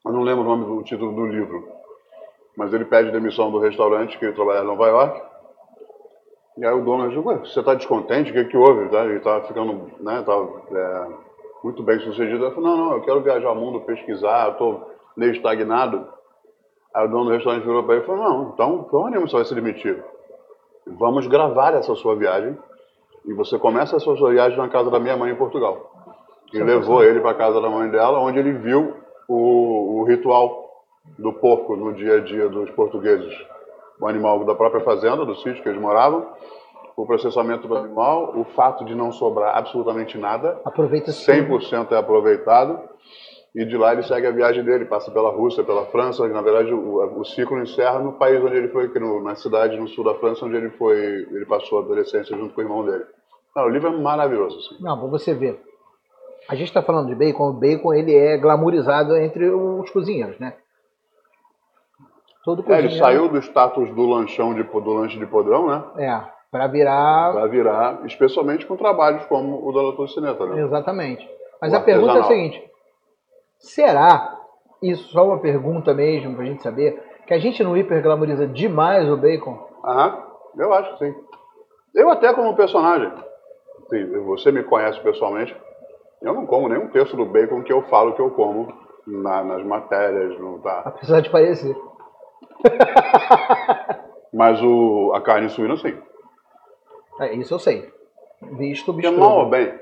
Eu 0.05 0.13
não 0.13 0.21
lembro 0.21 0.43
o 0.43 0.47
nome 0.47 0.65
do 0.65 0.83
título 0.83 1.13
do 1.13 1.25
livro, 1.25 1.67
mas 2.55 2.73
ele 2.73 2.85
pede 2.85 3.11
demissão 3.11 3.51
do 3.51 3.59
restaurante 3.59 4.17
que 4.17 4.25
ele 4.25 4.33
trabalhava 4.33 4.65
em 4.65 4.69
Nova 4.69 4.87
York. 4.87 5.21
E 6.57 6.65
aí 6.65 6.73
o 6.73 6.83
dono 6.83 7.09
diz, 7.09 7.25
ué, 7.25 7.37
você 7.37 7.59
está 7.59 7.73
descontente? 7.73 8.31
O 8.31 8.33
que, 8.33 8.45
que 8.45 8.57
houve? 8.57 8.89
Tá? 8.89 9.03
Ele 9.05 9.17
está 9.17 9.41
ficando, 9.41 9.91
né, 9.99 10.21
tá, 10.21 10.33
é, 10.33 11.07
muito 11.63 11.81
bem 11.81 11.99
sucedido. 11.99 12.43
Eu 12.43 12.51
falei, 12.51 12.69
não, 12.69 12.77
não, 12.77 12.93
eu 12.93 13.01
quero 13.01 13.21
viajar 13.21 13.47
ao 13.47 13.55
mundo, 13.55 13.81
pesquisar, 13.81 14.51
estou 14.51 14.91
meio 15.17 15.31
estagnado. 15.31 16.07
Aí 16.93 17.05
o 17.05 17.09
dono 17.09 17.25
do 17.25 17.31
restaurante 17.31 17.63
virou 17.63 17.83
para 17.83 17.95
ele 17.95 18.03
e 18.03 18.05
falou, 18.05 18.23
não, 18.23 18.51
então, 18.53 18.83
como 18.83 19.09
nenhuma 19.09 19.27
você 19.27 19.37
vai 19.37 19.45
se 19.45 19.55
demitir? 19.55 20.03
Vamos 20.97 21.27
gravar 21.27 21.73
essa 21.73 21.93
sua 21.95 22.15
viagem. 22.15 22.57
E 23.25 23.33
você 23.33 23.59
começa 23.59 23.97
a 23.97 23.99
sua 23.99 24.31
viagem 24.31 24.57
na 24.57 24.69
casa 24.69 24.89
da 24.89 24.99
minha 24.99 25.15
mãe 25.15 25.31
em 25.31 25.35
Portugal. 25.35 25.91
E 26.53 26.57
levou 26.57 27.03
ele 27.03 27.19
para 27.19 27.31
a 27.31 27.35
casa 27.35 27.61
da 27.61 27.69
mãe 27.69 27.89
dela, 27.89 28.19
onde 28.19 28.39
ele 28.39 28.53
viu 28.53 28.95
o, 29.27 29.99
o 29.99 30.03
ritual 30.05 30.69
do 31.17 31.31
porco 31.33 31.75
no 31.75 31.93
dia 31.93 32.15
a 32.15 32.19
dia 32.19 32.49
dos 32.49 32.69
portugueses, 32.71 33.33
o 33.99 34.07
animal 34.07 34.43
da 34.45 34.55
própria 34.55 34.83
fazenda, 34.83 35.25
do 35.25 35.35
sítio 35.35 35.61
que 35.61 35.69
eles 35.69 35.79
moravam, 35.79 36.27
o 36.95 37.05
processamento 37.05 37.67
do 37.67 37.77
animal, 37.77 38.33
o 38.35 38.43
fato 38.43 38.83
de 38.83 38.93
não 38.93 39.11
sobrar 39.11 39.57
absolutamente 39.57 40.17
nada, 40.17 40.59
Aproveita 40.65 41.11
100% 41.11 41.91
é 41.91 41.97
aproveitado, 41.97 42.79
e 43.55 43.65
de 43.65 43.77
lá 43.77 43.93
ele 43.93 44.03
segue 44.03 44.27
a 44.27 44.31
viagem 44.31 44.63
dele, 44.63 44.85
passa 44.85 45.11
pela 45.11 45.29
Rússia, 45.29 45.63
pela 45.63 45.85
França, 45.87 46.27
na 46.27 46.41
verdade 46.41 46.73
o, 46.73 47.19
o 47.19 47.25
ciclo 47.25 47.59
encerra 47.61 47.99
no 47.99 48.13
país 48.13 48.43
onde 48.43 48.55
ele 48.55 48.67
foi, 48.69 48.89
que 48.89 48.99
no, 48.99 49.23
na 49.23 49.35
cidade 49.35 49.77
no 49.77 49.87
sul 49.87 50.03
da 50.03 50.15
França, 50.15 50.45
onde 50.45 50.55
ele 50.55 50.69
foi, 50.71 50.97
ele 50.97 51.45
passou 51.45 51.79
a 51.79 51.81
adolescência 51.81 52.37
junto 52.37 52.53
com 52.53 52.61
o 52.61 52.63
irmão 52.63 52.85
dele. 52.85 53.05
Não, 53.55 53.65
o 53.65 53.69
livro 53.69 53.89
é 53.89 53.97
maravilhoso. 53.97 54.57
Assim. 54.57 54.83
Não, 54.83 54.97
pra 54.97 55.07
você 55.07 55.33
ver. 55.33 55.59
A 56.47 56.55
gente 56.55 56.67
está 56.67 56.81
falando 56.81 57.07
de 57.07 57.15
bacon, 57.15 57.49
o 57.49 57.53
bacon 57.53 57.93
ele 57.93 58.15
é 58.15 58.37
glamourizado 58.37 59.15
entre 59.17 59.49
os 59.49 59.89
cozinheiros, 59.89 60.39
né? 60.39 60.55
Todo 62.43 62.63
cozinheiro... 62.63 62.87
É, 62.87 62.91
ele 62.91 62.99
saiu 62.99 63.27
do 63.27 63.37
status 63.39 63.89
do 63.91 64.07
lanchão, 64.07 64.53
de, 64.53 64.63
do 64.63 64.93
lanche 64.93 65.19
de 65.19 65.25
podrão, 65.25 65.67
né? 65.67 65.83
É, 65.97 66.23
para 66.51 66.67
virar... 66.67 67.33
Para 67.33 67.47
virar, 67.47 68.01
especialmente 68.05 68.65
com 68.65 68.75
trabalhos 68.75 69.25
como 69.25 69.67
o 69.67 69.71
da 69.71 69.81
Doutor 69.81 70.09
Cineta, 70.09 70.45
né? 70.45 70.61
Exatamente. 70.61 71.27
Mas 71.61 71.73
o 71.73 71.75
a 71.75 71.79
pergunta 71.81 72.13
é 72.13 72.19
a 72.19 72.23
seguinte, 72.23 72.63
será, 73.59 74.39
isso 74.81 75.11
só 75.11 75.25
uma 75.25 75.39
pergunta 75.39 75.93
mesmo 75.93 76.33
para 76.35 76.43
a 76.43 76.47
gente 76.47 76.63
saber, 76.63 77.01
que 77.27 77.33
a 77.33 77.39
gente 77.39 77.63
não 77.63 77.77
hiperglamoriza 77.77 78.47
demais 78.47 79.07
o 79.07 79.15
bacon? 79.15 79.59
Aham, 79.85 80.23
eu 80.57 80.73
acho 80.73 80.97
que 80.97 81.05
sim. 81.05 81.15
Eu 81.93 82.09
até 82.09 82.33
como 82.33 82.55
personagem, 82.55 83.11
você 84.25 84.51
me 84.51 84.63
conhece 84.63 84.99
pessoalmente, 85.01 85.55
eu 86.21 86.33
não 86.33 86.45
como 86.45 86.67
nenhum 86.67 86.87
terço 86.89 87.15
do 87.15 87.25
bacon 87.25 87.63
que 87.63 87.71
eu 87.71 87.83
falo 87.83 88.13
que 88.13 88.21
eu 88.21 88.31
como 88.31 88.73
na, 89.07 89.43
nas 89.43 89.63
matérias. 89.65 90.37
No, 90.39 90.59
tá. 90.59 90.81
Apesar 90.85 91.21
de 91.21 91.29
parecer. 91.29 91.75
Mas 94.33 94.61
o, 94.61 95.13
a 95.13 95.21
carne 95.21 95.49
suína, 95.49 95.77
sim. 95.77 95.97
É, 97.19 97.33
isso 97.33 97.53
eu 97.53 97.59
sei. 97.59 97.91
Visto, 98.41 98.93
bicho. 98.93 99.17
mal 99.17 99.39
ou 99.39 99.49
bem. 99.49 99.73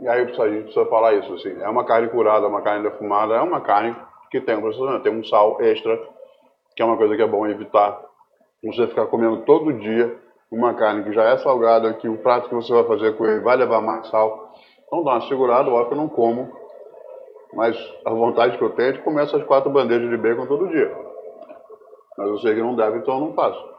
E 0.00 0.08
aí 0.08 0.22
a 0.22 0.24
gente 0.24 0.62
precisa 0.62 0.86
falar 0.86 1.14
isso, 1.14 1.32
assim. 1.34 1.60
É 1.60 1.68
uma 1.68 1.84
carne 1.84 2.08
curada, 2.08 2.46
uma 2.46 2.62
carne 2.62 2.82
defumada, 2.88 3.34
é 3.34 3.40
uma 3.40 3.60
carne 3.60 3.94
que 4.30 4.40
tem 4.40 4.56
um 4.56 4.62
processamento, 4.62 5.02
tem 5.02 5.12
um 5.12 5.24
sal 5.24 5.60
extra, 5.60 5.96
que 6.74 6.82
é 6.82 6.84
uma 6.84 6.96
coisa 6.96 7.16
que 7.16 7.22
é 7.22 7.26
bom 7.26 7.46
evitar. 7.46 8.00
Você 8.64 8.86
ficar 8.86 9.06
comendo 9.06 9.42
todo 9.44 9.72
dia 9.74 10.16
uma 10.50 10.74
carne 10.74 11.04
que 11.04 11.12
já 11.12 11.24
é 11.24 11.38
salgada, 11.38 11.94
que 11.94 12.08
o 12.08 12.18
prato 12.18 12.48
que 12.48 12.54
você 12.54 12.72
vai 12.72 12.84
fazer 12.84 13.16
com 13.16 13.26
ele 13.26 13.40
vai 13.40 13.56
levar 13.56 13.80
mais 13.80 14.08
sal. 14.08 14.52
Então 14.86 15.04
dá 15.04 15.12
uma 15.12 15.28
segurada, 15.28 15.70
óbvio 15.70 15.86
que 15.86 15.92
eu 15.94 15.98
não 15.98 16.08
como, 16.08 16.50
mas 17.52 17.76
a 18.04 18.10
vontade 18.10 18.58
que 18.58 18.64
eu 18.64 18.70
tenho 18.70 18.88
é 18.88 18.92
de 18.92 19.02
comer 19.02 19.24
essas 19.24 19.44
quatro 19.44 19.70
bandejas 19.70 20.08
de 20.08 20.16
bacon 20.16 20.46
todo 20.46 20.68
dia. 20.68 20.90
Mas 22.16 22.28
eu 22.28 22.38
sei 22.38 22.54
que 22.54 22.60
não 22.60 22.74
deve, 22.74 22.98
então 22.98 23.14
eu 23.14 23.20
não 23.20 23.34
faço. 23.34 23.70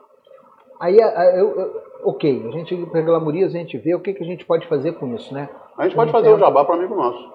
Aí, 0.79 0.97
eu, 0.97 1.59
eu, 1.59 1.81
ok, 2.05 2.47
a 2.47 2.51
gente 2.51 2.75
glamoriza, 2.75 3.57
a 3.57 3.59
gente 3.59 3.77
vê 3.77 3.93
o 3.93 3.99
que, 3.99 4.13
que 4.13 4.23
a 4.23 4.25
gente 4.25 4.45
pode 4.45 4.67
fazer 4.67 4.93
com 4.93 5.13
isso, 5.13 5.33
né? 5.33 5.49
A 5.77 5.83
gente 5.83 5.95
pode 5.95 6.11
fazer 6.11 6.33
um 6.33 6.39
jabá 6.39 6.65
para 6.65 6.75
amigo 6.75 6.95
nosso. 6.95 7.33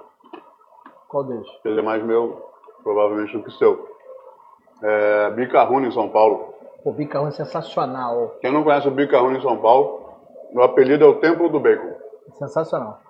Qual 1.08 1.24
deles? 1.24 1.46
Ele 1.64 1.80
é 1.80 1.82
mais 1.82 2.02
meu, 2.02 2.50
provavelmente, 2.82 3.36
do 3.36 3.42
que 3.42 3.50
seu. 3.52 3.88
É, 4.82 5.30
Bicarruna, 5.30 5.86
em 5.86 5.92
São 5.92 6.08
Paulo. 6.08 6.54
O 6.84 6.92
Bicarruna 6.92 7.30
é 7.30 7.32
sensacional. 7.32 8.36
Quem 8.40 8.52
não 8.52 8.62
conhece 8.62 8.88
o 8.88 8.90
Bicarruna 8.90 9.38
em 9.38 9.42
São 9.42 9.56
Paulo, 9.58 10.10
o 10.52 10.62
apelido 10.62 11.04
é 11.04 11.08
o 11.08 11.20
Templo 11.20 11.48
do 11.48 11.60
Bacon. 11.60 11.94
Sensacional. 12.38 13.00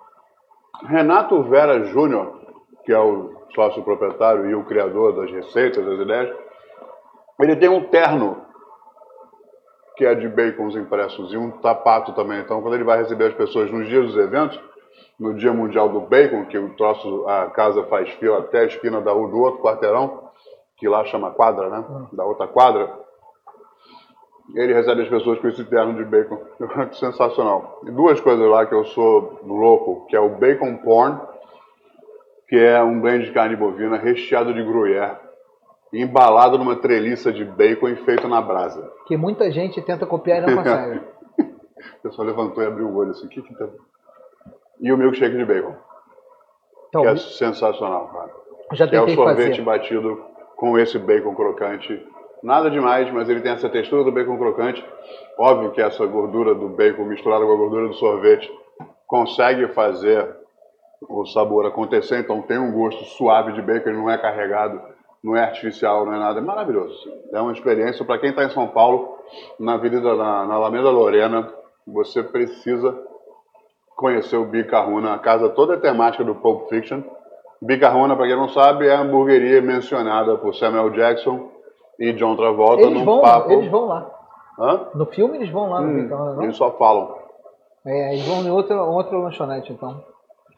Renato 0.85 1.41
Vera 1.43 1.83
Júnior, 1.85 2.39
que 2.85 2.93
é 2.93 2.99
o 2.99 3.35
sócio 3.53 3.83
proprietário 3.83 4.49
e 4.49 4.55
o 4.55 4.65
criador 4.65 5.15
das 5.15 5.31
receitas, 5.31 5.85
das 5.85 5.99
ideias, 5.99 6.35
ele 7.39 7.55
tem 7.55 7.69
um 7.69 7.83
terno 7.89 8.45
que 9.95 10.05
é 10.05 10.13
de 10.13 10.27
bacons 10.27 10.75
impressos 10.75 11.33
e 11.33 11.37
um 11.37 11.51
tapato 11.51 12.13
também. 12.13 12.39
Então, 12.39 12.61
quando 12.61 12.75
ele 12.75 12.83
vai 12.83 12.99
receber 12.99 13.25
as 13.25 13.33
pessoas 13.33 13.71
nos 13.71 13.87
dias 13.87 14.05
dos 14.05 14.17
eventos, 14.17 14.59
no 15.19 15.33
Dia 15.33 15.51
Mundial 15.51 15.89
do 15.89 16.01
Bacon, 16.01 16.45
que 16.45 16.57
o 16.57 16.75
troço, 16.75 17.27
a 17.27 17.47
casa 17.47 17.83
faz 17.85 18.09
fila 18.11 18.39
até 18.39 18.61
a 18.61 18.65
esquina 18.65 19.01
da, 19.01 19.13
do 19.13 19.39
outro 19.39 19.61
quarteirão, 19.61 20.29
que 20.77 20.87
lá 20.87 21.03
chama 21.05 21.31
quadra, 21.31 21.69
né? 21.69 21.83
Da 22.13 22.23
outra 22.23 22.47
quadra. 22.47 23.07
Ele 24.55 24.73
recebe 24.73 25.01
as 25.01 25.09
pessoas 25.09 25.39
com 25.39 25.47
esse 25.47 25.63
terno 25.65 25.95
de 25.95 26.05
bacon. 26.05 26.39
Sensacional. 26.93 27.81
E 27.85 27.91
duas 27.91 28.21
coisas 28.21 28.47
lá 28.47 28.65
que 28.65 28.73
eu 28.73 28.85
sou 28.85 29.39
louco, 29.43 30.05
que 30.07 30.15
é 30.15 30.19
o 30.19 30.37
bacon 30.37 30.77
porn, 30.77 31.19
que 32.47 32.55
é 32.55 32.81
um 32.81 33.01
blend 33.01 33.25
de 33.25 33.31
carne 33.31 33.55
bovina 33.55 33.97
recheado 33.97 34.53
de 34.53 34.63
gruyère, 34.63 35.17
embalado 35.91 36.57
numa 36.57 36.75
treliça 36.75 37.31
de 37.31 37.43
bacon 37.43 37.89
e 37.89 37.95
feito 37.97 38.27
na 38.27 38.41
brasa. 38.41 38.89
Que 39.05 39.17
muita 39.17 39.51
gente 39.51 39.81
tenta 39.81 40.05
copiar 40.05 40.43
e 40.43 40.45
não 40.45 40.63
consegue. 40.63 41.01
o 41.99 42.01
pessoal 42.03 42.27
levantou 42.27 42.63
e 42.63 42.67
abriu 42.67 42.87
o 42.87 42.95
olho 42.95 43.11
assim, 43.11 43.27
que 43.27 43.41
que 43.41 43.53
tá... 43.55 43.67
E 44.79 44.91
o 44.91 44.97
milkshake 44.97 45.35
de 45.35 45.45
bacon. 45.45 45.75
Então, 46.89 47.01
que 47.01 47.07
é 47.07 47.15
sensacional, 47.15 48.07
cara. 48.09 48.31
Já 48.73 48.87
que 48.87 48.95
é 48.95 49.01
o 49.01 49.09
sorvete 49.09 49.49
fazer. 49.49 49.61
batido 49.61 50.23
com 50.55 50.77
esse 50.77 50.97
bacon 50.99 51.35
crocante. 51.35 52.05
Nada 52.43 52.69
demais, 52.69 53.11
mas 53.11 53.29
ele 53.29 53.41
tem 53.41 53.51
essa 53.51 53.69
textura 53.69 54.03
do 54.03 54.11
bacon 54.11 54.37
crocante. 54.37 54.83
Óbvio 55.37 55.71
que 55.71 55.81
essa 55.81 56.05
gordura 56.05 56.53
do 56.53 56.69
bacon 56.69 57.05
misturada 57.05 57.45
com 57.45 57.53
a 57.53 57.57
gordura 57.57 57.87
do 57.87 57.93
sorvete 57.93 58.51
consegue 59.07 59.67
fazer 59.69 60.35
o 61.07 61.25
sabor 61.25 61.65
acontecer, 61.65 62.19
então 62.19 62.41
tem 62.41 62.57
um 62.57 62.71
gosto 62.71 63.03
suave 63.05 63.53
de 63.53 63.61
bacon, 63.61 63.89
ele 63.89 63.99
não 63.99 64.09
é 64.09 64.17
carregado, 64.17 64.81
não 65.23 65.35
é 65.35 65.43
artificial, 65.43 66.05
não 66.05 66.13
é 66.13 66.19
nada, 66.19 66.39
é 66.39 66.41
maravilhoso. 66.41 66.97
É 67.31 67.39
uma 67.39 67.51
experiência 67.51 68.03
para 68.03 68.17
quem 68.17 68.31
está 68.31 68.43
em 68.43 68.49
São 68.49 68.67
Paulo, 68.67 69.17
na 69.59 69.75
Avenida, 69.75 70.15
na, 70.15 70.45
na 70.45 70.55
Alameda 70.55 70.89
Lorena, 70.89 71.53
você 71.85 72.23
precisa 72.23 72.97
conhecer 73.97 74.37
o 74.37 74.45
Bicarruna, 74.45 75.15
a 75.15 75.19
casa 75.19 75.49
toda 75.49 75.73
é 75.73 75.77
temática 75.77 76.23
do 76.23 76.35
Pulp 76.35 76.69
Fiction. 76.69 77.01
Bicarruna, 77.59 78.15
para 78.15 78.27
quem 78.27 78.35
não 78.35 78.47
sabe, 78.49 78.87
é 78.87 78.95
a 78.95 79.01
hamburgueria 79.01 79.59
mencionada 79.59 80.37
por 80.37 80.53
Samuel 80.53 80.91
Jackson 80.91 81.49
e 81.99 82.13
John 82.13 82.35
Travolta 82.35 82.83
eles 82.83 82.93
num 82.93 83.03
vão, 83.03 83.21
papo. 83.21 83.51
Eles 83.51 83.71
vão 83.71 83.87
lá. 83.87 84.11
Hã? 84.59 84.87
No 84.93 85.07
filme 85.07 85.37
eles 85.37 85.49
vão 85.49 85.71
lá 85.71 85.81
no 85.81 85.87
hum, 85.87 86.03
Bicarruna, 86.03 86.33
não? 86.35 86.43
Eles 86.43 86.55
só 86.55 86.71
falam. 86.73 87.17
É, 87.83 88.13
eles 88.13 88.27
vão 88.27 88.43
em 88.43 88.51
outra, 88.51 88.81
outra 88.83 89.17
lanchonete, 89.17 89.73
então. 89.73 90.03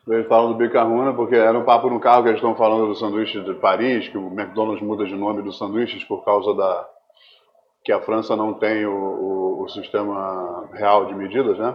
Eles 0.06 0.28
falam 0.28 0.52
do 0.52 0.58
Bicarruna 0.58 1.14
porque 1.14 1.36
era 1.36 1.58
um 1.58 1.64
papo 1.64 1.90
no 1.90 2.00
carro 2.00 2.24
que 2.24 2.30
eles 2.30 2.40
estão 2.40 2.56
falando 2.56 2.88
do 2.88 2.96
sanduíche 2.96 3.40
de 3.42 3.54
Paris, 3.54 4.10
que 4.10 4.18
o 4.18 4.28
McDonald's 4.28 4.82
muda 4.86 5.06
de 5.06 5.16
nome 5.16 5.42
dos 5.42 5.58
sanduíches 5.58 6.04
por 6.04 6.26
causa 6.26 6.54
da 6.54 6.90
que 7.86 7.94
a 7.94 8.02
França 8.02 8.36
não 8.36 8.54
tem 8.56 8.86
o, 8.86 8.92
o, 8.92 9.64
o 9.64 9.70
sistema 9.70 10.68
real 10.74 11.06
de 11.06 11.16
medidas, 11.16 11.58
né? 11.58 11.74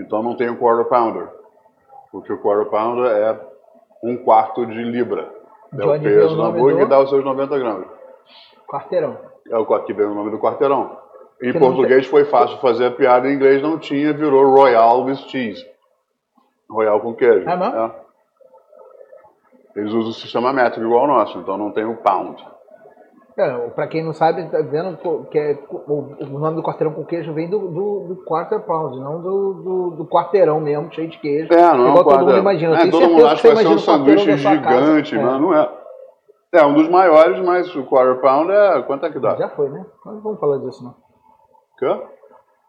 Então 0.00 0.22
não 0.22 0.34
tem 0.34 0.48
o 0.48 0.56
quarter 0.56 0.86
pounder, 0.86 1.28
porque 2.10 2.32
o 2.32 2.38
quarter 2.38 2.70
pounder 2.70 3.10
é 3.10 3.40
um 4.02 4.16
quarto 4.16 4.64
de 4.66 4.82
libra. 4.82 5.30
De 5.72 5.82
é 5.82 5.86
o 5.86 6.00
peso 6.00 6.34
do 6.36 6.42
hambúrguer 6.42 6.78
do... 6.78 6.82
e 6.82 6.88
dá 6.88 7.00
os 7.00 7.10
seus 7.10 7.24
90 7.24 7.58
gramas. 7.58 7.86
Quarteirão. 8.66 9.18
É 9.48 9.56
o 9.56 9.66
que 9.84 9.92
vem 9.92 10.06
o 10.06 10.14
nome 10.14 10.30
do 10.30 10.38
quarteirão. 10.38 10.98
Em 11.42 11.52
português 11.52 12.02
tem... 12.02 12.10
foi 12.10 12.24
fácil 12.24 12.58
fazer 12.58 12.86
a 12.86 12.90
piada, 12.90 13.28
em 13.28 13.34
inglês 13.34 13.62
não 13.62 13.78
tinha, 13.78 14.12
virou 14.12 14.54
Royal 14.54 15.04
with 15.04 15.16
Cheese. 15.28 15.64
Royal 16.68 17.00
com 17.00 17.14
queijo. 17.14 17.48
É, 17.48 17.52
é. 17.52 17.90
Eles 19.76 19.92
usam 19.92 20.10
o 20.10 20.14
sistema 20.14 20.52
métrico 20.52 20.86
igual 20.86 21.02
ao 21.02 21.08
nosso, 21.08 21.38
então 21.38 21.56
não 21.56 21.72
tem 21.72 21.84
o 21.84 21.96
pound. 21.96 22.44
É, 23.40 23.70
para 23.70 23.86
quem 23.86 24.04
não 24.04 24.12
sabe, 24.12 24.44
tá 24.50 24.58
vendo 24.60 24.98
que 25.30 25.38
é, 25.38 25.58
o, 25.70 26.14
o, 26.20 26.38
nome 26.38 26.56
do 26.56 26.62
quarteirão 26.62 26.92
com 26.92 27.06
queijo 27.06 27.32
vem 27.32 27.48
do, 27.48 27.58
do, 27.58 28.04
do 28.08 28.16
quarter 28.26 28.60
pound, 28.60 29.00
não 29.00 29.22
do, 29.22 29.54
do, 29.54 29.90
do, 29.96 30.06
quarteirão 30.06 30.60
mesmo, 30.60 30.92
cheio 30.92 31.08
de 31.08 31.18
queijo. 31.18 31.50
É, 31.50 31.74
não 31.74 31.86
é 31.86 31.88
igual 31.88 32.04
todo 32.04 32.26
mundo 32.26 32.36
imagina. 32.36 32.78
É, 32.78 32.90
todo 32.90 33.08
mundo 33.08 33.26
acha 33.26 33.48
que 33.48 33.54
vai 33.54 33.64
ser 33.64 33.70
um 33.70 33.78
sanduíche 33.78 34.36
gigante, 34.36 35.16
mas 35.16 35.34
é. 35.34 35.38
não 35.38 35.54
é. 35.54 35.80
É 36.52 36.66
um 36.66 36.74
dos 36.74 36.88
maiores, 36.90 37.40
mas 37.42 37.74
o 37.74 37.84
quarter 37.84 38.20
pound 38.20 38.52
é. 38.52 38.82
Quanto 38.82 39.06
é 39.06 39.10
que 39.10 39.18
dá? 39.18 39.36
Já 39.36 39.48
foi, 39.48 39.70
né? 39.70 39.86
Não 40.04 40.20
vamos 40.20 40.38
falar 40.38 40.58
disso, 40.58 40.84
não. 40.84 40.94
Quê? 41.78 42.02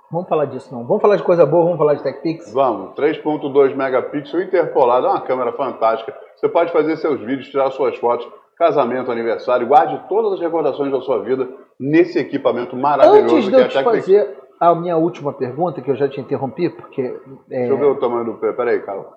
Vamos 0.09 0.29
falar 0.29 0.45
disso, 0.45 0.73
não. 0.73 0.85
Vamos 0.85 1.01
falar 1.01 1.17
de 1.17 1.23
coisa 1.23 1.45
boa, 1.45 1.63
vamos 1.63 1.77
falar 1.77 1.95
de 1.95 2.03
TechPix? 2.03 2.53
Vamos. 2.53 2.95
3.2 2.95 3.75
megapixel 3.75 4.41
interpolado, 4.41 5.07
é 5.07 5.09
uma 5.09 5.21
câmera 5.21 5.51
fantástica. 5.53 6.15
Você 6.35 6.47
pode 6.47 6.71
fazer 6.71 6.95
seus 6.97 7.19
vídeos, 7.19 7.49
tirar 7.49 7.71
suas 7.71 7.97
fotos 7.97 8.27
casamento, 8.61 9.11
aniversário, 9.11 9.65
guarde 9.65 9.99
todas 10.07 10.33
as 10.33 10.39
recordações 10.39 10.91
da 10.91 11.01
sua 11.01 11.23
vida 11.23 11.49
nesse 11.79 12.19
equipamento 12.19 12.75
maravilhoso 12.75 13.37
Antes 13.37 13.49
de 13.49 13.55
eu 13.55 13.67
te 13.67 13.83
fazer 13.83 14.37
a 14.59 14.75
minha 14.75 14.95
última 14.97 15.33
pergunta, 15.33 15.81
que 15.81 15.89
eu 15.89 15.95
já 15.95 16.07
te 16.07 16.21
interrompi, 16.21 16.69
porque... 16.69 17.01
É... 17.49 17.57
Deixa 17.61 17.73
eu 17.73 17.77
ver 17.79 17.85
o 17.85 17.99
tamanho 17.99 18.25
do 18.25 18.33
pé. 18.35 18.53
Peraí, 18.53 18.79
Carlos. 18.83 19.07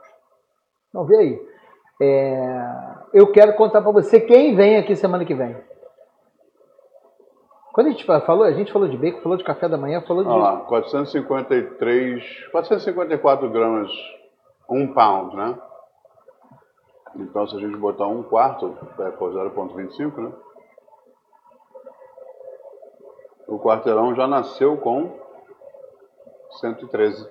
Não, 0.94 1.04
vê 1.04 1.16
aí. 1.18 1.42
É... 2.00 2.66
Eu 3.12 3.30
quero 3.32 3.52
contar 3.52 3.82
para 3.82 3.92
você 3.92 4.18
quem 4.18 4.56
vem 4.56 4.78
aqui 4.78 4.96
semana 4.96 5.26
que 5.26 5.34
vem. 5.34 5.54
Quando 7.74 7.88
a 7.88 7.90
gente 7.90 8.06
falou, 8.06 8.44
a 8.44 8.52
gente 8.52 8.72
falou 8.72 8.88
de 8.88 8.96
bacon, 8.96 9.20
falou 9.20 9.36
de 9.36 9.44
café 9.44 9.68
da 9.68 9.76
manhã, 9.76 10.00
falou 10.00 10.22
de... 10.22 10.30
Olha 10.30 10.42
lá, 10.42 10.56
453, 10.60 12.48
454 12.50 13.50
gramas, 13.50 13.90
um 14.70 14.86
pound, 14.94 15.36
né? 15.36 15.54
Então, 17.16 17.46
se 17.46 17.56
a 17.56 17.60
gente 17.60 17.76
botar 17.76 18.06
um 18.06 18.22
quarto, 18.22 18.76
é 18.98 19.10
por 19.10 19.32
0,25, 19.32 20.16
né? 20.18 20.32
O 23.46 23.58
quarteirão 23.58 24.14
já 24.14 24.26
nasceu 24.26 24.76
com 24.78 25.10
113. 26.60 27.28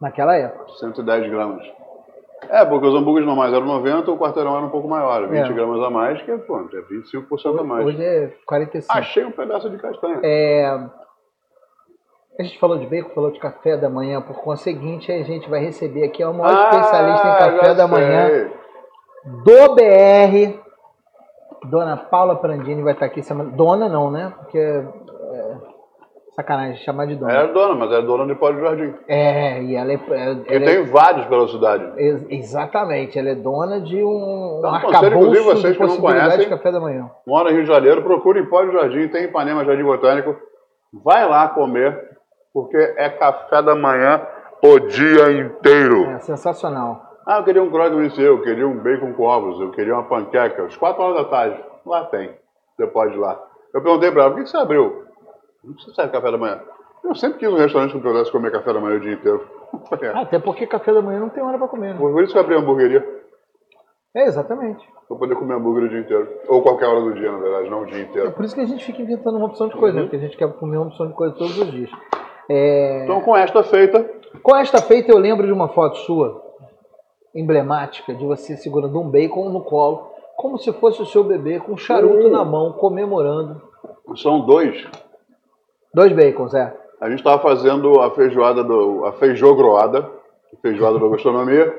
Naquela 0.00 0.36
época. 0.36 0.68
110 0.78 1.30
gramas. 1.30 1.66
É, 2.48 2.64
porque 2.64 2.86
os 2.86 2.94
hambúrgueres 2.94 3.26
normais 3.26 3.52
eram 3.52 3.66
90, 3.66 4.10
o 4.12 4.18
quarteirão 4.18 4.56
era 4.56 4.64
um 4.64 4.70
pouco 4.70 4.88
maior, 4.88 5.26
20 5.28 5.50
É. 5.50 5.52
gramas 5.52 5.82
a 5.82 5.90
mais, 5.90 6.22
que 6.22 6.30
é, 6.30 6.38
pô, 6.38 6.60
é 6.60 6.62
25% 6.82 7.58
a 7.60 7.64
mais. 7.64 7.84
Hoje 7.84 8.02
é 8.02 8.32
45. 8.46 8.96
Achei 8.96 9.24
um 9.24 9.32
pedaço 9.32 9.68
de 9.68 9.76
castanha. 9.76 10.20
É, 10.22 10.88
a 12.38 12.42
gente 12.42 12.58
falou 12.58 12.78
de 12.78 12.86
bacon, 12.86 13.10
falou 13.14 13.30
de 13.30 13.40
café 13.40 13.76
da 13.76 13.88
manhã, 13.88 14.20
por 14.22 14.36
conseguinte, 14.42 15.10
a 15.10 15.22
gente 15.24 15.48
vai 15.50 15.60
receber 15.60 16.04
aqui 16.04 16.22
a 16.22 16.32
maior 16.32 16.52
especialista 16.70 17.26
em 17.28 17.38
café 17.38 17.70
Ah, 17.70 17.74
da 17.74 17.88
manhã 17.88 18.26
sei. 18.28 18.52
do 19.44 19.74
BR. 19.74 20.58
Dona 21.64 21.96
Paula 21.96 22.36
Prandini 22.36 22.82
vai 22.82 22.92
estar 22.92 23.06
aqui 23.06 23.22
semana. 23.22 23.50
Dona 23.50 23.88
não, 23.88 24.10
né? 24.10 24.32
Porque 24.38 24.56
é, 24.58 25.54
sacanagem 26.36 26.76
chamar 26.84 27.06
de 27.08 27.16
dona. 27.16 27.32
É 27.32 27.46
dona, 27.52 27.74
mas 27.74 27.90
é 27.92 28.00
dona 28.00 28.24
de 28.26 28.36
Pó 28.36 28.52
de 28.52 28.60
Jardim. 28.60 28.94
É, 29.08 29.60
e 29.64 29.74
ela 29.74 29.92
é. 29.92 30.00
ela 30.08 30.44
E 30.48 30.54
é- 30.54 30.60
tem 30.60 30.84
vários 30.84 31.26
pela 31.26 31.48
cidade. 31.48 31.84
ex- 31.96 32.24
exatamente, 32.30 33.18
ela 33.18 33.30
é 33.30 33.34
dona 33.34 33.80
de 33.80 33.96
um, 34.02 34.58
Então, 34.60 34.70
um 34.70 34.74
arcabouço 34.74 35.06
inclusive, 35.06 35.42
vocês 35.44 35.76
que 35.76 35.82
não 35.82 35.88
possibilidades 35.88 36.22
de 36.30 36.36
conhecem. 36.36 36.56
café 36.56 36.70
da 36.72 36.78
manhã. 36.80 37.10
Mora 37.26 37.50
em 37.50 37.54
Rio 37.54 37.62
de 37.64 37.68
Janeiro, 37.68 38.02
procure 38.02 38.38
em 38.40 38.46
Pó 38.46 38.62
de 38.64 38.72
Jardim, 38.72 39.08
tem 39.08 39.22
em 39.22 39.26
Ipanema 39.26 39.64
Jardim 39.64 39.82
Botânico. 39.82 40.36
Vai 41.04 41.28
lá 41.28 41.48
comer, 41.48 42.17
porque 42.62 42.76
é 42.76 43.08
café 43.10 43.62
da 43.62 43.74
manhã 43.74 44.20
o 44.62 44.78
dia 44.80 45.30
inteiro. 45.32 46.04
É 46.10 46.18
sensacional. 46.20 47.02
Ah, 47.26 47.38
eu 47.38 47.44
queria 47.44 47.62
um 47.62 47.70
croque 47.70 47.94
eu 48.22 48.40
queria 48.42 48.66
um 48.66 48.78
bacon 48.78 49.12
com 49.12 49.22
ovos, 49.22 49.60
eu 49.60 49.70
queria 49.70 49.94
uma 49.94 50.04
panqueca. 50.04 50.64
Às 50.64 50.76
4 50.76 51.02
horas 51.02 51.16
da 51.16 51.24
tarde. 51.24 51.62
Lá 51.84 52.04
tem. 52.06 52.30
Você 52.76 52.86
pode 52.86 53.14
ir 53.14 53.18
lá. 53.18 53.38
Eu 53.74 53.82
perguntei 53.82 54.10
pra 54.10 54.22
ela, 54.22 54.30
por 54.32 54.42
que 54.42 54.48
você 54.48 54.56
abriu? 54.56 55.04
Não 55.62 55.74
precisa 55.74 55.94
sair 55.94 56.10
café 56.10 56.30
da 56.30 56.38
manhã. 56.38 56.60
Eu 57.04 57.14
sempre 57.14 57.38
quis 57.38 57.48
um 57.48 57.56
restaurante 57.56 57.90
que 57.92 57.98
eu 57.98 58.02
pudesse 58.02 58.32
comer 58.32 58.50
café 58.50 58.72
da 58.72 58.80
manhã 58.80 58.96
o 58.96 59.00
dia 59.00 59.12
inteiro. 59.12 59.46
É. 60.02 60.08
Ah, 60.14 60.22
Até 60.22 60.38
porque 60.38 60.66
café 60.66 60.92
da 60.92 61.02
manhã 61.02 61.20
não 61.20 61.28
tem 61.28 61.42
hora 61.42 61.58
para 61.58 61.68
comer. 61.68 61.92
né? 61.92 61.98
Por 61.98 62.22
isso 62.22 62.32
que 62.32 62.38
eu 62.38 62.42
abri 62.42 62.54
a 62.54 62.58
hamburgueria. 62.58 63.06
É, 64.16 64.24
exatamente. 64.24 64.84
Pra 65.06 65.16
poder 65.16 65.34
comer 65.36 65.54
hambúrguer 65.54 65.84
o 65.84 65.88
dia 65.90 66.00
inteiro. 66.00 66.26
Ou 66.48 66.62
qualquer 66.62 66.86
hora 66.86 67.00
do 67.02 67.12
dia, 67.14 67.30
na 67.30 67.38
verdade, 67.38 67.68
não 67.70 67.82
o 67.82 67.86
dia 67.86 67.98
É 67.98 68.02
inteiro. 68.02 68.32
por 68.32 68.44
isso 68.44 68.54
que 68.54 68.60
a 68.62 68.66
gente 68.66 68.84
fica 68.84 69.02
inventando 69.02 69.36
uma 69.36 69.46
opção 69.46 69.68
de 69.68 69.76
coisa, 69.76 69.96
Uhum. 69.98 70.04
né? 70.04 70.08
porque 70.10 70.16
a 70.16 70.26
gente 70.26 70.36
quer 70.36 70.50
comer 70.54 70.78
uma 70.78 70.86
opção 70.86 71.06
de 71.06 71.12
coisa 71.14 71.34
todos 71.34 71.58
os 71.58 71.70
dias. 71.70 71.90
É, 72.48 73.04
Então, 73.04 73.20
com 73.20 73.36
esta 73.36 73.62
feita, 73.62 74.08
Com 74.42 74.56
esta 74.56 74.80
feita, 74.80 75.10
eu 75.10 75.18
lembro 75.18 75.46
de 75.46 75.52
uma 75.52 75.68
foto 75.68 75.96
sua, 75.98 76.42
emblemática, 77.34 78.14
de 78.14 78.24
você 78.24 78.56
segurando 78.56 79.00
um 79.00 79.08
bacon 79.08 79.48
no 79.50 79.62
colo, 79.62 80.10
como 80.36 80.58
se 80.58 80.72
fosse 80.74 81.02
o 81.02 81.06
seu 81.06 81.24
bebê, 81.24 81.58
com 81.60 81.72
um 81.72 81.76
charuto 81.76 82.26
Uh. 82.26 82.30
na 82.30 82.44
mão, 82.44 82.72
comemorando. 82.72 83.60
são 84.16 84.40
dois. 84.40 84.86
Dois 85.92 86.12
bacons, 86.12 86.54
é. 86.54 86.74
A 87.00 87.08
gente 87.08 87.20
estava 87.20 87.40
fazendo 87.42 88.00
a 88.00 88.10
feijoada 88.12 88.62
do. 88.62 89.04
a 89.06 89.12
feijogroada, 89.12 90.08
feijoada 90.62 90.98
da 90.98 91.08
gastronomia. 91.08 91.74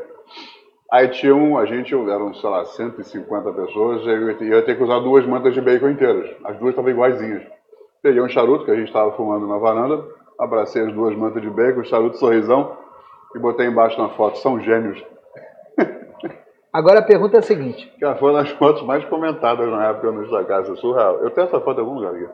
Aí 0.91 1.07
tinha 1.09 1.35
um, 1.35 1.57
a 1.57 1.65
gente, 1.65 1.93
eram, 1.93 2.33
sei 2.33 2.49
lá, 2.49 2.65
150 2.65 3.51
pessoas, 3.53 4.01
e 4.03 4.09
eu 4.09 4.31
ia 4.41 4.61
ter 4.63 4.75
que 4.75 4.83
usar 4.83 4.99
duas 4.99 5.25
mantas 5.25 5.53
de 5.53 5.61
bacon 5.61 5.89
inteiras. 5.89 6.29
As 6.43 6.57
duas 6.57 6.71
estavam 6.71 6.89
iguaizinhas. 6.91 7.43
Peguei 8.01 8.21
um 8.21 8.29
charuto 8.29 8.65
que 8.65 8.71
a 8.71 8.75
gente 8.75 8.87
estava 8.87 9.11
fumando 9.11 9.45
na 9.47 9.57
varanda, 9.57 10.03
abracei 10.39 10.81
as 10.83 10.93
duas 10.93 11.15
mantas 11.15 11.41
de 11.41 11.49
bacon, 11.49 11.83
charuto 11.83 12.17
sorrisão, 12.17 12.77
e 13.35 13.39
botei 13.39 13.67
embaixo 13.67 14.01
na 14.01 14.09
foto. 14.09 14.37
São 14.39 14.59
gênios. 14.59 15.03
Agora 16.71 16.99
a 16.99 17.03
pergunta 17.03 17.37
é 17.37 17.39
a 17.39 17.43
seguinte: 17.43 17.91
Que 17.99 18.15
foi 18.15 18.31
uma 18.31 18.41
das 18.41 18.51
fotos 18.51 18.83
mais 18.83 19.03
comentadas 19.05 19.67
na 19.69 19.87
época 19.89 20.11
no 20.11 20.23
Instagram, 20.23 20.61
isso 20.61 20.73
é 20.73 20.75
surreal. 20.77 21.15
Eu 21.17 21.31
tenho 21.31 21.47
essa 21.47 21.59
foto 21.59 21.77
em 21.77 21.81
algum 21.81 21.95
lugar 21.95 22.13
aqui. 22.13 22.27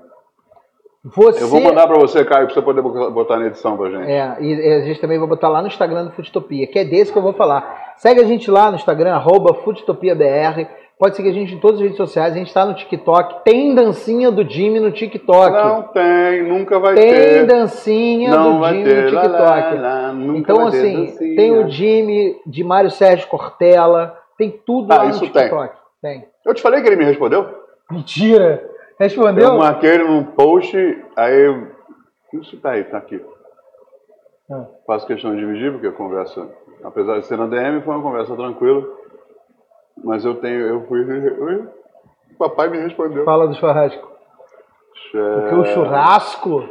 você. 1.04 1.44
Eu 1.44 1.48
vou 1.48 1.62
mandar 1.62 1.88
pra 1.88 1.98
você, 1.98 2.24
Caio, 2.24 2.46
pra 2.46 2.54
você 2.54 2.62
poder 2.62 2.82
botar 2.82 3.38
na 3.38 3.48
edição 3.48 3.78
pra 3.78 3.90
gente. 3.90 4.12
É, 4.12 4.38
e 4.42 4.74
a 4.74 4.82
gente 4.82 5.02
também 5.02 5.18
vai 5.18 5.28
botar 5.28 5.50
lá 5.50 5.62
no 5.62 5.68
Instagram 5.68 6.06
do 6.06 6.12
Foodtopia, 6.12 6.68
que 6.68 6.80
é 6.80 6.86
desse 6.86 7.12
que 7.12 7.18
eu 7.18 7.24
vou 7.24 7.34
falar. 7.34 7.94
Segue 7.98 8.22
a 8.22 8.26
gente 8.26 8.52
lá 8.52 8.70
no 8.70 8.76
Instagram, 8.76 9.14
arroba. 9.14 9.54
Pode 10.98 11.18
seguir 11.18 11.30
a 11.30 11.34
gente 11.34 11.54
em 11.54 11.60
todas 11.60 11.76
as 11.78 11.82
redes 11.82 11.98
sociais. 11.98 12.34
A 12.34 12.38
gente 12.38 12.48
está 12.48 12.66
no 12.66 12.74
TikTok. 12.74 13.44
Tem 13.44 13.76
dancinha 13.76 14.32
do 14.32 14.50
Jimmy 14.50 14.80
no 14.80 14.92
TikTok. 14.92 15.52
Não 15.52 15.84
tem, 15.90 16.44
nunca 16.48 16.80
vai 16.80 16.96
tem 16.96 17.12
ter. 17.12 17.46
dancinha 17.46 18.30
Não 18.32 18.60
do 18.62 18.68
Jimmy 18.70 18.84
ter. 18.86 19.04
no 19.04 19.12
Lá, 19.14 19.22
TikTok. 19.22 19.76
lá, 19.76 19.82
lá, 19.82 20.14
nunca 20.14 20.40
então, 20.54 20.56
vai 20.64 20.72
ter 20.72 20.78
assim, 20.78 21.36
tem 21.36 21.52
o 21.58 21.68
Jimmy 21.70 22.40
de 22.48 22.64
Mário 22.64 22.90
Sérgio 22.90 23.28
Cortella. 23.28 24.18
Tem 24.38 24.50
tudo 24.66 24.92
Ah, 24.94 24.98
lá 24.98 25.04
no 25.06 25.10
isso 25.10 25.20
tem. 25.20 25.32
TikTok. 25.44 25.76
Tem. 26.02 26.26
Eu 26.46 26.54
te 26.54 26.62
falei 26.62 26.82
que 26.82 26.88
ele 26.88 26.96
me 26.96 27.06
respondeu? 27.06 27.46
Mentira! 27.92 28.64
Respondeu? 28.98 29.50
Eu 29.50 29.58
marquei 29.58 29.90
ele 29.96 30.06
num 30.06 30.24
post, 30.24 30.78
aí. 31.18 31.62
Isso 32.34 32.58
tá 32.62 32.72
aí, 32.72 32.84
tá 32.86 32.98
aqui. 32.98 33.22
Ah. 34.50 34.66
Faço 34.88 35.06
questão 35.08 35.32
de 35.36 35.40
dividir, 35.42 35.72
porque 35.74 35.88
a 35.88 35.92
conversa, 35.92 36.48
apesar 36.84 37.20
de 37.20 37.26
ser 37.26 37.38
na 37.38 37.48
DM, 37.48 37.82
foi 37.82 37.94
uma 37.96 38.02
conversa 38.04 38.34
tranquila. 38.36 38.82
Mas 40.04 40.24
eu 40.26 40.36
tenho. 40.36 40.60
Eu 40.62 40.82
fui. 40.88 41.02
O 41.04 42.38
papai 42.38 42.70
me 42.70 42.78
respondeu. 42.80 43.24
Fala 43.24 43.48
do 43.48 43.56
churrasco. 43.56 44.12
Porque 45.12 45.56
o 45.56 45.64
É. 45.64 45.74
churrasco. 45.74 46.70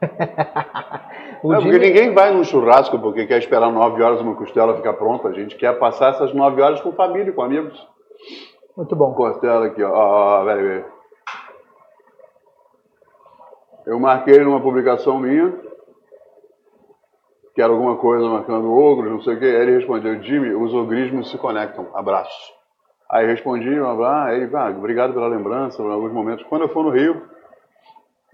o 1.42 1.54
É, 1.54 1.60
porque 1.60 1.78
ninguém 1.78 2.14
vai 2.14 2.32
num 2.32 2.44
churrasco 2.44 2.98
porque 2.98 3.26
quer 3.26 3.38
esperar 3.38 3.70
nove 3.70 4.02
horas 4.02 4.20
uma 4.20 4.34
costela 4.36 4.76
ficar 4.76 4.94
pronta. 4.94 5.28
A 5.28 5.32
gente 5.32 5.56
quer 5.56 5.78
passar 5.78 6.10
essas 6.10 6.32
nove 6.32 6.62
horas 6.62 6.80
com 6.80 6.92
família, 6.92 7.32
com 7.32 7.42
amigos. 7.42 7.86
Muito 8.76 8.94
bom. 8.94 9.12
Costela 9.14 9.66
aqui, 9.66 9.82
ó. 9.82 9.90
ó, 9.92 10.40
ó 10.40 10.44
peraí, 10.44 10.62
peraí. 10.62 10.84
Eu 13.86 13.98
marquei 13.98 14.38
numa 14.40 14.60
publicação 14.60 15.18
minha, 15.18 15.52
que 17.58 17.62
era 17.62 17.72
alguma 17.72 17.96
coisa 17.96 18.24
marcando 18.28 18.72
ogros, 18.72 19.10
não 19.10 19.20
sei 19.20 19.34
o 19.34 19.38
quê. 19.40 19.46
Aí 19.46 19.62
ele 19.62 19.78
respondeu, 19.78 20.22
Jimmy, 20.22 20.54
os 20.54 20.72
ogrismos 20.72 21.28
se 21.28 21.36
conectam. 21.38 21.88
Abraço. 21.92 22.52
Aí 23.10 23.26
respondi, 23.26 23.68
um 23.80 23.90
abraço, 23.90 24.28
aí, 24.28 24.48
ah, 24.54 24.70
obrigado 24.70 25.12
pela 25.12 25.26
lembrança, 25.26 25.82
por 25.82 25.90
alguns 25.90 26.12
momentos. 26.12 26.46
Quando 26.48 26.62
eu 26.62 26.68
for 26.68 26.84
no 26.84 26.90
Rio, 26.90 27.20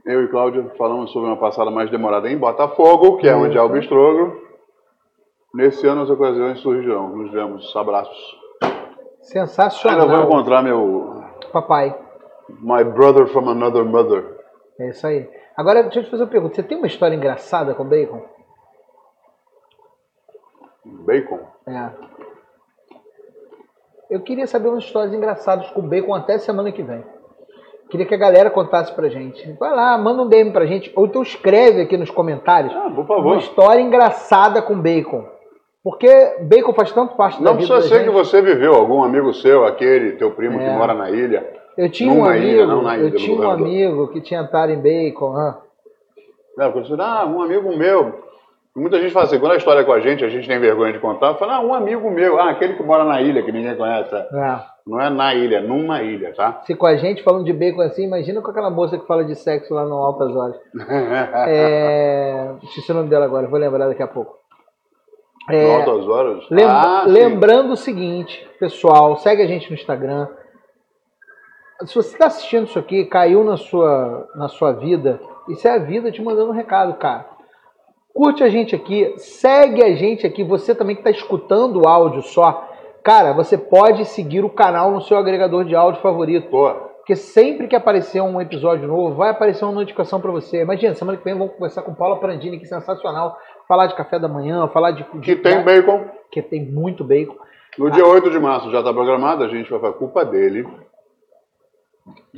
eu 0.05 0.25
e 0.25 0.29
Cláudia 0.29 0.71
falamos 0.77 1.11
sobre 1.11 1.31
uma 1.31 1.39
passada 1.39 1.71
mais 1.71 1.91
demorada 1.91 2.31
em 2.31 2.37
Botafogo, 2.37 3.17
que 3.17 3.27
é 3.27 3.35
onde 3.35 3.57
é 3.57 3.63
o 3.63 3.69
Bistrógro. 3.71 4.43
Nesse 5.55 5.87
ano 5.87 6.03
as 6.03 6.11
ocasiões 6.11 6.61
surgirão. 6.61 7.09
Nos 7.17 7.33
vemos. 7.33 7.75
Abraços. 7.75 8.37
Ainda 8.63 8.77
Sensacional. 9.23 10.07
vou 10.07 10.21
encontrar 10.21 10.63
meu 10.63 11.25
Papai. 11.51 11.99
My 12.61 12.85
brother 12.85 13.27
from 13.29 13.49
another 13.49 13.87
mother. 13.87 14.23
É 14.79 14.91
isso 14.91 15.07
aí. 15.07 15.27
Agora, 15.57 15.83
deixa 15.83 16.01
eu 16.01 16.05
te 16.05 16.11
fazer 16.11 16.25
uma 16.25 16.31
pergunta. 16.31 16.57
Você 16.57 16.63
tem 16.63 16.77
uma 16.77 16.87
história 16.87 17.17
engraçada 17.17 17.73
com 17.73 17.87
bacon? 17.87 18.35
Bacon. 20.85 21.41
É. 21.67 21.91
Eu 24.11 24.21
queria 24.21 24.47
saber 24.47 24.69
umas 24.69 24.85
histórias 24.85 25.13
engraçadas 25.15 25.71
com 25.71 25.81
bacon 25.83 26.15
até 26.15 26.39
semana 26.39 26.71
que 26.71 26.83
vem. 26.83 27.03
Queria 27.91 28.07
que 28.07 28.15
a 28.15 28.19
galera 28.19 28.51
contasse 28.51 28.93
pra 28.93 29.09
gente. 29.09 29.53
Vai 29.53 29.75
lá, 29.75 29.97
manda 29.99 30.23
um 30.23 30.29
DM 30.29 30.53
pra 30.53 30.67
gente. 30.67 30.93
Ou 30.97 31.07
então 31.07 31.23
escreve 31.23 31.83
aqui 31.83 31.97
nos 31.97 32.11
comentários 32.11 32.75
Ah, 32.75 32.91
por 32.91 33.01
uma 33.01 33.07
favor. 33.07 33.39
história 33.39 33.81
engraçada 33.81 34.61
com 34.63 34.79
bacon. 34.81 35.25
Porque 35.83 36.09
bacon 36.43 36.73
faz 36.73 36.93
tanto 36.93 37.15
parte 37.15 37.39
da 37.43 37.51
Não 37.53 37.59
vida 37.59 37.73
precisa 37.75 37.95
da 37.95 38.03
ser 38.03 38.05
que 38.05 38.11
você 38.15 38.41
viveu, 38.41 38.75
algum 38.75 39.03
amigo 39.05 39.33
seu, 39.35 39.65
aquele 39.67 40.13
teu 40.13 40.31
primo 40.33 40.59
que 40.59 40.65
É. 40.65 40.77
mora 40.77 40.95
na 40.95 41.11
ilha. 41.11 41.47
Eu 41.77 41.91
tinha 41.91 42.11
um 42.11 42.17
numa 42.17 42.31
amigo, 42.31 42.47
ilha, 42.47 42.67
não 42.67 42.83
na 42.83 42.97
ilha, 42.97 43.09
eu 43.09 43.15
tinha 43.17 43.39
um 43.41 43.51
amigo 43.51 44.09
que 44.09 44.21
tinha 44.21 44.47
tara 44.47 44.73
em 44.73 44.81
bacon. 44.81 45.37
ah. 45.37 45.61
Quando 46.57 46.87
você 46.89 46.95
ah, 47.01 47.27
um 47.27 47.43
amigo 47.43 47.77
meu. 47.77 48.24
Muita 48.77 49.01
gente 49.01 49.13
fala 49.13 49.27
assim, 49.27 49.39
quando 49.39 49.53
a 49.53 49.57
história 49.57 49.81
é 49.81 49.85
com 49.85 49.93
a 49.93 50.01
gente, 50.01 50.25
a 50.25 50.29
gente 50.29 50.49
tem 50.49 50.59
vergonha 50.59 50.93
de 50.93 50.99
contar, 50.99 51.35
fala, 51.37 51.57
ah, 51.57 51.61
um 51.61 51.73
amigo 51.73 52.11
meu, 52.11 52.41
ah, 52.41 52.51
aquele 52.51 52.75
que 52.75 52.83
mora 52.83 53.05
na 53.05 53.23
ilha, 53.23 53.43
que 53.45 53.53
ninguém 53.53 53.77
conhece. 53.77 54.13
É. 54.15 54.59
Não 54.85 55.01
é 55.01 55.09
na 55.09 55.33
ilha, 55.33 55.59
é 55.59 55.61
numa 55.61 56.03
ilha, 56.03 56.35
tá? 56.35 56.61
Se 56.67 56.75
com 56.75 56.85
a 56.87 56.97
gente 56.97 57.23
falando 57.23 57.45
de 57.45 57.53
bacon 57.53 57.83
assim, 57.83 58.05
imagina 58.05 58.43
com 58.43 58.51
aquela 58.51 58.71
moça 58.71 58.99
que 58.99 59.07
fala 59.07 59.25
de 59.25 59.37
sexo 59.37 59.73
lá 59.73 59.85
no 59.85 59.95
Altas 59.95 60.35
Horas. 60.35 60.57
É... 61.49 62.51
Esqueci 62.65 62.91
o 62.91 62.95
nome 62.97 63.09
dela 63.09 63.25
agora, 63.27 63.47
vou 63.47 63.59
lembrar 63.61 63.87
daqui 63.87 64.03
a 64.03 64.09
pouco. 64.09 64.39
É, 65.51 65.75
Altas 65.77 66.09
horas? 66.09 66.45
lem- 66.51 66.65
Ah, 66.67 67.05
lembrando 67.07 67.75
o 67.75 67.77
seguinte, 67.77 68.49
pessoal, 68.59 69.17
segue 69.19 69.43
a 69.43 69.47
gente 69.47 69.69
no 69.69 69.75
Instagram. 69.77 70.27
Se 71.85 71.95
você 71.95 72.15
está 72.15 72.27
assistindo 72.27 72.65
isso 72.65 72.79
aqui, 72.79 73.05
caiu 73.05 73.45
na 73.45 73.57
sua, 73.57 74.27
na 74.35 74.49
sua 74.49 74.73
vida, 74.73 75.21
isso 75.49 75.69
é 75.69 75.73
a 75.73 75.79
vida 75.79 76.11
te 76.11 76.23
mandando 76.23 76.51
um 76.51 76.55
recado, 76.55 76.95
cara. 76.95 77.27
Curte 78.15 78.45
a 78.45 78.49
gente 78.49 78.77
aqui, 78.77 79.13
segue 79.19 79.83
a 79.83 79.95
gente 79.97 80.25
aqui, 80.25 80.45
você 80.45 80.73
também 80.75 80.95
que 80.95 81.01
está 81.01 81.11
escutando 81.11 81.83
o 81.83 81.89
áudio 81.89 82.23
só. 82.23 82.71
Cara, 83.03 83.33
você 83.33 83.59
pode 83.59 84.05
seguir 84.05 84.45
o 84.45 84.49
canal 84.51 84.93
no 84.93 85.03
seu 85.03 85.19
agregador 85.19 85.65
de 85.65 85.75
áudio 85.75 86.01
favorito. 86.01 86.49
Porque 86.99 87.17
sempre 87.17 87.67
que 87.69 87.77
aparecer 87.77 88.23
um 88.23 88.41
episódio 88.41 88.87
novo, 88.89 89.15
vai 89.17 89.31
aparecer 89.31 89.65
uma 89.65 89.75
notificação 89.75 90.21
para 90.21 90.31
você. 90.31 90.63
Imagina, 90.63 90.95
semana 90.95 91.19
que 91.19 91.25
vem 91.25 91.37
vamos 91.37 91.53
conversar 91.53 91.83
com 91.83 91.93
Paula 91.93 92.19
Prandini, 92.19 92.57
que 92.59 92.65
é 92.65 92.69
sensacional. 92.69 93.37
Falar 93.69 93.89
de 93.89 93.95
café 93.95 94.19
da 94.19 94.29
manhã, 94.29 94.69
falar 94.69 94.93
de. 94.93 95.05
que 95.05 95.19
de- 95.19 95.37
tem 95.37 95.63
bacon. 95.63 96.05
que 96.31 96.41
tem 96.41 96.65
muito 96.65 97.05
bacon. 97.05 97.37
No 97.77 97.91
dia 97.91 98.07
8 98.07 98.31
de 98.31 98.39
março 98.39 98.71
já 98.71 98.79
está 98.79 98.93
programado, 98.93 99.43
a 99.45 99.49
gente 99.49 99.69
vai 99.71 99.81
falar 99.81 99.93
culpa 99.95 100.25
dele. 100.25 100.67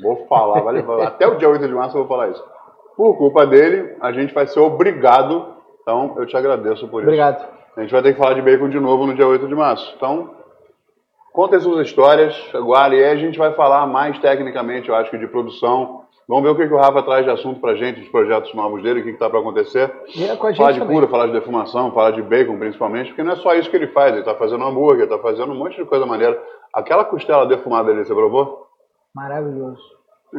Vou 0.03 0.27
falar, 0.27 0.61
vai 0.62 0.74
levar, 0.74 1.03
até 1.07 1.27
o 1.27 1.36
dia 1.36 1.48
8 1.48 1.66
de 1.66 1.74
março 1.74 1.97
eu 1.97 2.05
vou 2.05 2.09
falar 2.09 2.31
isso. 2.31 2.44
Por 2.97 3.16
culpa 3.16 3.47
dele, 3.47 3.94
a 4.01 4.11
gente 4.12 4.32
vai 4.35 4.47
ser 4.47 4.61
obrigado. 4.61 5.56
Então, 5.88 6.16
eu 6.18 6.26
te 6.26 6.36
agradeço 6.36 6.88
por 6.88 7.00
Obrigado. 7.04 7.36
isso. 7.36 7.48
A 7.76 7.80
gente 7.82 7.92
vai 7.92 8.02
ter 8.02 8.12
que 8.12 8.18
falar 8.18 8.34
de 8.34 8.42
bacon 8.42 8.68
de 8.68 8.80
novo 8.80 9.06
no 9.06 9.14
dia 9.14 9.24
8 9.24 9.46
de 9.46 9.54
março. 9.54 9.94
Então, 9.96 10.34
contem 11.32 11.60
suas 11.60 11.86
histórias, 11.86 12.34
agora, 12.52 12.92
e 12.92 13.04
aí 13.04 13.12
a 13.12 13.16
gente 13.16 13.38
vai 13.38 13.52
falar 13.52 13.86
mais 13.86 14.18
tecnicamente, 14.18 14.88
eu 14.88 14.96
acho 14.96 15.12
que 15.12 15.18
de 15.18 15.28
produção. 15.28 16.02
Vamos 16.28 16.42
ver 16.42 16.48
o 16.50 16.56
que, 16.56 16.66
que 16.66 16.74
o 16.74 16.76
Rafa 16.76 17.04
traz 17.04 17.24
de 17.24 17.30
assunto 17.30 17.60
pra 17.60 17.76
gente, 17.76 18.00
os 18.00 18.08
projetos 18.08 18.52
novos 18.52 18.82
dele, 18.82 18.98
o 18.98 19.04
que 19.04 19.10
está 19.10 19.30
para 19.30 19.38
acontecer. 19.38 19.94
É 20.28 20.34
com 20.34 20.46
a 20.48 20.50
gente 20.50 20.58
Falar 20.58 20.72
de 20.72 20.80
também. 20.80 20.96
cura, 20.96 21.06
falar 21.06 21.26
de 21.26 21.32
defumação, 21.34 21.92
falar 21.92 22.10
de 22.10 22.22
bacon 22.22 22.58
principalmente, 22.58 23.10
porque 23.10 23.22
não 23.22 23.34
é 23.34 23.36
só 23.36 23.54
isso 23.54 23.70
que 23.70 23.76
ele 23.76 23.86
faz, 23.88 24.10
ele 24.10 24.20
está 24.20 24.34
fazendo 24.34 24.64
hambúrguer, 24.64 25.04
está 25.04 25.18
fazendo 25.20 25.52
um 25.52 25.56
monte 25.56 25.76
de 25.76 25.84
coisa 25.84 26.04
maneira. 26.04 26.36
Aquela 26.74 27.04
costela 27.04 27.46
defumada 27.46 27.92
ali, 27.92 28.04
você 28.04 28.12
provou? 28.12 28.66
Maravilhoso. 29.14 29.80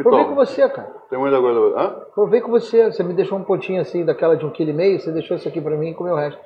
Provei 0.03 0.25
com 0.25 0.35
você, 0.35 0.69
cara. 0.69 0.91
tem 1.09 1.19
muita 1.19 1.39
coisa. 1.39 1.59
Hã? 1.79 1.95
Provei 2.13 2.41
com 2.41 2.51
você. 2.51 2.85
Você 2.91 3.03
me 3.03 3.13
deixou 3.13 3.37
um 3.37 3.43
potinho 3.43 3.81
assim 3.81 4.03
daquela 4.05 4.35
de 4.35 4.45
um 4.45 4.49
quilo 4.49 4.69
e 4.69 4.73
meio, 4.73 4.99
você 4.99 5.11
deixou 5.11 5.37
isso 5.37 5.47
aqui 5.47 5.59
pra 5.61 5.75
mim 5.75 5.89
e 5.89 5.93
comeu 5.93 6.13
o 6.13 6.17
resto. 6.17 6.39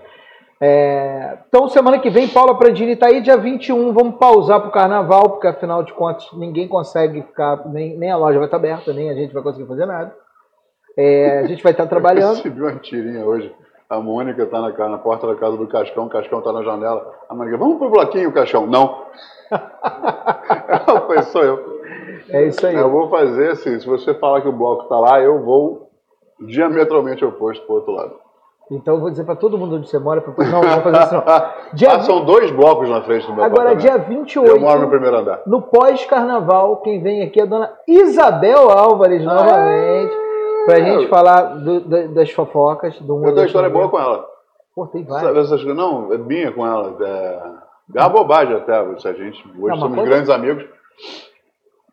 É, 0.64 1.40
Então, 1.48 1.68
semana 1.70 1.98
que 1.98 2.10
vem, 2.10 2.28
Paula 2.28 2.56
Prandini 2.56 2.96
tá 2.96 3.08
aí, 3.08 3.20
dia 3.22 3.36
21. 3.36 3.94
Vamos 3.94 4.18
pausar 4.20 4.62
pro 4.62 4.70
carnaval, 4.72 5.32
porque 5.32 5.48
afinal 5.48 5.82
de 5.84 5.92
contas 5.94 6.28
ninguém 6.34 6.68
consegue 6.68 7.24
ficar, 7.24 7.68
nem, 7.70 7.98
nem 7.98 8.12
a 8.12 8.18
loja 8.18 8.38
vai 8.38 8.46
estar 8.48 8.58
aberta, 8.58 8.94
nem 8.94 9.10
a 9.10 9.16
gente 9.16 9.34
vai 9.34 9.42
conseguir 9.42 9.68
fazer 9.68 9.86
nada. 9.88 10.16
É, 10.98 11.40
a 11.40 11.48
gente 11.48 11.64
vai 11.64 11.72
estar 11.72 11.84
Eu 11.86 11.90
trabalhando. 11.90 12.36
recebi 12.36 12.62
uma 12.62 12.76
tirinha 12.76 13.26
hoje. 13.26 13.52
A 13.90 14.00
Mônica 14.00 14.46
tá 14.46 14.62
na, 14.62 14.90
na 14.90 14.98
porta 15.00 15.26
da 15.28 15.36
casa 15.36 15.58
do 15.58 15.68
Cascão, 15.68 16.06
o 16.06 16.10
Cascão 16.10 16.42
tá 16.42 16.54
na 16.54 16.62
janela. 16.64 17.12
A 17.28 17.34
Mônica, 17.34 17.58
vamos 17.58 17.78
pro 17.80 17.90
bloquinho, 17.90 18.32
Cascão? 18.32 18.68
Não. 18.68 19.06
Ela 19.52 21.02
foi, 21.08 21.22
sou 21.24 21.44
eu. 21.44 21.71
É 22.30 22.46
isso 22.48 22.66
aí. 22.66 22.76
Eu 22.76 22.90
vou 22.90 23.10
fazer 23.10 23.52
assim, 23.52 23.80
se 23.80 23.86
você 23.88 24.14
falar 24.14 24.42
que 24.42 24.48
o 24.48 24.52
bloco 24.52 24.86
tá 24.86 25.00
lá, 25.00 25.22
eu 25.22 25.44
vou 25.44 25.90
diametralmente 26.40 27.24
oposto 27.24 27.66
pro 27.66 27.76
outro 27.76 27.92
lado. 27.94 28.16
Então 28.72 28.96
eu 28.96 29.02
vou 29.02 29.10
dizer 29.10 29.26
pra 29.26 29.36
todo 29.36 29.58
mundo 29.58 29.76
onde 29.76 29.90
você 29.90 30.00
mora. 30.00 30.22
Pra... 30.22 30.46
Não, 30.46 30.62
não 30.62 30.70
vou 30.82 30.82
fazer 30.82 31.04
isso 31.04 31.14
não. 31.14 31.24
Dia 31.74 31.92
Ah, 31.92 32.02
são 32.02 32.24
dois 32.24 32.52
blocos 32.52 32.88
na 32.90 33.02
frente 33.02 33.28
do 33.28 33.34
meu 33.34 33.44
Agora, 33.44 33.76
dia 33.76 33.98
28. 33.98 34.50
Eu 34.50 34.60
moro 34.62 34.82
no 34.82 34.90
primeiro 34.90 35.18
andar. 35.18 35.42
No 35.46 35.62
pós-carnaval, 35.62 36.78
quem 36.78 37.02
vem 37.02 37.22
aqui 37.22 37.40
é 37.42 37.44
a 37.44 37.48
dona 37.48 37.74
Isabel 37.88 38.70
Álvares, 38.70 39.24
novamente, 39.26 40.14
pra 40.66 40.80
gente 40.80 41.08
falar 41.10 41.42
do- 41.58 41.82
da- 41.82 42.08
das 42.08 42.32
fofocas 42.32 42.98
do 43.00 43.14
mundo. 43.16 43.24
Eu 43.28 43.30
tenho 43.32 43.40
uma 43.42 43.46
história 43.48 43.70
boa 43.70 43.90
com 43.90 44.00
ela. 44.00 44.26
Pô, 44.74 44.88
tem 44.88 45.04
várias. 45.04 45.66
Não, 45.66 46.14
é 46.14 46.18
minha 46.18 46.52
com 46.54 46.66
ela. 46.66 46.96
É, 47.02 47.42
é 47.96 48.00
uma 48.00 48.10
bobagem 48.10 48.56
até, 48.56 48.74
a 48.74 48.86
gente. 49.14 49.46
Hoje 49.50 49.58
mas 49.60 49.80
somos 49.80 49.98
conta. 49.98 50.10
grandes 50.10 50.30
amigos. 50.30 50.66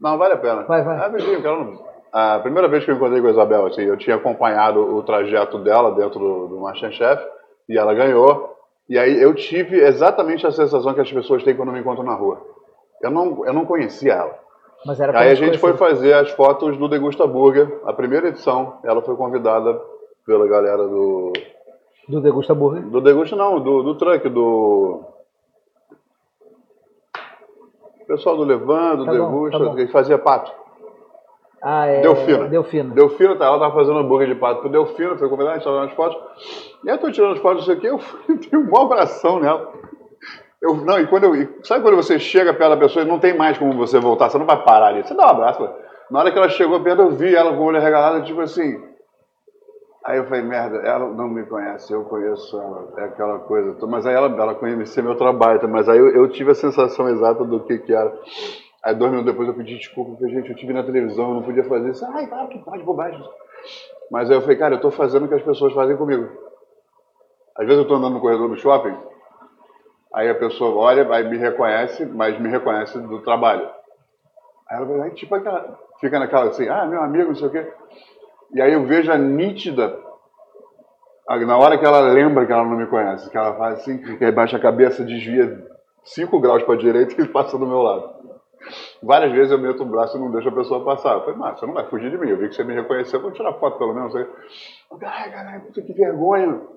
Não, 0.01 0.17
vale 0.17 0.35
a 0.35 0.39
pena. 0.39 0.63
Vai, 0.63 0.83
vai. 0.83 0.97
É 0.97 1.41
cara. 1.41 1.57
não- 1.57 1.89
A 2.13 2.39
primeira 2.39 2.69
vez 2.69 2.85
que 2.85 2.91
eu 2.91 2.95
encontrei 2.97 3.21
com 3.21 3.27
a 3.27 3.31
Isabel, 3.31 3.67
assim, 3.67 3.83
eu 3.83 3.97
tinha 3.97 4.17
acompanhado 4.17 4.81
o 4.81 5.03
trajeto 5.03 5.59
dela 5.59 5.93
dentro 5.93 6.19
do, 6.19 6.47
do 6.49 6.61
Masterchef 6.61 7.23
e 7.69 7.77
ela 7.77 7.93
ganhou. 7.95 8.57
E 8.89 8.99
aí 8.99 9.21
eu 9.21 9.35
tive 9.35 9.77
exatamente 9.81 10.47
a 10.47 10.51
sensação 10.51 10.95
que 10.95 11.01
as 11.01 11.13
pessoas 11.13 11.43
têm 11.45 11.55
quando 11.55 11.73
me 11.73 11.81
encontram 11.81 12.05
na 12.05 12.15
rua. 12.15 12.41
Eu 13.03 13.11
não, 13.11 13.45
eu 13.47 13.53
não 13.53 13.67
conhecia 13.67 14.15
ela. 14.15 14.39
Mas 14.87 14.99
era 15.01 15.19
Aí 15.19 15.31
a 15.31 15.35
gente 15.35 15.59
foi 15.59 15.77
conhecer. 15.77 15.97
fazer 15.97 16.13
as 16.15 16.31
fotos 16.31 16.77
do 16.79 16.89
Degusta 16.89 17.27
Burger, 17.27 17.81
a 17.85 17.93
primeira 17.93 18.29
edição. 18.29 18.79
Ela 18.85 19.03
foi 19.03 19.17
convidada 19.17 19.79
pela 20.25 20.47
galera 20.47 20.87
do. 20.89 21.33
Do 22.09 22.21
Degusta 22.23 22.55
Burger. 22.55 22.83
Do 22.85 23.01
Degusta 23.01 23.37
não, 23.37 23.61
do, 23.61 23.83
do 23.83 23.95
truck, 23.97 24.27
do. 24.29 25.03
Pessoal 28.09 28.37
do 28.39 28.43
Levando, 28.43 29.05
do 29.05 29.05
Tá 29.05 29.13
bom, 29.13 29.19
Degusta, 29.19 29.59
tá 29.59 29.65
bom. 29.67 29.75
que 29.77 29.87
fazia 29.89 30.19
pato. 30.19 30.51
Ah, 31.63 31.87
é. 31.87 32.01
Delfina. 32.01 32.49
Delfina. 32.49 32.95
Delfino, 32.95 33.37
tá, 33.37 33.45
ela 33.45 33.59
tava 33.59 33.75
fazendo 33.75 33.99
hambúrguer 33.99 34.29
de 34.29 34.35
pato 34.35 34.61
pro 34.63 34.71
Delfino, 34.71 35.19
foi 35.19 35.29
convidada, 35.29 35.57
a 35.57 35.59
gente 35.59 35.65
tava 35.65 35.85
nas 35.85 35.93
fotos. 35.93 36.17
E 36.85 36.89
aí 36.89 36.97
eu 36.97 37.01
tô 37.01 37.11
tirando 37.13 37.35
as 37.35 37.39
fotos 37.39 37.65
disso 37.65 37.73
aqui, 37.73 37.87
eu 37.87 38.01
tenho 38.51 38.63
um 38.63 38.71
maior 38.71 38.87
abração 38.87 39.39
nela. 39.39 39.73
Eu, 40.61 40.75
não, 40.77 40.99
e 40.99 41.07
quando 41.07 41.25
eu. 41.25 41.49
Sabe 41.63 41.83
quando 41.83 41.97
você 41.97 42.19
chega 42.19 42.55
perto 42.55 42.71
da 42.71 42.77
pessoa 42.77 43.05
e 43.05 43.09
não 43.09 43.19
tem 43.19 43.37
mais 43.37 43.59
como 43.59 43.75
você 43.75 43.99
voltar, 44.01 44.31
você 44.31 44.39
não 44.39 44.47
vai 44.47 44.63
parar 44.65 44.87
ali, 44.87 45.07
você 45.07 45.15
dá 45.15 45.27
um 45.27 45.31
abraço. 45.31 45.69
Na 46.11 46.21
hora 46.21 46.33
que 46.33 46.39
ela 46.39 46.49
chegou 46.49 46.81
perto, 46.81 47.03
eu 47.03 47.11
vi 47.11 47.35
ela 47.35 47.53
com 47.53 47.63
o 47.63 47.65
olho 47.67 47.81
regalado, 47.81 48.25
tipo 48.25 48.41
assim. 48.41 48.88
Aí 50.05 50.17
eu 50.17 50.25
falei, 50.25 50.43
merda, 50.43 50.79
ela 50.79 51.09
não 51.09 51.29
me 51.29 51.45
conhece, 51.45 51.93
eu 51.93 52.05
conheço 52.05 52.59
ela, 52.59 52.89
é 52.99 53.05
aquela 53.05 53.41
coisa. 53.41 53.77
Mas 53.87 54.07
aí 54.07 54.15
ela, 54.15 54.29
ela 54.29 54.55
conhecia 54.55 55.03
meu 55.03 55.17
trabalho, 55.17 55.61
tá? 55.61 55.67
mas 55.67 55.89
aí 55.89 55.99
eu, 55.99 56.09
eu 56.09 56.29
tive 56.29 56.53
a 56.53 56.55
sensação 56.55 57.09
exata 57.09 57.45
do 57.45 57.61
que 57.65 57.79
que 57.79 57.93
era. 57.93 58.13
Aí 58.85 58.95
dois 58.95 59.11
minutos 59.11 59.33
depois 59.33 59.49
eu 59.49 59.55
pedi 59.55 59.77
desculpa, 59.77 60.13
porque, 60.13 60.33
gente, 60.33 60.51
eu 60.51 60.57
tive 60.57 60.73
na 60.73 60.85
televisão, 60.85 61.29
eu 61.29 61.35
não 61.35 61.43
podia 61.43 61.65
fazer 61.65 61.91
isso. 61.91 62.05
Ai, 62.07 62.27
claro 62.27 62.49
que 62.49 62.59
pode, 62.61 62.83
bobagem. 62.85 63.23
Mas 64.11 64.31
aí 64.31 64.37
eu 64.37 64.41
falei, 64.41 64.57
cara, 64.57 64.77
eu 64.77 64.81
tô 64.81 64.91
fazendo 64.91 65.27
o 65.27 65.29
que 65.29 65.35
as 65.35 65.43
pessoas 65.43 65.73
fazem 65.75 65.97
comigo. 65.97 66.29
Às 67.57 67.67
vezes 67.67 67.83
eu 67.83 67.89
tô 67.89 67.95
andando 67.97 68.15
no 68.15 68.21
corredor 68.21 68.49
do 68.49 68.57
shopping, 68.57 68.97
aí 70.15 70.31
a 70.31 70.35
pessoa 70.35 70.75
olha, 70.77 71.13
aí 71.13 71.29
me 71.29 71.37
reconhece, 71.37 72.07
mas 72.07 72.39
me 72.39 72.49
reconhece 72.49 72.99
do 73.01 73.21
trabalho. 73.23 73.69
Aí 74.71 74.77
ela 74.77 74.87
vai, 74.87 75.11
tipo 75.11 75.35
aquela, 75.35 75.77
fica 76.01 76.19
naquela 76.21 76.47
assim, 76.47 76.69
ah, 76.69 76.87
meu 76.87 77.03
amigo, 77.03 77.29
não 77.29 77.35
sei 77.35 77.49
o 77.49 77.51
quê. 77.51 77.67
E 78.55 78.61
aí 78.61 78.73
eu 78.73 78.85
vejo 78.85 79.11
a 79.13 79.19
nítida, 79.19 79.99
na 81.47 81.59
hora 81.59 81.79
que 81.79 81.85
ela 81.85 82.01
lembra 82.01 82.47
que 82.47 82.53
ela 82.53 82.65
não 82.65 82.77
me 82.77 82.87
conhece, 82.87 83.29
que 83.31 83.37
ela 83.37 83.55
faz 83.55 83.81
assim, 83.81 84.03
e 84.21 84.25
aí 84.25 84.33
baixa 84.33 84.57
a 84.57 84.61
cabeça, 84.61 85.05
desvia 85.05 85.67
5 86.05 86.41
graus 86.41 86.63
para 86.63 86.75
a 86.75 86.79
direita 86.79 87.21
e 87.21 87.27
passa 87.29 87.59
do 87.59 87.67
meu 87.67 87.83
lado. 87.83 88.19
Várias 89.03 89.33
vezes 89.33 89.53
eu 89.53 89.59
meto 89.59 89.83
o 89.83 89.87
braço 89.87 90.17
e 90.17 90.21
não 90.21 90.31
deixo 90.31 90.49
a 90.49 90.53
pessoa 90.53 90.85
passar. 90.85 91.15
Eu 91.15 91.21
falei, 91.21 91.37
mas 91.37 91.59
você 91.59 91.67
não 91.67 91.75
vai 91.75 91.87
fugir 91.87 92.11
de 92.11 92.19
mim. 92.19 92.29
Eu 92.29 92.39
vi 92.39 92.49
que 92.49 92.55
você 92.55 92.65
me 92.65 92.75
reconheceu, 92.75 93.21
vou 93.21 93.31
tirar 93.31 93.53
foto 93.55 93.79
pelo 93.79 93.95
menos. 93.95 94.15
Ai, 94.15 95.31
caralho, 95.31 95.61
puta, 95.63 95.81
que 95.81 95.93
vergonha. 95.93 96.47
Eu 96.47 96.69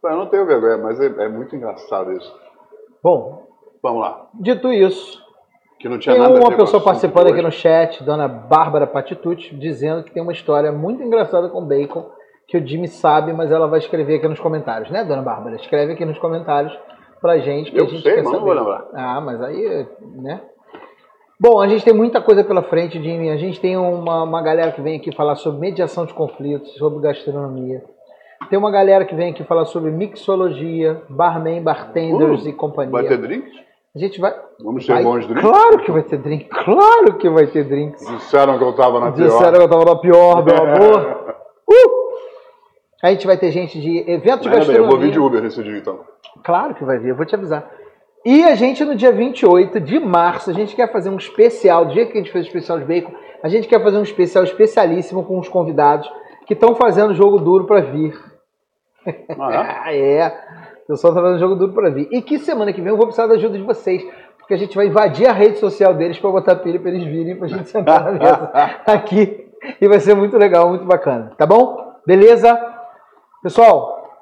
falei, 0.00 0.16
eu 0.16 0.20
não 0.20 0.30
tenho 0.30 0.46
vergonha, 0.46 0.78
mas 0.78 1.00
é, 1.00 1.06
é 1.06 1.28
muito 1.28 1.56
engraçado 1.56 2.12
isso. 2.12 2.40
Bom, 3.02 3.50
Vamos 3.82 4.02
lá. 4.02 4.28
dito 4.34 4.70
isso, 4.72 5.22
Que 5.80 5.88
não 5.88 5.98
tinha 5.98 6.14
tem 6.14 6.22
nada 6.22 6.38
uma 6.38 6.54
pessoa 6.54 6.82
participando 6.82 7.28
aqui 7.28 7.40
no 7.40 7.50
chat, 7.50 8.04
dona 8.04 8.28
Bárbara 8.28 8.86
Patitucci, 8.86 9.54
dizendo 9.56 10.04
que 10.04 10.10
tem 10.12 10.22
uma 10.22 10.32
história 10.32 10.70
muito 10.70 11.02
engraçada 11.02 11.48
com 11.48 11.64
bacon, 11.64 12.06
que 12.46 12.58
o 12.58 12.66
Jimmy 12.66 12.86
sabe, 12.86 13.32
mas 13.32 13.50
ela 13.50 13.66
vai 13.66 13.78
escrever 13.78 14.16
aqui 14.16 14.28
nos 14.28 14.38
comentários, 14.38 14.90
né, 14.90 15.02
dona 15.04 15.22
Bárbara? 15.22 15.56
Escreve 15.56 15.94
aqui 15.94 16.04
nos 16.04 16.18
comentários 16.18 16.78
pra 17.18 17.38
gente, 17.38 17.72
que 17.72 17.80
Eu 17.80 17.86
a 17.86 17.88
gente 17.88 18.02
sei, 18.02 18.12
quer 18.12 18.22
mas 18.22 18.32
não 18.32 18.40
saber. 18.40 18.44
vou 18.44 18.54
lembrar. 18.54 18.84
Ah, 18.92 19.20
mas 19.22 19.40
aí, 19.40 19.86
né? 20.16 20.42
Bom, 21.40 21.58
a 21.58 21.66
gente 21.66 21.82
tem 21.82 21.94
muita 21.94 22.20
coisa 22.20 22.44
pela 22.44 22.62
frente, 22.62 23.02
Jimmy. 23.02 23.30
A 23.30 23.38
gente 23.38 23.58
tem 23.58 23.74
uma, 23.78 24.24
uma 24.24 24.42
galera 24.42 24.72
que 24.72 24.82
vem 24.82 24.98
aqui 24.98 25.10
falar 25.16 25.36
sobre 25.36 25.60
mediação 25.60 26.04
de 26.04 26.12
conflitos, 26.12 26.74
sobre 26.74 27.00
gastronomia. 27.00 27.82
Tem 28.50 28.58
uma 28.58 28.70
galera 28.70 29.06
que 29.06 29.14
vem 29.14 29.30
aqui 29.30 29.42
falar 29.44 29.64
sobre 29.64 29.90
mixologia, 29.90 31.00
barman, 31.08 31.62
bartenders 31.62 32.44
Uh, 32.44 32.48
e 32.50 32.52
companhia. 32.52 32.92
Vai 32.92 33.04
ter 33.04 33.16
drinks? 33.16 33.69
A 33.94 33.98
gente 33.98 34.20
vai. 34.20 34.32
Vamos 34.62 34.86
ter 34.86 34.92
vai- 34.92 35.02
bons 35.02 35.26
drinks? 35.26 35.42
Claro 35.42 35.78
que 35.80 35.90
vai 35.90 36.02
ter 36.02 36.18
drink. 36.18 36.48
Claro 36.48 37.14
que 37.18 37.28
vai 37.28 37.46
ter 37.48 37.64
drinks. 37.64 38.06
Disseram 38.06 38.56
que 38.56 38.64
eu 38.64 38.72
tava 38.74 39.00
na 39.00 39.10
pior. 39.12 39.26
Disseram 39.28 39.52
que 39.54 39.62
eu 39.64 39.68
tava 39.68 39.84
na 39.84 39.96
pior, 39.96 40.44
meu 40.44 40.54
amor. 40.62 41.34
Uh! 41.68 42.00
A 43.02 43.08
gente 43.10 43.26
vai 43.26 43.36
ter 43.36 43.50
gente 43.50 43.80
de 43.80 43.98
eventos 44.10 44.42
de 44.42 44.48
Ainda 44.48 44.60
bem, 44.66 44.76
eu 44.76 44.82
gastronomia. 44.82 44.88
vou 44.90 44.98
vir 44.98 45.10
de 45.10 45.18
Uber 45.18 45.42
nesse 45.42 45.62
dia 45.62 45.78
então. 45.78 46.00
Claro 46.44 46.74
que 46.74 46.84
vai 46.84 46.98
vir, 46.98 47.08
eu 47.10 47.16
vou 47.16 47.24
te 47.26 47.34
avisar. 47.34 47.68
E 48.24 48.44
a 48.44 48.54
gente, 48.54 48.84
no 48.84 48.94
dia 48.94 49.10
28 49.10 49.80
de 49.80 49.98
março, 49.98 50.50
a 50.50 50.52
gente 50.52 50.76
quer 50.76 50.92
fazer 50.92 51.08
um 51.08 51.16
especial, 51.16 51.86
do 51.86 51.92
jeito 51.94 52.12
que 52.12 52.18
a 52.18 52.20
gente 52.20 52.30
fez 52.30 52.44
o 52.44 52.48
especial 52.48 52.78
de 52.78 52.84
bacon, 52.84 53.12
a 53.42 53.48
gente 53.48 53.66
quer 53.66 53.82
fazer 53.82 53.96
um 53.96 54.02
especial 54.02 54.44
especialíssimo 54.44 55.24
com 55.24 55.38
os 55.38 55.48
convidados 55.48 56.08
que 56.46 56.52
estão 56.52 56.74
fazendo 56.74 57.14
jogo 57.14 57.38
duro 57.38 57.64
para 57.64 57.80
vir. 57.80 58.14
Ah, 59.38 59.50
é? 59.50 59.56
Ah, 59.56 59.94
é. 59.96 60.32
O 60.90 60.94
pessoal 60.94 61.14
tá 61.14 61.20
fazendo 61.20 61.38
jogo 61.38 61.54
duro 61.54 61.72
para 61.72 61.88
vir. 61.88 62.08
E 62.10 62.20
que 62.20 62.36
semana 62.40 62.72
que 62.72 62.80
vem 62.80 62.90
eu 62.90 62.96
vou 62.96 63.06
precisar 63.06 63.28
da 63.28 63.34
ajuda 63.34 63.56
de 63.56 63.62
vocês, 63.62 64.02
porque 64.36 64.54
a 64.54 64.56
gente 64.56 64.74
vai 64.74 64.86
invadir 64.86 65.28
a 65.28 65.32
rede 65.32 65.58
social 65.58 65.94
deles 65.94 66.18
para 66.18 66.30
botar 66.30 66.56
pilha 66.56 66.80
para 66.80 66.90
eles 66.90 67.04
virem, 67.04 67.36
pra 67.36 67.46
gente 67.46 67.68
sentar 67.68 68.02
na 68.02 68.10
mesa 68.10 68.50
aqui. 68.84 69.48
E 69.80 69.86
vai 69.86 70.00
ser 70.00 70.16
muito 70.16 70.36
legal, 70.36 70.68
muito 70.68 70.84
bacana. 70.84 71.30
Tá 71.38 71.46
bom? 71.46 71.94
Beleza? 72.04 72.60
Pessoal, 73.40 74.18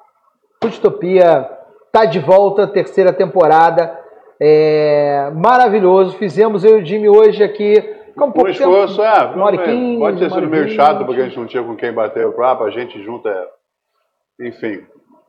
Foodtopia 0.61 1.49
tá 1.91 2.05
de 2.05 2.19
volta, 2.19 2.67
terceira 2.67 3.11
temporada. 3.11 3.97
É, 4.39 5.31
maravilhoso. 5.33 6.17
Fizemos 6.17 6.63
eu 6.63 6.77
e 6.77 6.83
o 6.83 6.85
Jimmy 6.85 7.09
hoje 7.09 7.43
aqui. 7.43 7.81
Com 8.15 8.25
um 8.25 8.31
pouco 8.31 8.49
esforço, 8.49 9.01
tempo, 9.01 9.07
é. 9.07 9.25
uma 9.35 9.45
hora 9.45 9.55
e 9.55 9.63
quinze, 9.63 9.99
Pode 9.99 10.19
ter 10.19 10.29
sido 10.29 10.47
meio 10.47 10.69
chato, 10.69 11.03
porque 11.03 11.21
a 11.21 11.23
gente 11.23 11.39
não 11.39 11.47
tinha 11.47 11.63
com 11.63 11.75
quem 11.75 11.91
bater 11.91 12.27
o 12.27 12.33
papo, 12.33 12.63
a 12.63 12.69
gente 12.69 13.01
junto 13.01 13.27
é. 13.27 13.47
Enfim. 14.41 14.85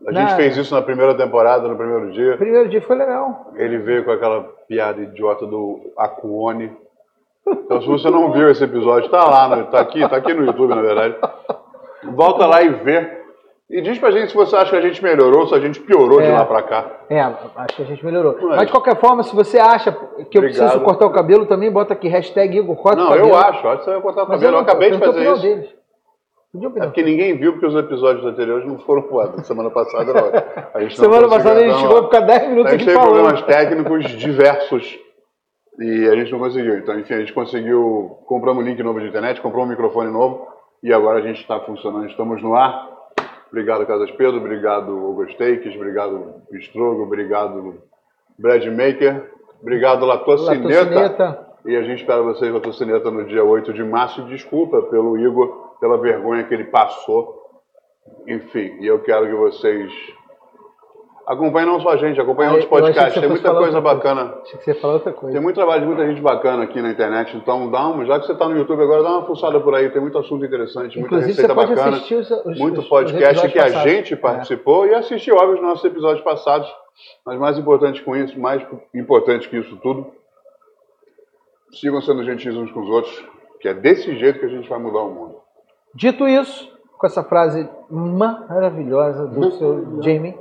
A 0.06 0.12
gente 0.12 0.22
Nada. 0.22 0.36
fez 0.36 0.56
isso 0.56 0.74
na 0.74 0.80
primeira 0.80 1.14
temporada, 1.14 1.68
no 1.68 1.76
primeiro 1.76 2.10
dia. 2.10 2.36
Primeiro 2.36 2.68
dia 2.68 2.80
foi 2.80 2.96
legal. 2.96 3.52
Ele 3.54 3.78
veio 3.78 4.04
com 4.04 4.10
aquela 4.10 4.42
piada 4.66 5.00
idiota 5.02 5.46
do 5.46 5.92
Acuone. 5.96 6.72
Então, 7.46 7.80
se 7.80 7.86
você 7.86 8.08
não 8.08 8.32
viu 8.32 8.50
esse 8.50 8.64
episódio, 8.64 9.10
tá 9.10 9.24
lá, 9.24 9.56
no, 9.56 9.64
tá 9.66 9.80
aqui, 9.80 10.06
tá 10.08 10.16
aqui 10.16 10.32
no 10.32 10.44
YouTube, 10.44 10.74
na 10.74 10.82
verdade. 10.82 11.16
Volta 12.04 12.46
lá 12.46 12.62
e 12.62 12.70
vê. 12.70 13.20
E 13.68 13.80
diz 13.80 13.98
pra 13.98 14.10
gente 14.10 14.30
se 14.30 14.34
você 14.36 14.56
acha 14.56 14.70
que 14.70 14.76
a 14.76 14.80
gente 14.80 15.02
melhorou, 15.02 15.46
se 15.46 15.54
a 15.54 15.60
gente 15.60 15.78
piorou 15.80 16.20
é, 16.20 16.26
de 16.26 16.32
lá 16.32 16.44
pra 16.44 16.62
cá. 16.62 16.86
É, 17.08 17.20
acho 17.20 17.76
que 17.76 17.82
a 17.82 17.84
gente 17.84 18.04
melhorou. 18.04 18.36
Mas, 18.40 18.56
Mas 18.56 18.66
de 18.66 18.72
qualquer 18.72 18.96
forma, 18.96 19.22
se 19.22 19.34
você 19.34 19.58
acha 19.58 19.92
que 19.92 19.98
eu 20.36 20.42
Obrigado. 20.42 20.42
preciso 20.42 20.80
cortar 20.80 21.06
o 21.06 21.12
cabelo, 21.12 21.46
também 21.46 21.70
bota 21.70 21.92
aqui 21.92 22.08
hashtag 22.08 22.58
Igor 22.58 22.74
corta 22.76 23.00
Não, 23.00 23.14
eu 23.14 23.36
acho, 23.36 23.68
acho 23.68 23.78
que 23.78 23.84
você 23.84 23.90
vai 23.92 24.00
cortar 24.00 24.24
o 24.24 24.26
cabelo. 24.26 24.52
Eu, 24.52 24.58
eu 24.58 24.58
acabei 24.58 24.90
de 24.90 24.98
fazer 24.98 25.32
isso. 25.32 25.42
Deles. 25.42 25.79
É 26.52 26.80
porque 26.80 27.02
ninguém 27.02 27.36
viu, 27.38 27.52
porque 27.52 27.66
os 27.66 27.76
episódios 27.76 28.26
anteriores 28.26 28.66
não 28.66 28.78
foram 28.80 29.02
voados. 29.02 29.46
Semana 29.46 29.70
passada 29.70 30.12
não. 30.12 30.30
A 30.74 30.80
gente 30.80 30.98
Semana 30.98 31.28
passada 31.28 31.60
a 31.60 31.62
gente 31.62 31.78
chegou 31.78 31.98
a 31.98 32.04
ficar 32.04 32.20
10 32.20 32.48
minutos 32.48 32.72
aqui 32.72 32.84
falando. 32.86 33.26
A 33.26 33.36
gente 33.36 33.44
teve 33.46 33.62
problemas 33.62 34.02
técnicos 34.02 34.04
diversos 34.18 34.98
e 35.78 36.08
a 36.08 36.16
gente 36.16 36.32
não 36.32 36.40
conseguiu. 36.40 36.78
Então, 36.78 36.98
enfim, 36.98 37.14
a 37.14 37.20
gente 37.20 37.32
conseguiu, 37.32 38.18
compramos 38.26 38.64
um 38.64 38.66
link 38.66 38.82
novo 38.82 39.00
de 39.00 39.06
internet, 39.06 39.40
comprou 39.40 39.64
um 39.64 39.68
microfone 39.68 40.10
novo 40.10 40.48
e 40.82 40.92
agora 40.92 41.20
a 41.20 41.22
gente 41.22 41.40
está 41.40 41.60
funcionando, 41.60 42.08
estamos 42.08 42.42
no 42.42 42.56
ar. 42.56 42.90
Obrigado, 43.48 43.86
Casas 43.86 44.10
Pedro, 44.12 44.38
obrigado, 44.38 44.92
Hugo 44.92 45.30
Steaks, 45.32 45.74
obrigado, 45.74 46.34
Bistrogo, 46.50 47.02
obrigado, 47.02 47.82
Brad 48.38 48.64
Maker, 48.66 49.30
obrigado, 49.60 50.04
Latocineta. 50.04 51.46
E 51.66 51.76
a 51.76 51.82
gente 51.82 52.00
espera 52.00 52.22
vocês, 52.22 52.52
Latocineta, 52.52 53.10
no 53.10 53.24
dia 53.24 53.44
8 53.44 53.72
de 53.72 53.84
março. 53.84 54.22
Desculpa 54.24 54.82
pelo 54.82 55.18
Igor 55.18 55.69
pela 55.80 55.98
vergonha 55.98 56.44
que 56.44 56.54
ele 56.54 56.64
passou. 56.64 57.40
Enfim, 58.26 58.76
e 58.80 58.86
eu 58.86 59.00
quero 59.00 59.26
que 59.26 59.34
vocês 59.34 59.92
acompanhem 61.26 61.68
não 61.68 61.80
só 61.80 61.90
a 61.90 61.96
gente, 61.96 62.20
acompanhem 62.20 62.52
outros 62.52 62.68
podcasts. 62.68 63.20
Tem 63.20 63.28
muita 63.28 63.54
coisa 63.54 63.80
bacana. 63.80 64.34
Acho 64.42 64.58
que 64.58 64.64
você 64.64 64.74
falou 64.74 64.96
outra 64.96 65.12
coisa. 65.12 65.32
Tem 65.32 65.42
muito 65.42 65.56
trabalho 65.56 65.82
de 65.82 65.86
muita 65.86 66.06
gente 66.06 66.20
bacana 66.20 66.64
aqui 66.64 66.82
na 66.82 66.90
internet. 66.90 67.36
Então, 67.36 67.70
dá 67.70 67.86
uma, 67.86 68.04
já 68.04 68.18
que 68.18 68.26
você 68.26 68.32
está 68.32 68.48
no 68.48 68.56
YouTube 68.56 68.82
agora, 68.82 69.02
dá 69.02 69.10
uma 69.10 69.26
fuçada 69.26 69.60
por 69.60 69.74
aí. 69.74 69.88
Tem 69.90 70.02
muito 70.02 70.18
assunto 70.18 70.44
interessante, 70.44 70.98
muita 70.98 71.16
Inclusive, 71.16 71.28
receita 71.28 71.54
bacana. 71.54 71.96
Os, 71.96 72.30
os, 72.30 72.58
muito 72.58 72.82
podcast 72.82 73.48
que 73.48 73.58
a 73.58 73.68
gente 73.68 74.16
participou 74.16 74.86
é. 74.86 74.90
e 74.90 74.94
assistiu, 74.94 75.36
óbvio, 75.36 75.54
os 75.54 75.62
nossos 75.62 75.84
episódios 75.84 76.22
passados. 76.24 76.68
Mas 77.24 77.38
mais 77.38 77.56
importante 77.56 78.02
com 78.02 78.16
isso, 78.16 78.38
mais 78.38 78.62
importante 78.94 79.48
que 79.48 79.56
isso 79.56 79.76
tudo, 79.76 80.12
sigam 81.72 82.00
sendo 82.02 82.24
gentis 82.24 82.54
uns 82.54 82.70
com 82.72 82.80
os 82.80 82.88
outros, 82.88 83.24
que 83.60 83.68
é 83.68 83.74
desse 83.74 84.16
jeito 84.16 84.38
que 84.38 84.46
a 84.46 84.48
gente 84.48 84.68
vai 84.68 84.78
mudar 84.78 85.02
o 85.02 85.10
mundo. 85.10 85.36
Dito 85.94 86.28
isso, 86.28 86.70
com 86.98 87.06
essa 87.06 87.22
frase 87.22 87.68
maravilhosa 87.90 89.26
do 89.26 89.50
seu 89.52 90.02
Jamie, 90.02 90.36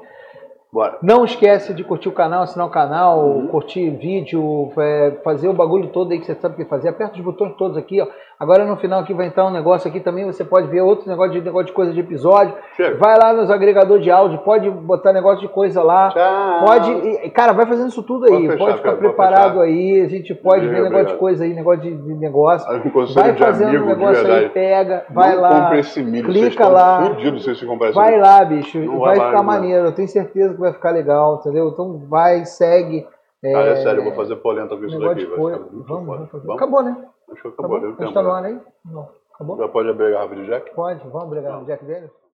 Bora. 0.71 0.99
Não 1.01 1.26
esquece 1.26 1.73
de 1.73 1.84
curtir 1.84 2.09
o 2.09 2.13
canal, 2.13 2.43
assinar 2.43 2.67
o 2.67 2.69
canal, 2.69 3.26
uhum. 3.26 3.47
curtir 3.47 3.89
vídeo, 3.89 4.71
é, 4.77 5.17
fazer 5.23 5.47
o 5.47 5.53
bagulho 5.53 5.88
todo 5.89 6.11
aí 6.11 6.19
que 6.19 6.27
você 6.27 6.35
sabe 6.35 6.53
o 6.53 6.57
que 6.57 6.65
fazer. 6.65 6.89
Aperta 6.89 7.15
os 7.15 7.23
botões 7.23 7.55
todos 7.57 7.76
aqui, 7.76 7.99
ó. 7.99 8.07
Agora 8.40 8.64
no 8.64 8.78
final 8.78 9.02
aqui 9.02 9.14
vai 9.14 9.28
entrar 9.28 9.45
um 9.45 9.52
negócio 9.52 9.90
aqui 9.90 9.99
também, 9.99 10.24
você 10.24 10.45
pode 10.45 10.70
ver 10.70 10.80
outro 10.80 11.10
negócio 11.10 11.34
de 11.34 11.41
negócio 11.41 11.66
de 11.66 11.74
coisa 11.74 11.91
de 11.91 11.99
episódio. 11.99 12.56
Chega. 12.78 12.95
Vai 12.95 13.18
lá 13.18 13.34
nos 13.34 13.52
agregadores 13.52 14.02
de 14.02 14.10
áudio, 14.10 14.38
pode 14.40 14.70
botar 14.70 15.11
negócio 15.11 15.41
de 15.41 15.49
coisa 15.49 15.84
lá. 15.84 16.10
Tchau. 16.10 16.66
Pode. 16.66 17.30
Cara, 17.32 17.52
vai 17.52 17.66
fazendo 17.66 17.90
isso 17.90 18.02
tudo 18.02 18.28
aí. 18.28 18.32
Pode, 18.32 18.48
fechar, 18.48 18.57
pode 18.60 18.78
ficar 18.78 18.94
preparado 18.94 19.60
aí. 19.60 19.99
A 19.99 20.07
gente 20.07 20.34
pode 20.34 20.66
ver 20.70 20.84
negócio 20.84 21.07
de 21.07 21.16
coisa 21.16 21.44
aí, 21.44 21.53
negócio 21.53 21.82
de, 21.82 21.94
de 21.94 22.14
negócio. 22.16 22.66
Vai 23.14 23.36
fazendo 23.36 23.84
um 23.84 23.86
negócio 23.88 24.32
aí, 24.32 24.48
pega, 24.48 25.06
vai 25.10 25.36
não 25.36 25.41
lá. 25.41 25.61
Compre 25.64 25.80
esse 25.80 26.02
milho, 26.02 26.30
clica 26.30 26.66
lá. 26.70 27.03
Fudido 27.03 27.68
comprar 27.68 27.91
vai 27.91 28.11
milho. 28.11 28.22
lá, 28.22 28.45
bicho. 28.45 28.80
Não 28.80 28.99
vai, 28.99 29.18
vai 29.18 29.32
ficar 29.32 29.44
maneiro. 29.44 29.88
Eu 29.88 29.91
tenho 29.91 30.07
certeza 30.07 30.53
que 30.53 30.61
vai 30.61 30.72
ficar 30.72 30.91
legal, 30.91 31.40
entendeu? 31.41 31.68
Então 31.68 32.06
vai, 32.07 32.45
segue. 32.45 33.06
É, 33.44 33.52
Cara, 33.52 33.70
é 33.72 33.76
sério, 33.76 33.99
eu 33.99 34.03
vou 34.06 34.14
fazer 34.14 34.38
polenta 34.38 34.78
com 34.78 34.86
isso 34.86 34.98
daqui. 34.98 35.26
Vai 35.26 35.38
vamos, 35.38 35.86
vamos, 35.88 36.30
vamos, 36.32 36.49
Acabou, 36.52 36.84
né? 36.84 36.95
Acho 37.31 37.41
que 37.41 37.47
acabou. 37.47 37.77
acabou? 37.77 37.95
A 37.97 38.03
gente 38.03 38.14
tá 38.14 38.22
no 38.22 38.31
ar 38.31 38.43
aí? 38.45 38.60
Não. 38.85 39.10
Acabou? 39.34 39.57
Já 39.57 39.68
pode 39.68 39.89
abrir 39.89 40.07
a 40.07 40.10
garrafa 40.11 40.35
de 40.35 40.45
Jack? 40.45 40.76
Pode, 40.76 40.99
vamos 41.07 41.23
abrir 41.23 41.39
a 41.39 41.41
garrafa 41.41 41.61
de 41.61 41.68
Jack 41.68 41.85
dele? 41.85 42.11